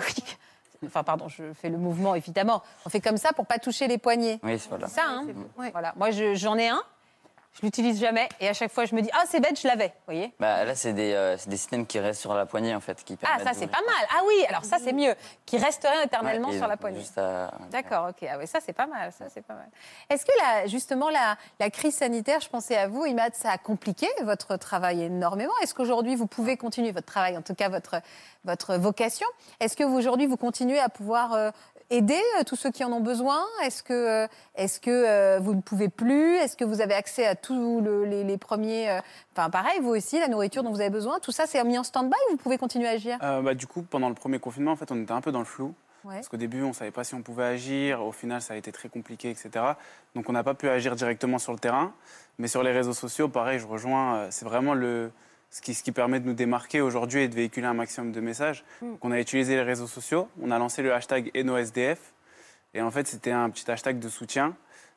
Enfin, 0.86 1.04
pardon, 1.04 1.28
je 1.30 1.54
fais 1.54 1.70
le 1.70 1.78
mouvement, 1.78 2.14
évidemment. 2.16 2.62
On 2.86 2.90
fait 2.90 3.00
comme 3.00 3.16
ça 3.18 3.32
pour 3.34 3.46
pas 3.46 3.58
toucher 3.60 3.88
les 3.88 3.98
poignets. 4.00 4.40
Oui, 4.44 4.58
c'est 4.60 4.70
voilà. 4.70 4.88
C'est 4.88 4.96
ça, 4.96 5.06
hein 5.08 5.26
Voilà. 5.72 5.94
Moi, 5.96 6.12
je- 6.12 6.34
j'en 6.36 6.58
ai 6.58 6.68
un. 6.68 6.82
Je 7.56 7.62
l'utilise 7.62 8.00
jamais. 8.00 8.28
Et 8.40 8.48
à 8.50 8.54
chaque 8.54 8.72
fois, 8.72 8.86
je 8.86 8.96
me 8.96 9.02
dis, 9.02 9.10
ah, 9.14 9.24
c'est 9.28 9.40
bête, 9.40 9.60
je 9.62 9.68
l'avais. 9.68 9.88
Vous 9.90 9.94
voyez 10.14 10.34
Bah, 10.40 10.66
là, 10.66 10.74
c'est 10.74 10.92
des, 10.94 11.14
euh, 11.14 11.38
des 11.46 11.56
systèmes 11.58 11.86
qui 11.86 12.00
restent 12.00 12.22
sur 12.22 12.34
la 12.34 12.48
poignée, 12.48 12.74
en 12.74 12.80
fait. 12.80 13.04
Qui 13.04 13.16
Ah, 13.24 13.38
ça, 13.44 13.52
c'est 13.54 13.68
pas 13.68 13.82
mal. 13.86 14.08
Ah 14.18 14.22
oui, 14.28 14.44
alors 14.50 14.66
ça, 14.66 14.78
c'est 14.84 14.92
mieux. 14.92 15.14
Qui 15.46 15.58
resterait 15.58 16.04
éternellement 16.06 16.50
Ouais, 16.50 16.58
sur 16.58 16.68
la 16.68 16.78
poignée. 16.78 17.04
à- 17.16 17.52
D'accord, 17.70 18.08
ok. 18.10 18.28
Ah 18.28 18.38
oui, 18.40 18.48
ça, 18.48 18.58
c'est 18.60 18.74
pas 18.74 18.88
mal. 18.88 19.12
Ça, 19.12 19.26
c'est 19.32 19.44
pas 19.46 19.54
mal. 19.54 19.68
Est-ce 20.10 20.26
que, 20.26 20.32
la, 20.42 20.66
justement, 20.66 21.10
la, 21.10 21.38
la 21.60 21.70
crise 21.70 21.96
sanitaire, 21.96 22.40
je 22.42 22.50
pensais 22.50 22.76
à 22.76 22.88
vous, 22.88 23.06
Imad, 23.06 23.36
ça 23.36 23.52
a 23.52 23.58
compliqué 23.60 24.08
votre 24.24 24.58
travail 24.58 25.04
énormément? 25.04 25.54
Est-ce 25.62 25.76
qu'aujourd'hui, 25.76 26.16
vous 26.16 26.26
pouvez 26.28 26.58
continuer 26.58 26.92
votre 26.92 27.06
travail, 27.08 27.38
en 27.38 27.44
tout 27.44 27.54
cas 27.54 27.70
votre, 27.70 27.98
votre 28.46 28.76
vocation? 28.78 29.28
Est-ce 29.60 29.78
que 29.78 29.84
vous, 29.84 29.96
aujourd'hui, 29.96 30.26
vous 30.26 30.38
continuez 30.38 30.80
à 30.80 30.90
pouvoir 30.90 31.34
euh, 31.34 31.52
aider 31.96 32.22
euh, 32.40 32.44
tous 32.44 32.56
ceux 32.56 32.72
qui 32.72 32.84
en 32.84 32.92
ont 32.92 33.00
besoin? 33.00 33.44
Est-ce 33.64 33.84
que, 33.84 33.94
euh, 33.94 34.28
est-ce 34.56 34.80
que 34.80 34.90
euh, 34.90 35.40
vous 35.40 35.54
ne 35.54 35.62
pouvez 35.62 35.90
plus? 35.90 36.36
Est-ce 36.38 36.58
que 36.58 36.66
vous 36.66 36.82
avez 36.82 36.94
accès 36.94 37.26
à 37.26 37.36
tous 37.36 37.82
le- 37.82 38.06
les, 38.06 38.24
les 38.24 38.38
premiers... 38.38 39.00
Enfin, 39.36 39.50
pareil, 39.50 39.80
vous 39.82 39.90
aussi, 39.90 40.20
la 40.20 40.28
nourriture 40.28 40.64
dont 40.64 40.72
vous 40.72 40.82
avez 40.82 40.90
besoin, 40.90 41.20
tout 41.20 41.32
ça, 41.32 41.46
c'est 41.46 41.64
mis 41.64 41.78
en 41.78 41.84
stand-by 41.84 42.16
ou 42.30 42.32
vous 42.32 42.38
pouvez 42.38 42.58
continuer 42.58 42.88
à 42.88 42.92
agir? 42.92 43.18
Euh, 43.22 43.42
bah, 43.42 43.54
du 43.54 43.68
coup, 43.68 43.84
pendant 43.84 44.10
le 44.10 44.16
premier 44.16 44.40
confinement, 44.40 44.72
en 44.72 44.76
fait, 44.76 44.92
on 44.92 45.02
était 45.02 45.12
un 45.12 45.22
peu 45.22 45.32
dans 45.32 45.40
le 45.40 45.46
flou. 45.46 45.74
Ouais. 46.04 46.16
Parce 46.16 46.28
qu'au 46.28 46.38
début, 46.38 46.62
on 46.64 46.70
ne 46.70 46.74
savait 46.74 46.92
pas 46.92 47.06
si 47.06 47.16
on 47.16 47.22
pouvait 47.22 47.46
agir. 47.46 48.04
Au 48.06 48.12
final, 48.12 48.42
ça 48.42 48.56
a 48.56 48.58
été 48.58 48.72
très 48.74 48.90
compliqué, 48.90 49.30
etc. 49.30 49.50
Donc, 50.16 50.28
on 50.28 50.34
n'a 50.34 50.44
pas 50.44 50.54
pu 50.54 50.68
agir 50.68 50.96
directement 50.96 51.40
sur 51.40 51.54
le 51.54 51.60
terrain. 51.60 51.94
Mais 52.40 52.50
sur 52.50 52.62
les 52.62 52.72
réseaux 52.74 52.94
sociaux, 52.94 53.30
pareil, 53.30 53.60
je 53.60 53.68
rejoins. 53.68 54.28
C'est 54.30 54.44
vraiment 54.44 54.74
le, 54.74 55.12
ce, 55.54 55.62
qui, 55.62 55.76
ce 55.76 55.84
qui 55.84 55.92
permet 55.92 56.20
de 56.20 56.26
nous 56.26 56.34
démarquer 56.34 56.82
aujourd'hui 56.82 57.22
et 57.22 57.28
de 57.28 57.36
véhiculer 57.36 57.68
un 57.68 57.76
maximum 57.76 58.12
de 58.12 58.20
messages. 58.20 58.66
Mm. 58.82 58.90
Donc, 58.94 59.06
on 59.06 59.12
a 59.12 59.20
utilisé 59.20 59.54
les 59.54 59.62
réseaux 59.62 59.86
sociaux. 59.86 60.28
On 60.42 60.50
a 60.50 60.58
lancé 60.58 60.82
le 60.82 60.92
hashtag 60.92 61.30
ENOSDF. 61.38 62.00
Et 62.74 62.82
en 62.82 62.90
fait, 62.90 63.08
c'était 63.08 63.32
un 63.32 63.52
petit 63.52 63.70
hashtag 63.70 64.00
de 64.00 64.10
soutien 64.10 64.56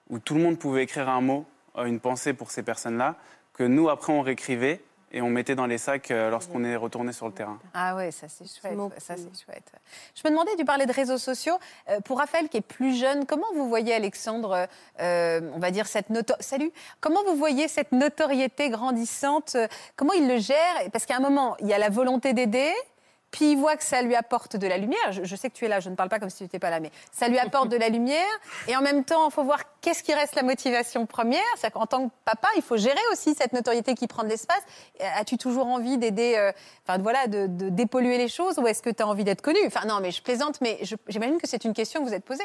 où 0.08 0.18
tout 0.18 0.34
le 0.34 0.40
monde 0.40 0.58
pouvait 0.58 0.82
écrire 0.82 1.10
un 1.10 1.20
mot, 1.20 1.44
euh, 1.76 1.84
une 1.84 2.00
pensée 2.00 2.32
pour 2.32 2.50
ces 2.50 2.62
personnes-là, 2.62 3.16
que 3.52 3.64
nous, 3.64 3.90
après, 3.90 4.14
on 4.14 4.22
réécrivait 4.22 4.80
et 5.16 5.22
on 5.22 5.30
mettait 5.30 5.54
dans 5.54 5.64
les 5.64 5.78
sacs 5.78 6.10
euh, 6.10 6.28
lorsqu'on 6.28 6.62
est 6.62 6.76
retourné 6.76 7.10
sur 7.12 7.26
le 7.26 7.32
terrain. 7.32 7.58
Ah 7.72 7.96
ouais, 7.96 8.10
ça 8.10 8.28
c'est 8.28 8.44
chouette. 8.44 8.78
Ça 8.98 9.14
c'est 9.16 9.44
chouette. 9.44 9.72
Je 10.14 10.20
me 10.26 10.30
demandais, 10.30 10.50
tu 10.58 10.64
parlais 10.66 10.84
de 10.84 10.92
réseaux 10.92 11.16
sociaux. 11.16 11.58
Euh, 11.88 12.00
pour 12.00 12.18
Raphaël 12.18 12.50
qui 12.50 12.58
est 12.58 12.60
plus 12.60 12.94
jeune, 12.94 13.24
comment 13.24 13.46
vous 13.54 13.66
voyez 13.66 13.94
Alexandre, 13.94 14.68
euh, 15.00 15.40
on 15.54 15.58
va 15.58 15.70
dire 15.70 15.86
cette 15.86 16.10
noto... 16.10 16.34
Salut. 16.40 16.70
Comment 17.00 17.24
vous 17.24 17.34
voyez 17.34 17.66
cette 17.66 17.92
notoriété 17.92 18.68
grandissante? 18.68 19.56
Comment 19.96 20.12
il 20.12 20.28
le 20.28 20.36
gère? 20.36 20.90
Parce 20.92 21.06
qu'à 21.06 21.16
un 21.16 21.20
moment, 21.20 21.56
il 21.60 21.66
y 21.66 21.72
a 21.72 21.78
la 21.78 21.88
volonté 21.88 22.34
d'aider. 22.34 22.74
Puis 23.30 23.52
il 23.52 23.56
voit 23.58 23.76
que 23.76 23.82
ça 23.82 24.02
lui 24.02 24.14
apporte 24.14 24.56
de 24.56 24.66
la 24.66 24.78
lumière. 24.78 25.12
Je, 25.12 25.36
sais 25.36 25.50
que 25.50 25.54
tu 25.54 25.64
es 25.64 25.68
là, 25.68 25.80
je 25.80 25.90
ne 25.90 25.94
parle 25.94 26.08
pas 26.08 26.18
comme 26.18 26.30
si 26.30 26.38
tu 26.38 26.42
n'étais 26.44 26.58
pas 26.58 26.70
là, 26.70 26.80
mais 26.80 26.90
ça 27.12 27.28
lui 27.28 27.38
apporte 27.38 27.68
de 27.68 27.76
la 27.76 27.88
lumière. 27.88 28.24
Et 28.68 28.76
en 28.76 28.80
même 28.80 29.04
temps, 29.04 29.28
il 29.28 29.32
faut 29.32 29.44
voir 29.44 29.60
qu'est-ce 29.80 30.02
qui 30.02 30.14
reste 30.14 30.34
la 30.36 30.42
motivation 30.42 31.06
première. 31.06 31.42
C'est-à-dire 31.56 31.78
qu'en 31.78 31.86
tant 31.86 32.08
que 32.08 32.14
papa, 32.24 32.48
il 32.56 32.62
faut 32.62 32.76
gérer 32.76 33.00
aussi 33.12 33.34
cette 33.34 33.52
notoriété 33.52 33.94
qui 33.94 34.06
prend 34.06 34.22
de 34.22 34.28
l'espace. 34.28 34.62
Euh, 35.00 35.04
As-tu 35.16 35.36
toujours 35.36 35.66
envie 35.66 35.98
d'aider, 35.98 36.34
euh, 36.36 36.52
enfin 36.86 36.98
voilà, 36.98 37.26
de, 37.26 37.46
dépolluer 37.46 38.18
les 38.18 38.28
choses 38.28 38.58
ou 38.58 38.66
est-ce 38.66 38.82
que 38.82 38.90
tu 38.90 39.02
as 39.02 39.06
envie 39.06 39.24
d'être 39.24 39.42
connu? 39.42 39.58
Enfin 39.66 39.86
non, 39.86 40.00
mais 40.00 40.12
je 40.12 40.22
plaisante, 40.22 40.60
mais 40.60 40.80
j'imagine 41.08 41.38
que 41.38 41.48
c'est 41.48 41.64
une 41.64 41.74
question 41.74 42.02
que 42.02 42.08
vous 42.08 42.14
êtes 42.14 42.24
posée. 42.24 42.44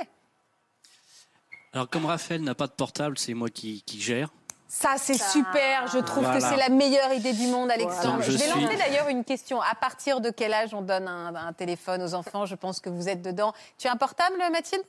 Alors, 1.73 1.89
comme 1.89 2.05
Raphaël 2.05 2.41
n'a 2.41 2.53
pas 2.53 2.67
de 2.67 2.73
portable, 2.73 3.17
c'est 3.17 3.33
moi 3.33 3.49
qui 3.49 3.83
gère. 3.87 4.29
Ça, 4.73 4.91
c'est 4.97 5.21
super. 5.21 5.87
Je 5.87 5.97
trouve 5.99 6.23
Voilà. 6.23 6.39
que 6.39 6.45
c'est 6.47 6.55
la 6.55 6.69
meilleure 6.69 7.11
idée 7.11 7.33
du 7.33 7.47
monde, 7.47 7.69
Alexandre. 7.69 8.21
Je 8.21 8.31
je 8.31 8.37
vais 8.37 8.47
suis- 8.47 8.61
lancer 8.61 8.77
d'ailleurs 8.77 9.09
une 9.09 9.25
question. 9.25 9.61
À 9.61 9.75
partir 9.75 10.21
de 10.21 10.29
quel 10.29 10.53
âge 10.53 10.73
on 10.73 10.81
donne 10.81 11.09
un, 11.09 11.35
un 11.35 11.51
téléphone 11.51 12.01
aux 12.01 12.13
enfants? 12.13 12.45
Je 12.45 12.55
pense 12.55 12.79
que 12.79 12.89
vous 12.89 13.09
êtes 13.09 13.21
dedans. 13.21 13.53
Tu 13.77 13.89
as 13.89 13.91
un 13.91 13.97
portable, 13.97 14.37
Mathilde? 14.49 14.83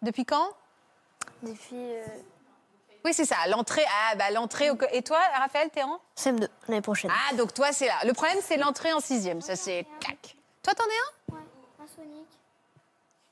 Depuis 0.00 0.24
quand? 0.24 0.48
Depuis. 1.42 1.74
euh, 1.76 2.06
Oui, 3.04 3.12
c'est 3.12 3.26
ça. 3.26 3.36
L'entrée. 3.48 3.84
Ah, 4.10 4.14
bah 4.16 4.30
l'entrée. 4.30 4.70
Au... 4.70 4.78
Et 4.92 5.02
toi, 5.02 5.18
Raphaël, 5.40 5.68
t'es 5.68 5.82
en? 5.82 6.00
CM2, 6.18 6.48
l'année 6.66 6.80
prochaine. 6.80 7.10
Ah, 7.12 7.34
donc 7.34 7.52
toi, 7.52 7.72
c'est 7.72 7.86
là. 7.88 7.96
Le 8.06 8.14
problème, 8.14 8.38
c'est 8.42 8.56
l'entrée 8.56 8.94
en 8.94 9.00
sixième. 9.00 9.42
Ça, 9.42 9.56
c'est 9.56 9.84
clac. 10.00 10.36
Toi, 10.62 10.72
t'en 10.74 10.84
es 10.84 11.34
un? 11.34 11.36
Un 11.84 11.86
Sonic. 11.94 12.26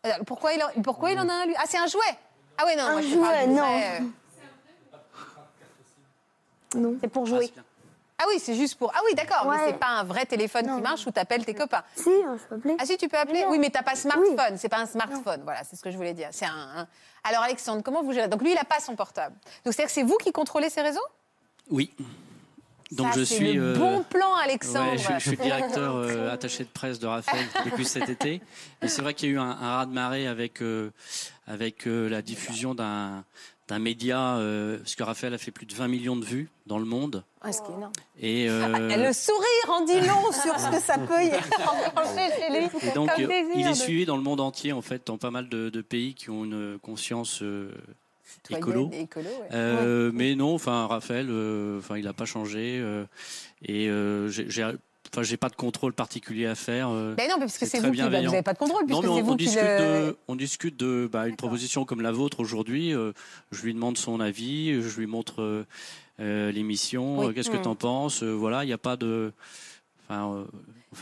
Alors, 0.03 0.19
Pourquoi 0.27 0.53
il, 0.53 0.63
en... 0.63 0.83
Pourquoi 0.83 1.11
il 1.13 1.19
en 1.19 1.27
a 1.27 1.33
un, 1.33 1.47
lui? 1.47 1.55
Ah, 1.57 1.65
c'est 1.67 1.79
un 1.79 1.87
jouet 1.87 2.03
Ah, 2.59 2.65
oui, 2.67 2.77
non. 2.77 2.85
Un 2.85 2.93
moi, 2.93 3.01
je 3.01 3.09
jouet, 3.09 3.47
du 3.47 3.53
non. 3.55 3.63
vrai, 3.63 4.01
euh. 4.01 4.05
Non. 6.75 6.97
C'est 7.01 7.09
pour 7.09 7.27
jouer. 7.27 7.51
Ah 8.19 8.25
oui, 8.29 8.39
c'est 8.39 8.55
juste 8.55 8.77
pour. 8.77 8.93
Ah 8.95 9.01
oui, 9.07 9.15
d'accord, 9.17 9.45
mais 9.45 9.57
Ouais. 9.57 9.63
c'est 9.67 9.79
pas 9.79 9.89
un 9.89 10.05
vrai 10.05 10.25
téléphone 10.25 10.65
qui 10.77 10.81
marche 10.83 11.05
où 11.07 11.11
t'appelles 11.11 11.45
tes 11.45 11.53
copains. 11.55 11.83
Si, 11.97 12.05
je 12.05 12.47
peux 12.49 12.55
appeler. 12.55 12.77
Ah 12.79 12.87
si, 12.87 12.97
tu 12.97 13.09
peux 13.09 13.17
appeler 13.19 13.45
Oui, 13.49 13.59
mais 13.59 13.71
t'as 13.71 13.83
pas 13.83 13.97
smartphone. 13.97 14.57
C'est 14.57 14.69
pas 14.69 14.79
un 14.79 14.87
smartphone. 14.87 15.41
Voilà, 15.43 15.65
c'est 15.65 15.75
ce 15.75 15.83
que 15.83 15.91
je 15.91 15.97
voulais 15.97 16.15
dire. 16.15 16.29
C'est 16.31 16.47
un, 16.47 16.51
un- 16.77 16.89
Alors 17.25 17.43
Alexandre, 17.43 17.83
comment 17.83 18.03
vous 18.05 18.13
gérez? 18.13 18.29
Donc 18.29 18.43
lui, 18.43 18.53
il 18.53 18.59
a 18.59 18.65
pas 18.65 18.79
son 18.81 18.95
portable. 18.95 19.35
Donc 19.65 19.75
c'est-à-dire 19.75 19.87
que 19.87 19.93
c'est 19.93 20.05
vous 20.05 20.17
qui 20.19 20.31
contrôlez 20.31 20.71
ses 20.71 20.83
réseaux? 20.83 21.01
Oui. 21.71 21.91
Donc 22.93 23.13
Ça, 23.15 23.19
je 23.19 23.25
suis. 23.25 23.55
le 23.55 23.73
euh, 23.73 23.77
bon 23.77 24.05
plan, 24.05 24.33
Alexandre. 24.35 24.93
ouais, 24.93 24.99
je, 24.99 25.13
je 25.15 25.29
suis 25.31 25.37
directeur 25.37 25.97
euh, 25.97 26.31
attaché 26.33 26.63
de 26.63 26.69
presse 26.69 27.01
de 27.01 27.09
Raphaël 27.09 27.47
depuis 27.65 27.85
cet 27.85 28.09
été. 28.09 28.41
Et 28.81 28.87
c'est 28.89 29.03
vrai 29.03 29.15
qu'il 29.15 29.31
y 29.31 29.33
a 29.33 29.35
eu 29.35 29.39
un, 29.39 29.51
un 29.51 29.77
raz-de-marée 29.79 30.29
avec 30.29 30.63
euh, 30.63 30.93
avec 31.49 31.89
euh, 31.89 32.09
la 32.09 32.23
diffusion 32.23 32.75
d'un 32.75 33.25
d'un 33.69 33.79
média, 33.79 34.37
euh, 34.37 34.79
parce 34.79 34.95
que 34.95 35.03
Raphaël 35.03 35.33
a 35.33 35.39
fait 35.39 35.51
plus 35.51 35.65
de 35.67 35.75
20 35.75 35.89
millions 35.89 36.17
de 36.17 36.25
vues 36.25 36.51
dans 36.67 36.79
le 36.79 36.85
monde. 36.85 37.25
Ah, 37.41 37.51
ce 37.53 37.63
qui 37.63 37.71
est 37.71 37.75
énorme. 37.75 37.93
Et, 38.21 38.49
euh, 38.49 38.73
Ah, 38.75 38.79
Le 38.97 39.13
sourire 39.13 39.69
en 39.69 39.85
dit 39.85 40.01
long 40.01 40.33
sur 40.33 40.59
ce 40.59 40.71
que 40.71 40.81
ça 40.83 40.99
peut 40.99 41.23
y 41.25 41.31
enclencher 41.31 42.31
chez 42.39 42.59
lui. 42.61 42.89
Et 42.89 42.93
donc, 42.93 43.11
comme 43.15 43.25
euh, 43.25 43.43
il 43.55 43.67
est 43.67 43.71
de- 43.71 43.75
suivi 43.75 44.05
dans 44.05 44.17
le 44.17 44.23
monde 44.23 44.41
entier, 44.41 44.73
en 44.73 44.83
fait, 44.83 45.07
dans 45.07 45.17
pas 45.17 45.31
mal 45.31 45.49
de, 45.49 45.71
de 45.71 45.81
pays 45.81 46.15
qui 46.15 46.29
ont 46.31 46.45
une 46.45 46.79
conscience 46.83 47.41
euh, 47.43 47.71
écolo. 48.51 48.91
écolo, 48.93 49.27
ouais. 49.29 49.49
Euh, 49.55 50.11
Mais 50.13 50.35
non, 50.35 50.55
enfin, 50.55 50.87
Raphaël, 50.87 51.29
euh, 51.31 51.79
enfin, 51.79 51.97
il 51.97 52.05
n'a 52.05 52.13
pas 52.13 52.27
changé. 52.27 52.79
euh, 52.83 53.05
et 53.63 53.89
euh, 53.89 54.29
j'ai- 54.29 54.47
enfin, 55.15 55.23
j'ai 55.23 55.37
pas 55.37 55.49
de 55.49 55.55
contrôle 55.55 55.93
particulier 55.93 56.47
à 56.47 56.55
faire. 56.55 56.89
euh, 56.91 57.15
Ben 57.15 57.29
non, 57.31 57.39
parce 57.39 57.57
que 57.59 57.67
c'est 57.67 57.79
vous 57.79 57.91
qui- 57.93 57.99
bah, 57.99 58.05
vous 58.05 58.11
bienveillant. 58.11 58.33
avez 58.33 58.43
pas 58.43 58.53
de 58.53 58.59
contrôle, 58.59 58.83
Non, 58.83 58.87
puisque 59.01 59.03
mais 59.03 59.09
on, 59.21 59.23
vous 59.23 59.35
discute 59.37 59.63
le- 59.63 60.07
de, 60.09 60.17
on 60.29 60.35
discute 60.37 60.77
de 60.77 61.09
bah, 61.11 61.29
une 61.29 61.37
proposition 61.37 61.85
comme 61.85 62.01
la 62.01 62.13
vôtre 62.13 62.41
aujourd'hui. 62.41 62.93
euh, 62.95 63.13
je 63.53 63.63
lui 63.63 63.75
demande 63.75 63.97
son 63.97 64.19
avis, 64.21 64.83
je 64.83 64.99
lui 64.99 65.07
montre 65.07 65.41
euh, 65.43 65.65
euh, 66.21 66.51
l'émission. 66.53 67.21
Oui. 67.21 67.27
euh, 67.27 67.33
Qu'est-ce 67.33 67.51
que 67.51 67.57
Mm. 67.57 67.63
tu 67.63 67.69
en 67.69 67.75
penses 67.77 68.23
Euh, 68.23 68.33
Voilà, 68.33 68.65
il 68.65 68.67
n'y 68.67 68.73
a 68.73 68.79
pas 68.79 68.97
de. 68.97 69.33
Enfin, 70.09 70.45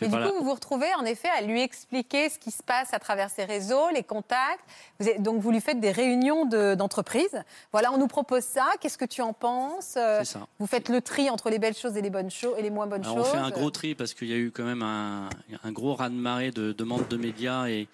pas 0.01 0.07
du 0.07 0.19
la- 0.19 0.29
coup, 0.29 0.39
vous 0.39 0.45
vous 0.45 0.55
retrouvez 0.55 0.93
en 0.99 1.05
effet 1.05 1.29
à 1.37 1.43
lui 1.43 1.61
expliquer 1.61 2.29
ce 2.29 2.39
qui 2.39 2.51
se 2.51 2.63
passe 2.63 2.93
à 2.95 2.99
travers 2.99 3.31
ses 3.31 3.45
réseaux, 3.45 3.89
les 3.95 4.03
contacts. 4.03 4.61
Vous 5.01 5.09
donc, 5.19 5.41
vous 5.41 5.51
lui 5.51 5.61
faites 5.61 5.81
des 5.81 5.91
réunions 5.93 6.45
de- 6.47 6.75
d'entreprise. 6.75 7.43
voilà, 7.73 7.93
on 7.93 7.99
nous 7.99 8.07
propose 8.09 8.43
ça. 8.45 8.67
Qu'est-ce 8.81 8.99
que 8.99 9.05
tu 9.05 9.23
en 9.23 9.33
penses 9.33 9.95
Euh, 9.97 10.25
ça. 10.25 10.47
Vous 10.59 10.67
faites 10.67 10.89
le 10.89 11.01
tri 11.01 11.31
entre 11.31 11.51
les 11.51 11.59
belles 11.59 11.77
choses 11.77 11.97
et 11.97 12.03
les 12.03 12.11
bonnes 12.11 12.31
choses 12.31 12.55
et 12.59 12.63
les 12.63 12.71
moins 12.71 12.87
bonnes 12.87 13.05
Alors, 13.05 13.19
choses. 13.19 13.29
on 13.29 13.33
fait 13.33 13.39
un 13.39 13.51
gros 13.51 13.71
tri 13.71 13.95
parce 13.95 14.15
qu'il 14.15 14.29
y 14.29 14.33
a 14.35 14.37
eu 14.37 14.51
quand 14.51 14.65
même 14.65 14.83
un, 14.83 15.29
un 15.65 15.73
gros 15.73 15.95
raz-de-marée 15.95 16.51
de 16.51 16.73
demandes 16.73 17.09
de 17.09 17.17
médias 17.17 17.67
et, 17.69 17.89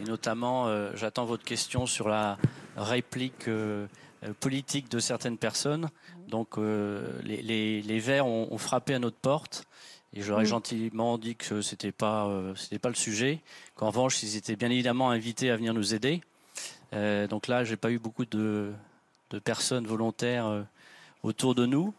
et 0.00 0.04
notamment, 0.04 0.66
euh, 0.68 0.90
j'attends 0.94 1.24
votre 1.24 1.44
question 1.44 1.86
sur 1.86 2.08
la 2.08 2.36
réplique 2.76 3.48
euh, 3.48 3.86
euh, 4.24 4.32
politique 4.38 4.90
de 4.90 4.98
certaines 4.98 5.38
personnes. 5.38 5.88
Donc, 6.28 6.58
euh, 6.58 7.08
les, 7.24 7.42
les- 7.42 7.82
les 7.82 7.98
Verts 7.98 8.26
ont, 8.26 8.48
ont 8.50 8.58
frappé 8.58 8.94
à 8.94 8.98
notre 8.98 9.16
porte 9.16 9.64
et 10.14 10.22
j'aurais 10.22 10.42
Mm. 10.44 10.46
gentiment 10.46 11.18
dit 11.18 11.36
que 11.36 11.62
c'était 11.62 11.92
pas, 11.92 12.26
euh, 12.26 12.54
c'était 12.56 12.78
pas 12.78 12.88
le 12.88 12.94
sujet. 12.94 13.40
Qu'en 13.76 13.88
revanche, 13.88 14.22
ils 14.22 14.36
étaient 14.36 14.56
bien 14.56 14.70
évidemment 14.70 15.10
invités 15.10 15.50
à 15.50 15.56
venir 15.56 15.72
nous 15.74 15.94
aider. 15.94 16.20
Euh, 16.92 17.26
donc 17.28 17.46
là, 17.46 17.62
j'ai 17.64 17.76
pas 17.76 17.90
eu 17.90 17.98
beaucoup 17.98 18.24
de, 18.24 18.72
de 19.30 19.38
personnes 19.38 19.86
volontaires. 19.86 20.46
euh, 20.46 20.62
autour 21.22 21.54
de 21.54 21.66
nous. 21.66 21.92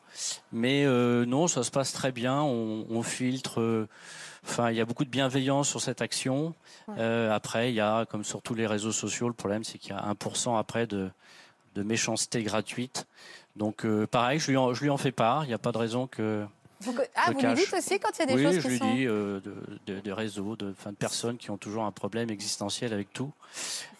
Mais 0.52 0.84
non, 1.28 1.48
ça 1.48 1.62
se 1.62 1.70
passe 1.70 1.94
très 1.94 2.12
bien. 2.12 2.42
On, 2.42 2.88
on 2.90 3.04
filtre. 3.04 3.88
Enfin, 4.44 4.72
il 4.72 4.78
y 4.78 4.82
a 4.82 4.86
beaucoup 4.86 5.06
de 5.06 5.12
bienveillance 5.12 5.70
sur 5.70 5.80
cette 5.80 6.02
action. 6.02 6.56
Après, 6.98 7.72
il 7.72 7.76
y 7.76 7.82
a, 7.82 8.08
comme 8.08 8.24
sur 8.24 8.42
tous 8.42 8.56
les 8.56 8.66
réseaux 8.66 8.92
sociaux, 8.92 9.28
le 9.28 9.36
problème, 9.36 9.64
c'est 9.64 9.78
qu'il 9.78 9.92
y 9.92 9.94
a 9.94 10.12
1% 10.12 10.58
après 10.58 10.88
de, 10.88 11.12
de 11.76 11.84
méchanceté 11.84 12.42
gratuite. 12.42 13.06
Donc, 13.56 13.86
pareil, 14.08 14.40
je 14.40 14.50
lui, 14.50 14.58
en, 14.58 14.74
je 14.74 14.82
lui 14.82 14.90
en 14.90 14.98
fais 14.98 15.12
part. 15.12 15.46
Il 15.46 15.50
n'y 15.50 15.54
a 15.54 15.60
pas 15.60 15.72
de 15.72 15.78
raison 15.78 16.08
que. 16.08 16.44
Vous 16.82 16.94
ah, 17.16 17.26
je 17.28 17.34
vous 17.34 17.40
lui 17.40 17.54
dites 17.54 17.74
aussi 17.74 18.00
quand 18.00 18.10
il 18.18 18.20
y 18.20 18.24
a 18.24 18.26
des 18.26 18.34
oui, 18.36 18.44
choses 18.44 18.56
je 18.56 18.60
qui 18.62 18.68
lui 18.70 18.78
sont- 18.80 18.94
dis 18.94 19.06
euh, 19.08 19.40
de, 19.40 19.56
de- 19.94 20.00
de 20.00 20.12
réseaux, 20.12 20.56
de, 20.56 20.74
personnes 20.98 21.38
qui 21.38 21.50
ont 21.52 21.58
toujours 21.58 21.84
un 21.84 21.92
problème 21.92 22.30
existentiel 22.30 22.92
avec 22.94 23.14
tout. 23.14 23.32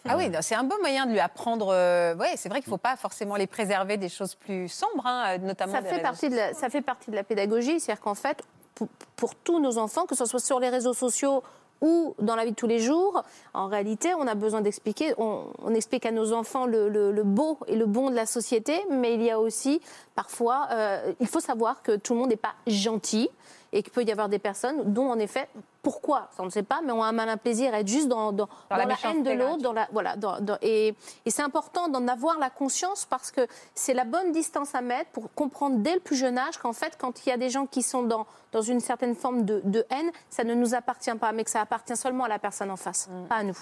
Ah 0.08 0.18
oui, 0.18 0.32
c'est 0.42 0.56
un 0.56 0.64
bon 0.64 0.78
moyen 0.80 1.06
de 1.06 1.12
lui 1.12 1.20
apprendre. 1.20 1.70
euh, 1.70 2.16
ouais, 2.16 2.34
c'est 2.36 2.50
vrai 2.50 2.60
qu'il 2.62 2.70
ne 2.70 2.74
faut 2.76 2.78
pas 2.82 2.96
forcément 2.98 3.36
les 3.36 3.48
préserver 3.48 3.98
des 3.98 4.10
choses 4.10 4.36
plus 4.36 4.68
sombres, 4.68 5.06
hein, 5.06 5.38
notamment 5.38 5.74
ça 5.74 5.82
des 5.82 5.90
fait, 5.90 6.00
partie 6.02 6.30
de 6.30 6.36
la, 6.36 6.54
ça 6.54 6.70
fait 6.70 6.82
partie 6.82 7.12
de 7.12 7.16
la 7.16 7.24
pédagogie, 7.24 7.80
c'est-à-dire 7.80 8.02
qu'en 8.02 8.16
fait, 8.16 8.42
pour, 8.76 8.88
pour 9.16 9.36
tous 9.36 9.60
nos 9.60 9.78
enfants, 9.78 10.06
que 10.06 10.16
ce 10.16 10.26
soit 10.26 10.40
sur 10.40 10.60
les 10.60 10.70
réseaux 10.70 10.94
sociaux 10.94 11.44
ou 11.82 12.16
dans 12.20 12.36
la 12.36 12.46
vie 12.46 12.52
de 12.52 12.56
tous 12.56 12.68
les 12.68 12.80
jours, 12.80 13.24
en 13.54 13.68
réalité, 13.68 14.14
on 14.14 14.28
a 14.28 14.36
besoin 14.36 14.62
d'expliquer. 14.62 15.14
On, 15.18 15.48
explique 15.74 16.06
à 16.06 16.12
nos 16.12 16.34
enfants 16.34 16.66
le 16.66 17.24
beau 17.24 17.58
et 17.68 17.76
le 17.76 17.86
bon 17.86 18.10
de 18.10 18.16
la 18.16 18.26
société, 18.26 18.82
mais 18.90 19.16
il 19.16 19.24
y 19.24 19.32
a 19.32 19.40
aussi 19.40 19.82
parfois, 20.16 20.68
euh, 20.72 21.14
il 21.20 21.28
faut 21.28 21.40
savoir 21.40 21.82
que 21.82 21.96
tout 21.96 22.14
le 22.14 22.20
monde 22.20 22.30
n'est 22.30 22.36
pas 22.36 22.54
gentil 22.68 23.30
et 23.74 23.84
qu'il 23.84 23.92
peut 23.92 24.04
y 24.04 24.12
avoir 24.12 24.30
des 24.30 24.40
personnes 24.40 24.94
dont, 24.94 25.10
en 25.10 25.20
effet, 25.20 25.48
pourquoi, 25.82 26.30
ça 26.36 26.44
on 26.44 26.46
ne 26.46 26.50
sait 26.50 26.64
pas, 26.64 26.82
mais 26.84 26.92
ont 26.92 27.04
un 27.04 27.12
malin 27.12 27.38
plaisir 27.38 27.74
à 27.74 27.80
être 27.80 27.88
juste 27.88 28.08
dans, 28.08 28.32
dans, 28.32 28.48
Dans 28.70 28.76
la 28.76 28.86
dans 28.86 28.90
la, 28.90 29.10
haine 29.10 29.24
de 29.24 29.32
l'autre, 29.32 29.62
dans 29.62 29.74
la 29.74 29.88
voilà, 29.92 30.16
et, 30.62 30.94
et 31.26 31.32
c'est 31.32 31.42
important 31.42 31.88
d'en 31.88 32.08
avoir 32.08 32.38
la 32.38 32.50
conscience 32.50 33.06
parce 33.06 33.32
que 33.32 33.48
c'est 33.74 33.94
la 33.94 34.04
bonne 34.04 34.32
distance 34.32 34.76
à 34.76 34.82
mettre 34.82 35.10
pour 35.12 35.34
comprendre 35.34 35.78
dès 35.78 35.94
le 35.96 36.00
plus 36.00 36.16
jeune 36.16 36.38
âge 36.38 36.58
qu'en 36.58 36.74
fait, 36.74 36.98
quand 36.98 37.26
il 37.26 37.30
y 37.30 37.32
a 37.32 37.38
des 37.38 37.50
gens 37.50 37.66
qui 37.66 37.82
sont 37.82 38.04
dans, 38.04 38.28
dans 38.52 38.62
une 38.62 38.80
certaine 38.80 39.16
forme 39.16 39.46
de, 39.46 39.62
de 39.64 39.86
haine, 39.90 40.12
ça 40.30 40.44
ne 40.44 40.54
nous 40.54 40.76
appartient 40.76 41.16
pas, 41.16 41.32
mais 41.32 41.44
que 41.44 41.52
ça 41.52 41.62
appartient 41.62 41.96
seulement 41.96 42.26
à 42.26 42.30
la 42.30 42.40
personne 42.40 42.72
en 42.72 42.78
face, 42.78 43.10
pas 43.30 43.38
à 43.38 43.44
nous. 43.44 43.58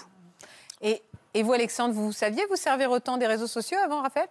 Et, 0.82 1.02
et 1.34 1.42
vous, 1.42 1.52
Alexandre, 1.52 1.94
vous 1.94 2.12
saviez 2.12 2.44
vous 2.46 2.56
servir 2.56 2.90
autant 2.90 3.16
des 3.16 3.26
réseaux 3.26 3.46
sociaux 3.46 3.78
avant, 3.84 4.02
Raphaël? 4.02 4.28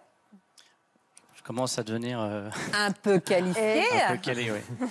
Commence 1.50 1.80
à 1.80 1.82
devenir 1.82 2.20
euh, 2.20 2.48
Un 2.74 2.92
peu 2.92 3.18
qualifié. 3.18 3.82
un 4.08 4.12
peu 4.12 4.18
calé, 4.18 4.52
oui. 4.52 4.86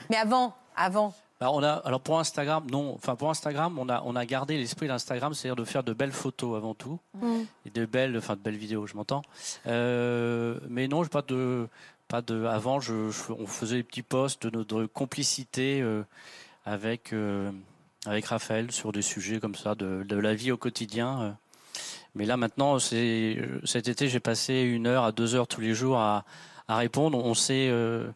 Mais 0.10 0.16
avant, 0.16 0.52
avant. 0.74 1.14
Alors, 1.40 1.60
Bah, 1.60 1.60
on 1.60 1.62
a, 1.62 1.72
alors 1.86 2.00
pour 2.00 2.18
Instagram, 2.18 2.66
non. 2.68 2.94
Enfin, 2.96 3.14
pour 3.14 3.30
Instagram, 3.30 3.78
on 3.78 3.88
a, 3.88 4.02
on 4.04 4.16
a 4.16 4.26
gardé 4.26 4.56
l'esprit 4.58 4.88
d'Instagram, 4.88 5.32
c'est-à-dire 5.32 5.54
de 5.54 5.64
faire 5.64 5.84
de 5.84 5.92
belles 5.92 6.10
photos 6.10 6.56
avant 6.56 6.74
tout. 6.74 6.98
Mm. 7.20 7.42
Et 7.66 7.70
de 7.70 7.86
belles, 7.86 8.16
enfin, 8.18 8.34
de 8.34 8.40
belles 8.40 8.56
vidéos, 8.56 8.88
je 8.88 8.94
m'entends. 8.96 9.22
Euh, 9.68 10.58
mais 10.68 10.88
non, 10.88 11.04
pas 11.06 11.22
de. 11.22 11.68
Pas 12.08 12.20
de 12.20 12.44
avant, 12.46 12.80
je, 12.80 13.10
je- 13.12 13.32
on 13.32 13.46
faisait 13.46 13.76
des 13.76 13.82
petits 13.84 14.02
posts 14.02 14.44
de 14.46 14.50
notre 14.58 14.84
complicité 14.86 15.80
euh, 15.80 16.02
avec, 16.66 17.14
avec 18.06 18.26
Raphaël 18.26 18.72
sur 18.72 18.90
des 18.90 19.02
sujets 19.02 19.38
comme 19.38 19.54
ça, 19.54 19.76
de, 19.76 20.02
de 20.02 20.16
la 20.16 20.34
vie 20.34 20.50
au 20.50 20.56
quotidien. 20.56 21.36
Euh. 22.14 22.18
Mais 22.18 22.24
là, 22.26 22.36
maintenant, 22.36 22.78
c'est 22.78 23.38
cet 23.64 23.88
été, 23.88 24.08
j'ai 24.08 24.20
passé 24.20 24.60
une 24.62 24.86
heure 24.86 25.04
à 25.04 25.12
deux 25.12 25.34
heures 25.34 25.46
tous 25.48 25.60
les 25.60 25.74
jours 25.74 25.98
à, 25.98 26.24
à 26.68 26.76
répondre. 26.76 27.18
On 27.18 27.34
s'est 27.34 27.68
euh, 27.70 28.08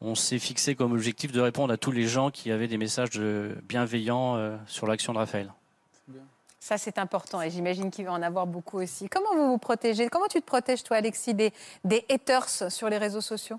on 0.00 0.14
s'est 0.14 0.38
fixé 0.38 0.76
comme 0.76 0.92
objectif 0.92 1.32
de 1.32 1.40
répondre 1.40 1.72
à 1.72 1.76
tous 1.76 1.90
les 1.90 2.06
gens 2.06 2.30
qui 2.30 2.52
avaient 2.52 2.68
des 2.68 2.78
messages 2.78 3.10
de- 3.10 3.56
bienveillants 3.64 4.36
euh, 4.36 4.56
sur 4.66 4.86
l'action 4.86 5.12
de 5.12 5.18
Raphaël. 5.18 5.52
Ça, 6.60 6.76
c'est 6.76 6.98
important 6.98 7.40
et 7.40 7.50
j'imagine 7.50 7.90
qu'il 7.90 8.04
va 8.04 8.12
en 8.12 8.22
avoir 8.22 8.46
beaucoup 8.46 8.78
aussi. 8.78 9.08
Comment 9.08 9.34
vous 9.34 9.48
vous 9.48 9.58
protégez? 9.58 10.08
Comment 10.08 10.26
tu 10.26 10.40
te 10.40 10.46
protèges, 10.46 10.82
toi, 10.82 10.98
Alexis, 10.98 11.32
des, 11.32 11.52
des 11.84 12.04
haters 12.10 12.48
sur 12.70 12.90
les 12.90 12.98
réseaux 12.98 13.22
sociaux? 13.22 13.58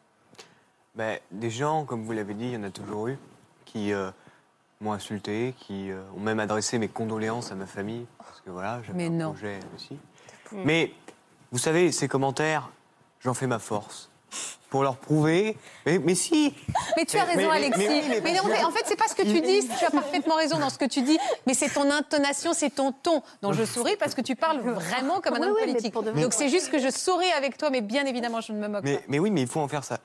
Ben, 0.96 1.18
des 1.32 1.50
gens, 1.50 1.86
comme 1.86 2.04
vous 2.04 2.12
l'avez 2.12 2.34
dit, 2.36 2.46
il 2.46 2.54
y 2.54 2.58
en 2.58 2.64
a 2.64 2.70
toujours 2.70 3.08
eu, 3.08 3.18
qui 3.66 3.94
euh, 3.94 4.12
m'ont 4.82 4.94
insulté, 4.94 5.54
qui 5.60 5.92
euh, 5.92 6.00
ont 6.16 6.22
même 6.22 6.40
adressé 6.40 6.78
mes 6.78 6.88
condoléances 6.88 7.52
à 7.52 7.56
ma 7.56 7.66
famille, 7.66 8.06
parce 8.18 8.40
que 8.40 8.50
voilà, 8.50 8.80
j'avais 8.88 8.98
Mais 8.98 9.08
un 9.08 9.26
non. 9.26 9.32
projet 9.34 9.60
aussi. 9.76 9.98
Mais 10.54 10.94
vous 11.52 11.58
savez, 11.58 11.92
ces 11.92 12.08
commentaires, 12.08 12.72
j'en 13.20 13.34
fais 13.34 13.46
ma 13.48 13.60
force. 13.60 14.10
Pour 14.70 14.84
leur 14.84 14.96
prouver. 14.98 15.58
Mais, 15.88 15.98
mais 15.98 16.14
si 16.16 16.54
Mais 16.96 17.04
tu 17.04 17.18
as 17.18 17.24
raison, 17.26 17.50
mais- 17.50 17.58
Alexis. 17.58 17.80
mais 17.88 17.90
oui, 17.90 18.22
mais 18.24 18.34
non, 18.34 18.68
en 18.68 18.72
fait, 18.72 18.84
c'est 18.86 18.96
pas 18.96 19.08
ce 19.08 19.16
que 19.16 19.24
tu 19.24 19.42
dis. 19.42 19.68
Tu 19.68 19.84
as 19.86 19.90
parfaitement 19.90 20.36
raison 20.36 20.60
dans 20.60 20.70
ce 20.70 20.78
que 20.78 20.86
tu 20.86 21.02
dis. 21.02 21.18
Mais 21.48 21.56
c'est 21.56 21.70
ton 21.70 21.90
intonation, 21.92 22.54
c'est 22.54 22.70
ton 22.70 22.92
ton. 22.92 23.24
Donc 23.42 23.56
je 23.56 23.64
souris 23.66 23.96
parce 23.98 24.14
que 24.14 24.22
tu 24.22 24.36
parles 24.36 24.60
vraiment 24.60 25.20
comme 25.22 25.34
un 25.34 25.42
homme 25.42 25.56
oui, 25.60 25.72
politique. 25.72 25.94
Donc 25.96 26.34
c'est 26.34 26.50
juste 26.50 26.70
que 26.72 26.78
je 26.78 26.90
souris 26.92 27.32
avec 27.36 27.58
toi, 27.58 27.72
mais 27.72 27.82
bien 27.82 28.06
évidemment, 28.06 28.42
je 28.42 28.54
ne 28.54 28.60
me 28.60 28.68
moque 28.68 28.84
Mais, 28.84 28.98
pas. 28.98 29.04
mais 29.08 29.18
oui, 29.20 29.32
mais 29.32 29.42
il 29.42 29.48
faut 29.48 29.60
en 29.60 29.68
faire 29.68 29.84
ça, 29.84 29.98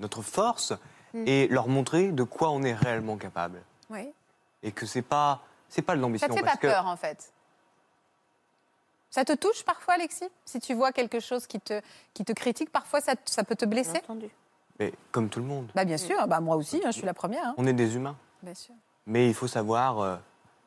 notre 0.00 0.22
force 0.22 0.72
Mm. 1.14 1.24
et 1.26 1.48
leur 1.48 1.68
montrer 1.68 2.08
de 2.12 2.22
quoi 2.22 2.50
on 2.50 2.62
est 2.62 2.74
réellement 2.74 3.16
capable. 3.16 3.62
Oui. 3.90 4.12
Et 4.62 4.72
que 4.72 4.86
c'est 4.86 5.02
pas, 5.02 5.40
c'est 5.68 5.82
pas 5.82 5.96
de 5.96 6.00
l'ambition. 6.00 6.26
Ça 6.26 6.32
te 6.32 6.38
fait 6.38 6.44
pas 6.44 6.48
parce 6.52 6.60
que- 6.60 6.66
peur, 6.66 6.86
en 6.86 6.96
fait 6.96 7.32
ça 9.10 9.24
te 9.24 9.32
touche 9.32 9.64
parfois, 9.64 9.94
Alexis? 9.94 10.28
Si 10.44 10.60
tu 10.60 10.74
vois 10.74 10.92
quelque 10.92 11.18
chose 11.18 11.46
qui 11.46 11.58
te, 11.60 11.80
qui 12.12 12.26
te 12.26 12.32
critique, 12.32 12.70
parfois 12.70 13.00
ça, 13.00 13.14
ça 13.24 13.42
peut 13.42 13.56
te 13.56 13.64
blesser? 13.64 14.02
Mais 14.78 14.92
comme 15.12 15.30
tout 15.30 15.40
le 15.40 15.46
monde, 15.46 15.70
bah, 15.74 15.86
Bien 15.86 15.96
sûr, 15.96 16.26
bah, 16.28 16.40
moi 16.40 16.56
aussi, 16.56 16.76
hein, 16.84 16.90
je 16.90 16.98
suis 16.98 17.06
la 17.06 17.14
première. 17.14 17.42
hein. 17.46 17.54
on 17.56 17.66
est 17.66 17.72
des 17.72 17.96
humains. 17.96 18.16
Bien 18.42 18.54
sûr. 18.54 18.74
Mais 19.06 19.26
il 19.26 19.34
faut 19.34 19.48
savoir 19.48 20.00
euh, 20.00 20.16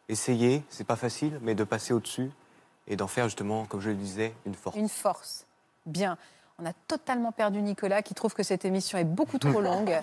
essayer, 0.09 0.63
c'est 0.69 0.83
pas 0.87 0.95
facile, 0.95 1.37
mais 1.43 1.53
de 1.53 1.63
passer 1.63 1.93
au-dessus 1.93 2.31
et 2.87 2.95
d'en 2.95 3.07
faire 3.07 3.25
justement, 3.25 3.65
comme 3.65 3.79
je 3.79 3.89
le 3.89 3.95
disais, 3.95 4.33
une 4.47 4.55
force. 4.55 4.75
Une 4.75 4.89
force. 4.89 5.45
Bien. 5.85 6.17
On 6.63 6.65
a 6.69 6.73
totalement 6.87 7.31
perdu 7.31 7.61
Nicolas 7.61 8.01
qui 8.03 8.13
trouve 8.13 8.33
que 8.35 8.43
cette 8.43 8.65
émission 8.65 8.97
est 8.97 9.03
beaucoup 9.03 9.39
trop 9.39 9.61
longue. 9.61 9.97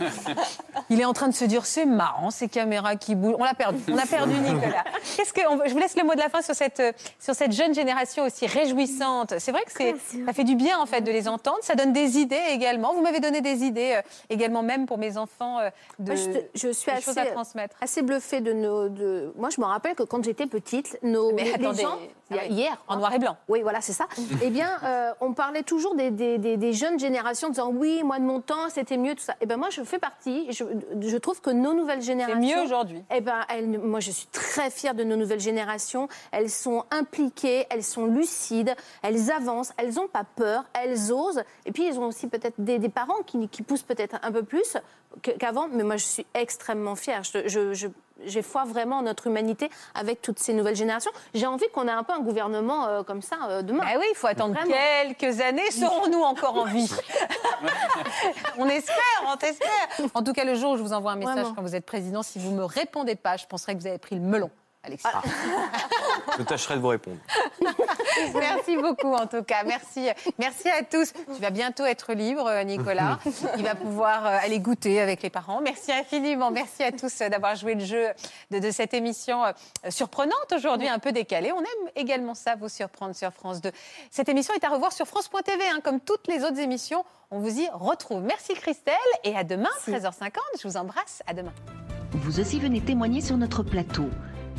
Il 0.91 1.01
est 1.01 1.05
en 1.05 1.13
train 1.13 1.29
de 1.29 1.35
se 1.35 1.45
dire 1.45 1.65
c'est 1.65 1.87
marrant 1.87 2.31
ces 2.31 2.49
caméras 2.49 2.97
qui 2.97 3.15
bougent. 3.15 3.37
On 3.39 3.45
l'a 3.45 3.55
perdu. 3.55 3.81
On 3.89 3.97
a 3.97 4.07
perdu 4.07 4.33
Nicolas. 4.41 4.85
Qu'est-ce 5.17 5.33
que 5.33 5.41
on- 5.49 5.61
je 5.67 5.73
vous 5.73 5.79
laisse 5.79 5.97
le 5.97 6.05
mot 6.05 6.15
de 6.15 6.19
la 6.19 6.29
fin 6.29 6.43
sur 6.43 6.55
cette 6.55 6.81
euh, 6.81 6.93
sur 7.21 7.35
cette 7.35 7.53
jeune 7.53 7.75
génération 7.75 8.25
aussi 8.25 8.47
réjouissante. 8.47 9.35
C'est 9.39 9.53
vrai 9.53 9.63
que 9.65 9.73
c'est 9.73 9.95
ça 10.27 10.33
fait 10.33 10.45
du 10.45 10.57
bien 10.57 10.79
en 10.81 10.87
fait 10.87 11.01
de 11.01 11.13
les 11.13 11.29
entendre. 11.29 11.59
Ça 11.63 11.75
donne 11.77 11.93
des 11.93 12.19
idées 12.19 12.41
également. 12.51 12.93
Vous 12.95 13.03
m'avez 13.03 13.21
donné 13.21 13.41
des 13.41 13.63
idées 13.65 13.95
euh, 13.97 14.03
également 14.31 14.63
même 14.63 14.87
pour 14.87 14.99
mes 14.99 15.17
enfants 15.17 15.61
euh, 15.61 15.71
de 16.01 16.17
je, 16.17 16.25
te- 16.25 16.45
je 16.55 16.73
suis 16.73 16.91
des 16.91 16.97
assez, 16.99 17.05
choses 17.05 17.19
à 17.19 17.27
transmettre. 17.27 17.77
assez 17.81 18.03
bluffée 18.03 18.41
de 18.41 18.53
nos. 18.53 18.89
De... 18.89 19.33
Moi, 19.37 19.51
je 19.51 19.61
me 19.61 19.67
rappelle 19.67 19.95
que 19.95 20.03
quand 20.03 20.25
j'étais 20.25 20.47
petite, 20.47 20.99
nos, 21.03 21.33
Mais 21.33 21.53
les 21.57 21.75
gens, 21.75 21.99
ah 22.33 22.45
hier, 22.49 22.83
en 22.89 22.97
noir 22.97 23.13
et 23.15 23.19
blanc. 23.19 23.37
Oui, 23.49 23.63
voilà, 23.63 23.81
c'est 23.81 23.93
ça. 23.93 24.07
eh 24.43 24.51
bien, 24.51 24.71
euh, 24.85 25.13
on 25.21 25.33
parlait 25.35 25.63
toujours 25.63 25.95
des, 25.95 26.11
des- 26.11 26.39
des- 26.39 26.48
des 26.57 26.73
jeunes 26.73 26.99
générations 26.99 27.49
en 27.49 27.51
disant 27.51 27.71
oui, 27.73 28.03
moi 28.03 28.19
de 28.19 28.25
mon 28.25 28.41
temps, 28.41 28.69
c'était 28.71 28.97
mieux, 28.97 29.15
tout 29.15 29.23
ça. 29.23 29.35
Eh 29.41 29.47
ben 29.47 29.57
moi, 29.57 29.69
je 29.71 29.83
fais 29.83 29.99
partie. 29.99 30.51
Je, 30.53 30.65
je 31.01 31.17
trouve 31.17 31.41
que 31.41 31.51
nos 31.51 31.75
nouvelles 31.75 32.03
générations. 32.03 32.41
mieux 32.41 32.63
aujourd'hui. 32.63 33.03
Eh 33.15 33.21
ben, 33.21 33.41
elles- 33.49 33.79
moi, 33.79 34.01
je 34.01 34.11
suis 34.11 34.27
très 34.29 34.71
fière 34.71 34.95
de 34.95 35.05
nos 35.05 35.17
nouvelles 35.17 35.41
générations. 35.41 36.09
Elles 36.33 36.51
sont 36.51 36.85
impliquées, 36.91 37.67
elles 37.71 37.85
sont 37.85 38.07
lucides, 38.07 38.75
elles 39.03 39.31
avancent, 39.31 39.73
elles 39.77 39.95
n'ont 39.95 40.09
pas 40.09 40.25
peur, 40.25 40.65
elles 40.75 41.13
osent. 41.13 41.43
Et 41.67 41.73
puis, 41.73 41.85
elles 41.87 41.99
ont 41.99 42.07
aussi 42.07 42.27
peut-être 42.29 42.55
des, 42.59 42.79
des 42.79 42.89
parents 42.89 43.23
qui, 43.27 43.49
qui 43.49 43.63
poussent 43.63 43.83
peut-être 43.83 44.17
un 44.23 44.33
peu 44.33 44.43
plus 44.43 44.77
qu'avant, 45.39 45.69
mais 45.73 45.85
moi 45.85 45.97
je 45.97 46.05
suis 46.05 46.27
extrêmement 46.35 46.95
fière. 46.95 47.23
Je, 47.25 47.49
je- 47.49 47.73
je- 47.75 47.89
j'ai 48.25 48.43
foi 48.43 48.65
vraiment 48.65 48.99
en 48.99 49.03
notre 49.03 49.27
humanité 49.27 49.71
avec 49.95 50.23
toutes 50.23 50.39
ces 50.39 50.53
nouvelles 50.53 50.77
générations. 50.77 51.11
J'ai 51.35 51.47
envie 51.47 51.69
qu'on 51.73 51.87
ait 51.89 51.93
un 51.93 52.03
peu 52.03 52.13
un 52.13 52.21
gouvernement 52.21 52.87
euh, 52.87 53.03
comme 53.03 53.23
ça 53.23 53.37
euh, 53.49 53.63
demain. 53.63 53.85
Bah 53.85 53.99
oui, 53.99 54.07
il 54.11 54.17
faut 54.17 54.27
attendre 54.27 54.55
Vraiment. 54.55 54.75
quelques 55.05 55.41
années. 55.41 55.71
Serons-nous 55.71 56.21
encore 56.21 56.57
en 56.57 56.65
vie? 56.65 56.91
On 58.59 58.67
espère, 58.69 58.95
on 59.27 59.37
espère. 59.39 60.09
En 60.15 60.23
tout 60.23 60.33
cas, 60.33 60.45
le 60.45 60.55
jour 60.55 60.73
où 60.73 60.77
je 60.77 60.83
vous 60.83 60.93
envoie 60.93 61.13
un 61.13 61.17
message 61.17 61.35
Vraiment. 61.37 61.55
quand 61.55 61.63
vous 61.63 61.75
êtes 61.75 61.87
président, 61.87 62.23
si 62.23 62.39
vous 62.39 62.51
me 62.51 62.65
répondez 62.65 63.15
pas, 63.17 63.37
je 63.37 63.47
penserai 63.47 63.75
que 63.75 63.81
vous 63.81 63.87
avez 63.87 63.99
pris 63.99 64.15
le 64.17 64.21
melon. 64.21 64.51
Alexis. 64.83 65.09
Je 66.39 66.43
tâcherai 66.45 66.77
de 66.77 66.81
vous 66.81 66.89
répondre. 66.89 67.19
Merci 68.35 68.77
beaucoup 68.77 69.13
en 69.13 69.27
tout 69.27 69.43
cas. 69.43 69.65
Merci, 69.65 70.09
merci 70.39 70.69
à 70.69 70.83
tous. 70.83 71.13
Tu 71.13 71.41
vas 71.41 71.51
bientôt 71.51 71.85
être 71.85 72.13
libre, 72.13 72.63
Nicolas. 72.65 73.19
Il 73.57 73.65
va 73.65 73.75
pouvoir 73.75 74.27
euh, 74.27 74.39
aller 74.41 74.61
goûter 74.61 75.01
avec 75.01 75.23
les 75.23 75.31
parents. 75.31 75.61
Merci 75.61 75.93
infiniment. 75.93 76.51
Merci 76.51 76.83
à 76.83 76.93
tous 76.93 77.21
euh, 77.21 77.29
d'avoir 77.29 77.57
joué 77.57 77.75
le 77.75 77.85
jeu 77.85 78.09
de, 78.51 78.59
de 78.59 78.71
cette 78.71 78.95
émission 78.95 79.45
euh, 79.45 79.53
surprenante 79.89 80.53
aujourd'hui, 80.55 80.89
un 80.89 80.99
peu 80.99 81.13
décalée. 81.13 81.53
On 81.53 81.61
aime 81.61 81.91
également 81.97 82.35
ça, 82.35 82.55
vous 82.57 82.69
surprendre 82.69 83.15
sur 83.15 83.33
France 83.33 83.61
2. 83.61 83.71
Cette 84.11 84.29
émission 84.29 84.55
est 84.55 84.65
à 84.65 84.69
revoir 84.69 84.93
sur 84.93 85.07
France.tv, 85.07 85.65
hein, 85.69 85.81
comme 85.83 86.01
toutes 86.01 86.29
les 86.29 86.45
autres 86.45 86.59
émissions. 86.59 87.05
On 87.31 87.41
vous 87.41 87.61
y 87.61 87.69
retrouve. 87.73 88.23
Merci 88.23 88.55
Christelle 88.55 88.95
et 89.25 89.37
à 89.37 89.45
demain, 89.45 89.71
13h50. 89.87 90.39
Je 90.63 90.69
vous 90.69 90.77
embrasse. 90.77 91.23
À 91.27 91.35
demain. 91.35 91.53
Vous 92.13 92.41
aussi 92.41 92.59
venez 92.59 92.81
témoigner 92.81 93.21
sur 93.21 93.37
notre 93.37 93.63
plateau. 93.63 94.09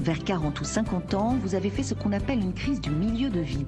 Vers 0.01 0.23
40 0.23 0.61
ou 0.61 0.63
50 0.63 1.13
ans, 1.13 1.37
vous 1.41 1.55
avez 1.55 1.69
fait 1.69 1.83
ce 1.83 1.93
qu'on 1.93 2.13
appelle 2.13 2.39
une 2.39 2.53
crise 2.53 2.79
du 2.79 2.89
milieu 2.89 3.29
de 3.29 3.41
vie. 3.41 3.65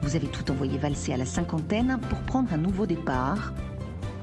Vous 0.00 0.16
avez 0.16 0.26
tout 0.26 0.50
envoyé 0.50 0.78
valser 0.78 1.12
à 1.12 1.18
la 1.18 1.26
cinquantaine 1.26 1.98
pour 2.08 2.18
prendre 2.20 2.50
un 2.54 2.56
nouveau 2.56 2.86
départ. 2.86 3.52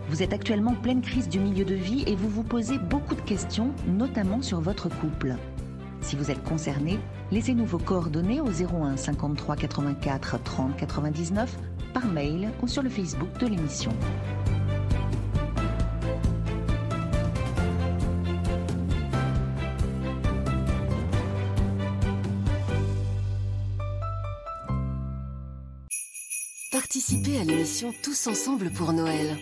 Vous 0.10 0.24
êtes 0.24 0.34
actuellement 0.34 0.72
en 0.72 0.82
pleine 0.82 1.02
crise 1.02 1.30
du 1.30 1.40
milieu 1.40 1.64
de 1.64 1.76
vie 1.76 2.04
et 2.08 2.16
vous 2.16 2.28
vous 2.28 2.42
posez 2.42 2.80
beaucoup 2.80 3.14
de 3.14 3.22
questions, 3.22 3.72
notamment 3.88 4.42
sur 4.42 4.62
votre 4.62 4.90
couple. 4.90 5.36
Si 6.02 6.16
vous 6.16 6.32
êtes 6.32 6.44
concerné, 6.44 6.98
laissez-nous 7.32 7.66
vos 7.66 7.78
coordonnées 7.78 8.42
au 8.42 8.50
01 8.50 8.98
53 8.98 9.58
84 9.58 10.42
30 10.44 10.76
99 10.76 11.56
par 11.94 12.08
mail 12.08 12.50
ou 12.64 12.68
sur 12.68 12.82
le 12.82 12.90
Facebook 12.90 13.30
de 13.40 13.46
l'émission. 13.46 13.92
Participez 26.98 27.40
à 27.40 27.44
l'émission 27.44 27.94
Tous 28.02 28.26
ensemble 28.26 28.72
pour 28.72 28.92
Noël. 28.92 29.38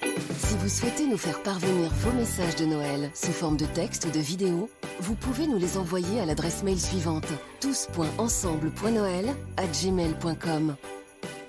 Si 0.00 0.54
vous 0.60 0.68
souhaitez 0.68 1.08
nous 1.08 1.16
faire 1.16 1.42
parvenir 1.42 1.90
vos 1.90 2.12
messages 2.12 2.54
de 2.54 2.66
Noël 2.66 3.10
sous 3.14 3.32
forme 3.32 3.56
de 3.56 3.66
texte 3.66 4.04
ou 4.04 4.10
de 4.12 4.20
vidéo, 4.20 4.70
vous 5.00 5.16
pouvez 5.16 5.48
nous 5.48 5.58
les 5.58 5.76
envoyer 5.76 6.20
à 6.20 6.24
l'adresse 6.24 6.62
mail 6.62 6.78
suivante 6.78 7.26
tous.ensemble.noël 7.60 9.34
à 9.56 9.66
gmail.com. 9.66 10.76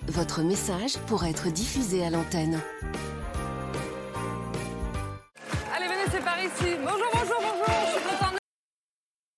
Votre 0.07 0.41
message 0.41 0.97
pourra 1.05 1.29
être 1.29 1.51
diffusé 1.51 2.03
à 2.03 2.09
l'antenne. 2.09 2.59
Allez, 5.75 5.85
venez, 5.85 6.09
c'est 6.11 6.25
par 6.25 6.39
ici. 6.39 6.75
Bonjour, 6.83 7.11
bonjour, 7.13 7.40